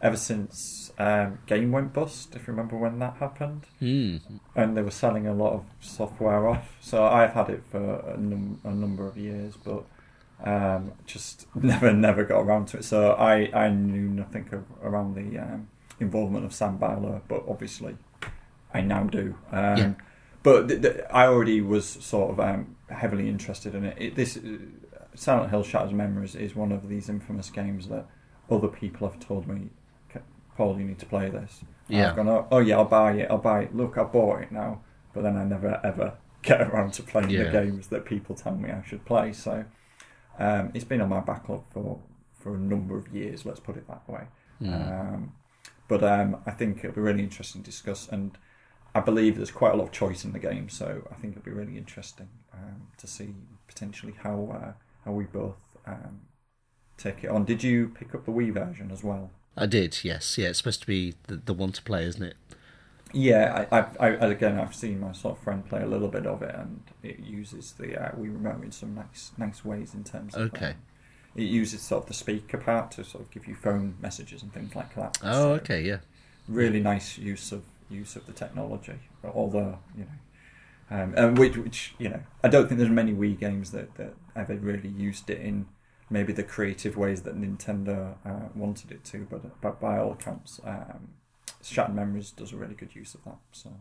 Ever 0.01 0.17
since 0.17 0.91
um, 0.99 1.39
game 1.47 1.71
went 1.71 1.93
bust, 1.93 2.35
if 2.35 2.47
you 2.47 2.53
remember 2.53 2.77
when 2.77 2.99
that 2.99 3.15
happened, 3.17 3.65
Hmm. 3.79 4.17
and 4.55 4.75
they 4.77 4.81
were 4.81 4.91
selling 4.91 5.25
a 5.27 5.33
lot 5.33 5.53
of 5.53 5.63
software 5.79 6.47
off. 6.47 6.75
So 6.81 7.03
I've 7.05 7.33
had 7.33 7.49
it 7.49 7.63
for 7.71 7.99
a, 8.13 8.17
num- 8.17 8.59
a 8.63 8.71
number 8.71 9.07
of 9.07 9.17
years, 9.17 9.55
but 9.63 9.83
um, 10.43 10.91
just 11.05 11.47
never, 11.55 11.91
never 11.93 12.23
got 12.23 12.41
around 12.41 12.67
to 12.69 12.77
it. 12.77 12.83
So 12.85 13.11
I, 13.13 13.49
I 13.53 13.69
knew 13.69 14.07
nothing 14.09 14.47
of, 14.51 14.65
around 14.83 15.15
the 15.15 15.39
um, 15.39 15.69
involvement 15.99 16.45
of 16.45 16.53
Sam 16.53 16.77
Barlow, 16.77 17.21
but 17.27 17.43
obviously 17.47 17.97
I 18.73 18.81
now 18.81 19.03
do. 19.05 19.35
Um, 19.51 19.77
Yeah. 19.77 19.93
But 20.43 20.67
th- 20.67 20.81
th- 20.83 20.97
I 21.11 21.25
already 21.25 21.61
was 21.61 21.87
sort 21.87 22.31
of 22.31 22.39
um, 22.39 22.75
heavily 22.89 23.27
interested 23.29 23.73
in 23.73 23.85
it. 23.85 23.97
it 23.99 24.15
this 24.15 24.37
uh, 24.37 24.57
Silent 25.15 25.49
Hill 25.49 25.63
Shattered 25.63 25.93
Memories 25.93 26.35
is 26.35 26.55
one 26.55 26.71
of 26.71 26.87
these 26.89 27.09
infamous 27.09 27.49
games 27.49 27.87
that 27.87 28.05
other 28.51 28.67
people 28.67 29.09
have 29.09 29.19
told 29.19 29.47
me, 29.47 29.55
"K- 29.55 29.69
Paul, 30.55 30.79
you 30.79 30.85
need 30.85 30.99
to 30.99 31.05
play 31.05 31.29
this. 31.29 31.61
And 31.87 31.97
Yeah. 31.97 32.09
I've 32.09 32.15
gone, 32.15 32.27
oh, 32.29 32.47
oh 32.51 32.59
yeah, 32.59 32.77
I'll 32.77 32.85
buy 32.85 33.13
it. 33.13 33.27
I'll 33.29 33.37
buy 33.37 33.61
it. 33.63 33.75
Look, 33.75 33.97
I 33.97 34.03
bought 34.03 34.41
it 34.41 34.51
now. 34.51 34.81
But 35.13 35.23
then 35.23 35.37
I 35.37 35.43
never 35.43 35.79
ever 35.83 36.17
get 36.41 36.61
around 36.61 36.93
to 36.93 37.03
playing 37.03 37.29
Yeah. 37.29 37.45
the 37.45 37.51
games 37.51 37.87
that 37.87 38.05
people 38.05 38.35
tell 38.35 38.55
me 38.55 38.69
I 38.71 38.83
should 38.83 39.05
play. 39.05 39.33
So 39.33 39.65
um, 40.39 40.71
it's 40.73 40.85
been 40.85 41.01
on 41.01 41.09
my 41.09 41.19
backlog 41.21 41.63
for 41.71 41.99
for 42.33 42.55
a 42.55 42.59
number 42.59 42.97
of 42.97 43.07
years. 43.13 43.45
Let's 43.45 43.59
put 43.59 43.77
it 43.77 43.87
that 43.87 44.07
way. 44.07 44.23
Hmm. 44.59 44.73
Um, 44.73 45.33
but 45.87 46.03
um, 46.03 46.37
I 46.45 46.51
think 46.51 46.79
it'll 46.79 46.93
be 46.95 47.01
really 47.01 47.23
interesting 47.23 47.61
to 47.63 47.69
discuss, 47.69 48.07
and 48.07 48.37
I 48.93 48.99
believe 49.01 49.35
there's 49.35 49.51
quite 49.51 49.73
a 49.73 49.77
lot 49.77 49.83
of 49.85 49.91
choice 49.91 50.23
in 50.25 50.31
the 50.31 50.39
game. 50.39 50.69
So 50.69 51.07
I 51.11 51.15
think 51.15 51.35
it'll 51.35 51.45
be 51.45 51.51
really 51.51 51.77
interesting 51.77 52.29
um, 52.53 52.87
to 52.97 53.07
see 53.07 53.35
potentially 53.67 54.15
how 54.23 54.49
uh, 54.53 54.73
how 55.05 55.11
we 55.11 55.25
both 55.25 55.57
um, 55.85 56.21
take 56.97 57.23
it 57.23 57.29
on. 57.29 57.45
Did 57.45 57.63
you 57.63 57.89
pick 57.89 58.13
up 58.15 58.25
the 58.25 58.31
Wii 58.31 58.53
version 58.53 58.91
as 58.91 59.03
well? 59.03 59.31
I 59.57 59.65
did. 59.65 59.99
Yes. 60.03 60.37
Yeah. 60.37 60.49
It's 60.49 60.59
supposed 60.59 60.81
to 60.81 60.87
be 60.87 61.15
the, 61.27 61.37
the 61.37 61.53
one 61.53 61.71
to 61.73 61.81
play, 61.81 62.05
isn't 62.05 62.23
it? 62.23 62.35
Yeah, 63.13 63.67
I, 63.71 63.79
I, 63.79 63.85
I, 63.99 64.07
again, 64.27 64.59
I've 64.59 64.75
seen 64.75 64.99
my 64.99 65.13
sort 65.13 65.37
of 65.37 65.43
friend 65.43 65.65
play 65.65 65.81
a 65.81 65.85
little 65.85 66.09
bit 66.09 66.25
of 66.27 66.41
it, 66.41 66.53
and 66.53 66.83
it 67.01 67.19
uses 67.19 67.71
the 67.73 67.97
uh, 67.97 68.11
Wii 68.11 68.33
remote 68.33 68.61
in 68.63 68.71
some 68.71 68.93
nice, 68.93 69.31
nice 69.37 69.63
ways 69.63 69.93
in 69.93 70.03
terms 70.03 70.35
of. 70.35 70.53
Okay. 70.53 70.71
um, 70.71 70.75
it 71.35 71.43
uses 71.43 71.81
sort 71.81 72.03
of 72.03 72.07
the 72.07 72.13
speaker 72.13 72.57
part 72.57 72.91
to 72.91 73.03
sort 73.03 73.23
of 73.23 73.31
give 73.31 73.47
you 73.47 73.55
phone 73.55 73.95
messages 74.01 74.41
and 74.41 74.53
things 74.53 74.75
like 74.75 74.95
that. 74.95 75.17
Oh, 75.21 75.31
So, 75.31 75.51
okay. 75.55 75.81
Yeah. 75.81 75.97
Really 76.47 76.79
nice 76.79 77.17
use 77.17 77.51
of 77.51 77.63
use 77.89 78.15
of 78.15 78.25
the 78.25 78.33
technology, 78.33 78.99
although 79.23 79.79
you 79.97 80.05
know, 80.05 80.97
um, 80.97 81.13
and 81.17 81.37
which 81.37 81.57
which 81.57 81.93
you 81.97 82.09
know, 82.09 82.21
I 82.43 82.47
don't 82.47 82.67
think 82.67 82.79
there's 82.79 82.91
many 82.91 83.13
Wii 83.13 83.39
games 83.39 83.71
that 83.71 83.95
that 83.95 84.13
ever 84.35 84.55
really 84.55 84.89
used 84.89 85.29
it 85.29 85.39
in 85.41 85.65
maybe 86.09 86.33
the 86.33 86.43
creative 86.43 86.95
ways 86.97 87.21
that 87.23 87.39
Nintendo 87.39 88.15
uh, 88.25 88.49
wanted 88.55 88.91
it 88.91 89.03
to, 89.05 89.27
but 89.29 89.61
but 89.61 89.79
by 89.79 89.97
all 89.97 90.11
accounts, 90.13 90.59
um, 90.63 91.09
Shattered 91.63 91.95
Memories 91.95 92.31
does 92.31 92.53
a 92.53 92.57
really 92.57 92.75
good 92.75 92.95
use 92.95 93.15
of 93.15 93.23
that. 93.25 93.37
So. 93.51 93.71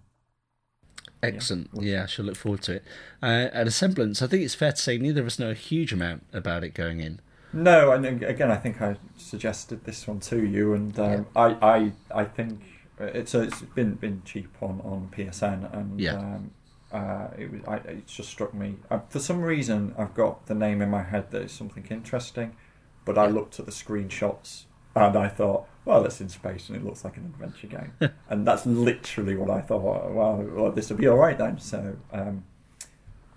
Excellent. 1.22 1.70
Yeah. 1.74 1.82
Yeah, 1.82 2.02
I 2.04 2.06
shall 2.06 2.24
look 2.24 2.36
forward 2.36 2.62
to 2.62 2.74
it. 2.76 2.84
Uh, 3.22 3.48
at 3.52 3.66
Asemblance, 3.66 4.20
I 4.22 4.26
think 4.26 4.42
it's 4.42 4.54
fair 4.54 4.72
to 4.72 4.80
say 4.80 4.98
neither 4.98 5.20
of 5.20 5.26
us 5.26 5.38
know 5.38 5.50
a 5.50 5.54
huge 5.54 5.92
amount 5.92 6.24
about 6.32 6.64
it 6.64 6.70
going 6.74 7.00
in. 7.00 7.20
No, 7.52 7.92
and 7.92 8.04
ag- 8.04 8.22
again, 8.24 8.50
I 8.50 8.56
think 8.56 8.82
I 8.82 8.96
suggested 9.16 9.84
this 9.84 10.06
one 10.08 10.20
to 10.20 10.44
you, 10.44 10.74
and 10.74 10.98
um, 10.98 11.26
I, 11.36 11.46
I, 11.62 11.92
I 12.14 12.24
think 12.24 12.60
it's 12.98 13.34
it's 13.34 13.60
been 13.62 13.94
been 13.94 14.22
cheap 14.24 14.50
on, 14.60 14.80
on 14.82 15.08
PSN, 15.16 15.72
and 15.76 16.00
Yeah. 16.00 16.16
um, 16.16 16.50
uh, 16.94 17.28
it 17.36 17.50
was 17.50 17.60
I, 17.66 17.76
it 17.88 18.06
just 18.06 18.28
struck 18.28 18.54
me 18.54 18.76
uh, 18.90 19.00
for 19.08 19.18
some 19.18 19.42
reason 19.42 19.94
I've 19.98 20.14
got 20.14 20.46
the 20.46 20.54
name 20.54 20.80
in 20.80 20.90
my 20.90 21.02
head 21.02 21.30
that 21.32 21.42
is 21.42 21.52
something 21.52 21.84
interesting, 21.90 22.56
but 23.04 23.18
I 23.18 23.26
looked 23.26 23.58
at 23.58 23.66
the 23.66 23.72
screenshots 23.72 24.64
and 24.94 25.16
I 25.16 25.28
thought, 25.28 25.66
well, 25.84 26.04
it's 26.04 26.20
in 26.20 26.28
space 26.28 26.68
and 26.68 26.76
it 26.76 26.84
looks 26.84 27.04
like 27.04 27.16
an 27.16 27.24
adventure 27.24 27.66
game, 27.66 27.92
and 28.30 28.46
that's 28.46 28.64
literally 28.64 29.34
what 29.34 29.50
I 29.50 29.60
thought. 29.60 30.12
Well, 30.12 30.36
well 30.50 30.70
this 30.70 30.88
will 30.88 30.96
be 30.96 31.08
all 31.08 31.16
right 31.16 31.36
then. 31.36 31.58
So, 31.58 31.96
um, 32.12 32.44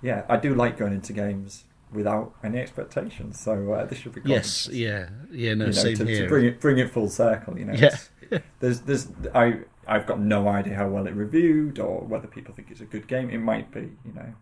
yeah, 0.03 0.23
I 0.29 0.37
do 0.37 0.53
like 0.53 0.77
going 0.77 0.93
into 0.93 1.13
games 1.13 1.65
without 1.91 2.35
any 2.43 2.59
expectations. 2.59 3.39
So 3.39 3.73
uh, 3.73 3.85
this 3.85 3.97
should 3.97 4.13
be 4.13 4.21
Yes. 4.23 4.69
Yeah. 4.71 5.09
Yeah. 5.31 5.55
No. 5.55 5.65
You 5.65 5.71
know, 5.71 5.71
same 5.71 5.95
to, 5.97 6.05
here. 6.05 6.23
to 6.23 6.29
bring 6.29 6.45
it 6.45 6.59
bring 6.59 6.77
it 6.77 6.91
full 6.91 7.09
circle. 7.09 7.57
You 7.57 7.65
know, 7.65 7.73
Yeah. 7.73 7.97
There's 8.59 8.81
there's 8.81 9.07
I 9.33 9.61
I've 9.87 10.05
got 10.05 10.19
no 10.19 10.47
idea 10.49 10.75
how 10.75 10.87
well 10.89 11.07
it 11.07 11.13
reviewed 11.15 11.79
or 11.79 12.01
whether 12.01 12.27
people 12.27 12.53
think 12.53 12.69
it's 12.71 12.81
a 12.81 12.85
good 12.85 13.07
game. 13.07 13.29
It 13.29 13.37
might 13.39 13.71
be, 13.71 13.91
you 14.05 14.13
know, 14.13 14.33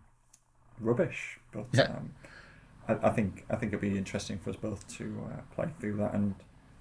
rubbish, 0.80 1.38
but 1.52 1.66
Yeah. 1.72 1.84
um, 1.84 2.14
I, 2.88 3.08
I 3.08 3.10
think 3.10 3.44
I 3.50 3.56
think 3.56 3.72
it'd 3.72 3.80
be 3.80 3.96
interesting 3.96 4.38
for 4.38 4.50
us 4.50 4.56
both 4.56 4.86
to 4.98 5.04
uh, 5.32 5.40
play 5.54 5.68
through 5.80 5.96
that. 5.98 6.14
And 6.14 6.34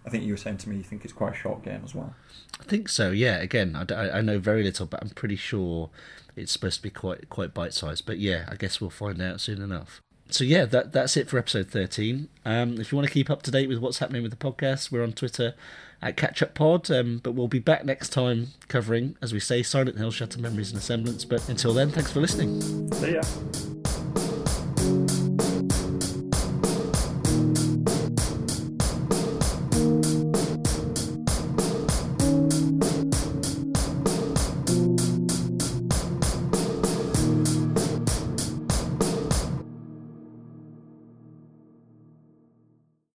I 0.05 0.09
think 0.09 0.23
you 0.23 0.33
were 0.33 0.37
saying 0.37 0.57
to 0.57 0.69
me 0.69 0.77
you 0.77 0.83
think 0.83 1.03
it's 1.03 1.13
quite 1.13 1.33
a 1.33 1.37
short 1.37 1.63
game 1.63 1.81
as 1.83 1.95
well. 1.95 2.15
I 2.59 2.63
think 2.63 2.89
so. 2.89 3.11
Yeah. 3.11 3.37
Again, 3.37 3.75
I, 3.75 4.09
I 4.17 4.21
know 4.21 4.39
very 4.39 4.63
little, 4.63 4.85
but 4.85 5.01
I'm 5.01 5.09
pretty 5.09 5.35
sure 5.35 5.89
it's 6.35 6.51
supposed 6.51 6.77
to 6.77 6.83
be 6.83 6.89
quite 6.89 7.29
quite 7.29 7.53
bite 7.53 7.73
sized. 7.73 8.05
But 8.05 8.19
yeah, 8.19 8.45
I 8.49 8.55
guess 8.55 8.79
we'll 8.81 8.89
find 8.89 9.21
out 9.21 9.41
soon 9.41 9.61
enough. 9.61 10.01
so 10.29 10.43
yeah, 10.43 10.65
that 10.65 10.91
that's 10.91 11.15
it 11.17 11.29
for 11.29 11.37
episode 11.39 11.69
thirteen. 11.69 12.29
Um, 12.45 12.79
if 12.79 12.91
you 12.91 12.97
want 12.97 13.07
to 13.07 13.13
keep 13.13 13.29
up 13.29 13.41
to 13.43 13.51
date 13.51 13.69
with 13.69 13.79
what's 13.79 13.99
happening 13.99 14.21
with 14.23 14.31
the 14.37 14.37
podcast, 14.51 14.91
we're 14.91 15.03
on 15.03 15.13
Twitter 15.13 15.53
at 16.05 16.15
Catch 16.15 16.41
Up 16.41 16.53
Pod. 16.53 16.89
Um, 16.89 17.19
but 17.21 17.31
we'll 17.31 17.49
be 17.49 17.59
back 17.59 17.83
next 17.83 18.09
time 18.09 18.49
covering, 18.69 19.17
as 19.21 19.33
we 19.33 19.39
say, 19.41 19.63
Silent 19.63 19.97
Hill, 19.97 20.11
Shattered 20.11 20.39
Memories, 20.39 20.69
and 20.71 20.77
Asemblance. 20.77 21.25
But 21.25 21.49
until 21.49 21.73
then, 21.73 21.91
thanks 21.91 22.11
for 22.11 22.21
listening. 22.21 22.61
See 22.93 23.15
ya. 23.15 23.74